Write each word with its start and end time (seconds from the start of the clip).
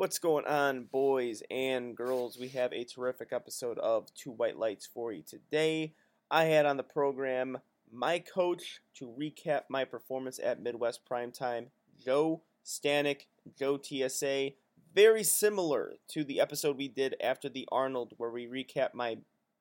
What's 0.00 0.18
going 0.18 0.46
on, 0.46 0.84
boys 0.84 1.42
and 1.50 1.94
girls? 1.94 2.38
We 2.38 2.48
have 2.48 2.72
a 2.72 2.84
terrific 2.86 3.34
episode 3.34 3.78
of 3.80 4.08
Two 4.14 4.30
White 4.30 4.56
Lights 4.56 4.86
for 4.86 5.12
you 5.12 5.22
today. 5.22 5.92
I 6.30 6.44
had 6.44 6.64
on 6.64 6.78
the 6.78 6.82
program 6.82 7.58
my 7.92 8.18
coach 8.18 8.80
to 8.94 9.14
recap 9.20 9.64
my 9.68 9.84
performance 9.84 10.40
at 10.42 10.62
Midwest 10.62 11.00
Primetime, 11.06 11.66
Joe 12.02 12.40
Stanek, 12.64 13.26
Joe 13.58 13.78
TSA. 13.78 14.52
Very 14.94 15.22
similar 15.22 15.92
to 16.12 16.24
the 16.24 16.40
episode 16.40 16.78
we 16.78 16.88
did 16.88 17.14
after 17.22 17.50
the 17.50 17.68
Arnold, 17.70 18.14
where 18.16 18.30
we 18.30 18.46
recap 18.46 18.94
my 18.94 19.18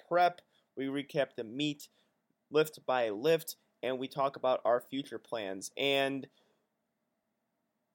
prep, 0.07 0.39
we 0.77 0.85
recap 0.85 1.35
the 1.35 1.43
meet, 1.43 1.89
lift 2.49 2.79
by 2.85 3.09
lift, 3.09 3.57
and 3.83 3.99
we 3.99 4.07
talk 4.07 4.37
about 4.37 4.61
our 4.63 4.79
future 4.79 5.19
plans. 5.19 5.69
And 5.75 6.27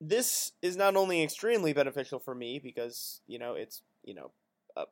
this 0.01 0.53
is 0.63 0.77
not 0.77 0.97
only 0.97 1.23
extremely 1.23 1.73
beneficial 1.73 2.19
for 2.19 2.35
me 2.35 2.59
because 2.59 3.21
you 3.27 3.39
know 3.39 3.55
it's 3.55 3.83
you 4.03 4.15
know 4.15 4.33
a 4.77 4.85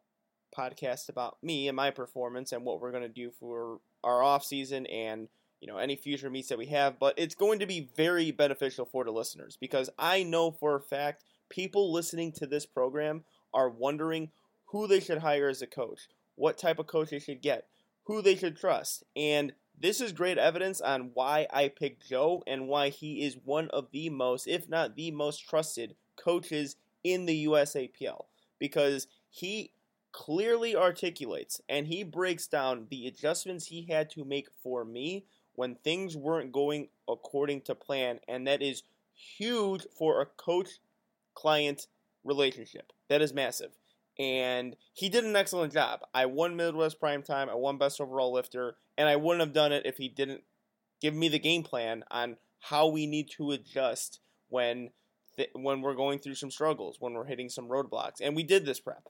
podcast 0.57 1.09
about 1.09 1.37
me 1.43 1.69
and 1.69 1.77
my 1.77 1.91
performance 1.91 2.53
and 2.53 2.65
what 2.65 2.81
we're 2.81 2.91
going 2.91 3.03
to 3.03 3.09
do 3.09 3.31
for 3.39 3.79
our 4.05 4.23
off 4.23 4.45
season 4.45 4.87
and 4.87 5.29
you 5.61 5.69
know 5.69 5.79
any 5.79 5.97
future 5.97 6.31
meets 6.31 6.49
that 6.49 6.59
we 6.59 6.67
have 6.67 6.99
but 6.99 7.15
it's 7.17 7.35
going 7.35 7.59
to 7.59 7.67
be 7.67 7.91
very 7.97 8.31
beneficial 8.31 8.85
for 8.85 9.05
the 9.05 9.11
listeners 9.11 9.57
because 9.61 9.91
i 9.99 10.23
know 10.23 10.51
for 10.51 10.77
a 10.77 10.81
fact 10.81 11.25
people 11.49 11.93
listening 11.93 12.33
to 12.33 12.47
this 12.47 12.67
program 12.67 13.25
are 13.55 13.69
wondering 13.69 14.31
who 14.67 14.87
they 14.87 15.01
should 15.01 15.19
hire 15.19 15.49
as 15.49 15.63
a 15.63 15.67
coach 15.67 16.09
what 16.37 16.59
type 16.59 16.79
of 16.79 16.87
coach 16.87 17.11
they 17.11 17.19
should 17.19 17.43
get 17.43 17.67
who 18.05 18.23
they 18.23 18.35
should 18.35 18.57
trust 18.57 19.05
and 19.15 19.53
this 19.83 20.01
is 20.01 20.13
great 20.13 20.39
evidence 20.39 20.81
on 20.81 21.11
why 21.13 21.49
I 21.53 21.69
picked 21.69 22.09
Joe 22.09 22.45
and 22.47 22.69
why 22.69 22.89
he 22.89 23.25
is 23.25 23.37
one 23.45 23.69
of 23.71 23.89
the 23.91 24.09
most, 24.11 24.47
if 24.47 24.69
not 24.69 24.95
the 24.95 25.11
most 25.11 25.49
trusted 25.49 25.97
coaches 26.17 26.77
in 27.03 27.27
the 27.27 27.47
USAPL 27.47 28.27
because 28.61 29.09
he 29.29 29.73
clearly 30.13 30.77
articulates 30.77 31.61
and 31.69 31.89
he 31.89 32.05
breaks 32.05 32.47
down 32.47 32.87
the 32.91 33.09
adjustments 33.09 33.67
he 33.67 33.87
had 33.91 34.09
to 34.11 34.25
make 34.25 34.49
for 34.63 34.85
me 34.85 35.25
when 35.55 35.75
things 35.75 36.17
weren't 36.17 36.53
going 36.53 36.89
according 37.09 37.63
to 37.63 37.75
plan 37.75 38.21
and 38.29 38.47
that 38.47 38.63
is 38.63 38.85
huge 39.15 39.85
for 39.99 40.21
a 40.21 40.27
coach 40.27 40.79
client 41.35 41.89
relationship. 42.23 42.93
That 43.09 43.21
is 43.21 43.35
massive 43.35 43.73
and 44.19 44.77
he 44.93 45.09
did 45.09 45.25
an 45.25 45.35
excellent 45.35 45.73
job. 45.73 46.01
I 46.15 46.27
won 46.27 46.57
Midwest 46.57 47.01
Prime 47.01 47.23
Time, 47.23 47.49
I 47.49 47.55
won 47.55 47.79
Best 47.79 48.01
Overall 48.01 48.33
Lifter, 48.33 48.77
and 48.97 49.09
I 49.09 49.17
wouldn't 49.17 49.41
have 49.41 49.53
done 49.53 49.73
it 49.73 49.87
if 49.87 49.97
he 49.97 50.09
didn't 50.09 50.43
give 51.01 51.15
me 51.15 51.29
the 51.29 51.39
game 51.39 51.63
plan 51.63 52.05
on 52.11 52.37
how 52.61 52.87
we 52.87 53.07
need 53.07 53.29
to 53.31 53.51
adjust 53.51 54.21
when 54.49 54.91
th- 55.37 55.51
when 55.55 55.81
we're 55.81 55.95
going 55.95 56.19
through 56.19 56.37
some 56.37 56.51
struggles, 56.51 56.97
when 57.01 57.15
we're 57.15 57.27
hitting 57.27 57.49
some 57.49 57.69
roadblocks. 57.69 58.21
And 58.21 58.37
we 58.37 58.43
did 58.43 58.65
this 58.65 58.81
prep. 58.81 59.09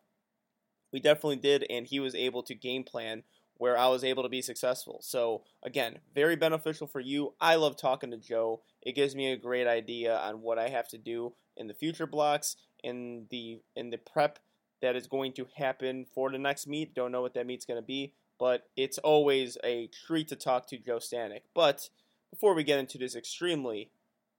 We 0.93 1.01
definitely 1.01 1.37
did, 1.37 1.65
and 1.71 1.87
he 1.87 2.01
was 2.01 2.15
able 2.15 2.43
to 2.45 2.55
game 2.55 2.85
plan 2.85 3.25
where 3.57 3.79
I 3.79 3.89
was 3.89 4.03
able 4.03 4.23
to 4.23 4.29
be 4.29 4.43
successful. 4.43 4.99
So 5.03 5.45
again, 5.63 5.99
very 6.15 6.37
beneficial 6.37 6.87
for 6.87 7.01
you. 7.01 7.35
I 7.41 7.57
love 7.57 7.77
talking 7.77 8.11
to 8.11 8.17
Joe. 8.17 8.63
It 8.83 8.95
gives 8.95 9.15
me 9.15 9.31
a 9.31 9.37
great 9.37 9.67
idea 9.67 10.17
on 10.17 10.43
what 10.43 10.59
I 10.59 10.69
have 10.69 10.89
to 10.89 10.99
do 10.99 11.35
in 11.57 11.69
the 11.69 11.75
future 11.75 12.07
blocks, 12.07 12.57
in 12.83 13.27
the 13.31 13.61
in 13.77 13.91
the 13.91 13.99
prep 13.99 14.39
that 14.81 14.97
is 14.97 15.07
going 15.07 15.33
to 15.35 15.47
happen 15.57 16.07
for 16.13 16.31
the 16.31 16.39
next 16.39 16.67
meet. 16.67 16.95
Don't 16.95 17.13
know 17.13 17.23
what 17.23 17.35
that 17.35 17.47
meet's 17.47 17.67
going 17.67 17.81
to 17.81 17.87
be, 17.87 18.15
but 18.39 18.69
it's 18.77 18.99
always 18.99 19.57
a 19.65 19.89
treat 20.07 20.29
to 20.29 20.37
talk 20.37 20.67
to 20.69 20.79
Joe 20.79 20.99
Stanek. 20.99 21.43
But 21.55 21.89
before 22.31 22.55
we 22.55 22.65
get 22.65 22.79
into 22.79 22.99
this 22.99 23.15
extremely 23.15 23.91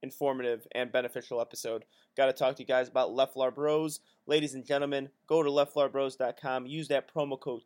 informative 0.02 0.66
and 0.72 0.92
beneficial 0.92 1.40
episode, 1.40 1.84
got 2.16 2.26
to 2.26 2.32
talk 2.32 2.56
to 2.56 2.62
you 2.62 2.66
guys 2.66 2.88
about 2.88 3.10
Leflar 3.10 3.54
Bros. 3.54 4.00
Ladies 4.26 4.54
and 4.54 4.64
gentlemen, 4.64 5.10
go 5.26 5.42
to 5.42 5.50
leflarbros.com. 5.50 6.66
Use 6.66 6.88
that 6.88 7.12
promo 7.12 7.38
code 7.38 7.62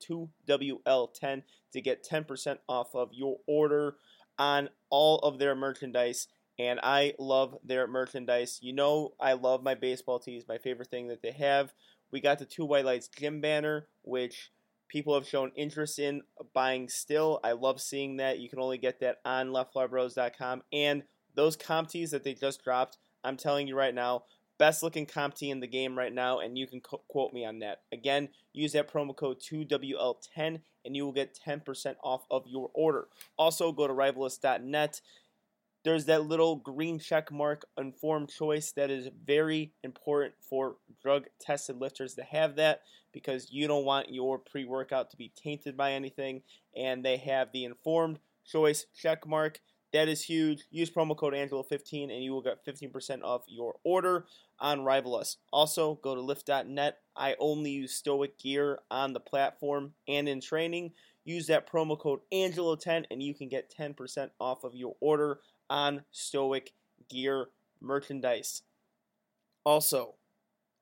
2WL10 0.49 1.43
to 1.73 1.81
get 1.81 2.07
10% 2.09 2.59
off 2.69 2.95
of 2.95 3.13
your 3.13 3.39
order 3.47 3.97
on 4.39 4.69
all 4.91 5.19
of 5.19 5.39
their 5.39 5.55
merchandise. 5.55 6.29
And 6.59 6.81
I 6.83 7.15
love 7.19 7.57
their 7.65 7.87
merchandise. 7.87 8.59
You 8.63 8.73
know, 8.73 9.15
I 9.21 9.35
love 9.35 9.63
my 9.63 9.75
baseball 9.75 10.19
tees, 10.19 10.45
my 10.49 10.59
favorite 10.59 10.91
thing 10.91 11.09
that 11.09 11.23
they 11.23 11.33
have. 11.33 11.73
We 12.11 12.21
got 12.21 12.39
the 12.39 12.45
Two 12.45 12.65
White 12.65 12.85
Lights 12.85 13.09
gym 13.09 13.41
banner, 13.41 13.87
which 14.03 14.51
people 14.89 15.15
have 15.15 15.27
shown 15.27 15.53
interest 15.55 15.99
in 15.99 16.23
buying 16.55 16.89
still. 16.89 17.41
I 17.45 17.53
love 17.53 17.81
seeing 17.81 18.17
that. 18.17 18.39
You 18.39 18.49
can 18.49 18.61
only 18.61 18.79
get 18.79 19.01
that 19.01 19.19
on 19.25 19.49
leflarbros.com. 19.49 20.63
And 20.73 21.03
those 21.35 21.57
comp 21.57 21.89
tees 21.89 22.11
that 22.11 22.25
they 22.25 22.35
just 22.35 22.65
dropped, 22.65 22.99
I'm 23.23 23.37
telling 23.37 23.69
you 23.69 23.77
right 23.77 23.95
now, 23.95 24.25
best 24.59 24.83
looking 24.83 25.07
comp 25.07 25.35
tee 25.35 25.51
in 25.51 25.61
the 25.61 25.67
game 25.67 25.97
right 25.97 26.13
now, 26.13 26.41
and 26.41 26.59
you 26.59 26.67
can 26.67 26.81
co- 26.81 27.03
quote 27.09 27.33
me 27.33 27.45
on 27.45 27.61
that. 27.61 27.83
Again, 27.93 28.29
use 28.53 28.73
that 28.73 28.93
promo 28.93 29.15
code 29.15 29.41
2WL10 29.41 30.61
and 30.85 30.97
you 30.97 31.05
will 31.05 31.13
get 31.13 31.39
10% 31.47 31.95
off 32.03 32.25
of 32.31 32.45
your 32.47 32.71
order. 32.75 33.09
Also, 33.39 33.73
go 33.73 33.87
to 33.87 33.93
rivalus.net 33.93 35.01
there's 35.89 36.05
that 36.05 36.27
little 36.27 36.57
green 36.57 36.99
check 36.99 37.33
mark 37.33 37.65
informed 37.79 38.29
choice 38.29 38.73
that 38.73 38.91
is 38.91 39.09
very 39.25 39.73
important 39.83 40.35
for 40.39 40.77
drug 41.03 41.25
tested 41.41 41.81
lifters 41.81 42.13
to 42.13 42.23
have 42.23 42.57
that 42.57 42.83
because 43.11 43.51
you 43.51 43.67
don't 43.67 43.87
want 43.87 44.13
your 44.13 44.39
pre 44.39 44.67
workout 44.67 45.11
to 45.11 45.17
be 45.17 45.33
tainted 45.35 45.79
by 45.79 45.93
anything. 45.93 46.43
And 46.77 47.03
they 47.03 47.17
have 47.17 47.53
the 47.53 47.65
informed 47.65 48.19
choice 48.45 48.85
check 48.95 49.27
mark. 49.27 49.61
That 49.95 50.09
is 50.09 50.23
huge. 50.23 50.67
Use 50.71 50.91
promo 50.91 51.17
code 51.17 51.33
Angelo15 51.33 52.13
and 52.15 52.23
you 52.23 52.33
will 52.33 52.43
get 52.43 52.67
15% 52.67 53.23
off 53.23 53.45
your 53.47 53.77
order 53.83 54.27
on 54.61 54.81
Rivalus. 54.81 55.37
Also, 55.55 55.95
go 55.95 56.15
to 56.15 56.21
lift.net. 56.21 56.99
I 57.17 57.35
only 57.39 57.71
use 57.71 57.95
Stoic 57.95 58.39
gear 58.39 58.81
on 58.91 59.15
the 59.15 59.21
platform 59.21 59.95
and 60.07 60.29
in 60.29 60.43
training. 60.43 60.93
Use 61.25 61.47
that 61.47 61.71
promo 61.71 61.99
code 61.99 62.21
Angelo10 62.31 63.07
and 63.11 63.23
you 63.23 63.35
can 63.35 63.49
get 63.49 63.75
10% 63.75 64.29
off 64.39 64.65
of 64.65 64.75
your 64.75 64.95
order 65.01 65.41
on 65.69 66.05
Stoic 66.11 66.73
Gear 67.09 67.49
merchandise. 67.81 68.63
Also, 69.65 70.15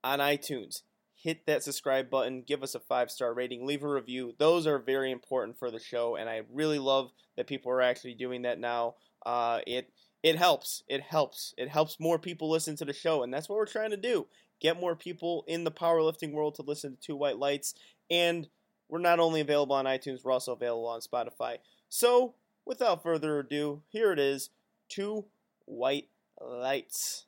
on 0.05 0.21
iTunes, 0.21 0.83
hit 1.15 1.47
that 1.47 1.63
subscribe 1.63 2.09
button, 2.09 2.43
give 2.47 2.63
us 2.63 2.75
a 2.75 2.81
five 2.81 3.11
star 3.11 3.35
rating, 3.35 3.67
leave 3.67 3.83
a 3.83 3.89
review. 3.89 4.35
Those 4.39 4.67
are 4.67 4.79
very 4.79 5.11
important 5.11 5.59
for 5.59 5.71
the 5.71 5.81
show, 5.81 6.17
and 6.17 6.29
I 6.29 6.43
really 6.53 6.79
love 6.79 7.13
that 7.37 7.47
people 7.47 7.73
are 7.73 7.83
actually 7.83 8.15
doing 8.15 8.43
that 8.43 8.61
now. 8.61 8.95
Uh, 9.25 9.61
it 9.67 9.93
it 10.23 10.37
helps. 10.37 10.83
It 10.89 11.03
helps. 11.03 11.55
It 11.59 11.69
helps 11.69 12.01
more 12.01 12.19
people 12.19 12.51
listen 12.51 12.77
to 12.77 12.85
the 12.85 12.93
show, 12.93 13.23
and 13.23 13.33
that's 13.33 13.49
what 13.49 13.57
we're 13.57 13.67
trying 13.67 13.91
to 13.91 13.97
do. 13.97 14.27
Get 14.61 14.81
more 14.81 14.97
people 14.97 15.45
in 15.47 15.65
the 15.65 15.71
powerlifting 15.71 16.33
world 16.33 16.55
to 16.57 16.63
listen 16.63 16.93
to 16.93 17.01
Two 17.01 17.17
White 17.17 17.39
Lights, 17.39 17.75
and 18.11 18.49
we're 18.89 18.99
not 19.01 19.19
only 19.19 19.41
available 19.41 19.75
on 19.75 19.85
iTunes, 19.85 20.25
we're 20.25 20.33
also 20.33 20.53
available 20.53 20.87
on 20.87 21.01
Spotify. 21.01 21.57
So, 21.89 22.35
without 22.65 23.03
further 23.03 23.41
ado, 23.41 23.83
here 23.89 24.13
it 24.13 24.19
is 24.19 24.51
two 24.89 25.27
white 25.65 26.09
lights. 26.41 27.25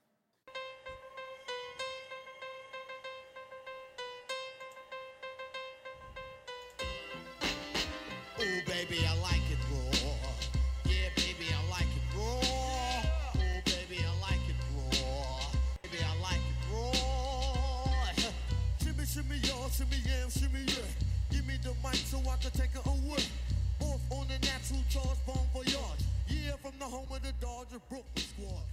Ooh, 8.40 8.62
baby, 8.66 9.04
I 9.06 9.20
like 9.20 9.42
it 9.50 9.58
raw. 9.70 10.10
Yeah, 10.84 11.08
baby, 11.16 11.46
I 11.52 11.70
like 11.70 11.82
it 11.82 12.16
raw. 12.16 12.38
Ooh, 13.36 13.62
baby, 13.64 14.04
I 14.04 14.12
like 14.20 14.48
it 14.48 14.56
raw. 14.74 15.50
Baby, 15.82 15.98
I 16.04 16.22
like 16.22 16.36
it 16.36 16.72
raw. 16.72 17.08
shimmy, 20.30 20.64
yeah. 20.66 20.82
Give 21.30 21.46
me 21.46 21.54
the 21.62 21.74
mic 21.82 21.96
so 21.96 22.18
I 22.18 22.36
can 22.36 22.50
take 22.52 22.74
it 22.74 22.86
away. 22.86 23.24
Off 23.80 24.00
on 24.10 24.26
the 24.28 24.38
natural 24.46 24.82
charge, 24.88 25.18
bon 25.26 25.38
voyage. 25.52 25.72
Yeah, 25.72 25.77
from 26.68 26.78
the 26.78 26.84
home 26.84 27.06
of 27.10 27.22
the 27.22 27.32
Dodger 27.40 27.80
Brooklyn 27.88 28.04
squad. 28.16 28.64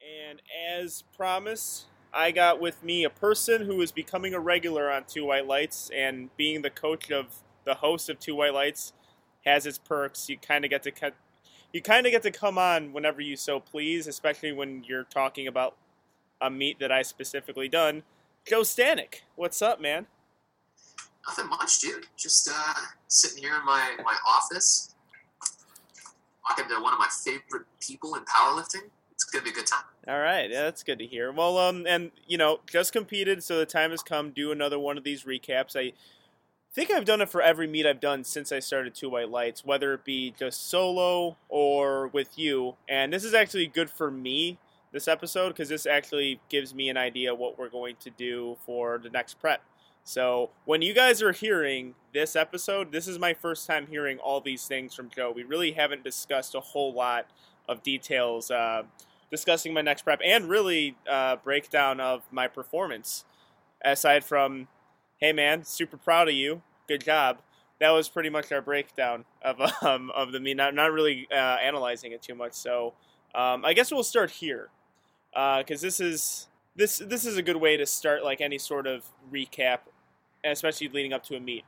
And 0.00 0.40
as 0.70 1.02
promised, 1.16 1.86
I 2.12 2.30
got 2.30 2.60
with 2.60 2.84
me 2.84 3.02
a 3.02 3.10
person 3.10 3.62
who 3.62 3.80
is 3.80 3.90
becoming 3.90 4.32
a 4.32 4.38
regular 4.38 4.92
on 4.92 5.04
Two 5.08 5.24
White 5.24 5.46
Lights, 5.46 5.90
and 5.92 6.34
being 6.36 6.62
the 6.62 6.70
coach 6.70 7.10
of 7.10 7.42
the 7.64 7.74
host 7.74 8.08
of 8.08 8.20
Two 8.20 8.36
White 8.36 8.54
Lights 8.54 8.92
has 9.44 9.66
its 9.66 9.78
perks. 9.78 10.28
You 10.28 10.38
kind 10.38 10.64
of 10.64 10.70
get 10.70 10.84
to 10.84 10.92
cut. 10.92 11.14
You 11.72 11.82
kind 11.82 12.06
of 12.06 12.12
get 12.12 12.22
to 12.22 12.30
come 12.30 12.58
on 12.58 12.92
whenever 12.92 13.20
you 13.20 13.36
so 13.36 13.58
please, 13.58 14.06
especially 14.06 14.52
when 14.52 14.84
you're 14.84 15.04
talking 15.04 15.48
about 15.48 15.74
a 16.40 16.48
meet 16.48 16.78
that 16.78 16.92
I 16.92 17.02
specifically 17.02 17.68
done. 17.68 18.04
Joe 18.46 18.60
Stanek, 18.60 19.22
what's 19.34 19.60
up, 19.60 19.80
man? 19.80 20.06
Nothing 21.26 21.48
much, 21.48 21.80
dude. 21.80 22.06
Just 22.16 22.48
uh, 22.52 22.74
sitting 23.08 23.42
here 23.42 23.56
in 23.58 23.64
my, 23.64 23.96
my 24.04 24.16
office, 24.28 24.93
talking 26.46 26.68
to 26.68 26.82
one 26.82 26.92
of 26.92 26.98
my 26.98 27.08
favorite 27.08 27.66
people 27.80 28.14
in 28.14 28.22
powerlifting. 28.24 28.90
It's 29.12 29.24
gonna 29.24 29.44
be 29.44 29.50
a 29.50 29.54
good 29.54 29.66
time. 29.66 29.84
All 30.08 30.18
right, 30.18 30.50
yeah, 30.50 30.62
that's 30.62 30.82
good 30.82 30.98
to 30.98 31.06
hear. 31.06 31.32
Well, 31.32 31.56
um, 31.58 31.86
and 31.86 32.10
you 32.26 32.36
know, 32.36 32.60
just 32.70 32.92
competed, 32.92 33.42
so 33.42 33.58
the 33.58 33.66
time 33.66 33.90
has 33.90 34.02
come. 34.02 34.30
Do 34.30 34.52
another 34.52 34.78
one 34.78 34.98
of 34.98 35.04
these 35.04 35.24
recaps. 35.24 35.76
I 35.76 35.92
think 36.74 36.90
I've 36.90 37.04
done 37.04 37.20
it 37.20 37.30
for 37.30 37.40
every 37.40 37.66
meet 37.66 37.86
I've 37.86 38.00
done 38.00 38.24
since 38.24 38.50
I 38.50 38.58
started 38.58 38.94
Two 38.94 39.08
White 39.08 39.30
Lights, 39.30 39.64
whether 39.64 39.94
it 39.94 40.04
be 40.04 40.34
just 40.36 40.68
solo 40.68 41.36
or 41.48 42.08
with 42.08 42.36
you. 42.36 42.74
And 42.88 43.12
this 43.12 43.24
is 43.24 43.32
actually 43.32 43.68
good 43.68 43.88
for 43.88 44.10
me 44.10 44.58
this 44.92 45.08
episode 45.08 45.48
because 45.48 45.68
this 45.68 45.86
actually 45.86 46.40
gives 46.48 46.74
me 46.74 46.88
an 46.88 46.96
idea 46.96 47.34
what 47.34 47.58
we're 47.58 47.68
going 47.68 47.96
to 48.00 48.10
do 48.10 48.56
for 48.66 48.98
the 48.98 49.10
next 49.10 49.40
prep. 49.40 49.62
So 50.04 50.50
when 50.66 50.82
you 50.82 50.92
guys 50.92 51.22
are 51.22 51.32
hearing 51.32 51.94
this 52.12 52.36
episode, 52.36 52.92
this 52.92 53.08
is 53.08 53.18
my 53.18 53.32
first 53.32 53.66
time 53.66 53.86
hearing 53.86 54.18
all 54.18 54.40
these 54.40 54.66
things 54.66 54.94
from 54.94 55.08
Joe. 55.08 55.32
We 55.34 55.44
really 55.44 55.72
haven't 55.72 56.04
discussed 56.04 56.54
a 56.54 56.60
whole 56.60 56.92
lot 56.92 57.26
of 57.66 57.82
details 57.82 58.50
uh, 58.50 58.82
discussing 59.30 59.72
my 59.72 59.80
next 59.80 60.02
prep 60.02 60.20
and 60.22 60.48
really 60.48 60.96
uh, 61.10 61.36
breakdown 61.36 62.00
of 62.00 62.22
my 62.30 62.46
performance. 62.46 63.24
Aside 63.82 64.24
from, 64.24 64.68
hey 65.18 65.32
man, 65.32 65.64
super 65.64 65.96
proud 65.96 66.28
of 66.28 66.34
you, 66.34 66.62
good 66.86 67.02
job. 67.02 67.38
That 67.80 67.90
was 67.90 68.08
pretty 68.08 68.28
much 68.30 68.52
our 68.52 68.62
breakdown 68.62 69.24
of 69.42 69.60
um, 69.82 70.10
of 70.14 70.32
the 70.32 70.40
meet. 70.40 70.56
Not 70.56 70.74
not 70.74 70.92
really 70.92 71.26
uh, 71.32 71.34
analyzing 71.34 72.12
it 72.12 72.22
too 72.22 72.34
much. 72.34 72.52
So 72.52 72.94
um, 73.34 73.64
I 73.64 73.72
guess 73.72 73.90
we'll 73.90 74.02
start 74.04 74.30
here 74.30 74.68
because 75.32 75.80
this 75.80 75.98
is 75.98 76.48
this 76.76 76.98
this 76.98 77.26
is 77.26 77.36
a 77.36 77.42
good 77.42 77.56
way 77.56 77.76
to 77.76 77.86
start 77.86 78.24
like 78.24 78.40
any 78.40 78.58
sort 78.58 78.86
of 78.86 79.04
recap, 79.32 79.80
especially 80.44 80.88
leading 80.88 81.12
up 81.12 81.24
to 81.24 81.36
a 81.36 81.40
meet. 81.40 81.64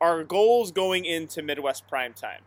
Our 0.00 0.24
goals 0.24 0.72
going 0.72 1.04
into 1.04 1.42
Midwest 1.42 1.88
Prime 1.88 2.12
Time. 2.12 2.42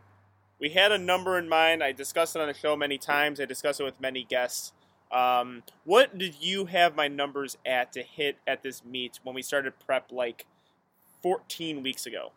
We 0.60 0.70
had 0.70 0.92
a 0.92 0.98
number 0.98 1.38
in 1.38 1.48
mind. 1.48 1.82
I 1.82 1.92
discussed 1.92 2.36
it 2.36 2.42
on 2.42 2.48
the 2.48 2.54
show 2.54 2.76
many 2.76 2.98
times. 2.98 3.40
I 3.40 3.46
discussed 3.46 3.80
it 3.80 3.84
with 3.84 4.00
many 4.00 4.24
guests. 4.24 4.72
Um, 5.10 5.64
what 5.84 6.16
did 6.18 6.36
you 6.40 6.66
have 6.66 6.94
my 6.94 7.08
numbers 7.08 7.56
at 7.66 7.92
to 7.94 8.02
hit 8.02 8.36
at 8.46 8.62
this 8.62 8.84
meet 8.84 9.18
when 9.22 9.34
we 9.34 9.42
started 9.42 9.72
prep 9.84 10.12
like 10.12 10.46
14 11.22 11.82
weeks 11.82 12.06
ago? 12.06 12.32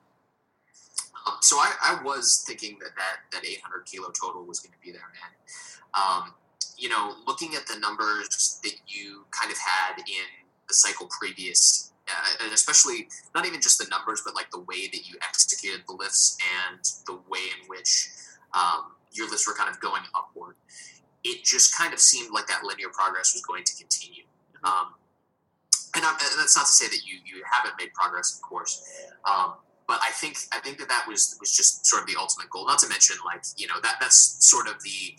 So 1.42 1.58
I, 1.58 1.74
I 1.82 2.04
was 2.04 2.44
thinking 2.48 2.78
that, 2.80 2.92
that 2.96 3.42
that 3.42 3.48
800 3.48 3.86
kilo 3.86 4.10
total 4.10 4.44
was 4.46 4.60
going 4.60 4.74
to 4.74 4.80
be 4.86 4.92
there, 4.92 5.02
man. 5.02 5.32
Um, 5.94 6.34
you 6.78 6.90
know, 6.90 7.16
looking 7.28 7.56
at 7.56 7.68
the 7.68 7.80
numbers 7.80 8.60
that 8.64 8.74
you 8.88 9.26
kind 9.32 9.52
of 9.52 9.58
had 9.58 10.00
in 10.00 10.48
the 10.68 10.74
cycle 10.74 11.08
previous, 11.20 11.93
uh, 12.10 12.44
and 12.44 12.54
especially 12.54 13.08
not 13.34 13.46
even 13.46 13.62
just 13.62 13.78
the 13.80 13.88
numbers, 13.90 14.22
but 14.26 14.36
like 14.36 14.50
the 14.52 14.60
way 14.60 14.88
that 14.92 15.08
you 15.08 15.16
executed 15.28 15.82
the 15.88 15.94
lifts 15.94 16.38
and 16.68 16.80
the 17.06 17.14
way 17.30 17.40
in 17.40 17.68
which 17.68 18.10
um, 18.54 18.92
your 19.12 19.30
lifts 19.30 19.48
were 19.48 19.54
kind 19.54 19.70
of 19.70 19.80
going 19.80 20.02
upward, 20.16 20.56
it 21.24 21.44
just 21.44 21.78
kind 21.78 21.94
of 21.94 22.00
seemed 22.00 22.32
like 22.34 22.48
that 22.48 22.64
linear 22.64 22.90
progress 22.90 23.34
was 23.34 23.42
going 23.42 23.64
to 23.64 23.76
continue. 23.78 24.24
Um, 24.64 24.96
and, 25.96 26.04
and 26.04 26.18
that's 26.20 26.58
not 26.58 26.66
to 26.66 26.72
say 26.72 26.88
that 26.88 27.06
you 27.06 27.20
you 27.26 27.44
haven't 27.50 27.76
made 27.80 27.94
progress, 27.94 28.36
of 28.36 28.42
course. 28.42 28.82
Um, 29.30 29.54
but 29.88 30.00
I 30.02 30.12
think 30.12 30.38
I 30.52 30.60
think 30.60 30.78
that 30.80 30.90
that 30.90 31.06
was 31.08 31.38
was 31.40 31.56
just 31.56 31.86
sort 31.86 32.02
of 32.02 32.08
the 32.08 32.16
ultimate 32.20 32.50
goal. 32.50 32.66
Not 32.66 32.80
to 32.80 32.90
mention, 32.90 33.18
like 33.26 33.44
you 33.58 33.68
know, 33.68 33.80
that 33.84 33.98
that's 34.00 34.38
sort 34.40 34.68
of 34.68 34.82
the 34.82 35.16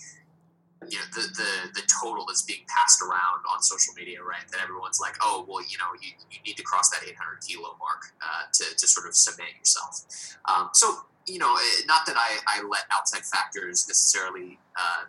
you 0.88 0.98
know 0.98 1.08
the 1.14 1.22
the 1.34 1.80
the 1.80 1.84
total 2.00 2.24
that's 2.26 2.42
being 2.42 2.64
passed 2.68 3.02
around 3.02 3.44
on 3.50 3.62
social 3.62 3.94
media, 3.94 4.22
right? 4.22 4.44
That 4.50 4.60
everyone's 4.62 5.00
like, 5.00 5.14
oh, 5.20 5.44
well, 5.48 5.62
you 5.62 5.78
know, 5.78 5.90
you, 6.00 6.12
you 6.30 6.38
need 6.46 6.56
to 6.56 6.62
cross 6.62 6.90
that 6.90 7.02
800 7.02 7.16
kilo 7.46 7.76
mark 7.78 8.12
uh, 8.22 8.50
to 8.52 8.64
to 8.76 8.86
sort 8.86 9.06
of 9.06 9.14
cement 9.14 9.50
yourself. 9.58 10.04
Um, 10.46 10.70
so 10.72 11.06
you 11.26 11.38
know, 11.38 11.54
eh, 11.56 11.84
not 11.86 12.06
that 12.06 12.16
I 12.16 12.38
I 12.46 12.62
let 12.62 12.84
outside 12.92 13.24
factors 13.24 13.86
necessarily. 13.88 14.58
Uh, 14.76 15.04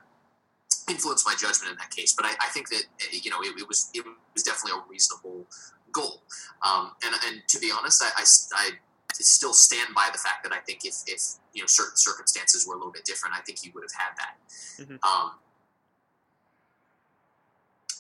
influence 0.88 1.26
my 1.26 1.34
judgment 1.34 1.72
in 1.72 1.78
that 1.78 1.90
case, 1.90 2.14
but 2.14 2.28
I, 2.28 2.34
I 2.40 2.50
think 2.54 2.70
that 2.70 2.84
eh, 3.02 3.18
you 3.24 3.32
know 3.32 3.42
it, 3.42 3.60
it 3.60 3.68
was 3.68 3.90
it 3.96 4.06
was 4.34 4.44
definitely 4.44 4.80
a 4.80 4.84
reasonable 4.88 5.48
goal. 5.92 6.22
Um, 6.62 6.92
and 7.04 7.16
and 7.28 7.42
to 7.48 7.60
be 7.60 7.72
honest, 7.72 8.04
I, 8.04 8.22
I, 8.22 8.24
I 8.54 8.70
still 9.14 9.54
stand 9.54 9.96
by 9.96 10.10
the 10.12 10.18
fact 10.18 10.44
that 10.44 10.52
I 10.52 10.60
think 10.60 10.82
if, 10.84 10.96
if 11.08 11.22
you 11.54 11.62
know 11.62 11.68
certain 11.68 11.96
circumstances 11.96 12.68
were 12.68 12.76
a 12.76 12.78
little 12.78 12.92
bit 12.92 13.06
different, 13.06 13.36
I 13.36 13.42
think 13.42 13.60
he 13.60 13.72
would 13.72 13.84
have 13.84 13.96
had 13.96 14.14
that. 14.20 14.36
Mhm. 14.86 15.00
Um, 15.04 15.32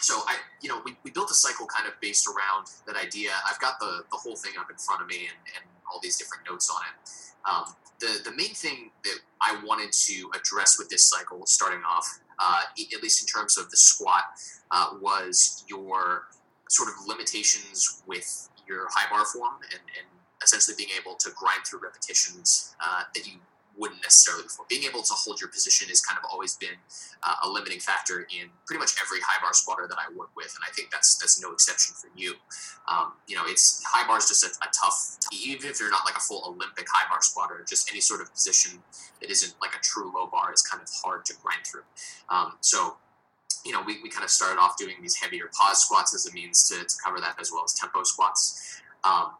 so 0.05 0.21
I, 0.27 0.35
you 0.61 0.69
know, 0.69 0.81
we, 0.85 0.95
we 1.03 1.09
built 1.09 1.31
a 1.31 1.33
cycle 1.33 1.65
kind 1.65 1.87
of 1.87 1.99
based 1.99 2.27
around 2.27 2.67
that 2.85 2.95
idea. 2.95 3.31
I've 3.49 3.59
got 3.59 3.79
the, 3.79 4.03
the 4.11 4.17
whole 4.17 4.35
thing 4.35 4.51
up 4.59 4.69
in 4.69 4.77
front 4.77 5.01
of 5.01 5.07
me 5.07 5.25
and, 5.25 5.37
and 5.57 5.65
all 5.91 5.99
these 5.99 6.15
different 6.15 6.43
notes 6.47 6.69
on 6.69 6.81
it. 6.85 7.09
Um, 7.49 7.75
the, 7.99 8.29
the 8.29 8.35
main 8.37 8.53
thing 8.53 8.91
that 9.03 9.17
I 9.41 9.59
wanted 9.65 9.91
to 9.91 10.29
address 10.39 10.77
with 10.77 10.89
this 10.89 11.03
cycle, 11.09 11.41
starting 11.47 11.81
off, 11.89 12.05
uh, 12.37 12.61
at 12.95 13.01
least 13.01 13.23
in 13.23 13.27
terms 13.27 13.57
of 13.57 13.71
the 13.71 13.77
squat, 13.77 14.25
uh, 14.69 14.89
was 15.01 15.65
your 15.67 16.27
sort 16.69 16.89
of 16.89 17.07
limitations 17.07 18.03
with 18.05 18.49
your 18.67 18.87
high 18.91 19.09
bar 19.09 19.25
form 19.25 19.55
and, 19.71 19.81
and 19.97 20.07
essentially 20.43 20.75
being 20.77 20.89
able 21.01 21.15
to 21.15 21.31
grind 21.35 21.61
through 21.65 21.79
repetitions 21.81 22.75
uh, 22.79 23.03
that 23.15 23.25
you 23.25 23.33
wouldn't 23.77 24.01
necessarily 24.01 24.44
before. 24.44 24.66
Being 24.69 24.83
able 24.83 25.01
to 25.04 25.13
hold 25.13 25.39
your 25.39 25.50
position 25.50 25.89
has 25.89 26.01
kind 26.01 26.18
of 26.18 26.25
always 26.31 26.56
been 26.56 26.77
uh, 27.24 27.36
a 27.44 27.50
limiting 27.50 27.80
factor 27.80 28.27
in 28.31 28.50
pretty 28.66 28.80
much 28.80 28.95
every 29.01 29.19
high 29.22 29.42
bar 29.42 29.54
squatter 29.54 29.88
that 29.88 29.98
I 29.98 30.13
work 30.16 30.30
with, 30.36 30.54
and 30.56 30.63
I 30.68 30.72
think 30.72 30.92
that's 30.92 31.18
that's 31.18 31.42
no 31.42 31.51
exception 31.51 31.95
for 31.95 32.10
you. 32.16 32.36
Um, 32.88 33.13
you 33.27 33.36
know, 33.36 33.44
it's 33.45 33.83
high 33.86 34.07
bar 34.07 34.18
is 34.18 34.27
just 34.27 34.44
a, 34.44 34.50
a 34.63 34.69
tough, 34.72 35.18
even 35.33 35.69
if 35.69 35.80
you're 35.80 35.92
not 35.92 36.06
like 36.06 36.16
a 36.16 36.22
full 36.22 36.44
Olympic 36.45 36.88
high 36.89 37.07
bar 37.10 37.22
squatter, 37.22 37.63
just 37.68 37.89
any 37.92 38.01
sort 38.01 38.22
of 38.22 38.31
position 38.31 38.81
that 39.22 39.30
isn't 39.30 39.54
like 39.62 39.75
a 39.75 39.80
true 39.81 40.12
low 40.13 40.27
bar 40.27 40.54
is 40.54 40.62
kind 40.62 40.81
of 40.81 40.89
hard 41.04 41.25
to 41.25 41.33
grind 41.42 41.66
through. 41.66 41.86
Um, 42.30 42.54
so 42.62 42.98
you 43.66 43.72
know, 43.72 43.81
we, 43.81 43.98
we 44.04 44.10
kind 44.10 44.24
of 44.24 44.30
started 44.30 44.60
off 44.60 44.77
doing 44.77 44.95
these 45.01 45.16
heavier 45.16 45.50
pause 45.57 45.83
squats 45.83 46.13
as 46.13 46.27
a 46.27 46.33
means 46.33 46.69
to, 46.69 46.75
to 46.86 46.95
cover 47.04 47.19
that, 47.19 47.36
as 47.42 47.51
well 47.51 47.63
as 47.66 47.74
tempo 47.74 48.04
squats. 48.04 48.80
Um, 49.04 49.31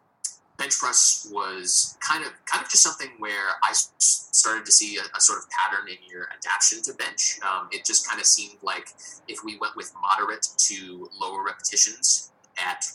bench 0.58 0.78
press 0.80 1.28
was 1.32 1.98
kind 2.00 2.24
of 2.24 2.32
kind 2.46 2.64
of 2.64 2.70
just 2.70 2.84
something 2.84 3.10
where 3.20 3.50
I 3.64 3.74
started 4.00 4.66
to 4.66 4.72
see 4.72 4.98
a, 4.98 5.18
a 5.18 5.22
sort 5.22 5.40
of 5.40 5.46
pattern 5.50 5.88
in 5.90 5.98
your 6.10 6.28
adaptation 6.32 6.82
to 6.84 6.94
bench. 6.94 7.40
Um, 7.44 7.68
it 7.72 7.86
just 7.86 8.08
kind 8.08 8.20
of 8.20 8.26
seemed 8.26 8.58
like 8.62 8.90
if 9.28 9.44
we 9.44 9.58
went 9.58 9.76
with 9.76 9.94
moderate 10.02 10.48
to 10.58 11.10
lower 11.20 11.44
repetitions 11.44 12.32
at 12.58 12.86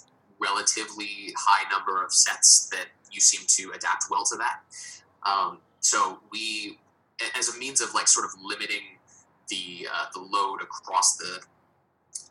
relatively 0.40 1.34
high 1.36 1.68
number 1.70 2.02
of 2.02 2.12
sets, 2.12 2.68
that 2.70 2.86
you 3.12 3.20
seem 3.20 3.42
to 3.46 3.72
adapt 3.76 4.04
well 4.10 4.24
to 4.24 4.36
that. 4.36 4.60
Um, 5.26 5.58
so 5.80 6.18
we, 6.30 6.78
as 7.36 7.54
a 7.54 7.58
means 7.58 7.80
of 7.80 7.94
like 7.94 8.08
sort 8.08 8.26
of 8.26 8.32
limiting 8.42 8.98
the 9.48 9.88
uh, 9.92 10.06
the 10.14 10.20
load 10.20 10.62
across 10.62 11.16
the 11.16 11.40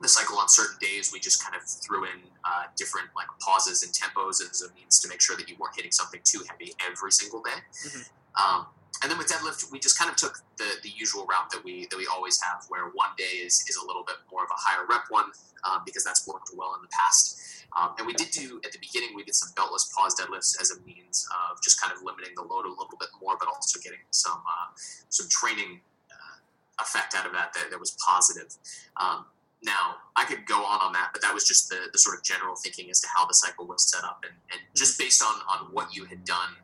the 0.02 0.08
cycle 0.08 0.38
on 0.38 0.48
certain 0.48 0.78
days, 0.80 1.12
we 1.12 1.20
just 1.20 1.44
kind 1.44 1.56
of 1.56 1.64
threw 1.68 2.06
in 2.06 2.20
uh, 2.46 2.64
different 2.78 3.08
like 3.16 3.28
pauses 3.40 3.84
and 3.84 3.92
tempos 3.92 4.42
as 4.42 4.62
a 4.62 4.74
means 4.74 5.00
to 5.00 5.10
make 5.10 5.22
sure 5.22 5.36
that 5.36 5.50
you 5.50 5.56
weren't 5.60 5.76
hitting 5.76 5.92
something 5.92 6.22
too 6.24 6.42
heavy 6.50 6.74
every 6.90 7.12
single 7.12 7.42
day. 7.42 7.60
Mhm. 7.86 8.10
Um, 8.40 8.68
and 9.02 9.12
then 9.12 9.18
with 9.18 9.28
deadlift, 9.28 9.72
we 9.72 9.80
just 9.80 9.98
kind 9.98 10.10
of 10.12 10.18
took 10.18 10.40
the, 10.58 10.68
the 10.84 10.90
usual 10.90 11.26
route 11.26 11.50
that 11.52 11.64
we 11.64 11.88
that 11.88 11.98
we 11.98 12.08
always 12.08 12.42
have, 12.42 12.66
where 12.68 12.92
one 12.94 13.10
day 13.18 13.40
is, 13.44 13.64
is 13.68 13.78
a 13.78 13.86
little 13.86 14.04
bit 14.04 14.18
more 14.32 14.44
of 14.44 14.50
a 14.52 14.60
higher 14.60 14.86
rep 14.88 15.04
one 15.10 15.32
um, 15.64 15.82
because 15.86 16.04
that's 16.04 16.28
worked 16.28 16.52
well 16.56 16.76
in 16.76 16.82
the 16.82 16.90
past. 16.92 17.40
Um, 17.78 17.94
and 17.98 18.08
we 18.08 18.14
did 18.14 18.32
do 18.32 18.60
at 18.66 18.72
the 18.72 18.80
beginning, 18.80 19.10
we 19.16 19.24
did 19.24 19.36
some 19.36 19.50
beltless 19.56 19.94
pause 19.94 20.16
deadlifts 20.20 20.60
as 20.60 20.72
a 20.72 20.82
means 20.82 21.28
of 21.52 21.62
just 21.62 21.80
kind 21.80 21.94
of 21.96 22.04
limiting 22.04 22.32
the 22.36 22.42
load 22.42 22.66
a 22.66 22.70
little 22.70 22.98
bit 23.00 23.10
more, 23.22 23.38
but 23.40 23.48
also 23.48 23.80
getting 23.80 24.00
some 24.12 24.42
uh, 24.44 24.68
some 25.10 25.28
training 25.30 25.80
uh, 26.12 26.84
effect 26.84 27.16
out 27.16 27.26
of 27.26 27.32
that 27.32 27.54
that, 27.54 27.70
that 27.72 27.80
was 27.80 27.96
positive. 28.06 28.56
Um, 28.98 29.26
now, 29.62 29.96
I 30.16 30.24
could 30.24 30.46
go 30.46 30.64
on 30.64 30.80
on 30.80 30.94
that, 30.94 31.10
but 31.12 31.22
that 31.22 31.34
was 31.34 31.46
just 31.46 31.70
the, 31.70 31.90
the 31.92 32.00
sort 32.00 32.18
of 32.18 32.24
general 32.24 32.56
thinking 32.56 32.90
as 32.90 33.02
to 33.02 33.08
how 33.14 33.26
the 33.26 33.34
cycle 33.34 33.68
was 33.68 33.90
set 33.92 34.04
up. 34.04 34.24
And, 34.24 34.34
and 34.52 34.62
just 34.76 34.98
based 34.98 35.22
on, 35.22 35.36
on 35.50 35.68
what 35.74 35.94
you 35.94 36.06
had 36.06 36.24
done 36.24 36.56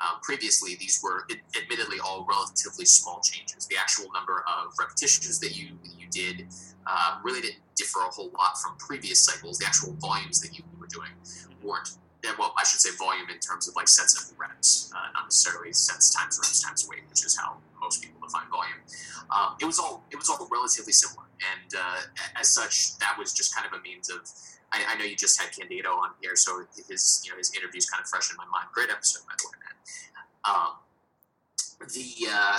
um, 0.00 0.20
previously, 0.22 0.76
these 0.78 1.00
were 1.02 1.24
ad- 1.30 1.42
admittedly 1.60 1.98
all 2.00 2.26
relatively 2.28 2.86
small 2.86 3.20
changes. 3.20 3.66
The 3.66 3.76
actual 3.76 4.10
number 4.12 4.44
of 4.48 4.72
repetitions 4.80 5.38
that 5.40 5.56
you, 5.56 5.78
you 5.98 6.06
did 6.10 6.46
uh, 6.86 7.18
really 7.22 7.42
didn't 7.42 7.60
differ 7.76 8.00
a 8.00 8.10
whole 8.10 8.30
lot 8.38 8.56
from 8.58 8.76
previous 8.78 9.20
cycles. 9.20 9.58
The 9.58 9.66
actual 9.66 9.92
volumes 10.00 10.40
that 10.40 10.56
you 10.56 10.64
were 10.80 10.86
doing 10.86 11.10
weren't, 11.62 11.90
eh, 12.24 12.32
well, 12.38 12.54
I 12.56 12.64
should 12.64 12.80
say 12.80 12.90
volume 12.96 13.28
in 13.28 13.40
terms 13.40 13.68
of 13.68 13.76
like 13.76 13.88
sets 13.88 14.16
of 14.16 14.38
reps, 14.38 14.90
uh, 14.96 15.12
not 15.12 15.24
necessarily 15.24 15.72
sets 15.72 16.14
times 16.14 16.38
reps 16.38 16.62
times 16.62 16.88
weight, 16.88 17.02
which 17.10 17.24
is 17.26 17.36
how 17.36 17.58
most 17.80 18.02
people 18.02 18.20
define 18.22 18.48
volume. 18.50 18.80
Um, 19.30 19.56
it 19.60 19.66
was 19.66 19.78
all 19.78 20.04
it 20.10 20.16
was 20.16 20.28
all 20.28 20.48
relatively 20.50 20.92
similar, 20.92 21.26
and 21.40 21.74
uh, 21.78 22.00
as 22.40 22.48
such, 22.48 22.98
that 22.98 23.16
was 23.18 23.32
just 23.32 23.54
kind 23.54 23.66
of 23.66 23.78
a 23.78 23.82
means 23.82 24.10
of. 24.10 24.20
I, 24.70 24.84
I 24.86 24.98
know 24.98 25.04
you 25.04 25.16
just 25.16 25.40
had 25.40 25.50
Candido 25.50 25.90
on 25.92 26.10
here, 26.20 26.36
so 26.36 26.64
his 26.88 27.22
you 27.24 27.30
know 27.30 27.38
his 27.38 27.54
interview 27.54 27.78
is 27.78 27.88
kind 27.88 28.02
of 28.02 28.08
fresh 28.08 28.30
in 28.30 28.36
my 28.36 28.44
mind. 28.44 28.68
Great 28.72 28.90
episode, 28.90 29.22
by 29.26 29.34
the 29.38 29.48
way, 29.48 29.58
man. 29.64 29.76
Um, 30.44 30.72
the 31.88 32.28
uh, 32.30 32.58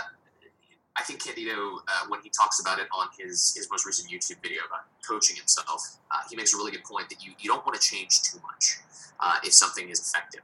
I 0.96 1.04
think 1.04 1.24
Candido, 1.24 1.80
uh, 1.88 2.06
when 2.08 2.20
he 2.22 2.30
talks 2.30 2.60
about 2.60 2.80
it 2.80 2.88
on 2.92 3.08
his 3.18 3.54
his 3.56 3.70
most 3.70 3.86
recent 3.86 4.12
YouTube 4.12 4.42
video 4.42 4.62
about 4.68 4.86
coaching 5.08 5.36
himself, 5.36 5.98
uh, 6.12 6.22
he 6.30 6.36
makes 6.36 6.54
a 6.54 6.58
really 6.58 6.72
good 6.72 6.84
point 6.84 7.10
that 7.10 7.24
you 7.24 7.34
you 7.40 7.50
don't 7.50 7.66
want 7.66 7.80
to 7.80 7.88
change 7.88 8.22
too 8.24 8.40
much 8.44 8.80
uh, 9.20 9.36
if 9.44 9.54
something 9.54 9.90
is 9.90 10.00
effective. 10.00 10.44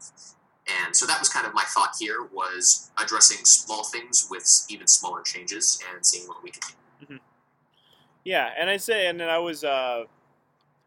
And 0.86 0.96
so 0.96 1.06
that 1.06 1.20
was 1.20 1.30
kind 1.30 1.46
of 1.46 1.54
my 1.54 1.64
thought 1.68 1.96
here 2.00 2.24
was 2.34 2.90
addressing 3.02 3.46
small 3.46 3.84
things 3.84 4.28
with 4.32 4.66
even 4.70 4.88
smaller 4.88 5.22
changes 5.22 5.80
and 5.94 6.04
seeing 6.04 6.28
what 6.28 6.44
we 6.44 6.50
can 6.50 6.62
do. 7.08 7.20
Yeah, 8.26 8.50
and 8.58 8.70
I 8.70 8.78
say, 8.78 9.08
and 9.08 9.20
then 9.20 9.30
I 9.30 9.38
was, 9.38 9.64
uh, 9.64 10.06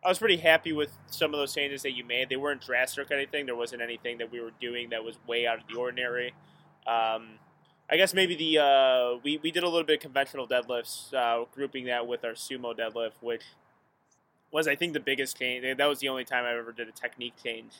I 0.04 0.08
was 0.08 0.18
pretty 0.18 0.38
happy 0.38 0.72
with 0.72 0.92
some 1.08 1.34
of 1.34 1.40
those 1.40 1.54
changes 1.54 1.82
that 1.82 1.92
you 1.92 2.04
made. 2.04 2.28
They 2.30 2.36
weren't 2.36 2.62
drastic 2.62 3.10
or 3.10 3.14
anything. 3.14 3.46
There 3.46 3.56
wasn't 3.56 3.82
anything 3.82 4.18
that 4.18 4.32
we 4.32 4.40
were 4.40 4.52
doing 4.60 4.90
that 4.90 5.04
was 5.04 5.18
way 5.26 5.46
out 5.46 5.58
of 5.60 5.64
the 5.68 5.78
ordinary. 5.78 6.34
Um, 6.86 7.38
I 7.90 7.96
guess 7.96 8.14
maybe 8.14 8.36
the 8.36 8.58
uh, 8.62 9.18
we 9.24 9.38
we 9.38 9.50
did 9.50 9.62
a 9.64 9.68
little 9.68 9.84
bit 9.84 9.96
of 9.96 10.02
conventional 10.02 10.48
deadlifts, 10.48 11.14
uh, 11.14 11.46
grouping 11.54 11.86
that 11.86 12.06
with 12.06 12.24
our 12.24 12.32
sumo 12.32 12.76
deadlift, 12.76 13.14
which 13.22 13.42
was 14.50 14.68
I 14.68 14.74
think 14.74 14.92
the 14.92 15.00
biggest 15.00 15.38
change. 15.38 15.64
That 15.76 15.86
was 15.86 16.00
the 16.00 16.08
only 16.08 16.24
time 16.24 16.44
I 16.44 16.56
ever 16.56 16.72
did 16.72 16.88
a 16.88 16.92
technique 16.92 17.34
change 17.42 17.72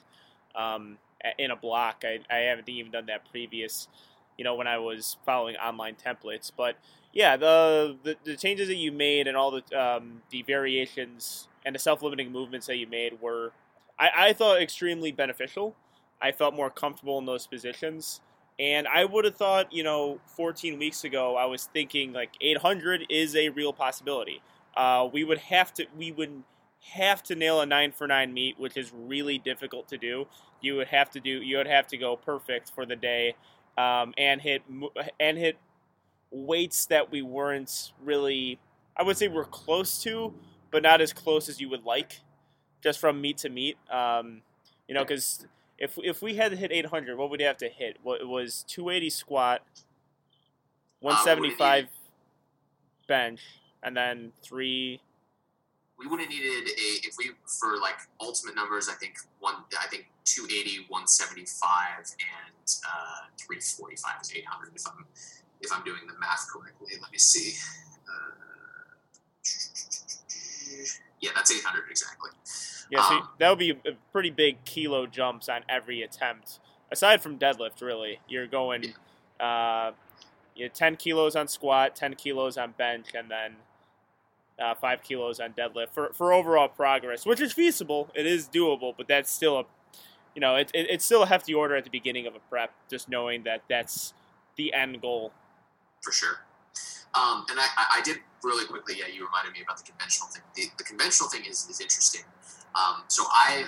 um, 0.54 0.98
in 1.38 1.50
a 1.50 1.56
block. 1.56 2.04
I, 2.04 2.20
I 2.34 2.40
haven't 2.42 2.68
even 2.68 2.92
done 2.92 3.06
that 3.06 3.30
previous, 3.30 3.88
you 4.36 4.44
know, 4.44 4.54
when 4.54 4.66
I 4.66 4.78
was 4.78 5.16
following 5.24 5.56
online 5.56 5.96
templates. 5.96 6.50
But 6.56 6.76
yeah, 7.18 7.37
the 7.37 7.96
the, 8.04 8.16
the 8.22 8.37
changes 8.37 8.68
that 8.68 8.76
you 8.76 8.92
made 8.92 9.26
and 9.26 9.37
all 9.37 9.50
the 9.50 9.76
um, 9.76 10.22
the 10.30 10.42
variations 10.42 11.48
and 11.66 11.75
the 11.75 11.78
self 11.80 12.00
limiting 12.00 12.30
movements 12.30 12.68
that 12.68 12.76
you 12.76 12.87
made 12.87 13.20
were, 13.20 13.50
I, 13.98 14.28
I 14.28 14.32
thought, 14.32 14.62
extremely 14.62 15.10
beneficial. 15.10 15.75
I 16.22 16.30
felt 16.30 16.54
more 16.54 16.70
comfortable 16.70 17.18
in 17.18 17.26
those 17.26 17.48
positions. 17.48 18.20
And 18.60 18.87
I 18.87 19.04
would 19.04 19.25
have 19.25 19.34
thought, 19.34 19.72
you 19.72 19.82
know, 19.82 20.20
14 20.37 20.78
weeks 20.78 21.02
ago, 21.02 21.37
I 21.37 21.46
was 21.46 21.64
thinking 21.64 22.12
like 22.12 22.30
800 22.40 23.06
is 23.10 23.34
a 23.34 23.48
real 23.48 23.72
possibility. 23.72 24.40
Uh, 24.76 25.08
we 25.12 25.25
would 25.25 25.38
have 25.38 25.75
to, 25.75 25.87
we 25.96 26.12
would 26.12 26.44
have 26.92 27.25
to 27.25 27.34
nail 27.34 27.60
a 27.60 27.66
nine 27.66 27.90
for 27.90 28.06
nine 28.06 28.32
meet, 28.32 28.60
which 28.60 28.76
is 28.76 28.92
really 28.94 29.38
difficult 29.38 29.88
to 29.88 29.98
do. 29.98 30.26
You 30.60 30.76
would 30.76 30.88
have 30.88 31.10
to 31.10 31.20
do, 31.20 31.42
you 31.42 31.56
would 31.56 31.66
have 31.66 31.88
to 31.88 31.96
go 31.96 32.14
perfect 32.14 32.70
for 32.70 32.87
the 32.87 32.96
day, 32.96 33.34
um, 33.76 34.14
and 34.16 34.40
hit 34.40 34.62
and 35.20 35.38
hit 35.38 35.56
weights 36.30 36.87
that 36.87 37.11
we 37.11 37.23
weren't 37.23 37.92
really. 38.02 38.58
I 38.97 39.02
would 39.04 39.16
say 39.16 39.28
we're 39.28 39.44
close 39.44 40.02
to, 40.02 40.35
but 40.70 40.82
not 40.82 41.00
as 41.00 41.12
close 41.12 41.49
as 41.49 41.61
you 41.61 41.68
would 41.70 41.85
like, 41.85 42.20
just 42.82 42.99
from 42.99 43.20
meet 43.20 43.38
to 43.38 43.49
meet. 43.49 43.76
Um, 43.90 44.42
you 44.88 44.94
know, 44.94 45.04
because 45.04 45.47
if 45.78 45.99
if 46.02 46.23
we 46.23 46.35
had 46.37 46.50
to 46.50 46.56
hit 46.56 46.73
800, 46.73 47.16
what 47.16 47.30
would 47.30 47.40
we 47.40 47.44
have 47.47 47.58
to 47.58 47.68
hit? 47.68 47.99
What 48.02 48.20
it 48.20 48.28
was 48.28 48.64
280 48.68 49.11
squat, 49.11 49.62
175 51.00 51.88
bench, 53.06 53.40
and 53.82 53.97
then 53.97 54.32
three. 54.42 55.00
we 55.99 56.06
would 56.06 56.20
have 56.20 56.28
needed 56.28 56.68
a 56.68 56.88
if 57.06 57.14
we 57.18 57.30
for 57.61 57.76
like 57.80 57.97
ultimate 58.20 58.54
numbers 58.54 58.88
i 58.88 58.94
think 58.94 59.16
one 59.40 59.54
i 59.80 59.87
think 59.88 60.06
280 60.25 60.87
175 60.88 61.99
and 61.99 62.66
uh 62.87 63.26
345 63.38 64.23
is 64.23 64.32
800 64.37 64.73
if 64.76 64.87
i'm 64.87 65.04
if 65.60 65.72
i'm 65.72 65.84
doing 65.84 66.00
the 66.06 66.18
math 66.20 66.46
correctly 66.52 66.94
let 67.00 67.10
me 67.10 67.18
see 67.18 67.54
uh, 68.08 68.32
yeah 71.20 71.30
that's 71.34 71.50
800 71.52 71.84
exactly 71.90 72.30
Yeah, 72.90 73.06
so 73.08 73.14
Um, 73.16 73.28
that 73.38 73.50
would 73.50 73.58
be 73.58 73.70
a 73.70 73.92
pretty 74.12 74.30
big 74.30 74.64
kilo 74.64 75.06
jumps 75.06 75.48
on 75.48 75.62
every 75.68 76.02
attempt. 76.02 76.58
Aside 76.90 77.20
from 77.22 77.38
deadlift, 77.38 77.82
really, 77.82 78.20
you're 78.28 78.46
going 78.46 78.94
uh, 79.38 79.92
you 80.54 80.64
know, 80.66 80.70
10 80.72 80.96
kilos 80.96 81.36
on 81.36 81.48
squat, 81.48 81.94
10 81.94 82.14
kilos 82.14 82.56
on 82.56 82.72
bench, 82.78 83.08
and 83.14 83.30
then 83.30 83.56
uh, 84.58 84.74
five 84.74 85.02
kilos 85.02 85.38
on 85.38 85.52
deadlift 85.52 85.90
for, 85.90 86.12
for 86.12 86.32
overall 86.32 86.68
progress, 86.68 87.26
which 87.26 87.40
is 87.40 87.52
feasible. 87.52 88.08
It 88.14 88.26
is 88.26 88.48
doable, 88.48 88.94
but 88.96 89.06
that's 89.06 89.30
still 89.30 89.58
a 89.60 89.64
you 90.34 90.40
know 90.40 90.56
it, 90.56 90.70
it, 90.74 90.86
it's 90.90 91.04
still 91.04 91.22
a 91.22 91.26
hefty 91.26 91.52
order 91.54 91.76
at 91.76 91.84
the 91.84 91.90
beginning 91.90 92.26
of 92.26 92.34
a 92.34 92.40
prep. 92.48 92.72
Just 92.90 93.08
knowing 93.08 93.42
that 93.44 93.62
that's 93.68 94.14
the 94.56 94.72
end 94.72 95.00
goal. 95.00 95.32
For 96.02 96.12
sure. 96.12 96.40
Um, 97.14 97.44
and 97.50 97.58
I, 97.58 97.66
I- 97.98 98.02
did 98.02 98.18
really 98.44 98.66
quickly. 98.66 98.94
Yeah, 98.98 99.06
you 99.12 99.24
reminded 99.26 99.52
me 99.52 99.60
about 99.62 99.78
the 99.78 99.84
conventional 99.84 100.28
thing. 100.28 100.42
The, 100.54 100.64
the 100.78 100.84
conventional 100.84 101.28
thing 101.28 101.44
is, 101.48 101.66
is 101.68 101.80
interesting. 101.80 102.22
Um, 102.74 103.02
so 103.08 103.24
I, 103.28 103.66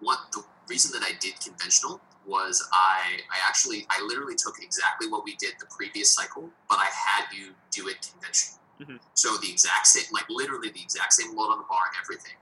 what 0.00 0.18
the 0.32 0.42
reason 0.68 0.90
that 0.98 1.06
I 1.06 1.12
did 1.20 1.38
conventional 1.40 2.00
was 2.26 2.62
I 2.72 3.18
I 3.30 3.38
actually 3.48 3.86
I 3.90 4.02
literally 4.06 4.34
took 4.36 4.62
exactly 4.62 5.08
what 5.08 5.24
we 5.24 5.34
did 5.36 5.54
the 5.60 5.66
previous 5.76 6.12
cycle, 6.12 6.48
but 6.68 6.78
I 6.78 6.86
had 6.86 7.26
you 7.36 7.50
do 7.70 7.88
it 7.88 7.98
conventional. 8.12 8.58
Mhm. 8.80 8.98
So 9.14 9.36
the 9.38 9.50
exact 9.50 9.86
same, 9.86 10.04
like 10.12 10.24
literally 10.30 10.70
the 10.70 10.80
exact 10.80 11.12
same 11.14 11.36
load 11.36 11.50
on 11.52 11.58
the 11.58 11.64
bar, 11.68 11.82
everything. 12.00 12.34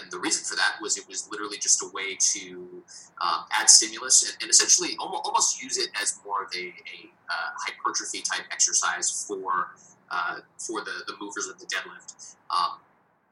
And 0.00 0.10
the 0.10 0.18
reason 0.18 0.44
for 0.44 0.56
that 0.56 0.76
was 0.80 0.96
it 0.96 1.06
was 1.08 1.28
literally 1.30 1.58
just 1.58 1.82
a 1.82 1.88
way 1.92 2.16
to 2.34 2.82
um, 3.20 3.44
add 3.52 3.68
stimulus 3.70 4.28
and, 4.28 4.42
and 4.42 4.50
essentially 4.50 4.96
almost, 4.98 5.62
use 5.62 5.78
it 5.78 5.88
as 6.00 6.18
more 6.24 6.44
of 6.44 6.50
a, 6.56 6.66
a 6.66 6.98
uh, 7.30 7.50
hypertrophy 7.56 8.22
type 8.22 8.44
exercise 8.50 9.24
for 9.26 9.68
uh, 10.10 10.38
for 10.58 10.80
the, 10.80 11.04
the 11.06 11.14
movers 11.20 11.46
of 11.48 11.58
the 11.58 11.66
deadlift. 11.66 12.36
Um, 12.50 12.80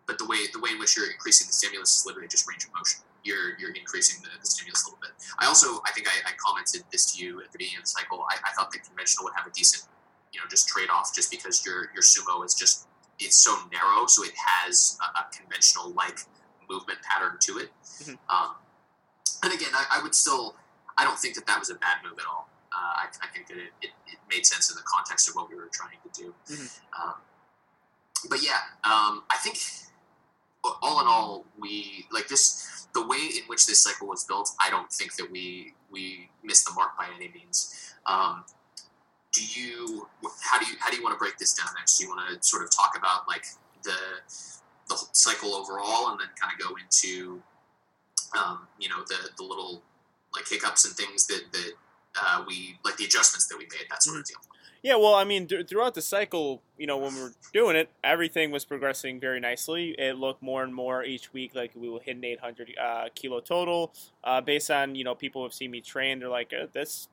but 0.07 0.19
the 0.19 0.27
way 0.27 0.39
the 0.53 0.61
way 0.61 0.71
in 0.71 0.79
which 0.79 0.97
you're 0.97 1.11
increasing 1.11 1.47
the 1.47 1.53
stimulus 1.53 2.01
is 2.01 2.07
literally 2.07 2.29
just 2.29 2.49
range 2.49 2.65
of 2.65 2.71
motion. 2.75 3.03
You're 3.25 3.59
you're 3.59 3.75
increasing 3.75 4.23
the, 4.23 4.31
the 4.41 4.47
stimulus 4.47 4.85
a 4.85 4.91
little 4.91 5.01
bit. 5.01 5.13
I 5.39 5.47
also 5.47 5.81
I 5.87 5.93
think 5.93 6.09
I, 6.09 6.31
I 6.31 6.33
commented 6.39 6.85
this 6.93 7.13
to 7.15 7.25
you 7.25 7.41
at 7.41 7.53
the 7.53 7.59
beginning 7.59 7.79
of 7.79 7.85
the 7.85 7.95
cycle. 7.95 8.25
I, 8.31 8.37
I 8.49 8.53
thought 8.53 8.71
the 8.71 8.79
conventional 8.79 9.25
would 9.25 9.35
have 9.37 9.47
a 9.47 9.51
decent 9.51 9.89
you 10.33 10.41
know 10.41 10.47
just 10.49 10.69
trade 10.69 10.89
off 10.91 11.15
just 11.15 11.31
because 11.31 11.65
your 11.65 11.91
your 11.95 12.03
sumo 12.03 12.45
is 12.45 12.55
just 12.55 12.87
it's 13.19 13.37
so 13.37 13.57
narrow, 13.71 14.07
so 14.07 14.25
it 14.25 14.33
has 14.37 14.99
a, 15.01 15.21
a 15.21 15.27
conventional 15.33 15.91
like 15.93 16.21
movement 16.73 16.99
pattern 17.09 17.37
to 17.41 17.59
it. 17.59 17.71
Mhm. 18.03 18.19
Um, 18.35 18.51
and 19.45 19.53
again, 19.53 19.73
I, 19.75 19.99
I 19.99 20.03
would 20.03 20.15
still 20.15 20.57
I 20.99 21.05
don't 21.05 21.19
think 21.19 21.35
that 21.37 21.47
that 21.47 21.59
was 21.59 21.71
a 21.71 21.75
bad 21.87 21.97
move 22.05 22.19
at 22.19 22.27
all. 22.27 22.49
Uh, 22.73 22.93
I, 23.03 23.05
I 23.23 23.27
think 23.33 23.47
that 23.49 23.57
it, 23.57 23.73
it, 23.83 23.91
it 24.13 24.19
made 24.31 24.45
sense 24.47 24.71
in 24.71 24.77
the 24.77 24.83
context 24.95 25.29
of 25.29 25.35
what 25.35 25.49
we 25.51 25.57
were 25.57 25.71
trying 25.73 25.99
to 26.07 26.11
do. 26.23 26.35
Mhm. 26.51 26.69
Um, 26.99 27.15
but 28.31 28.43
yeah, 28.43 28.61
um, 28.85 29.25
I 29.31 29.37
think 29.43 29.59
all 30.65 31.01
in 31.01 31.07
all, 31.07 31.45
we 31.59 32.07
like 32.13 32.29
this. 32.29 32.87
The 32.95 33.05
way 33.07 33.17
in 33.39 33.45
which 33.47 33.67
this 33.67 33.83
cycle 33.83 34.07
was 34.07 34.25
built, 34.25 34.51
I 34.61 34.71
don't 34.71 34.91
think 34.93 35.17
that 35.17 35.31
we 35.31 35.75
we 35.91 36.29
missed 36.43 36.67
the 36.67 36.73
mark 36.75 36.97
by 36.97 37.09
any 37.17 37.29
means. 37.33 37.95
Um, 38.07 38.45
do 39.33 39.43
you? 39.57 40.07
How 40.43 40.59
do 40.61 40.67
you? 40.67 40.75
How 40.79 40.91
do 40.91 40.97
you 40.97 41.03
want 41.03 41.15
to 41.15 41.19
break 41.19 41.39
this 41.39 41.55
down 41.55 41.69
next? 41.79 41.99
Do 41.99 42.05
you 42.05 42.11
want 42.11 42.21
to 42.29 42.47
sort 42.47 42.63
of 42.63 42.71
talk 42.71 42.93
about 42.97 43.27
like 43.27 43.47
the 43.83 43.97
the 45.01 45.09
cycle 45.13 45.55
overall, 45.55 46.11
and 46.11 46.21
then 46.21 46.29
kind 46.41 46.53
of 46.53 46.67
go 46.67 46.75
into 46.77 47.43
um, 48.39 48.67
you 48.79 48.89
know 48.89 49.03
the 49.09 49.31
the 49.37 49.43
little 49.43 49.83
like 50.35 50.49
hiccups 50.49 50.85
and 50.85 50.95
things 50.95 51.27
that 51.27 51.43
that 51.53 51.73
uh, 52.21 52.45
we 52.47 52.79
like 52.85 52.97
the 52.97 53.05
adjustments 53.05 53.47
that 53.47 53.57
we 53.57 53.65
made, 53.65 53.87
that 53.91 54.03
sort 54.03 54.19
of 54.19 54.25
deal. 54.25 54.39
Yeah, 54.83 54.97
well, 54.97 55.15
I 55.15 55.23
mean, 55.23 55.47
th- 55.47 55.69
throughout 55.69 55.95
the 55.95 56.03
cycle, 56.03 56.61
you 56.77 56.89
know, 56.89 56.97
when 56.97 57.15
we 57.15 57.21
were 57.21 57.33
doing 57.53 57.77
it, 57.77 57.89
everything 58.03 58.51
was 58.51 58.65
progressing 58.65 59.21
very 59.21 59.39
nicely. 59.39 59.95
It 59.97 60.17
looked 60.17 60.43
more 60.43 60.65
and 60.65 60.75
more 60.75 61.05
each 61.05 61.33
week 61.33 61.55
like 61.55 61.71
we 61.77 61.89
will 61.89 62.01
hit 62.01 62.17
an 62.17 62.25
800 62.25 62.75
uh, 62.77 63.05
kilo 63.15 63.39
total. 63.39 63.93
Uh, 64.25 64.41
based 64.41 64.71
on 64.71 64.97
you 64.97 65.05
know 65.05 65.15
people 65.15 65.45
have 65.45 65.55
seen 65.55 65.71
me 65.71 65.81
train, 65.81 66.19
they're 66.19 66.29
like, 66.29 66.53
uh, 66.53 66.67
this, 66.73 67.09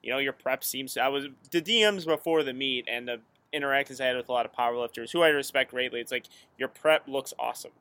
you 0.00 0.12
know, 0.12 0.18
your 0.18 0.32
prep 0.32 0.62
seems. 0.62 0.96
I 0.96 1.08
was 1.08 1.26
the 1.50 1.60
DMs 1.60 2.06
before 2.06 2.44
the 2.44 2.52
meet 2.52 2.86
and 2.88 3.08
the 3.08 3.20
interactions 3.52 4.00
I 4.00 4.06
had 4.06 4.16
with 4.16 4.28
a 4.28 4.32
lot 4.32 4.46
of 4.46 4.52
powerlifters 4.52 5.12
who 5.12 5.22
I 5.22 5.28
respect 5.28 5.70
greatly. 5.70 6.00
It's 6.00 6.12
like 6.12 6.26
your 6.58 6.68
prep 6.68 7.08
looks 7.08 7.32
awesome. 7.38 7.72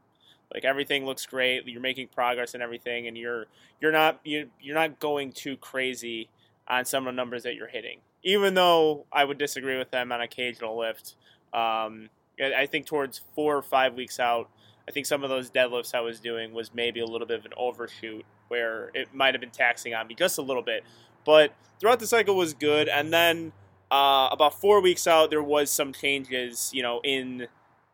Like 0.54 0.64
everything 0.64 1.06
looks 1.06 1.26
great. 1.26 1.68
You're 1.68 1.82
making 1.82 2.08
progress 2.08 2.54
and 2.54 2.64
everything, 2.64 3.08
and 3.08 3.18
you're 3.18 3.46
you're 3.82 3.92
not 3.92 4.20
you 4.24 4.50
you're 4.62 4.76
not 4.76 5.00
going 5.00 5.34
too 5.34 5.58
crazy 5.58 6.30
on 6.68 6.86
some 6.86 7.08
of 7.08 7.14
the 7.14 7.16
numbers 7.16 7.44
that 7.44 7.56
you're 7.56 7.68
hitting. 7.68 8.00
Even 8.24 8.54
though 8.54 9.06
I 9.12 9.24
would 9.24 9.38
disagree 9.38 9.78
with 9.78 9.92
them 9.92 10.12
on 10.12 10.22
occasional 10.22 10.78
lift, 10.78 11.16
um, 11.54 12.10
I 12.42 12.66
think 12.66 12.86
towards 12.86 13.22
four 13.36 13.58
or 13.58 13.62
five 13.62 13.94
weeks 13.96 14.20
out, 14.20 14.50
I 14.88 14.92
think 14.92 15.06
some 15.06 15.24
of 15.24 15.30
those 15.30 15.50
deadlifts 15.50 15.94
I 15.94 16.02
was 16.02 16.20
doing 16.20 16.54
was 16.54 16.74
maybe 16.74 17.00
a 17.00 17.06
little 17.06 17.28
bit 17.28 17.40
of 17.40 17.46
an 17.46 17.54
overshoot 17.58 18.26
where 18.48 18.92
it 18.94 19.14
might 19.14 19.34
have 19.34 19.42
been 19.42 19.50
taxing 19.50 19.94
on 19.94 20.08
me 20.08 20.16
just 20.16 20.38
a 20.38 20.42
little 20.42 20.64
bit. 20.64 20.84
But 21.26 21.54
throughout 21.80 22.00
the 22.00 22.08
cycle 22.08 22.36
was 22.36 22.54
good, 22.54 22.88
and 22.88 23.12
then 23.12 23.52
uh, 23.90 24.30
about 24.32 24.60
four 24.60 24.82
weeks 24.82 25.08
out, 25.08 25.30
there 25.30 25.44
was 25.44 25.72
some 25.72 25.94
changes, 25.94 26.72
you 26.74 26.84
know, 26.84 27.00
in 27.04 27.48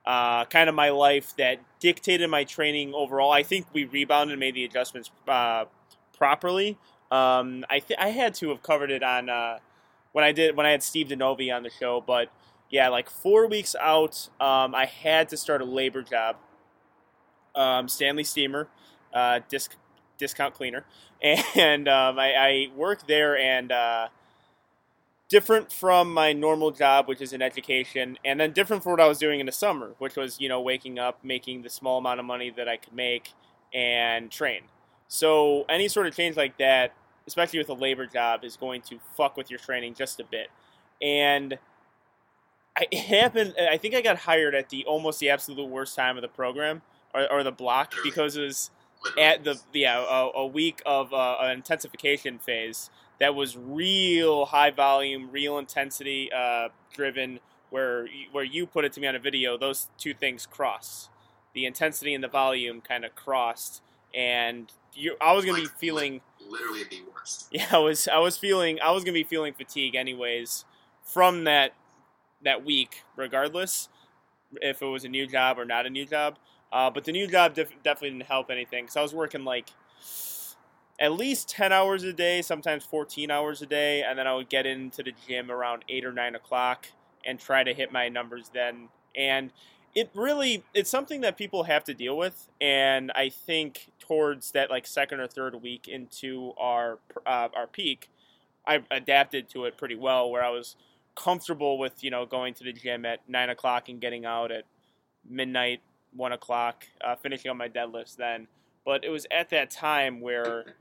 uh, 0.05 0.45
kind 0.45 0.67
of 0.69 0.75
my 0.75 0.89
life 0.89 1.35
that 1.37 1.59
dictated 1.79 2.29
my 2.29 2.43
training 2.43 2.93
overall. 2.93 3.31
I 3.31 3.43
think 3.43 3.67
we 3.73 3.85
rebounded 3.85 4.33
and 4.33 4.39
made 4.39 4.55
the 4.55 4.63
adjustments 4.65 5.11
uh, 5.27 5.65
properly. 6.17 6.77
Um, 7.11 7.63
I 7.69 7.79
th- 7.79 7.99
I 7.99 8.09
had 8.09 8.33
to 8.35 8.49
have 8.49 8.63
covered 8.63 8.89
it 8.89 9.03
on 9.03 9.29
uh, 9.29 9.59
when 10.13 10.23
I 10.25 10.31
did 10.31 10.57
when 10.57 10.65
I 10.65 10.71
had 10.71 10.81
Steve 10.81 11.07
Denovi 11.07 11.55
on 11.55 11.63
the 11.63 11.69
show, 11.69 12.01
but 12.05 12.29
yeah, 12.69 12.89
like 12.89 13.09
four 13.09 13.47
weeks 13.47 13.75
out, 13.79 14.29
um, 14.41 14.73
I 14.73 14.85
had 14.85 15.29
to 15.29 15.37
start 15.37 15.61
a 15.61 15.65
labor 15.65 16.01
job. 16.01 16.37
Um, 17.55 17.87
Stanley 17.87 18.23
Steamer, 18.23 18.67
uh, 19.13 19.41
disc 19.47 19.75
discount 20.17 20.55
cleaner, 20.55 20.85
and 21.21 21.87
um, 21.87 22.17
I, 22.17 22.33
I 22.33 22.67
worked 22.75 23.07
there 23.07 23.37
and. 23.37 23.71
Different 25.33 25.71
from 25.71 26.13
my 26.13 26.31
normal 26.31 26.69
job, 26.69 27.07
which 27.07 27.19
is 27.19 27.33
in 27.33 27.41
education, 27.41 28.19
and 28.23 28.39
then 28.39 28.51
different 28.51 28.83
from 28.83 28.91
what 28.91 29.01
I 29.01 29.07
was 29.07 29.17
doing 29.17 29.39
in 29.39 29.47
the 29.47 29.51
summer, 29.51 29.95
which 29.97 30.15
was, 30.15 30.39
you 30.39 30.47
know, 30.47 30.61
waking 30.61 30.99
up, 30.99 31.17
making 31.23 31.63
the 31.63 31.71
small 31.71 31.97
amount 31.97 32.19
of 32.19 32.25
money 32.27 32.51
that 32.51 32.69
I 32.69 32.77
could 32.77 32.93
make 32.93 33.33
and 33.73 34.29
train. 34.29 34.61
So 35.07 35.65
any 35.69 35.87
sort 35.87 36.05
of 36.05 36.15
change 36.15 36.37
like 36.37 36.59
that, 36.59 36.93
especially 37.25 37.57
with 37.57 37.69
a 37.69 37.73
labor 37.73 38.05
job, 38.05 38.43
is 38.43 38.57
going 38.57 38.83
to 38.83 38.99
fuck 39.17 39.35
with 39.35 39.49
your 39.49 39.57
training 39.57 39.95
just 39.95 40.19
a 40.19 40.23
bit. 40.23 40.49
And 41.01 41.57
I, 42.77 42.85
it 42.91 42.99
happened. 42.99 43.55
I 43.59 43.77
think 43.77 43.95
I 43.95 44.01
got 44.01 44.17
hired 44.17 44.53
at 44.53 44.69
the 44.69 44.85
almost 44.85 45.19
the 45.19 45.31
absolute 45.31 45.67
worst 45.67 45.95
time 45.95 46.15
of 46.15 46.21
the 46.21 46.27
program 46.27 46.83
or, 47.11 47.31
or 47.31 47.43
the 47.43 47.51
block 47.51 47.95
because 48.03 48.37
it 48.37 48.43
was 48.43 48.69
at 49.19 49.43
the 49.43 49.59
yeah 49.73 49.97
a, 50.07 50.41
a 50.41 50.45
week 50.45 50.79
of 50.85 51.11
uh, 51.11 51.37
an 51.41 51.57
intensification 51.57 52.37
phase 52.37 52.91
that 53.19 53.35
was 53.35 53.55
real 53.57 54.45
high 54.47 54.71
volume, 54.71 55.29
real 55.31 55.57
intensity 55.57 56.31
uh, 56.31 56.69
driven. 56.93 57.39
Where 57.69 58.05
you- 58.05 58.27
where 58.31 58.43
you 58.43 58.67
put 58.67 58.85
it 58.85 58.93
to 58.93 58.99
me 59.01 59.07
on 59.07 59.15
a 59.15 59.19
video, 59.19 59.57
those 59.57 59.89
two 59.97 60.13
things 60.13 60.45
cross. 60.45 61.09
the 61.55 61.65
intensity 61.67 62.13
and 62.15 62.23
the 62.23 62.27
volume 62.27 62.81
kind 62.81 63.05
of 63.05 63.13
crossed, 63.15 63.83
and 64.13 64.71
you, 64.93 65.15
I 65.21 65.33
was 65.33 65.45
gonna 65.45 65.59
Like, 65.59 65.71
be 65.71 65.77
feeling. 65.79 66.21
literally 66.47 66.83
the 66.83 67.01
worst. 67.15 67.47
Yeah, 67.51 67.67
I 67.71 67.77
was 67.77 68.07
I 68.07 68.17
was 68.17 68.37
feeling 68.37 68.79
I 68.81 68.89
was 68.91 69.03
gonna 69.03 69.13
be 69.13 69.23
feeling 69.23 69.53
fatigue 69.53 69.93
anyways 69.95 70.65
from 71.03 71.43
that 71.43 71.73
that 72.43 72.65
week, 72.65 73.03
regardless 73.15 73.89
if 74.61 74.81
it 74.81 74.85
was 74.85 75.03
a 75.05 75.09
new 75.09 75.25
job 75.27 75.57
or 75.59 75.65
not 75.65 75.85
a 75.85 75.89
new 75.91 76.05
job. 76.05 76.37
Uh, 76.71 76.89
but 76.89 77.03
the 77.05 77.11
new 77.11 77.27
job 77.27 77.53
def- 77.53 77.71
definitely 77.83 78.11
didn't 78.17 78.27
help 78.27 78.49
anything 78.49 78.85
because 78.85 78.97
I 78.97 79.01
was 79.03 79.13
working 79.13 79.43
like 79.45 79.69
at 81.03 81.11
least 81.11 81.49
ten 81.49 81.73
hours 81.73 82.03
a 82.03 82.13
day, 82.13 82.41
sometimes 82.41 82.85
fourteen 82.85 83.29
hours 83.29 83.61
a 83.61 83.65
day, 83.65 84.03
and 84.03 84.17
then 84.17 84.25
I 84.25 84.33
would 84.33 84.47
get 84.47 84.65
into 84.65 85.03
the 85.03 85.11
gym 85.27 85.51
around 85.51 85.83
eight 85.89 86.05
or 86.05 86.13
nine 86.13 86.33
o'clock 86.33 86.87
and 87.25 87.37
try 87.37 87.61
to 87.61 87.73
hit 87.73 87.91
my 87.91 88.07
numbers 88.07 88.49
then. 88.53 88.87
And 89.13 89.51
it 89.93 90.09
really 90.15 90.63
it's 90.73 90.89
something 90.89 91.19
that 91.19 91.37
people 91.37 91.63
have 91.63 91.83
to 91.83 91.93
deal 91.93 92.17
with, 92.17 92.47
and 92.61 93.11
I 93.15 93.27
think 93.27 93.91
towards 93.99 94.51
that 94.51 94.69
like 94.71 94.87
second 94.87 95.19
or 95.19 95.27
third 95.27 95.61
week 95.61 95.89
into 95.89 96.53
our 96.57 96.99
uh, 97.25 97.49
our 97.53 97.67
peak, 97.67 98.09
I 98.65 98.81
adapted 98.89 99.49
to 99.49 99.65
it 99.65 99.77
pretty 99.77 99.95
well, 99.95 100.31
where 100.31 100.43
I 100.43 100.51
was 100.51 100.77
comfortable 101.15 101.77
with 101.77 102.01
you 102.01 102.11
know 102.11 102.25
going 102.25 102.53
to 102.53 102.63
the 102.63 102.71
gym 102.71 103.03
at 103.05 103.19
nine 103.27 103.49
o'clock 103.49 103.89
and 103.89 103.99
getting 103.99 104.25
out 104.25 104.53
at 104.53 104.63
midnight, 105.29 105.81
one 106.13 106.31
o'clock, 106.31 106.85
uh, 107.03 107.17
finishing 107.17 107.51
on 107.51 107.57
my 107.57 107.67
deadlifts 107.67 108.15
then. 108.15 108.47
But 108.85 109.03
it 109.03 109.09
was 109.09 109.27
at 109.31 109.49
that 109.49 109.69
time 109.69 110.21
where 110.21 110.75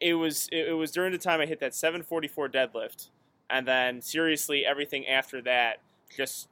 it- 0.00 0.14
was 0.14 0.48
it 0.52 0.76
was 0.76 0.90
during 0.90 1.12
the 1.12 1.18
time 1.18 1.40
I 1.40 1.46
hit 1.46 1.60
that 1.60 1.74
744 1.74 2.48
deadlift, 2.48 3.08
and 3.50 3.66
then 3.66 4.00
seriously 4.00 4.64
everything 4.64 5.06
after 5.06 5.42
that 5.42 5.80
just 6.14 6.48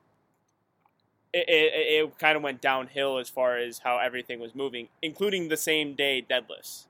it, 1.33 1.49
it, 1.49 2.05
it 2.05 2.19
kind 2.19 2.37
of 2.37 2.43
went 2.43 2.61
downhill 2.61 3.19
as 3.19 3.29
far 3.31 3.57
as 3.57 3.79
how 3.79 3.99
everything 3.99 4.39
was 4.39 4.55
moving, 4.55 4.89
including 5.01 5.49
the 5.49 5.57
same 5.57 5.95
day 5.95 6.25
deadlifts. 6.29 6.87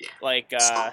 Yeah. 0.00 0.08
Like 0.20 0.52
uh, 0.58 0.90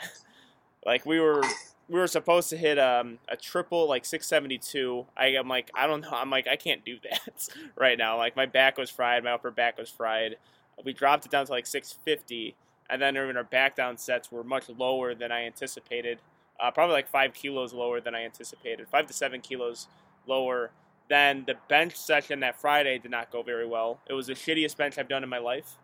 like 0.85 1.05
we 1.05 1.19
were 1.19 1.43
we 1.89 1.99
were 1.99 2.07
supposed 2.07 2.49
to 2.49 2.57
hit 2.57 2.79
um, 2.79 3.19
a 3.29 3.35
triple 3.37 3.87
like 3.87 4.05
672 4.05 5.05
I, 5.15 5.27
i'm 5.37 5.47
like 5.47 5.69
i 5.75 5.85
don't 5.85 6.01
know 6.01 6.09
i'm 6.13 6.29
like 6.29 6.47
i 6.47 6.55
can't 6.55 6.83
do 6.83 6.97
that 7.09 7.47
right 7.75 7.97
now 7.97 8.17
like 8.17 8.35
my 8.35 8.45
back 8.45 8.77
was 8.77 8.89
fried 8.89 9.23
my 9.23 9.31
upper 9.31 9.51
back 9.51 9.77
was 9.77 9.89
fried 9.89 10.37
we 10.83 10.93
dropped 10.93 11.25
it 11.25 11.31
down 11.31 11.45
to 11.45 11.51
like 11.51 11.65
650 11.67 12.55
and 12.89 13.01
then 13.01 13.15
even 13.17 13.37
our 13.37 13.43
back 13.43 13.75
down 13.75 13.97
sets 13.97 14.31
were 14.31 14.43
much 14.43 14.69
lower 14.69 15.13
than 15.15 15.31
i 15.31 15.45
anticipated 15.45 16.19
uh, 16.59 16.71
probably 16.71 16.93
like 16.93 17.07
five 17.07 17.33
kilos 17.33 17.73
lower 17.73 17.99
than 17.99 18.15
i 18.15 18.23
anticipated 18.23 18.87
five 18.87 19.07
to 19.07 19.13
seven 19.13 19.41
kilos 19.41 19.87
lower 20.27 20.71
then 21.09 21.43
the 21.45 21.55
bench 21.69 21.95
session 21.95 22.39
that 22.39 22.59
friday 22.59 22.97
did 22.97 23.11
not 23.11 23.31
go 23.31 23.43
very 23.43 23.65
well. 23.65 23.99
It 24.07 24.13
was 24.13 24.27
the 24.27 24.33
shittiest 24.33 24.77
bench 24.77 24.97
i've 24.97 25.07
done 25.07 25.23
in 25.23 25.29
my 25.29 25.37
life. 25.37 25.77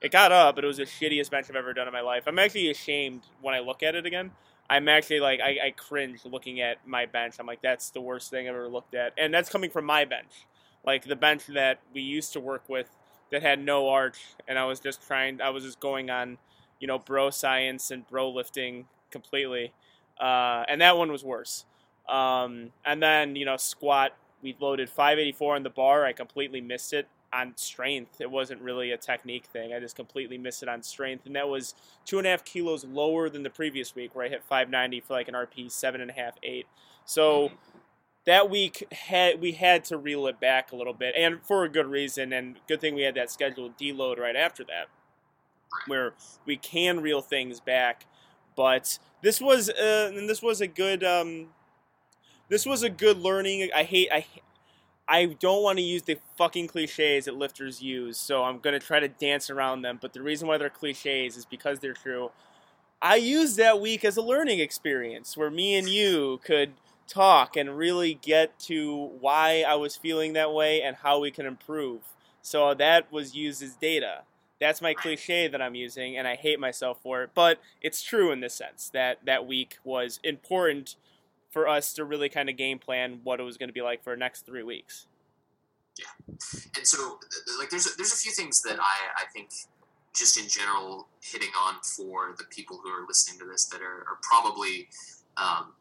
It 0.00 0.12
got 0.12 0.32
up 0.32 0.56
but 0.56 0.64
it 0.64 0.66
was 0.66 0.78
the 0.78 0.84
shittiest 0.84 1.30
bench 1.30 1.46
i've 1.48 1.56
ever 1.56 1.72
done 1.72 1.86
in 1.86 1.92
my 1.92 2.00
life. 2.00 2.24
I'm 2.26 2.38
actually 2.38 2.70
ashamed 2.70 3.22
when 3.40 3.54
i 3.54 3.60
look 3.60 3.82
at 3.82 3.94
it 3.94 4.06
again. 4.06 4.32
I'm 4.68 4.88
actually 4.88 5.20
like 5.20 5.40
I, 5.40 5.58
I 5.66 5.70
cringe 5.76 6.24
looking 6.24 6.60
at 6.60 6.86
my 6.86 7.06
bench. 7.06 7.36
I'm 7.38 7.46
like 7.46 7.62
that's 7.62 7.90
the 7.90 8.00
worst 8.00 8.30
thing 8.30 8.48
I've 8.48 8.54
ever 8.54 8.68
looked 8.68 8.94
at, 8.94 9.12
and 9.18 9.32
that's 9.32 9.50
coming 9.50 9.70
from 9.70 9.84
my 9.84 10.04
bench, 10.04 10.46
like 10.84 11.04
the 11.04 11.16
bench 11.16 11.46
that 11.48 11.80
we 11.92 12.00
used 12.00 12.32
to 12.32 12.40
work 12.40 12.62
with 12.68 12.88
that 13.30 13.42
had 13.42 13.58
no 13.58 13.88
arch, 13.88 14.18
and 14.46 14.58
I 14.58 14.64
was 14.64 14.80
just 14.80 15.06
trying. 15.06 15.40
I 15.40 15.50
was 15.50 15.64
just 15.64 15.80
going 15.80 16.10
on, 16.10 16.38
you 16.80 16.86
know, 16.86 16.98
bro 16.98 17.30
science 17.30 17.90
and 17.90 18.06
bro 18.08 18.30
lifting 18.30 18.86
completely, 19.10 19.72
uh, 20.20 20.64
and 20.68 20.80
that 20.80 20.96
one 20.96 21.10
was 21.10 21.24
worse. 21.24 21.64
Um, 22.08 22.70
and 22.84 23.02
then 23.02 23.36
you 23.36 23.44
know 23.44 23.56
squat, 23.56 24.12
we 24.42 24.56
loaded 24.60 24.88
584 24.88 25.56
on 25.56 25.62
the 25.62 25.70
bar. 25.70 26.04
I 26.04 26.12
completely 26.12 26.60
missed 26.60 26.92
it 26.92 27.08
on 27.32 27.52
strength. 27.56 28.20
It 28.20 28.30
wasn't 28.30 28.60
really 28.60 28.92
a 28.92 28.96
technique 28.96 29.46
thing. 29.46 29.74
I 29.74 29.80
just 29.80 29.96
completely 29.96 30.38
missed 30.38 30.62
it 30.62 30.68
on 30.68 30.82
strength, 30.82 31.26
and 31.26 31.34
that 31.34 31.48
was 31.48 31.74
two 32.04 32.18
and 32.18 32.26
a 32.26 32.30
half 32.30 32.44
kilos 32.44 32.84
lower 32.84 33.28
than 33.28 33.42
the 33.42 33.50
previous 33.50 33.94
week 33.94 34.14
where 34.14 34.24
I 34.24 34.28
hit 34.28 34.42
590 34.44 35.00
for 35.00 35.14
like 35.14 35.28
an 35.28 35.34
RP 35.34 35.70
seven 35.70 36.00
and 36.00 36.10
a 36.10 36.14
half 36.14 36.34
eight. 36.42 36.66
So 37.04 37.50
that 38.26 38.48
week 38.48 38.86
had 38.92 39.40
we 39.40 39.52
had 39.52 39.84
to 39.84 39.98
reel 39.98 40.26
it 40.26 40.40
back 40.40 40.72
a 40.72 40.76
little 40.76 40.94
bit, 40.94 41.14
and 41.16 41.42
for 41.42 41.64
a 41.64 41.68
good 41.68 41.86
reason. 41.86 42.32
And 42.32 42.58
good 42.66 42.80
thing 42.80 42.94
we 42.94 43.02
had 43.02 43.14
that 43.16 43.30
scheduled 43.30 43.76
deload 43.76 44.18
right 44.18 44.36
after 44.36 44.64
that, 44.64 44.86
where 45.86 46.14
we 46.46 46.56
can 46.56 47.00
reel 47.00 47.20
things 47.20 47.60
back. 47.60 48.06
But 48.56 48.98
this 49.22 49.40
was 49.40 49.68
uh, 49.68 50.12
and 50.14 50.28
this 50.28 50.42
was 50.42 50.60
a 50.60 50.66
good 50.66 51.04
um, 51.04 51.48
this 52.48 52.64
was 52.64 52.82
a 52.82 52.90
good 52.90 53.18
learning. 53.18 53.70
I 53.74 53.82
hate 53.82 54.08
I 54.10 54.26
I 55.06 55.26
don't 55.26 55.62
want 55.62 55.78
to 55.78 55.84
use 55.84 56.02
the 56.02 56.18
fucking 56.38 56.68
cliches 56.68 57.26
that 57.26 57.36
lifters 57.36 57.82
use, 57.82 58.16
so 58.16 58.42
I'm 58.44 58.58
gonna 58.58 58.78
try 58.78 59.00
to 59.00 59.08
dance 59.08 59.50
around 59.50 59.82
them. 59.82 59.98
But 60.00 60.14
the 60.14 60.22
reason 60.22 60.48
why 60.48 60.56
they're 60.56 60.70
cliches 60.70 61.36
is 61.36 61.44
because 61.44 61.80
they're 61.80 61.92
true. 61.92 62.30
I 63.02 63.16
used 63.16 63.58
that 63.58 63.82
week 63.82 64.02
as 64.02 64.16
a 64.16 64.22
learning 64.22 64.60
experience 64.60 65.36
where 65.36 65.50
me 65.50 65.74
and 65.74 65.86
you 65.86 66.40
could 66.42 66.72
talk 67.08 67.56
and 67.56 67.76
really 67.76 68.14
get 68.14 68.58
to 68.60 69.10
why 69.20 69.64
I 69.66 69.74
was 69.74 69.96
feeling 69.96 70.32
that 70.34 70.52
way 70.52 70.82
and 70.82 70.96
how 70.96 71.20
we 71.20 71.30
can 71.30 71.46
improve. 71.46 72.00
So 72.42 72.74
that 72.74 73.10
was 73.12 73.34
used 73.34 73.62
as 73.62 73.74
data. 73.74 74.22
That's 74.60 74.80
my 74.80 74.94
cliche 74.94 75.48
that 75.48 75.60
I'm 75.60 75.74
using, 75.74 76.16
and 76.16 76.28
I 76.28 76.36
hate 76.36 76.60
myself 76.60 76.98
for 77.02 77.22
it. 77.22 77.30
But 77.34 77.60
it's 77.82 78.02
true 78.02 78.30
in 78.32 78.40
this 78.40 78.54
sense 78.54 78.88
that 78.90 79.18
that 79.24 79.46
week 79.46 79.78
was 79.84 80.20
important 80.22 80.96
for 81.50 81.68
us 81.68 81.92
to 81.94 82.04
really 82.04 82.28
kind 82.28 82.48
of 82.48 82.56
game 82.56 82.78
plan 82.78 83.20
what 83.24 83.40
it 83.40 83.44
was 83.44 83.56
going 83.56 83.68
to 83.68 83.72
be 83.72 83.82
like 83.82 84.02
for 84.02 84.10
the 84.10 84.18
next 84.18 84.46
three 84.46 84.62
weeks. 84.62 85.06
Yeah, 85.98 86.34
and 86.76 86.86
so 86.86 87.18
like 87.58 87.70
there's 87.70 87.86
a, 87.86 87.90
there's 87.96 88.12
a 88.12 88.16
few 88.16 88.32
things 88.32 88.62
that 88.62 88.80
I, 88.80 89.22
I 89.22 89.26
think 89.32 89.50
just 90.14 90.38
in 90.38 90.48
general 90.48 91.08
hitting 91.20 91.50
on 91.58 91.74
for 91.82 92.34
the 92.38 92.44
people 92.44 92.80
who 92.82 92.88
are 92.90 93.06
listening 93.06 93.38
to 93.40 93.46
this 93.46 93.66
that 93.66 93.80
are, 93.80 94.04
are 94.08 94.18
probably 94.22 94.88
um, 95.36 95.72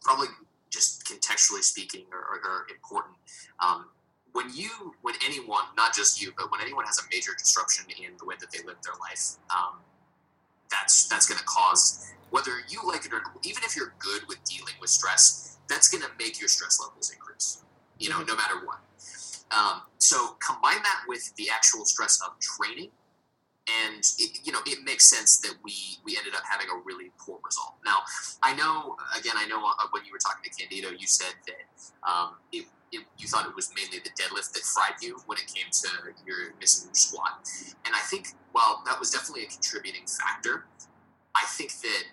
probably 0.00 0.28
just 0.70 1.04
contextually 1.04 1.62
speaking 1.62 2.04
are, 2.12 2.18
are, 2.18 2.50
are 2.50 2.66
important. 2.70 3.14
Um, 3.60 3.86
when 4.32 4.46
you 4.54 4.94
when 5.02 5.14
anyone 5.24 5.64
not 5.76 5.92
just 5.92 6.22
you 6.22 6.32
but 6.36 6.50
when 6.52 6.60
anyone 6.60 6.84
has 6.84 6.98
a 6.98 7.02
major 7.12 7.32
disruption 7.36 7.84
in 7.98 8.12
the 8.18 8.24
way 8.24 8.36
that 8.38 8.50
they 8.52 8.58
live 8.64 8.76
their 8.84 8.94
life 9.00 9.36
um, 9.50 9.80
that's 10.70 11.08
that's 11.08 11.26
going 11.26 11.38
to 11.38 11.44
cause 11.44 12.12
whether 12.30 12.52
you 12.68 12.78
like 12.86 13.04
it 13.04 13.12
or 13.12 13.18
not, 13.18 13.44
even 13.44 13.64
if 13.64 13.74
you're 13.74 13.92
good 13.98 14.22
with 14.28 14.38
dealing 14.44 14.74
with 14.80 14.88
stress 14.88 15.58
that's 15.68 15.88
going 15.88 16.02
to 16.02 16.08
make 16.16 16.38
your 16.38 16.48
stress 16.48 16.80
levels 16.80 17.10
increase 17.10 17.64
you 18.00 18.08
know 18.08 18.22
no 18.22 18.34
matter 18.34 18.66
what. 18.66 18.80
Um, 19.52 19.82
so 19.98 20.36
combine 20.44 20.82
that 20.82 21.02
with 21.06 21.34
the 21.36 21.48
actual 21.52 21.84
stress 21.84 22.20
of 22.22 22.32
training, 22.40 22.90
and 23.86 24.02
it, 24.18 24.38
you 24.44 24.52
know 24.52 24.60
it 24.66 24.82
makes 24.84 25.08
sense 25.08 25.38
that 25.40 25.54
we 25.62 25.74
we 26.04 26.16
ended 26.16 26.34
up 26.34 26.42
having 26.50 26.66
a 26.68 26.76
really 26.84 27.10
poor 27.18 27.38
result. 27.44 27.74
Now 27.84 27.98
I 28.42 28.54
know 28.54 28.96
again 29.18 29.34
I 29.36 29.46
know 29.46 29.64
uh, 29.64 29.86
when 29.90 30.04
you 30.04 30.12
were 30.12 30.18
talking 30.18 30.42
to 30.44 30.50
Candido, 30.50 30.90
you 30.90 31.06
said 31.06 31.34
that 31.46 31.64
um, 32.08 32.36
it, 32.52 32.66
it, 32.92 33.04
you 33.18 33.28
thought 33.28 33.46
it 33.46 33.54
was 33.54 33.72
mainly 33.74 33.98
the 33.98 34.10
deadlift 34.10 34.52
that 34.52 34.62
fried 34.62 34.94
you 35.00 35.18
when 35.26 35.38
it 35.38 35.46
came 35.46 35.70
to 35.70 35.88
your 36.26 36.54
missing 36.60 36.88
your 36.88 36.94
squat, 36.94 37.40
and 37.84 37.94
I 37.94 38.00
think 38.00 38.28
while 38.52 38.82
that 38.86 38.98
was 38.98 39.10
definitely 39.10 39.44
a 39.44 39.48
contributing 39.48 40.06
factor, 40.06 40.66
I 41.36 41.44
think 41.46 41.72
that 41.82 42.04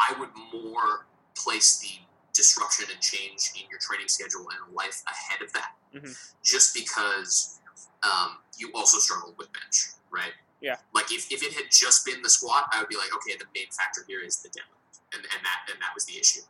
I 0.00 0.18
would 0.18 0.30
more 0.52 1.06
place 1.36 1.78
the 1.78 1.90
disruption 2.32 2.86
and 2.92 3.00
change 3.00 3.52
in 3.54 3.68
your 3.70 3.78
training 3.80 4.08
schedule 4.08 4.46
and 4.50 4.74
life 4.74 5.02
ahead 5.06 5.42
of 5.42 5.52
that 5.52 5.72
Mhm. 5.94 6.16
just 6.42 6.74
because 6.74 7.60
um, 8.02 8.38
you 8.56 8.70
also 8.74 8.98
struggled 8.98 9.36
with 9.36 9.52
bench, 9.52 9.90
right? 10.10 10.32
Yeah. 10.60 10.76
Like 10.94 11.10
if, 11.10 11.30
if 11.32 11.42
it 11.42 11.54
had 11.54 11.70
just 11.70 12.04
been 12.04 12.22
the 12.22 12.28
squat, 12.28 12.68
I 12.72 12.80
would 12.80 12.88
be 12.88 12.96
like, 12.96 13.14
okay, 13.16 13.36
the 13.38 13.48
main 13.54 13.68
factor 13.72 14.04
here 14.06 14.20
is 14.20 14.42
the 14.42 14.48
deadlift, 14.48 15.00
and, 15.14 15.22
and 15.22 15.40
that 15.44 15.72
and 15.72 15.80
that 15.80 15.92
was 15.94 16.04
the 16.04 16.18
issue. 16.18 16.42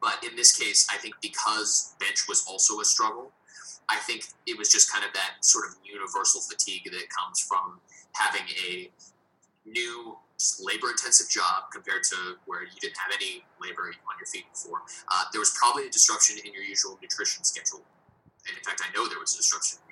But 0.00 0.24
in 0.24 0.34
this 0.36 0.56
case, 0.56 0.86
I 0.90 0.96
think 0.96 1.14
because 1.20 1.94
bench 2.00 2.24
was 2.28 2.44
also 2.48 2.80
a 2.80 2.84
struggle, 2.84 3.32
I 3.88 3.96
think 3.98 4.24
it 4.46 4.56
was 4.56 4.70
just 4.72 4.90
kind 4.90 5.04
of 5.04 5.12
that 5.12 5.44
sort 5.44 5.68
of 5.68 5.76
universal 5.84 6.40
fatigue 6.40 6.84
that 6.84 7.06
comes 7.12 7.40
from 7.40 7.80
having 8.14 8.48
a 8.68 8.90
new 9.66 10.16
labor 10.64 10.90
intensive 10.90 11.28
job 11.30 11.70
compared 11.72 12.02
to 12.02 12.36
where 12.46 12.64
you 12.64 12.76
didn't 12.80 12.96
have 12.98 13.12
any 13.14 13.44
labor 13.60 13.92
on 13.92 14.14
your 14.18 14.26
feet 14.26 14.44
before. 14.50 14.82
Uh, 15.12 15.24
there 15.30 15.38
was 15.40 15.54
probably 15.54 15.86
a 15.86 15.90
disruption 15.90 16.38
in 16.44 16.52
your 16.52 16.62
usual 16.62 16.98
nutrition 17.00 17.44
schedule. 17.44 17.82
And 18.48 18.56
in 18.56 18.64
fact, 18.64 18.82
I 18.82 18.90
know 18.96 19.06
there 19.06 19.20
was 19.20 19.34
a 19.34 19.38
disruption 19.38 19.78
in 19.90 19.91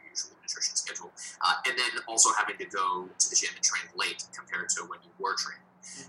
nutrition 0.51 0.75
schedule. 0.75 1.15
Uh, 1.41 1.55
and 1.67 1.79
then 1.79 2.03
also 2.11 2.31
having 2.35 2.59
to 2.59 2.67
go 2.67 3.07
to 3.07 3.31
the 3.31 3.37
gym 3.39 3.55
and 3.55 3.63
train 3.63 3.87
late 3.95 4.27
compared 4.35 4.69
to 4.75 4.83
when 4.91 4.99
you 5.07 5.11
were 5.23 5.39
training. 5.39 5.63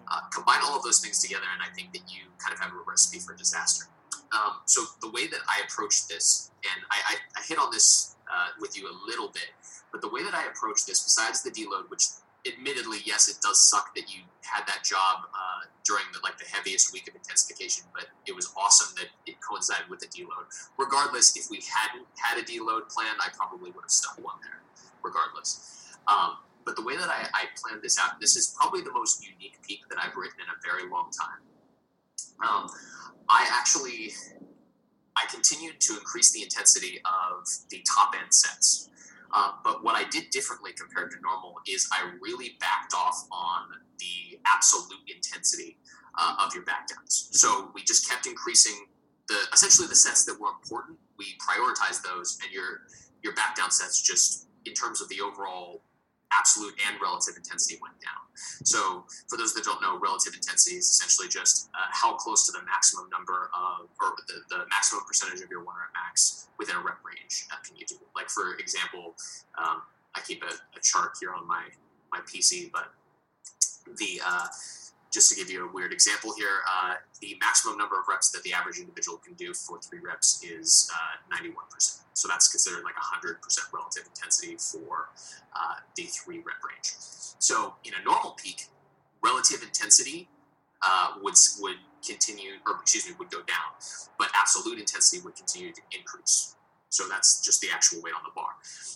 Uh, 0.09 0.21
combine 0.33 0.59
all 0.63 0.75
of 0.75 0.83
those 0.83 0.99
things 0.99 1.21
together, 1.21 1.45
and 1.53 1.61
I 1.61 1.73
think 1.73 1.93
that 1.93 2.09
you 2.09 2.27
kind 2.41 2.53
of 2.53 2.59
have 2.59 2.73
a 2.73 2.81
recipe 2.85 3.19
for 3.19 3.33
disaster. 3.35 3.85
Um, 4.33 4.63
so 4.65 4.83
the 5.01 5.09
way 5.09 5.27
that 5.27 5.39
I 5.47 5.61
approached 5.67 6.09
this, 6.09 6.51
and 6.63 6.83
I, 6.89 7.15
I, 7.15 7.39
I 7.39 7.41
hit 7.47 7.57
on 7.57 7.71
this 7.71 8.15
uh, 8.31 8.47
with 8.59 8.77
you 8.77 8.87
a 8.87 8.95
little 9.07 9.27
bit, 9.27 9.51
but 9.91 10.01
the 10.01 10.09
way 10.09 10.23
that 10.23 10.33
I 10.33 10.47
approached 10.47 10.87
this, 10.87 11.03
besides 11.03 11.43
the 11.43 11.51
deload, 11.51 11.89
which 11.89 12.07
admittedly, 12.47 12.99
yes, 13.05 13.27
it 13.27 13.37
does 13.41 13.59
suck 13.69 13.93
that 13.95 14.13
you 14.13 14.21
had 14.41 14.65
that 14.67 14.83
job 14.83 15.25
uh, 15.33 15.67
during 15.85 16.03
the 16.13 16.19
like 16.23 16.37
the 16.37 16.45
heaviest 16.45 16.93
week 16.93 17.07
of 17.07 17.15
intensification, 17.15 17.85
but 17.93 18.07
it 18.27 18.35
was 18.35 18.51
awesome 18.57 18.93
that 18.97 19.07
it 19.25 19.35
coincided 19.41 19.89
with 19.89 19.99
the 19.99 20.07
deload. 20.07 20.49
Regardless, 20.77 21.37
if 21.37 21.49
we 21.49 21.61
hadn't 21.69 22.07
had 22.17 22.37
a 22.37 22.43
deload 22.43 22.89
plan, 22.89 23.13
I 23.19 23.29
probably 23.35 23.71
would 23.71 23.83
have 23.83 23.91
stuck 23.91 24.17
one 24.23 24.35
there. 24.41 24.61
regardless. 25.03 25.95
Um, 26.07 26.37
but 26.65 26.75
the 26.75 26.83
way 26.83 26.95
that 26.95 27.09
I, 27.09 27.27
I 27.33 27.43
planned 27.57 27.81
this 27.81 27.97
out, 27.99 28.19
this 28.19 28.35
is 28.35 28.55
probably 28.59 28.81
the 28.81 28.91
most 28.91 29.25
unique 29.25 29.57
peak 29.67 29.81
that 29.89 29.97
I've 30.01 30.15
written 30.15 30.37
in 30.39 30.47
a 30.49 30.57
very 30.61 30.89
long 30.89 31.09
time. 31.09 31.41
Um, 32.47 32.69
I 33.29 33.47
actually 33.51 34.11
I 35.15 35.25
continued 35.31 35.79
to 35.81 35.93
increase 35.93 36.31
the 36.31 36.41
intensity 36.41 36.99
of 37.05 37.47
the 37.69 37.83
top 37.87 38.13
end 38.15 38.33
sets. 38.33 38.89
Uh, 39.33 39.53
but 39.63 39.83
what 39.83 39.95
I 39.95 40.07
did 40.09 40.29
differently 40.29 40.71
compared 40.73 41.11
to 41.11 41.17
normal 41.21 41.55
is 41.67 41.87
I 41.91 42.11
really 42.21 42.57
backed 42.59 42.93
off 42.93 43.27
on 43.31 43.69
the 43.99 44.39
absolute 44.45 45.01
intensity 45.13 45.77
uh, 46.19 46.35
of 46.45 46.53
your 46.53 46.63
backdowns. 46.63 47.33
So 47.33 47.71
we 47.73 47.83
just 47.83 48.09
kept 48.09 48.25
increasing 48.25 48.87
the 49.27 49.37
essentially 49.53 49.87
the 49.87 49.95
sets 49.95 50.25
that 50.25 50.39
were 50.39 50.49
important. 50.49 50.97
We 51.17 51.37
prioritized 51.39 52.03
those, 52.03 52.37
and 52.43 52.51
your 52.51 52.81
your 53.23 53.33
backdown 53.33 53.71
sets 53.71 54.01
just 54.01 54.47
in 54.65 54.73
terms 54.73 55.01
of 55.01 55.09
the 55.09 55.21
overall 55.21 55.83
absolute 56.37 56.73
and 56.87 56.99
relative 57.01 57.35
intensity 57.35 57.79
went 57.81 57.95
down. 57.99 58.23
So, 58.63 59.05
for 59.27 59.37
those 59.37 59.53
that 59.53 59.63
don't 59.63 59.81
know, 59.81 59.99
relative 59.99 60.33
intensity 60.33 60.77
is 60.77 60.87
essentially 60.87 61.27
just 61.27 61.69
uh, 61.75 61.89
how 61.91 62.15
close 62.15 62.45
to 62.47 62.51
the 62.51 62.63
maximum 62.65 63.09
number 63.09 63.49
of, 63.53 63.89
or 63.99 64.15
the, 64.27 64.41
the 64.49 64.65
maximum 64.69 65.03
percentage 65.05 65.41
of 65.41 65.49
your 65.49 65.63
one 65.63 65.75
rep 65.75 65.91
max 65.93 66.47
within 66.57 66.75
a 66.75 66.81
rep 66.81 66.99
range 67.03 67.45
uh, 67.51 67.57
can 67.63 67.75
you 67.75 67.85
do. 67.85 67.95
Like, 68.15 68.29
for 68.29 68.55
example, 68.55 69.15
um, 69.57 69.81
I 70.15 70.21
keep 70.21 70.43
a, 70.43 70.53
a, 70.77 70.81
chart 70.81 71.13
here 71.19 71.33
on 71.33 71.47
my, 71.47 71.63
my 72.11 72.19
PC, 72.21 72.71
but 72.71 72.91
the, 73.97 74.21
uh, 74.25 74.47
just 75.11 75.29
to 75.29 75.35
give 75.35 75.51
you 75.51 75.67
a 75.67 75.71
weird 75.71 75.91
example 75.91 76.33
here, 76.37 76.61
uh, 76.69 76.95
the 77.19 77.35
maximum 77.39 77.77
number 77.77 77.99
of 77.99 78.07
reps 78.07 78.31
that 78.31 78.43
the 78.43 78.53
average 78.53 78.79
individual 78.79 79.17
can 79.17 79.33
do 79.33 79.53
for 79.53 79.79
three 79.79 79.99
reps 79.99 80.43
is 80.43 80.89
uh, 80.93 81.35
91%. 81.35 82.01
So 82.13 82.27
that's 82.27 82.47
considered 82.47 82.83
like 82.83 82.95
100% 82.95 83.37
relative 83.73 84.03
intensity 84.07 84.55
for 84.57 85.09
uh, 85.55 85.75
the 85.95 86.03
three 86.03 86.37
rep 86.37 86.63
range. 86.67 86.93
So 87.39 87.75
in 87.83 87.93
a 87.99 88.03
normal 88.05 88.31
peak, 88.31 88.67
relative 89.23 89.63
intensity 89.63 90.29
uh, 90.81 91.13
would 91.21 91.35
would 91.59 91.77
continue, 92.05 92.53
or 92.65 92.77
excuse 92.81 93.07
me, 93.07 93.15
would 93.19 93.29
go 93.29 93.39
down, 93.39 93.71
but 94.17 94.29
absolute 94.35 94.79
intensity 94.79 95.21
would 95.23 95.35
continue 95.35 95.71
to 95.71 95.81
increase. 95.97 96.55
So 96.89 97.07
that's 97.07 97.43
just 97.43 97.61
the 97.61 97.67
actual 97.73 98.01
weight 98.01 98.13
on 98.15 98.23
the 98.25 98.31
bar. 98.35 98.49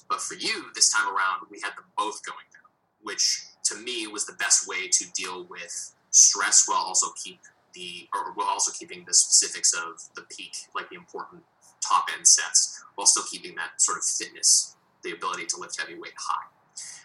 But 0.10 0.22
for 0.22 0.34
you, 0.36 0.66
this 0.74 0.92
time 0.92 1.08
around, 1.08 1.48
we 1.50 1.60
had 1.64 1.72
them 1.78 1.86
both 1.98 2.26
going 2.26 2.46
down, 2.52 2.70
which 3.02 3.46
to 3.66 3.76
me 3.76 4.08
was 4.08 4.26
the 4.26 4.34
best 4.34 4.68
way 4.68 4.88
to 4.88 5.12
deal 5.14 5.46
with 5.50 5.95
stress 6.16 6.66
while 6.68 6.80
also 6.80 7.08
keep 7.22 7.40
the 7.74 8.08
or 8.14 8.32
while 8.34 8.48
also 8.48 8.72
keeping 8.72 9.04
the 9.06 9.14
specifics 9.14 9.74
of 9.74 10.02
the 10.16 10.24
peak, 10.36 10.56
like 10.74 10.90
the 10.90 10.96
important 10.96 11.44
top 11.82 12.08
end 12.16 12.28
sets, 12.28 12.84
while 12.96 13.06
still 13.06 13.24
keeping 13.30 13.54
that 13.56 13.80
sort 13.82 13.98
of 13.98 14.04
fitness, 14.04 14.76
the 15.04 15.12
ability 15.12 15.46
to 15.46 15.60
lift 15.60 15.80
heavy 15.80 16.00
weight 16.00 16.14
high. 16.18 16.48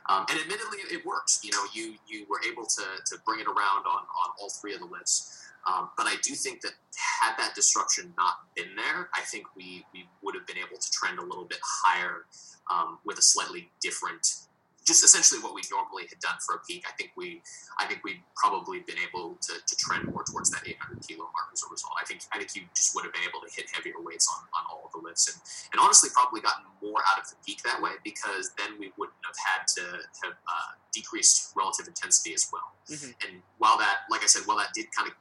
Um, 0.09 0.27
and 0.31 0.39
admittedly, 0.41 0.79
it 0.91 1.05
worked. 1.05 1.39
You 1.43 1.51
know, 1.51 1.65
you 1.75 1.95
you 2.09 2.27
were 2.31 2.41
able 2.49 2.65
to 2.65 2.83
to 3.07 3.17
bring 3.27 3.41
it 3.41 3.47
around 3.47 3.87
on 3.87 4.03
on 4.07 4.31
all 4.41 4.51
three 4.51 4.75
of 4.75 4.81
the 4.81 4.87
lifts. 4.87 5.37
Um, 5.67 5.91
but 5.97 6.07
I 6.07 6.15
do 6.23 6.35
think 6.35 6.63
that 6.63 6.73
had 7.21 7.37
that 7.37 7.55
disruption 7.55 8.15
not 8.17 8.37
been 8.57 8.75
there, 8.77 9.11
I 9.15 9.21
think 9.23 9.45
we 9.57 9.85
we 9.93 10.09
would 10.23 10.35
have 10.35 10.47
been 10.47 10.57
able 10.57 10.79
to 10.79 10.91
trend 10.91 11.19
a 11.19 11.23
little 11.25 11.45
bit 11.45 11.59
higher 11.63 12.25
um, 12.71 12.99
with 13.05 13.19
a 13.19 13.23
slightly 13.23 13.71
different 13.83 14.47
just 14.91 15.07
essentially 15.07 15.39
what 15.39 15.55
we 15.55 15.63
normally 15.71 16.11
had 16.11 16.19
done 16.19 16.35
for 16.43 16.59
a 16.59 16.61
peak. 16.67 16.83
I 16.83 16.91
think 16.99 17.15
we, 17.15 17.39
I 17.79 17.87
think 17.87 18.03
we'd 18.03 18.19
probably 18.35 18.83
been 18.83 18.99
able 18.99 19.39
to, 19.39 19.55
to 19.55 19.75
trend 19.79 20.11
more 20.11 20.27
towards 20.27 20.51
that 20.51 20.67
800 20.67 21.07
kilo 21.07 21.31
mark 21.31 21.55
as 21.55 21.63
a 21.63 21.71
result. 21.71 21.95
I 21.95 22.03
think 22.03 22.27
I 22.35 22.43
think 22.43 22.59
you 22.59 22.67
just 22.75 22.99
would 22.99 23.07
have 23.07 23.15
been 23.15 23.23
able 23.23 23.39
to 23.47 23.51
hit 23.55 23.71
heavier 23.71 24.03
weights 24.03 24.27
on, 24.27 24.43
on 24.51 24.67
all 24.67 24.91
the 24.91 24.99
lifts, 24.99 25.31
and, 25.31 25.39
and 25.71 25.79
honestly 25.79 26.11
probably 26.11 26.43
gotten 26.43 26.67
more 26.83 26.99
out 27.07 27.23
of 27.23 27.31
the 27.31 27.39
peak 27.47 27.63
that 27.63 27.79
way 27.79 28.03
because 28.03 28.51
then 28.59 28.75
we 28.83 28.91
wouldn't 28.99 29.23
have 29.23 29.39
had 29.39 29.63
to 29.79 30.03
have 30.27 30.35
uh, 30.35 30.75
decreased 30.91 31.55
relative 31.55 31.87
intensity 31.87 32.35
as 32.35 32.51
well. 32.51 32.75
Mm-hmm. 32.91 33.15
And 33.23 33.43
while 33.63 33.79
that, 33.79 34.11
like 34.11 34.27
I 34.27 34.27
said, 34.27 34.43
while 34.51 34.59
that 34.59 34.75
did 34.75 34.91
kind 34.91 35.07
of 35.07 35.15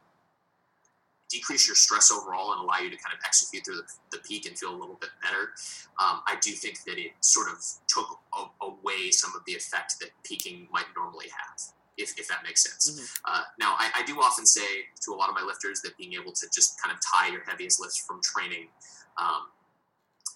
decrease 1.29 1.67
your 1.67 1.75
stress 1.75 2.11
overall 2.11 2.53
and 2.53 2.61
allow 2.61 2.79
you 2.79 2.89
to 2.89 2.97
kind 2.97 3.13
of 3.13 3.19
execute 3.25 3.63
through 3.65 3.75
the, 3.75 3.87
the 4.11 4.17
peak 4.27 4.47
and 4.47 4.57
feel 4.57 4.71
a 4.71 4.79
little 4.79 4.97
bit 4.99 5.11
better. 5.21 5.53
Um, 6.01 6.21
I 6.27 6.35
do 6.41 6.51
think 6.51 6.83
that 6.85 6.97
it 6.97 7.11
sort 7.21 7.47
of 7.49 7.63
took 7.87 8.19
a, 8.33 8.65
away 8.65 9.11
some 9.11 9.31
of 9.35 9.45
the 9.45 9.53
effect 9.53 9.99
that 10.01 10.09
peaking 10.23 10.67
might 10.71 10.85
normally 10.95 11.27
have. 11.27 11.61
If, 11.97 12.17
if 12.17 12.29
that 12.29 12.43
makes 12.45 12.63
sense. 12.63 12.89
Mm-hmm. 12.89 13.05
Uh, 13.25 13.43
now, 13.59 13.75
I, 13.77 13.91
I, 13.93 14.03
do 14.05 14.21
often 14.21 14.45
say 14.45 14.87
to 15.01 15.11
a 15.11 15.15
lot 15.15 15.27
of 15.27 15.35
my 15.35 15.41
lifters 15.41 15.81
that 15.81 15.97
being 15.97 16.13
able 16.13 16.31
to 16.31 16.47
just 16.55 16.81
kind 16.81 16.95
of 16.95 17.01
tie 17.03 17.29
your 17.29 17.43
heaviest 17.45 17.81
lifts 17.81 18.01
from 18.07 18.21
training 18.23 18.69
um, 19.17 19.51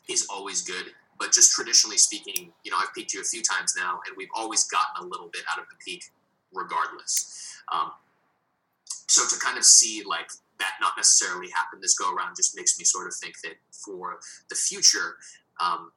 is 0.10 0.28
always 0.30 0.62
good. 0.62 0.88
But 1.18 1.32
just 1.32 1.54
traditionally 1.54 1.98
speaking, 1.98 2.52
you 2.66 2.72
know, 2.72 2.76
I've 2.78 2.94
peaked 2.94 3.14
you 3.14 3.22
a 3.22 3.24
few 3.24 3.42
times 3.42 3.76
now, 3.78 4.02
and 4.06 4.14
we've 4.18 4.28
always 4.36 4.66
gotten 4.66 5.06
a 5.06 5.08
little 5.08 5.30
bit 5.32 5.44
out 5.50 5.58
of 5.58 5.64
the 5.70 5.78
peak 5.80 6.04
regardless. 6.52 7.62
Um, 7.72 7.92
so 9.08 9.24
to 9.26 9.40
kind 9.40 9.58
of 9.58 9.64
see 9.64 10.04
like 10.06 10.30
that 10.64 10.80
not 10.80 10.94
necessarily 10.96 11.50
happen 11.52 11.80
this 11.82 11.98
go 11.98 12.14
around 12.14 12.36
just 12.36 12.56
makes 12.56 12.80
me 12.80 12.86
sort 12.86 13.08
of 13.08 13.14
think 13.16 13.36
that 13.44 13.56
for 13.84 14.20
the 14.50 14.56
future, 14.56 15.18
um, 15.60 15.92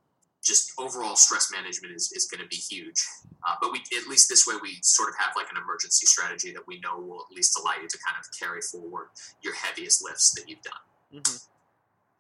just 0.45 0.73
overall 0.79 1.17
stress 1.17 1.51
management 1.53 1.95
is, 1.95 2.13
is 2.13 2.27
going 2.27 2.43
to 2.43 2.49
be 2.49 2.57
huge. 2.57 3.01
Uh, 3.47 3.55
but 3.61 3.71
we 3.73 3.81
at 3.97 4.09
least 4.09 4.29
this 4.29 4.47
way 4.47 4.55
we 4.61 4.79
sort 4.83 5.09
of 5.09 5.15
have 5.19 5.33
like 5.37 5.47
an 5.51 5.57
emergency 5.63 6.07
strategy 6.07 6.53
that 6.53 6.67
we 6.67 6.81
know 6.81 6.99
will 6.99 7.25
at 7.31 7.35
least 7.35 7.59
allow 7.61 7.75
you 7.81 7.89
to 7.89 7.99
kind 8.07 8.19
of 8.19 8.27
carry 8.39 8.61
forward 8.61 9.09
your 9.43 9.55
heaviest 9.55 10.05
lifts 10.05 10.35
that 10.35 10.49
you've 10.49 10.63
done. 10.63 11.21
Mm-hmm. 11.21 11.37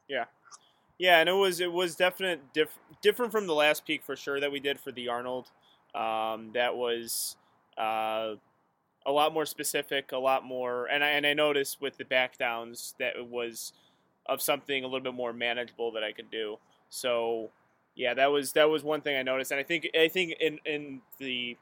Yeah, 0.08 0.24
yeah, 0.98 1.18
and 1.18 1.28
it 1.28 1.32
was 1.32 1.60
it 1.60 1.72
was 1.72 1.96
definite 1.96 2.52
diff- 2.52 2.78
different 3.02 3.32
from 3.32 3.46
the 3.46 3.54
last 3.54 3.84
peak 3.84 4.02
for 4.04 4.14
sure 4.14 4.40
that 4.40 4.52
we 4.52 4.60
did 4.60 4.78
for 4.78 4.92
the 4.92 5.08
Arnold. 5.08 5.50
Um, 5.94 6.50
that 6.54 6.76
was 6.76 7.36
uh, 7.76 8.34
a 9.06 9.12
lot 9.12 9.32
more 9.32 9.46
specific, 9.46 10.12
a 10.12 10.18
lot 10.18 10.44
more, 10.44 10.86
and 10.86 11.02
I, 11.04 11.10
and 11.10 11.26
I 11.26 11.32
noticed 11.32 11.80
with 11.80 11.96
the 11.96 12.04
back 12.04 12.38
downs 12.38 12.94
that 12.98 13.16
it 13.16 13.26
was 13.26 13.72
of 14.26 14.42
something 14.42 14.82
a 14.82 14.86
little 14.86 15.00
bit 15.00 15.14
more 15.14 15.32
manageable 15.32 15.92
that 15.92 16.02
I 16.02 16.12
could 16.12 16.30
do. 16.30 16.58
So 16.90 17.50
yeah, 17.94 18.14
that 18.14 18.26
was 18.26 18.52
that 18.52 18.68
was 18.68 18.82
one 18.82 19.00
thing 19.00 19.16
I 19.16 19.22
noticed, 19.22 19.52
and 19.52 19.60
I 19.60 19.62
think 19.62 19.88
I 19.98 20.08
think 20.08 20.34
in 20.40 20.58
in 20.64 21.00
the 21.18 21.56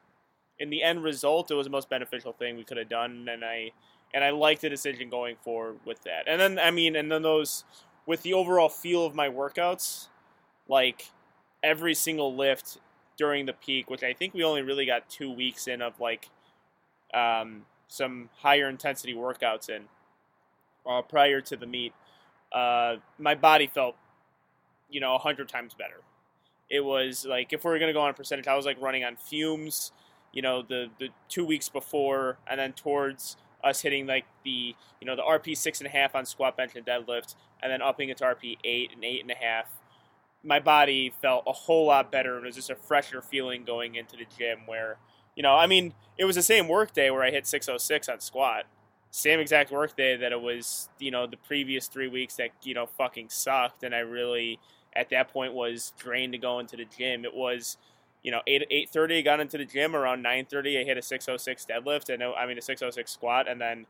in 0.58 0.70
the 0.70 0.82
end 0.82 1.04
result, 1.04 1.50
it 1.50 1.54
was 1.54 1.66
the 1.66 1.70
most 1.70 1.90
beneficial 1.90 2.32
thing 2.32 2.56
we 2.56 2.64
could 2.64 2.78
have 2.78 2.88
done, 2.88 3.28
and 3.30 3.44
I 3.44 3.72
and 4.14 4.24
I 4.24 4.30
liked 4.30 4.62
the 4.62 4.70
decision 4.70 5.10
going 5.10 5.36
forward 5.44 5.80
with 5.84 6.02
that. 6.04 6.24
And 6.26 6.40
then 6.40 6.58
I 6.58 6.70
mean, 6.70 6.96
and 6.96 7.12
then 7.12 7.22
those 7.22 7.64
with 8.06 8.22
the 8.22 8.34
overall 8.34 8.68
feel 8.68 9.04
of 9.04 9.14
my 9.14 9.28
workouts, 9.28 10.08
like 10.68 11.10
every 11.62 11.94
single 11.94 12.34
lift 12.34 12.78
during 13.16 13.46
the 13.46 13.52
peak, 13.52 13.90
which 13.90 14.02
I 14.02 14.12
think 14.12 14.34
we 14.34 14.44
only 14.44 14.62
really 14.62 14.86
got 14.86 15.08
two 15.08 15.30
weeks 15.30 15.68
in 15.68 15.82
of 15.82 16.00
like 16.00 16.30
um, 17.14 17.62
some 17.88 18.28
higher 18.38 18.68
intensity 18.68 19.14
workouts 19.14 19.68
in 19.68 19.84
uh, 20.88 21.02
prior 21.02 21.40
to 21.40 21.56
the 21.56 21.66
meet, 21.66 21.92
uh, 22.52 22.96
my 23.18 23.34
body 23.34 23.66
felt, 23.66 23.96
you 24.90 25.00
know, 25.00 25.14
a 25.14 25.18
hundred 25.18 25.48
times 25.48 25.74
better. 25.74 26.00
It 26.70 26.84
was 26.84 27.24
like 27.24 27.52
if 27.52 27.64
we 27.64 27.70
are 27.72 27.78
gonna 27.78 27.92
go 27.92 28.00
on 28.02 28.14
percentage, 28.14 28.46
I 28.46 28.56
was 28.56 28.66
like 28.66 28.80
running 28.80 29.04
on 29.04 29.16
fumes, 29.16 29.92
you 30.32 30.42
know, 30.42 30.62
the 30.62 30.88
the 30.98 31.08
two 31.28 31.44
weeks 31.44 31.68
before, 31.68 32.38
and 32.46 32.58
then 32.58 32.72
towards 32.72 33.36
us 33.62 33.80
hitting 33.80 34.06
like 34.06 34.24
the 34.44 34.74
you 35.00 35.06
know 35.06 35.16
the 35.16 35.22
RP 35.22 35.56
six 35.56 35.80
and 35.80 35.86
a 35.86 35.90
half 35.90 36.14
on 36.14 36.26
squat, 36.26 36.56
bench, 36.56 36.72
and 36.74 36.84
deadlift, 36.84 37.34
and 37.62 37.70
then 37.72 37.82
upping 37.82 38.08
it 38.08 38.18
to 38.18 38.24
RP 38.24 38.58
eight 38.64 38.90
and 38.94 39.04
eight 39.04 39.22
and 39.22 39.30
a 39.30 39.36
half. 39.36 39.66
My 40.42 40.60
body 40.60 41.12
felt 41.22 41.44
a 41.46 41.52
whole 41.52 41.86
lot 41.86 42.12
better, 42.12 42.36
and 42.36 42.44
it 42.44 42.48
was 42.48 42.56
just 42.56 42.70
a 42.70 42.76
fresher 42.76 43.22
feeling 43.22 43.64
going 43.64 43.94
into 43.94 44.16
the 44.16 44.26
gym 44.38 44.60
where 44.66 44.98
you 45.36 45.42
know, 45.42 45.54
I 45.54 45.66
mean, 45.66 45.94
it 46.18 46.24
was 46.24 46.36
the 46.36 46.42
same 46.42 46.68
work 46.68 46.92
day 46.92 47.10
where 47.10 47.22
I 47.22 47.30
hit 47.30 47.46
606 47.46 48.08
on 48.08 48.20
squat. 48.20 48.64
Same 49.10 49.40
exact 49.40 49.70
work 49.70 49.96
day 49.96 50.16
that 50.16 50.32
it 50.32 50.40
was, 50.40 50.88
you 50.98 51.10
know, 51.10 51.26
the 51.26 51.36
previous 51.36 51.86
three 51.86 52.08
weeks 52.08 52.36
that, 52.36 52.50
you 52.62 52.74
know, 52.74 52.86
fucking 52.86 53.28
sucked. 53.30 53.84
And 53.84 53.94
I 53.94 54.00
really, 54.00 54.58
at 54.94 55.10
that 55.10 55.32
point, 55.32 55.54
was 55.54 55.92
drained 55.98 56.32
to 56.32 56.38
go 56.38 56.58
into 56.58 56.76
the 56.76 56.84
gym. 56.84 57.24
It 57.24 57.34
was, 57.34 57.76
you 58.22 58.30
know, 58.30 58.40
8, 58.46 58.66
8.30, 58.70 59.18
I 59.18 59.20
got 59.22 59.40
into 59.40 59.58
the 59.58 59.64
gym. 59.64 59.94
Around 59.94 60.24
9.30, 60.24 60.80
I 60.80 60.84
hit 60.84 60.98
a 60.98 61.02
606 61.02 61.66
deadlift. 61.66 62.12
And 62.12 62.22
I 62.22 62.46
mean, 62.46 62.58
a 62.58 62.62
606 62.62 63.10
squat. 63.10 63.48
And 63.48 63.60
then 63.60 63.86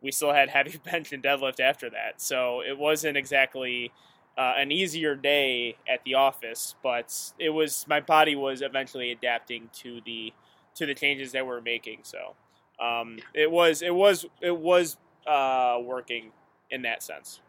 we 0.00 0.12
still 0.12 0.32
had 0.32 0.48
heavy 0.50 0.78
bench 0.78 1.12
and 1.12 1.22
deadlift 1.22 1.60
after 1.60 1.90
that. 1.90 2.20
So 2.20 2.62
it 2.62 2.78
wasn't 2.78 3.16
exactly 3.16 3.92
uh, 4.38 4.54
an 4.56 4.70
easier 4.70 5.14
day 5.14 5.76
at 5.88 6.02
the 6.04 6.14
office, 6.14 6.74
but 6.82 7.32
it 7.38 7.50
was, 7.50 7.84
my 7.88 8.00
body 8.00 8.36
was 8.36 8.62
eventually 8.62 9.10
adapting 9.10 9.68
to 9.74 10.00
the, 10.04 10.32
to 10.80 10.86
the 10.86 10.94
changes 10.94 11.32
that 11.32 11.46
we're 11.46 11.60
making. 11.60 12.00
So 12.02 12.34
um, 12.80 13.18
it 13.34 13.50
was 13.50 13.82
it 13.82 13.94
was 13.94 14.24
it 14.40 14.56
was 14.56 14.96
uh, 15.26 15.78
working 15.82 16.32
in 16.70 16.82
that 16.82 17.02
sense. 17.02 17.40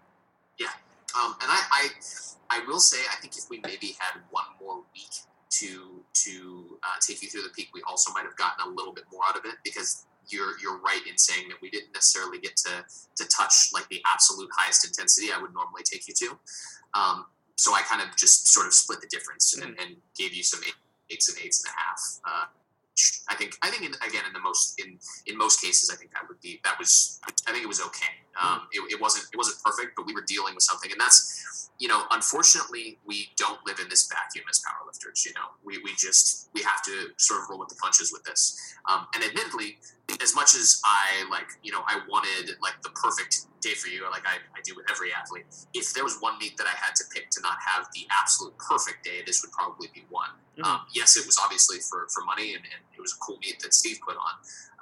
Yeah, 0.60 0.68
um, 1.16 1.36
and 1.42 1.50
I, 1.50 1.62
I 1.72 2.58
I 2.58 2.66
will 2.68 2.80
say 2.80 2.98
I 3.10 3.16
think 3.22 3.38
if 3.38 3.50
we 3.50 3.62
maybe 3.64 3.96
had 3.98 4.20
one 4.30 4.44
more 4.62 4.84
week 4.94 5.16
to 5.52 6.04
to 6.26 6.78
uh, 6.84 7.00
take 7.00 7.24
you 7.24 7.30
through 7.30 7.44
the 7.44 7.54
peak, 7.56 7.70
we 7.74 7.82
also 7.88 8.12
might 8.12 8.24
have 8.24 8.36
gotten 8.36 8.70
a 8.70 8.76
little 8.76 8.94
bit 8.94 9.06
more 9.12 9.22
out 9.30 9.38
of 9.38 9.46
it 9.46 9.56
because 9.64 10.06
you're 10.28 10.60
you're 10.62 10.80
right 10.80 11.02
in 11.10 11.18
saying 11.18 11.48
that 11.48 11.62
we 11.62 11.70
didn't 11.70 11.94
necessarily 11.94 12.38
get 12.38 12.58
to 12.58 12.84
to 13.16 13.28
touch 13.30 13.72
like 13.74 13.88
the 13.88 14.02
absolute 14.14 14.50
highest 14.54 14.86
intensity 14.86 15.28
I 15.34 15.42
would 15.42 15.54
normally 15.54 15.84
take 15.84 16.08
you 16.10 16.14
to. 16.14 16.38
Um, 16.94 17.26
so 17.56 17.74
I 17.74 17.82
kind 17.84 18.02
of 18.02 18.18
just 18.18 18.48
sort 18.48 18.68
of 18.68 18.74
split 18.74 19.00
the 19.02 19.08
difference 19.08 19.54
and, 19.54 19.64
mm-hmm. 19.64 19.82
and 19.82 19.96
gave 20.18 20.34
you 20.34 20.44
some 20.44 20.60
eights 21.10 21.30
and 21.30 21.38
eights 21.46 21.64
and 21.64 21.72
a 21.72 21.80
half. 21.80 22.00
Uh, 22.26 22.46
I 23.30 23.36
think 23.36 23.56
I 23.62 23.70
think 23.70 23.84
in, 23.84 23.94
again 24.08 24.26
in 24.28 24.34
the 24.34 24.40
most 24.40 24.80
in 24.80 25.00
in 25.26 25.38
most 25.38 25.62
cases 25.62 25.90
I 25.90 25.96
think 25.96 26.12
that 26.12 26.28
would 26.28 26.40
be 26.42 26.60
that 26.64 26.78
was 26.78 27.20
I 27.48 27.52
think 27.52 27.64
it 27.64 27.68
was 27.68 27.82
okay. 27.82 28.14
Um, 28.42 28.68
it, 28.72 28.82
it 28.94 29.02
wasn't 29.02 29.26
it 29.34 29.38
wasn't 29.38 29.58
perfect, 29.64 29.96
but 29.96 30.06
we 30.06 30.14
were 30.14 30.24
dealing 30.26 30.56
with 30.56 30.64
something, 30.64 30.92
and 30.92 31.00
that's 31.00 31.70
you 31.80 31.88
know 31.88 32.04
unfortunately 32.12 33.00
we 33.06 33.30
don't 33.38 33.60
live 33.66 33.80
in 33.80 33.90
this 33.90 34.08
vacuum 34.08 34.46
as 34.50 34.62
powerlifters. 34.62 35.26
You 35.26 35.34
know 35.34 35.52
we 35.64 35.80
we 35.84 35.92
just 35.98 36.50
we 36.54 36.62
have 36.62 36.82
to 36.84 37.10
sort 37.18 37.42
of 37.42 37.50
roll 37.50 37.60
with 37.60 37.70
the 37.70 37.76
punches 37.76 38.12
with 38.12 38.24
this. 38.24 38.76
Um, 38.90 39.08
and 39.14 39.24
admittedly, 39.24 39.78
as 40.22 40.34
much 40.36 40.56
as 40.56 40.82
I 40.86 41.28
like 41.30 41.48
you 41.64 41.72
know 41.72 41.82
I 41.88 42.00
wanted 42.10 42.56
like 42.62 42.82
the 42.84 42.90
perfect 42.92 43.48
day 43.62 43.74
for 43.76 43.90
you, 43.90 44.10
like 44.10 44.26
I, 44.26 44.36
I 44.58 44.62
do 44.64 44.74
with 44.76 44.90
every 44.90 45.14
athlete. 45.14 45.46
If 45.74 45.94
there 45.94 46.04
was 46.04 46.18
one 46.20 46.40
meet 46.40 46.58
that 46.58 46.68
I 46.68 46.76
had 46.76 46.96
to 46.96 47.04
pick 47.14 47.30
to 47.32 47.42
not 47.42 47.58
have 47.66 47.88
the 47.94 48.08
absolute 48.10 48.58
perfect 48.58 49.04
day, 49.04 49.22
this 49.26 49.44
would 49.44 49.52
probably 49.52 49.88
be 49.94 50.06
one. 50.10 50.30
Mhm. 50.58 50.66
Um, 50.66 50.80
yes, 50.94 51.16
it 51.16 51.26
was 51.26 51.38
obviously 51.38 51.78
for, 51.80 52.08
for 52.14 52.24
money, 52.26 52.56
and, 52.56 52.64
and 52.66 52.82
it 52.98 53.02
was 53.02 53.14
a 53.14 53.20
cool 53.24 53.38
meet 53.38 53.60
that 53.62 53.74
Steve 53.74 54.00
put 54.06 54.18
on. 54.18 54.34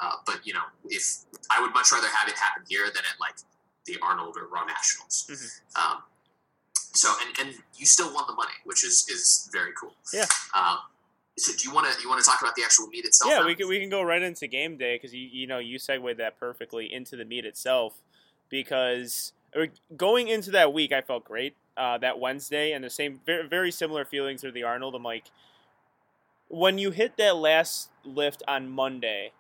Uh, 0.02 0.14
but 0.26 0.46
you 0.46 0.54
know, 0.54 0.64
if 0.86 1.04
I 1.52 1.62
would 1.62 1.74
much 1.74 1.92
rather 1.92 2.08
have 2.08 2.28
it 2.30 2.36
happen 2.38 2.64
here 2.68 2.86
than 2.86 3.04
at 3.04 3.20
like 3.20 3.36
the 3.86 3.98
Arnold 4.02 4.38
or 4.38 4.48
Raw 4.48 4.64
Nationals. 4.66 5.28
Mhm. 5.30 5.82
Um, 5.82 6.04
so 6.74 7.14
and, 7.22 7.48
and 7.48 7.64
you 7.76 7.86
still 7.86 8.14
won 8.14 8.26
the 8.28 8.34
money, 8.34 8.54
which 8.64 8.84
is 8.84 9.06
is 9.10 9.50
very 9.52 9.72
cool. 9.80 9.96
Yeah. 10.14 10.26
Um, 10.56 10.80
so 11.38 11.54
do 11.56 11.68
you 11.68 11.74
want 11.74 11.92
to 11.92 12.02
you 12.02 12.10
want 12.10 12.24
to 12.24 12.30
talk 12.30 12.42
about 12.42 12.56
the 12.56 12.64
actual 12.64 12.88
meet 12.88 13.06
itself? 13.06 13.32
Yeah, 13.32 13.40
now? 13.40 13.46
we 13.46 13.56
can 13.56 13.68
we 13.68 13.80
can 13.80 13.90
go 13.90 14.02
right 14.02 14.22
into 14.22 14.48
game 14.48 14.78
day 14.78 14.96
because 14.96 15.14
you 15.14 15.28
you 15.32 15.48
know 15.48 15.60
you 15.60 15.80
segued 15.80 16.18
that 16.18 16.40
perfectly 16.40 16.92
into 16.92 17.16
the 17.16 17.26
meet 17.26 17.46
itself 17.46 18.02
because 18.50 19.34
going 19.96 20.28
into 20.28 20.52
that 20.52 20.74
week 20.74 20.92
I 20.92 21.02
felt 21.02 21.26
great. 21.26 21.56
Uh, 21.78 21.98
that 21.98 22.20
Wednesday 22.20 22.74
and 22.74 22.84
the 22.84 22.90
same 22.90 23.22
very, 23.26 23.48
very 23.48 23.72
similar 23.72 24.04
feelings 24.04 24.44
with 24.44 24.54
the 24.54 24.64
Arnold. 24.64 24.96
I'm 24.96 25.04
like, 25.04 25.32
when 26.50 26.78
you 26.78 26.92
hit 26.92 27.16
that 27.18 27.38
last 27.38 27.90
lift 28.04 28.44
on 28.50 28.70
Monday 28.70 29.32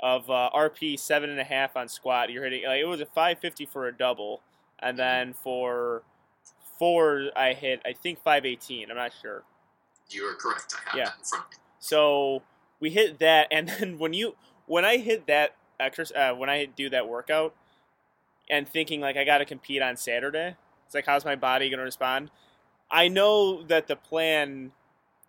of 0.00 0.30
uh, 0.30 0.50
RP 0.54 0.98
seven 0.98 1.30
and 1.30 1.40
a 1.40 1.44
half 1.44 1.76
on 1.76 1.88
squat, 1.88 2.30
you're 2.30 2.44
hitting 2.44 2.64
like 2.64 2.80
it 2.80 2.84
was 2.86 3.00
a 3.00 3.06
550 3.06 3.66
for 3.66 3.88
a 3.88 3.92
double, 3.96 4.40
and 4.78 4.98
then 4.98 5.32
for 5.32 6.02
four 6.78 7.30
I 7.36 7.52
hit 7.54 7.80
I 7.84 7.92
think 7.92 8.18
518. 8.22 8.90
I'm 8.90 8.96
not 8.96 9.12
sure. 9.20 9.42
You 10.10 10.24
are 10.26 10.34
correct. 10.34 10.74
I 10.76 10.90
have 10.90 10.96
Yeah. 10.98 11.04
that 11.06 11.18
in 11.18 11.24
front 11.24 11.44
of 11.44 11.50
me. 11.50 11.56
So 11.80 12.42
we 12.80 12.90
hit 12.90 13.18
that, 13.18 13.48
and 13.52 13.68
then 13.68 13.98
when 13.98 14.12
you 14.12 14.36
when 14.66 14.84
I 14.84 14.98
hit 14.98 15.26
that 15.26 15.56
exercise, 15.80 16.16
uh, 16.16 16.34
when 16.36 16.50
I 16.50 16.64
do 16.66 16.88
that 16.90 17.08
workout, 17.08 17.54
and 18.50 18.68
thinking 18.68 19.00
like 19.00 19.16
I 19.16 19.24
got 19.24 19.38
to 19.38 19.44
compete 19.44 19.82
on 19.82 19.96
Saturday, 19.96 20.56
it's 20.86 20.94
like 20.94 21.06
how's 21.06 21.24
my 21.24 21.36
body 21.36 21.70
to 21.70 21.76
respond? 21.76 22.30
I 22.90 23.08
know 23.08 23.62
that 23.64 23.86
the 23.86 23.96
plan 23.96 24.72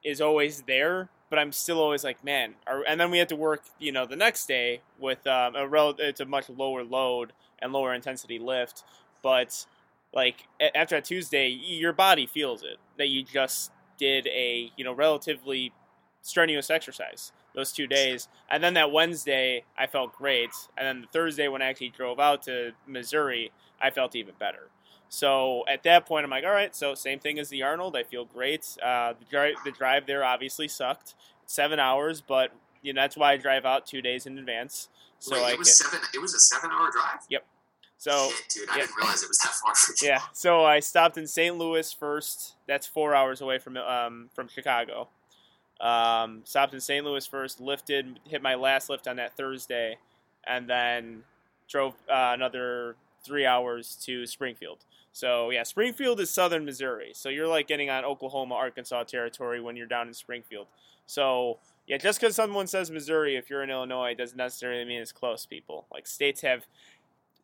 is 0.04 0.22
always 0.22 0.62
there, 0.62 1.10
but 1.30 1.40
I'm 1.40 1.52
still 1.52 1.80
always 1.80 2.04
like, 2.04 2.24
man. 2.24 2.56
Are, 2.68 2.84
and 2.88 3.00
then 3.00 3.12
we 3.12 3.18
had 3.20 3.30
to 3.30 3.36
work, 3.36 3.64
you 3.80 3.92
know, 3.92 4.06
the 4.06 4.16
next 4.16 4.48
day 4.48 4.82
with 5.00 5.26
um, 5.28 5.56
a 5.56 5.68
rel- 5.68 5.96
it's 6.00 6.20
a 6.20 6.26
much 6.26 6.50
lower 6.50 6.84
load 6.84 7.34
and 7.60 7.72
lower 7.74 7.94
intensity 7.94 8.40
lift, 8.40 8.84
but 9.22 9.66
like 10.14 10.48
a- 10.60 10.76
after 10.76 10.96
that 10.96 11.06
Tuesday, 11.06 11.48
your 11.48 11.94
body 11.94 12.26
feels 12.26 12.64
it 12.64 12.78
that 12.98 13.08
you 13.08 13.24
just 13.24 13.72
did 13.98 14.28
a 14.28 14.72
you 14.78 14.84
know 14.84 14.94
relatively 14.94 15.74
strenuous 16.22 16.70
exercise 16.70 17.32
those 17.56 17.72
two 17.72 17.88
days, 17.88 18.28
and 18.50 18.64
then 18.64 18.74
that 18.76 18.92
Wednesday 18.92 19.64
I 19.78 19.88
felt 19.88 20.16
great, 20.16 20.52
and 20.78 20.86
then 20.88 21.02
the 21.02 21.08
Thursday 21.08 21.48
when 21.48 21.62
I 21.62 21.66
actually 21.66 21.90
drove 21.90 22.20
out 22.20 22.44
to 22.44 22.72
Missouri, 22.88 23.52
I 23.82 23.90
felt 23.92 24.16
even 24.16 24.36
better. 24.40 24.70
So 25.10 25.64
at 25.68 25.84
that 25.84 26.06
point, 26.06 26.24
I'm 26.24 26.30
like, 26.30 26.46
all 26.46 26.52
right, 26.52 26.76
so 26.76 26.94
same 26.94 27.20
thing 27.20 27.40
as 27.40 27.50
the 27.50 27.64
Arnold. 27.64 27.96
I 27.96 28.04
feel 28.04 28.26
great. 28.26 28.78
Uh, 28.82 29.14
the, 29.20 29.26
drive, 29.30 29.56
the 29.66 29.72
drive 29.72 30.06
there 30.06 30.24
obviously 30.24 30.68
sucked, 30.68 31.16
seven 31.48 31.80
hours, 31.80 32.22
but 32.22 32.52
you 32.84 32.94
know 32.94 33.02
that's 33.02 33.18
why 33.18 33.34
I 33.34 33.38
drive 33.38 33.66
out 33.66 33.88
two 33.88 34.02
days 34.02 34.28
in 34.28 34.38
advance. 34.38 34.88
So 35.18 35.36
Wait, 35.36 35.44
I 35.44 35.48
it 35.48 35.52
can, 35.52 35.60
was 35.60 35.78
seven. 35.78 36.00
It 36.14 36.22
was 36.22 36.34
a 36.36 36.40
seven-hour 36.40 36.92
drive. 36.92 37.26
Yep. 37.30 37.46
So 37.98 38.30
Shit, 38.30 38.50
dude, 38.50 38.70
I 38.70 38.78
yeah. 38.78 38.82
didn't 38.84 38.96
realize 38.98 39.24
it 39.24 39.28
was 39.28 39.40
that 39.40 39.52
far 39.52 39.74
yeah, 40.02 40.22
so 40.32 40.64
I 40.64 40.80
stopped 40.80 41.18
in 41.18 41.28
St. 41.28 41.58
Louis 41.58 41.92
first. 41.92 42.56
That's 42.68 42.88
four 42.88 43.14
hours 43.14 43.42
away 43.42 43.58
from 43.58 43.76
um, 43.78 44.30
from 44.34 44.48
Chicago. 44.48 45.10
Um, 45.82 46.42
stopped 46.44 46.74
in 46.74 46.82
St. 46.82 47.06
Louis 47.06 47.26
first, 47.26 47.60
lifted, 47.60 48.20
hit 48.26 48.42
my 48.42 48.56
last 48.56 48.90
lift 48.90 49.08
on 49.08 49.16
that 49.16 49.36
Thursday, 49.36 49.98
and 50.46 50.70
then 50.70 51.24
drove 51.68 51.94
uh, 52.10 52.32
another 52.34 52.96
three 53.24 53.46
hours 53.46 53.98
to 54.06 54.26
Springfield. 54.26 54.80
So 55.20 55.50
yeah, 55.50 55.64
Springfield 55.64 56.22
is 56.22 56.30
southern 56.30 56.64
Missouri. 56.64 57.12
So 57.14 57.28
you're 57.28 57.48
like 57.48 57.68
getting 57.68 57.90
on 57.90 58.06
Oklahoma, 58.06 58.56
Arkansas 58.56 59.04
territory 59.04 59.60
when 59.60 59.76
you're 59.76 59.86
down 59.86 60.08
in 60.08 60.14
Springfield. 60.14 60.68
So 61.08 61.60
yeah, 61.88 61.98
just 61.98 62.22
because 62.22 62.38
someone 62.38 62.68
says 62.68 62.90
Missouri, 62.90 63.36
if 63.36 63.50
you're 63.50 63.62
in 63.62 63.70
Illinois, 63.70 64.16
doesn't 64.16 64.38
necessarily 64.38 64.86
mean 64.86 65.02
it's 65.02 65.12
close. 65.12 65.46
People 65.46 65.88
like 65.92 66.08
states 66.08 66.40
have 66.42 66.66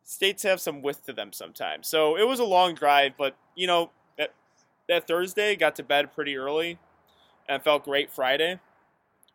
states 0.05 0.43
have 0.43 0.61
some 0.61 0.81
width 0.81 1.05
to 1.07 1.11
them 1.13 1.33
sometimes. 1.33 1.88
So 1.88 2.15
it 2.15 2.25
was 2.25 2.39
a 2.39 2.45
long 2.45 2.75
drive, 2.75 3.17
but 3.17 3.35
you 3.55 3.67
know 3.67 3.91
that 4.17 4.31
that 4.88 5.05
Thursday 5.05 5.57
got 5.57 5.75
to 5.75 5.83
bed 5.83 6.13
pretty 6.13 6.38
early 6.38 6.79
and 7.49 7.61
felt 7.61 7.83
great 7.83 8.09
Friday. 8.09 8.61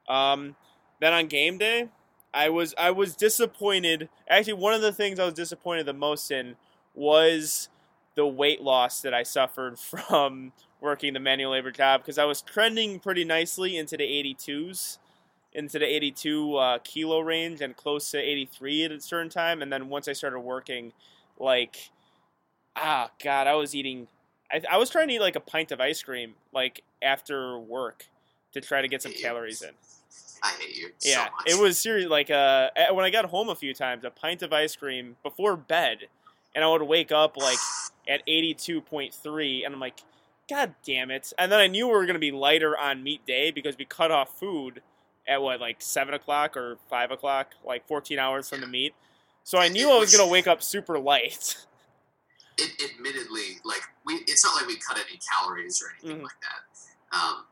Um, 0.08 0.56
then 0.98 1.12
on 1.12 1.26
game 1.26 1.58
day, 1.58 1.88
I 2.32 2.48
was 2.48 2.74
I 2.78 2.90
was 2.90 3.14
disappointed. 3.14 4.08
Actually, 4.26 4.54
one 4.54 4.72
of 4.72 4.80
the 4.80 4.94
things 4.94 5.18
I 5.18 5.26
was 5.26 5.34
disappointed 5.34 5.84
the 5.84 5.92
most 5.92 6.30
in 6.30 6.56
was 6.94 7.68
the 8.14 8.26
weight 8.26 8.60
loss 8.60 9.00
that 9.02 9.14
I 9.14 9.22
suffered 9.22 9.78
from 9.78 10.52
working 10.80 11.12
the 11.12 11.20
manual 11.20 11.52
labor 11.52 11.70
job 11.70 12.00
because 12.02 12.18
I 12.18 12.24
was 12.24 12.40
trending 12.42 13.00
pretty 13.00 13.24
nicely 13.24 13.76
into 13.76 13.96
the 13.96 14.04
82s, 14.04 14.98
into 15.52 15.78
the 15.78 15.84
82 15.84 16.56
uh, 16.56 16.78
kilo 16.84 17.20
range 17.20 17.60
and 17.60 17.76
close 17.76 18.10
to 18.12 18.18
83 18.18 18.84
at 18.84 18.92
a 18.92 19.00
certain 19.00 19.28
time. 19.30 19.62
And 19.62 19.72
then 19.72 19.88
once 19.88 20.08
I 20.08 20.12
started 20.14 20.40
working, 20.40 20.92
like, 21.38 21.90
ah, 22.76 23.10
God, 23.22 23.46
I 23.46 23.54
was 23.54 23.74
eating. 23.74 24.08
I, 24.52 24.62
I 24.72 24.76
was 24.78 24.90
trying 24.90 25.08
to 25.08 25.14
eat 25.14 25.20
like 25.20 25.36
a 25.36 25.40
pint 25.40 25.70
of 25.70 25.80
ice 25.80 26.02
cream 26.02 26.34
like 26.52 26.82
after 27.02 27.58
work 27.58 28.06
to 28.52 28.60
try 28.60 28.82
to 28.82 28.88
get 28.88 29.02
some 29.02 29.12
calories 29.12 29.62
in. 29.62 29.70
I 30.42 30.48
hate 30.58 30.76
you 30.76 30.90
Yeah, 31.04 31.26
so 31.26 31.30
much. 31.32 31.46
it 31.46 31.60
was 31.60 31.78
serious. 31.78 32.08
Like 32.08 32.30
uh, 32.30 32.70
when 32.92 33.04
I 33.04 33.10
got 33.10 33.26
home 33.26 33.48
a 33.48 33.54
few 33.54 33.74
times, 33.74 34.04
a 34.04 34.10
pint 34.10 34.42
of 34.42 34.52
ice 34.52 34.74
cream 34.74 35.16
before 35.22 35.56
bed, 35.56 36.06
and 36.54 36.64
I 36.64 36.68
would 36.68 36.82
wake 36.82 37.12
up 37.12 37.36
like 37.36 37.58
at 38.10 38.22
eighty 38.26 38.52
two 38.52 38.80
point 38.82 39.14
three, 39.14 39.64
and 39.64 39.72
I'm 39.72 39.80
like, 39.80 40.00
God 40.50 40.74
damn 40.84 41.10
it! 41.10 41.32
And 41.38 41.50
then 41.50 41.60
I 41.60 41.66
knew 41.68 41.86
we 41.86 41.92
were 41.94 42.04
gonna 42.06 42.18
be 42.18 42.32
lighter 42.32 42.76
on 42.76 43.02
meet 43.02 43.24
day 43.24 43.50
because 43.50 43.78
we 43.78 43.84
cut 43.86 44.10
off 44.10 44.38
food 44.38 44.82
at 45.28 45.40
what 45.40 45.60
like 45.60 45.76
seven 45.80 46.12
o'clock 46.12 46.56
or 46.56 46.76
five 46.90 47.10
o'clock, 47.10 47.54
like 47.64 47.86
fourteen 47.86 48.18
hours 48.18 48.48
from 48.48 48.60
the 48.60 48.66
meet. 48.66 48.94
So 49.44 49.58
I 49.58 49.68
knew 49.68 49.90
I 49.90 49.98
was 49.98 50.14
gonna 50.14 50.30
wake 50.30 50.46
up 50.46 50.62
super 50.62 50.98
light. 50.98 51.56
it, 52.58 52.70
admittedly, 52.92 53.58
like 53.64 53.82
we, 54.04 54.14
it's 54.26 54.44
not 54.44 54.54
like 54.56 54.66
we 54.66 54.76
cut 54.76 54.98
any 54.98 55.18
calories 55.32 55.82
or 55.82 55.90
anything 55.92 56.20
Mhm. 56.20 56.24
like 56.24 56.40
that. 56.42 57.16
Um, 57.16 57.44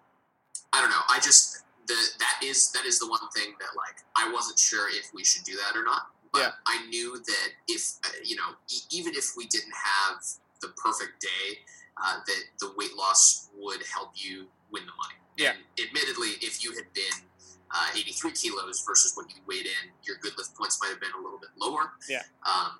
I 0.72 0.80
don't 0.80 0.90
know. 0.90 1.00
I 1.08 1.18
just 1.20 1.62
the 1.86 1.94
that 2.18 2.40
is 2.44 2.70
that 2.72 2.84
is 2.84 2.98
the 2.98 3.08
one 3.08 3.20
thing 3.34 3.54
that 3.60 3.70
like 3.76 3.96
I 4.16 4.30
wasn't 4.32 4.58
sure 4.58 4.88
if 4.90 5.12
we 5.14 5.24
should 5.24 5.44
do 5.44 5.56
that 5.56 5.78
or 5.78 5.84
not. 5.84 6.08
But 6.32 6.40
Yeah. 6.40 6.50
I 6.66 6.84
knew 6.88 7.16
that 7.18 7.48
if 7.68 7.94
uh, 8.04 8.08
you 8.22 8.36
know, 8.36 8.50
e- 8.70 8.82
even 8.90 9.14
if 9.14 9.32
we 9.36 9.46
didn't 9.46 9.72
have 9.72 10.22
the 10.60 10.68
perfect 10.76 11.20
day, 11.20 11.58
uh, 12.02 12.18
that 12.26 12.42
the 12.60 12.72
weight 12.76 12.94
loss 12.96 13.48
would 13.56 13.82
help 13.92 14.10
you 14.14 14.46
win 14.70 14.84
the 14.86 14.92
money. 14.96 15.18
Yeah. 15.36 15.50
And 15.52 15.86
admittedly, 15.88 16.30
if 16.40 16.62
you 16.64 16.72
had 16.74 16.92
been 16.94 17.24
uh, 17.70 17.86
83 17.96 18.32
kilos 18.32 18.82
versus 18.86 19.12
what 19.16 19.26
you 19.30 19.36
weighed 19.46 19.66
in, 19.66 19.90
your 20.04 20.16
good 20.22 20.32
lift 20.38 20.54
points 20.56 20.78
might 20.82 20.88
have 20.90 21.00
been 21.00 21.12
a 21.18 21.22
little 21.22 21.38
bit 21.38 21.50
lower. 21.58 21.92
Yeah. 22.08 22.22
Um, 22.46 22.78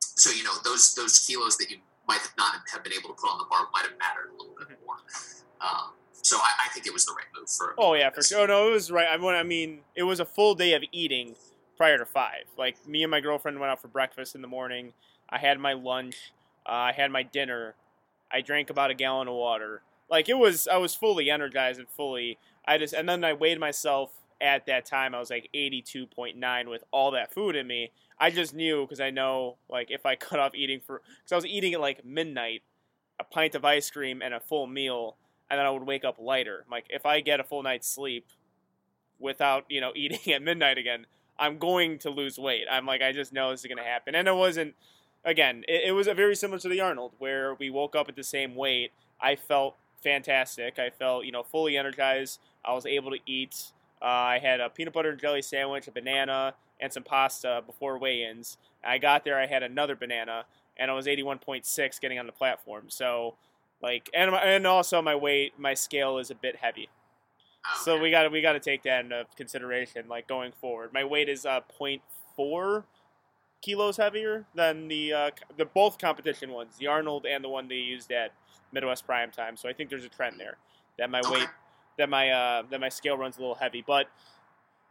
so 0.00 0.30
you 0.30 0.42
know 0.44 0.52
those 0.64 0.94
those 0.94 1.18
kilos 1.26 1.56
that 1.58 1.70
you 1.70 1.76
might 2.08 2.20
not 2.36 2.54
have 2.72 2.82
been 2.82 2.92
able 2.92 3.10
to 3.10 3.14
put 3.14 3.30
on 3.30 3.38
the 3.38 3.44
bar 3.44 3.68
might 3.72 3.82
have 3.84 3.98
mattered 3.98 4.30
a 4.30 4.36
little 4.42 4.54
bit 4.58 4.68
Mhm. 4.68 4.84
more. 4.86 4.96
Um, 5.60 5.92
so 6.12 6.36
I, 6.36 6.50
I 6.66 6.68
think 6.74 6.86
it 6.86 6.92
was 6.92 7.04
the 7.06 7.12
right 7.12 7.26
move 7.38 7.48
for. 7.48 7.74
Oh 7.78 7.94
yeah, 7.94 8.10
for 8.10 8.22
sure. 8.22 8.40
Oh, 8.40 8.46
no, 8.46 8.68
it 8.68 8.72
was 8.72 8.90
right. 8.90 9.06
I 9.10 9.16
mean, 9.16 9.34
I 9.34 9.42
mean, 9.42 9.80
it 9.94 10.02
was 10.02 10.18
a 10.20 10.24
full 10.24 10.54
day 10.54 10.72
of 10.74 10.82
eating 10.92 11.36
prior 11.76 11.96
to 11.98 12.04
five. 12.04 12.44
Like 12.56 12.86
me 12.88 13.02
and 13.04 13.10
my 13.10 13.20
girlfriend 13.20 13.60
went 13.60 13.70
out 13.70 13.80
for 13.80 13.88
breakfast 13.88 14.34
in 14.34 14.42
the 14.42 14.48
morning. 14.48 14.92
I 15.30 15.38
had 15.38 15.58
my 15.60 15.74
lunch. 15.74 16.32
Uh, 16.68 16.72
I 16.72 16.92
had 16.92 17.10
my 17.10 17.22
dinner. 17.22 17.74
I 18.30 18.40
drank 18.40 18.70
about 18.70 18.90
a 18.90 18.94
gallon 18.94 19.28
of 19.28 19.34
water. 19.34 19.82
Like 20.10 20.28
it 20.28 20.38
was, 20.38 20.68
I 20.68 20.76
was 20.76 20.94
fully 20.94 21.30
energized 21.30 21.78
and 21.78 21.88
fully. 21.88 22.38
I 22.66 22.78
just 22.78 22.94
and 22.94 23.08
then 23.08 23.24
I 23.24 23.32
weighed 23.32 23.58
myself 23.58 24.12
at 24.40 24.66
that 24.66 24.84
time. 24.84 25.14
I 25.14 25.18
was 25.18 25.30
like 25.30 25.48
eighty 25.54 25.82
two 25.82 26.06
point 26.06 26.36
nine 26.36 26.68
with 26.68 26.84
all 26.90 27.10
that 27.12 27.32
food 27.32 27.56
in 27.56 27.66
me. 27.66 27.92
I 28.18 28.30
just 28.30 28.54
knew 28.54 28.82
because 28.82 29.00
I 29.00 29.10
know 29.10 29.56
like 29.68 29.90
if 29.90 30.04
I 30.04 30.16
cut 30.16 30.38
off 30.38 30.54
eating 30.54 30.80
for 30.80 31.02
because 31.22 31.32
I 31.32 31.36
was 31.36 31.46
eating 31.46 31.74
at 31.74 31.80
like 31.80 32.04
midnight, 32.04 32.62
a 33.18 33.24
pint 33.24 33.54
of 33.54 33.64
ice 33.64 33.90
cream 33.90 34.20
and 34.22 34.34
a 34.34 34.40
full 34.40 34.66
meal 34.66 35.16
and 35.50 35.58
then 35.58 35.66
I 35.66 35.70
would 35.70 35.84
wake 35.84 36.04
up 36.04 36.16
lighter. 36.18 36.64
Like 36.70 36.86
if 36.90 37.06
I 37.06 37.20
get 37.20 37.40
a 37.40 37.44
full 37.44 37.62
night's 37.62 37.88
sleep 37.88 38.26
without 39.18 39.64
you 39.68 39.80
know 39.80 39.92
eating 39.96 40.32
at 40.32 40.42
midnight 40.42 40.78
again, 40.78 41.06
I'm 41.38 41.58
going 41.58 41.98
to 42.00 42.10
lose 42.10 42.38
weight. 42.38 42.64
I'm 42.70 42.86
like 42.86 43.02
I 43.02 43.12
just 43.12 43.32
know 43.32 43.50
this 43.50 43.64
is 43.64 43.70
to 43.74 43.82
happen, 43.82 44.14
and 44.14 44.28
it 44.28 44.34
wasn't. 44.34 44.74
Again, 45.28 45.62
it, 45.68 45.88
it 45.88 45.92
was 45.92 46.06
a 46.06 46.14
very 46.14 46.34
similar 46.34 46.58
to 46.58 46.68
the 46.68 46.80
Arnold, 46.80 47.12
where 47.18 47.54
we 47.54 47.68
woke 47.68 47.94
up 47.94 48.08
at 48.08 48.16
the 48.16 48.24
same 48.24 48.54
weight. 48.54 48.92
I 49.20 49.36
felt 49.36 49.76
fantastic. 50.02 50.78
I 50.78 50.88
felt 50.88 51.26
you 51.26 51.32
know 51.32 51.42
fully 51.42 51.76
energized. 51.76 52.40
I 52.64 52.72
was 52.72 52.86
able 52.86 53.10
to 53.10 53.18
eat. 53.26 53.72
Uh, 54.00 54.06
I 54.06 54.38
had 54.38 54.60
a 54.60 54.70
peanut 54.70 54.94
butter 54.94 55.10
and 55.10 55.20
jelly 55.20 55.42
sandwich, 55.42 55.86
a 55.86 55.90
banana, 55.90 56.54
and 56.80 56.90
some 56.90 57.02
pasta 57.02 57.62
before 57.66 57.98
weigh-ins. 57.98 58.56
I 58.82 58.98
got 58.98 59.24
there, 59.24 59.38
I 59.38 59.46
had 59.46 59.62
another 59.62 59.96
banana, 59.96 60.44
and 60.76 60.90
I 60.90 60.94
was 60.94 61.06
81.6 61.06 62.00
getting 62.00 62.18
on 62.18 62.26
the 62.26 62.32
platform. 62.32 62.84
So, 62.88 63.34
like, 63.82 64.08
and 64.14 64.34
and 64.34 64.66
also 64.66 65.02
my 65.02 65.14
weight, 65.14 65.58
my 65.58 65.74
scale 65.74 66.18
is 66.18 66.30
a 66.30 66.34
bit 66.34 66.56
heavy. 66.56 66.88
Oh, 67.66 67.80
So 67.84 68.00
we 68.00 68.10
got 68.10 68.30
we 68.32 68.40
got 68.40 68.52
to 68.52 68.60
take 68.60 68.82
that 68.84 69.04
into 69.04 69.26
consideration, 69.36 70.08
like 70.08 70.26
going 70.26 70.52
forward. 70.52 70.92
My 70.94 71.04
weight 71.04 71.28
is 71.28 71.44
uh 71.44 71.60
0.4 71.78 72.84
kilos 73.60 73.96
heavier 73.96 74.46
than 74.54 74.88
the 74.88 75.12
uh, 75.12 75.30
the 75.56 75.64
both 75.64 75.98
competition 75.98 76.52
ones, 76.52 76.76
the 76.78 76.86
Arnold 76.86 77.26
and 77.26 77.42
the 77.42 77.48
one 77.48 77.68
they 77.68 77.76
used 77.76 78.12
at 78.12 78.32
Midwest 78.72 79.06
Prime 79.06 79.30
Time. 79.30 79.56
So 79.56 79.68
I 79.68 79.72
think 79.72 79.90
there's 79.90 80.04
a 80.04 80.08
trend 80.08 80.36
there 80.38 80.56
that 80.98 81.10
my 81.10 81.22
weight 81.30 81.48
that 81.98 82.08
my 82.08 82.30
uh 82.30 82.62
that 82.70 82.80
my 82.80 82.88
scale 82.88 83.16
runs 83.16 83.36
a 83.36 83.40
little 83.40 83.56
heavy, 83.56 83.84
but 83.86 84.06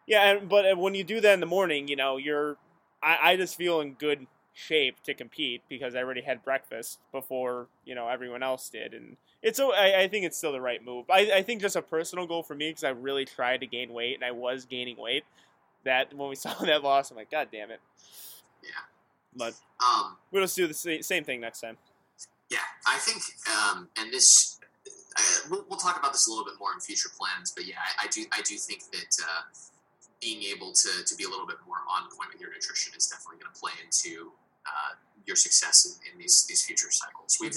yeah, 0.05 0.31
and, 0.31 0.49
but 0.49 0.65
uh, 0.71 0.75
when 0.75 0.95
you 0.95 1.03
do 1.03 1.19
that 1.21 1.33
in 1.33 1.39
the 1.39 1.45
morning, 1.45 1.87
you 1.87 1.95
know 1.95 2.17
you're 2.17 2.57
I, 3.01 3.17
I 3.21 3.37
just 3.37 3.55
feel 3.55 3.81
in 3.81 3.93
good 3.93 4.27
shape 4.53 5.03
to 5.03 5.13
compete 5.13 5.61
because 5.69 5.93
I 5.93 5.99
already 5.99 6.21
had 6.21 6.43
breakfast 6.43 6.99
before 7.11 7.67
you 7.85 7.95
know 7.95 8.07
everyone 8.07 8.43
else 8.43 8.69
did, 8.69 8.93
and 8.93 9.17
it's 9.41 9.57
so 9.57 9.73
I, 9.73 10.01
I 10.01 10.07
think 10.07 10.25
it's 10.25 10.37
still 10.37 10.51
the 10.51 10.61
right 10.61 10.83
move. 10.83 11.09
I, 11.09 11.31
I 11.35 11.43
think 11.43 11.61
just 11.61 11.75
a 11.75 11.81
personal 11.81 12.25
goal 12.25 12.43
for 12.43 12.55
me 12.55 12.69
because 12.69 12.83
I 12.83 12.89
really 12.89 13.25
tried 13.25 13.61
to 13.61 13.67
gain 13.67 13.93
weight 13.93 14.15
and 14.15 14.23
I 14.23 14.31
was 14.31 14.65
gaining 14.65 14.97
weight. 14.97 15.23
That 15.83 16.13
when 16.13 16.29
we 16.29 16.35
saw 16.35 16.53
that 16.53 16.83
loss, 16.83 17.11
I'm 17.11 17.17
like, 17.17 17.31
God 17.31 17.49
damn 17.51 17.71
it! 17.71 17.79
But 19.37 19.53
Um, 19.79 20.17
we'll 20.31 20.43
just 20.43 20.55
do 20.55 20.67
the 20.67 20.73
same 21.03 21.23
thing 21.23 21.39
next 21.41 21.61
time. 21.61 21.77
Yeah, 22.49 22.59
I 22.87 22.97
think, 22.97 23.21
um, 23.51 23.89
and 23.97 24.11
this, 24.11 24.59
uh, 24.87 25.21
we'll, 25.49 25.65
we'll 25.69 25.79
talk 25.79 25.99
about 25.99 26.13
this 26.13 26.27
a 26.27 26.29
little 26.31 26.45
bit 26.45 26.55
more 26.59 26.71
in 26.73 26.79
future 26.79 27.09
plans. 27.17 27.51
But 27.55 27.65
yeah, 27.65 27.75
I, 27.99 28.05
I 28.05 28.07
do, 28.07 28.25
I 28.31 28.41
do 28.41 28.55
think 28.55 28.83
that 28.91 29.17
uh, 29.21 29.41
being 30.21 30.41
able 30.43 30.71
to, 30.71 30.89
to 31.05 31.15
be 31.15 31.25
a 31.25 31.29
little 31.29 31.45
bit 31.45 31.57
more 31.67 31.77
on 31.91 32.09
point 32.15 32.31
with 32.31 32.41
your 32.41 32.49
nutrition 32.51 32.93
is 32.97 33.07
definitely 33.07 33.43
going 33.43 33.53
to 33.53 33.59
play 33.59 33.73
into 33.83 34.31
uh, 34.65 34.95
your 35.25 35.35
success 35.35 35.85
in, 35.85 36.13
in 36.13 36.17
these 36.19 36.45
these 36.47 36.63
future 36.63 36.87
cycles. 36.89 37.37
We've, 37.39 37.55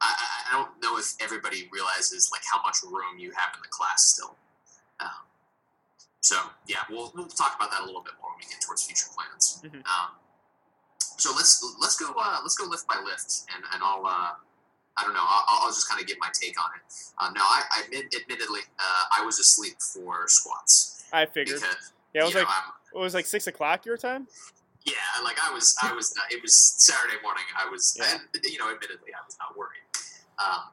I, 0.00 0.06
I- 0.06 0.32
I 0.48 0.52
don't 0.62 0.70
know 0.80 0.96
if 0.96 1.14
everybody 1.20 1.68
realizes 1.72 2.30
like 2.30 2.42
how 2.50 2.62
much 2.62 2.76
room 2.84 3.18
you 3.18 3.32
have 3.32 3.50
in 3.54 3.60
the 3.62 3.68
class 3.68 4.14
still. 4.14 4.36
Um, 5.00 5.26
so 6.20 6.36
yeah, 6.68 6.78
we'll 6.88 7.10
we'll 7.16 7.26
talk 7.26 7.56
about 7.56 7.70
that 7.72 7.80
a 7.82 7.86
little 7.86 8.02
bit 8.02 8.14
more 8.22 8.30
when 8.30 8.38
we 8.46 8.46
get 8.52 8.60
towards 8.62 8.84
future 8.84 9.08
plans. 9.14 9.60
Mhm. 9.64 9.82
Um, 9.82 10.10
so 11.16 11.32
let's 11.34 11.62
let's 11.80 11.96
go 11.96 12.12
uh, 12.18 12.38
let's 12.42 12.56
go 12.56 12.66
lift 12.66 12.86
by 12.86 12.96
lift, 13.04 13.44
and 13.54 13.64
and 13.72 13.82
I'll 13.82 14.04
uh, 14.04 14.32
I 14.98 15.02
don't 15.02 15.14
know 15.14 15.24
I'll, 15.24 15.44
I'll 15.66 15.68
just 15.68 15.88
kind 15.88 16.00
of 16.00 16.06
get 16.06 16.18
my 16.20 16.28
take 16.32 16.60
on 16.62 16.70
it. 16.76 16.82
Uh, 17.18 17.30
now 17.34 17.42
I, 17.42 17.62
I 17.70 17.82
admit, 17.84 18.14
admittedly 18.14 18.60
uh, 18.78 19.20
I 19.20 19.24
was 19.24 19.38
asleep 19.38 19.74
for 19.80 20.24
squats 20.28 21.04
I 21.12 21.26
figured. 21.26 21.60
because 21.60 21.92
Yeah, 22.14 22.22
it 22.22 22.24
was 22.26 22.34
like 22.34 22.44
know, 22.46 23.00
it 23.00 23.02
was 23.02 23.14
like 23.14 23.26
six 23.26 23.46
o'clock 23.46 23.84
your 23.86 23.96
time. 23.96 24.26
yeah 24.86 24.94
like 25.24 25.36
I 25.42 25.52
was 25.52 25.74
I 25.82 25.92
was 25.92 26.14
it 26.30 26.40
was 26.42 26.54
Saturday 26.78 27.20
morning 27.22 27.44
I 27.56 27.68
was 27.70 27.96
Yeah. 27.98 28.14
and, 28.14 28.22
you 28.44 28.58
know 28.58 28.68
admittedly 28.70 29.12
I 29.14 29.24
was 29.24 29.36
not 29.38 29.56
worried. 29.56 29.84
Um, 30.38 30.70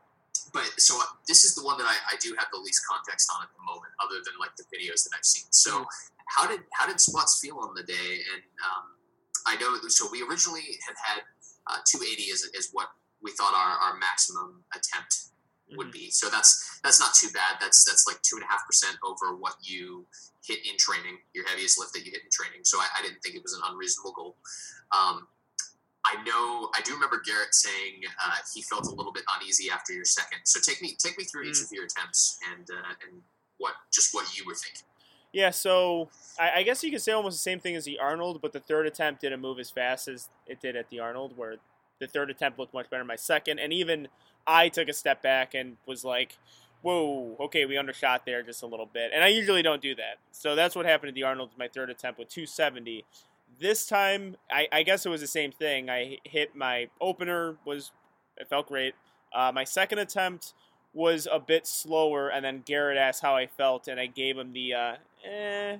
but 0.51 0.69
so 0.77 0.99
this 1.27 1.45
is 1.45 1.55
the 1.55 1.63
one 1.63 1.77
that 1.79 1.87
I, 1.87 1.95
I 2.13 2.15
do 2.19 2.35
have 2.37 2.47
the 2.53 2.59
least 2.59 2.81
context 2.87 3.31
on 3.33 3.41
at 3.43 3.49
the 3.57 3.63
moment, 3.65 3.89
other 4.03 4.21
than 4.23 4.33
like 4.39 4.53
the 4.55 4.63
videos 4.69 5.03
that 5.05 5.11
I've 5.17 5.25
seen. 5.25 5.47
So 5.51 5.71
Mm-hmm. 5.71 5.83
how 6.27 6.47
did 6.47 6.61
how 6.73 6.85
did 6.87 6.99
squats 7.01 7.39
feel 7.41 7.57
on 7.59 7.73
the 7.75 7.83
day? 7.83 8.21
And 8.33 8.43
um, 8.63 8.85
I 9.45 9.55
know 9.57 9.75
so 9.89 10.07
we 10.11 10.23
originally 10.23 10.79
had 10.87 10.95
had 11.03 11.21
uh, 11.67 11.77
280 11.89 12.23
is, 12.23 12.49
as 12.57 12.69
what 12.71 12.89
we 13.21 13.31
thought 13.31 13.53
our, 13.55 13.91
our 13.93 13.97
maximum 13.99 14.63
attempt 14.75 15.29
would 15.77 15.87
Mm-hmm. 15.87 15.91
be. 15.91 16.11
So 16.11 16.29
that's 16.29 16.79
that's 16.83 16.99
not 16.99 17.15
too 17.15 17.29
bad. 17.33 17.55
That's 17.59 17.83
that's 17.85 18.05
like 18.05 18.21
two 18.21 18.35
and 18.35 18.43
a 18.43 18.47
half 18.47 18.65
percent 18.67 18.97
over 19.03 19.35
what 19.35 19.55
you 19.63 20.05
hit 20.45 20.59
in 20.69 20.77
training, 20.77 21.17
your 21.33 21.47
heaviest 21.47 21.79
lift 21.79 21.93
that 21.93 22.05
you 22.05 22.11
hit 22.11 22.21
in 22.21 22.29
training. 22.31 22.61
So 22.63 22.77
I, 22.79 22.87
I 22.99 23.01
didn't 23.01 23.21
think 23.23 23.35
it 23.35 23.41
was 23.41 23.53
an 23.53 23.61
unreasonable 23.71 24.11
goal. 24.11 24.35
Um, 24.91 25.25
I 26.05 26.21
know 26.27 26.69
I 26.75 26.81
do 26.83 26.93
remember 26.93 27.21
Garrett 27.25 27.55
saying 27.55 28.03
uh, 28.23 28.35
he 28.53 28.61
felt 28.61 28.85
a 28.87 28.91
little 28.93 29.13
bit 29.13 29.23
uneasy 29.39 29.71
after 29.71 29.93
your 29.93 30.03
second. 30.05 30.39
So 30.43 30.59
take 30.59 30.81
me 30.81 30.95
take 30.99 31.17
me 31.17 31.23
through 31.23 31.43
each 31.43 31.55
Mm. 31.57 31.63
of 31.65 31.71
your 31.71 31.85
attempts 31.85 32.37
and 32.51 32.67
uh, 32.69 32.93
and 33.07 33.21
what 33.57 33.73
just 33.91 34.13
what 34.13 34.37
you 34.37 34.43
were 34.45 34.55
thinking. 34.55 34.83
Yeah, 35.33 35.49
so 35.49 36.09
I, 36.39 36.59
I 36.59 36.63
guess 36.63 36.83
you 36.83 36.91
could 36.91 37.01
say 37.01 37.11
almost 37.11 37.35
the 37.35 37.41
same 37.41 37.59
thing 37.59 37.75
as 37.75 37.85
the 37.85 37.97
Arnold, 37.97 38.39
but 38.41 38.53
the 38.53 38.59
third 38.59 38.85
attempt 38.85 39.21
didn't 39.21 39.41
move 39.41 39.59
as 39.59 39.71
fast 39.71 40.07
as 40.07 40.29
it 40.45 40.61
did 40.61 40.75
at 40.75 40.89
the 40.89 40.99
Arnold, 40.99 41.35
where 41.35 41.55
the 41.99 42.07
third 42.07 42.29
attempt 42.29 42.59
looked 42.59 42.73
much 42.73 42.89
better 42.89 43.01
than 43.01 43.07
my 43.07 43.15
second, 43.15 43.59
and 43.59 43.73
even 43.73 44.07
I 44.45 44.69
took 44.69 44.87
a 44.87 44.93
step 44.93 45.23
back 45.23 45.55
and 45.55 45.77
was 45.87 46.05
like, 46.05 46.37
"Whoa, 46.83 47.35
okay, 47.39 47.65
we 47.65 47.77
undershot 47.77 48.25
there 48.25 48.43
just 48.43 48.61
a 48.61 48.67
little 48.67 48.85
bit," 48.85 49.11
and 49.13 49.23
I 49.23 49.29
usually 49.29 49.63
don't 49.63 49.81
do 49.81 49.95
that. 49.95 50.19
So 50.31 50.55
that's 50.55 50.75
what 50.75 50.85
happened 50.85 51.09
at 51.09 51.15
the 51.15 51.23
Arnold. 51.23 51.49
My 51.57 51.67
third 51.67 51.89
attempt 51.89 52.19
with 52.19 52.29
270. 52.29 53.03
This 53.59 53.87
time, 53.87 54.35
I, 54.51 54.67
I 54.71 54.83
guess 54.83 55.05
it 55.05 55.09
was 55.09 55.21
the 55.21 55.27
same 55.27 55.51
thing. 55.51 55.89
I 55.89 56.17
hit 56.23 56.55
my 56.55 56.89
opener 57.01 57.57
was 57.65 57.91
it 58.37 58.47
felt 58.49 58.67
great. 58.67 58.93
Uh, 59.33 59.51
my 59.53 59.63
second 59.63 59.99
attempt 59.99 60.53
was 60.93 61.27
a 61.31 61.39
bit 61.39 61.65
slower, 61.65 62.29
and 62.29 62.45
then 62.45 62.61
Garrett 62.65 62.97
asked 62.97 63.21
how 63.21 63.35
I 63.35 63.47
felt, 63.47 63.87
and 63.87 63.99
I 63.99 64.05
gave 64.05 64.37
him 64.37 64.53
the 64.53 64.73
uh, 64.73 64.95
eh, 65.27 65.77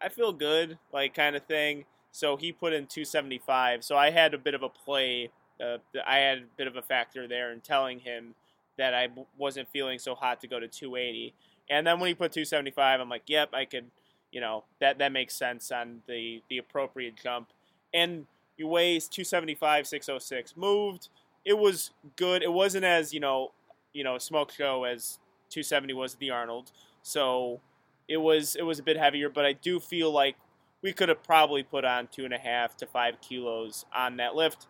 I 0.00 0.08
feel 0.08 0.32
good, 0.32 0.78
like 0.92 1.14
kind 1.14 1.36
of 1.36 1.44
thing. 1.44 1.84
So 2.10 2.36
he 2.36 2.52
put 2.52 2.72
in 2.72 2.86
275. 2.86 3.84
So 3.84 3.96
I 3.96 4.10
had 4.10 4.34
a 4.34 4.38
bit 4.38 4.54
of 4.54 4.62
a 4.62 4.68
play. 4.68 5.30
Uh, 5.62 5.78
I 6.06 6.18
had 6.18 6.38
a 6.38 6.44
bit 6.56 6.66
of 6.66 6.76
a 6.76 6.82
factor 6.82 7.26
there 7.26 7.52
in 7.52 7.60
telling 7.60 8.00
him 8.00 8.34
that 8.76 8.94
I 8.94 9.08
wasn't 9.38 9.68
feeling 9.70 9.98
so 9.98 10.14
hot 10.14 10.40
to 10.40 10.48
go 10.48 10.58
to 10.58 10.68
280. 10.68 11.34
And 11.70 11.86
then 11.86 12.00
when 12.00 12.08
he 12.08 12.14
put 12.14 12.32
275, 12.32 13.00
I'm 13.00 13.08
like, 13.08 13.22
yep, 13.26 13.50
I 13.54 13.64
could, 13.64 13.86
you 14.30 14.40
know, 14.40 14.64
that 14.80 14.98
that 14.98 15.12
makes 15.12 15.34
sense 15.34 15.70
on 15.70 16.02
the 16.06 16.42
the 16.50 16.58
appropriate 16.58 17.14
jump. 17.22 17.48
And 17.94 18.26
he 18.56 18.64
weighs 18.64 19.08
275, 19.08 19.86
606. 19.86 20.56
Moved. 20.56 21.08
It 21.44 21.58
was 21.58 21.90
good. 22.16 22.42
It 22.42 22.52
wasn't 22.52 22.84
as 22.84 23.14
you 23.14 23.20
know, 23.20 23.52
you 23.92 24.04
know, 24.04 24.18
smoke 24.18 24.52
show 24.52 24.84
as 24.84 25.18
270 25.50 25.92
was 25.94 26.14
at 26.14 26.20
the 26.20 26.30
Arnold. 26.30 26.72
So 27.02 27.60
it 28.08 28.18
was 28.18 28.56
it 28.56 28.62
was 28.62 28.78
a 28.78 28.82
bit 28.82 28.96
heavier, 28.96 29.28
but 29.28 29.44
I 29.44 29.52
do 29.52 29.80
feel 29.80 30.10
like 30.10 30.36
we 30.82 30.92
could 30.92 31.08
have 31.08 31.22
probably 31.22 31.62
put 31.62 31.84
on 31.84 32.08
two 32.08 32.24
and 32.24 32.34
a 32.34 32.38
half 32.38 32.76
to 32.78 32.86
five 32.86 33.20
kilos 33.20 33.84
on 33.94 34.16
that 34.16 34.34
lift, 34.34 34.66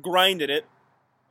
grinded 0.00 0.50
it 0.50 0.66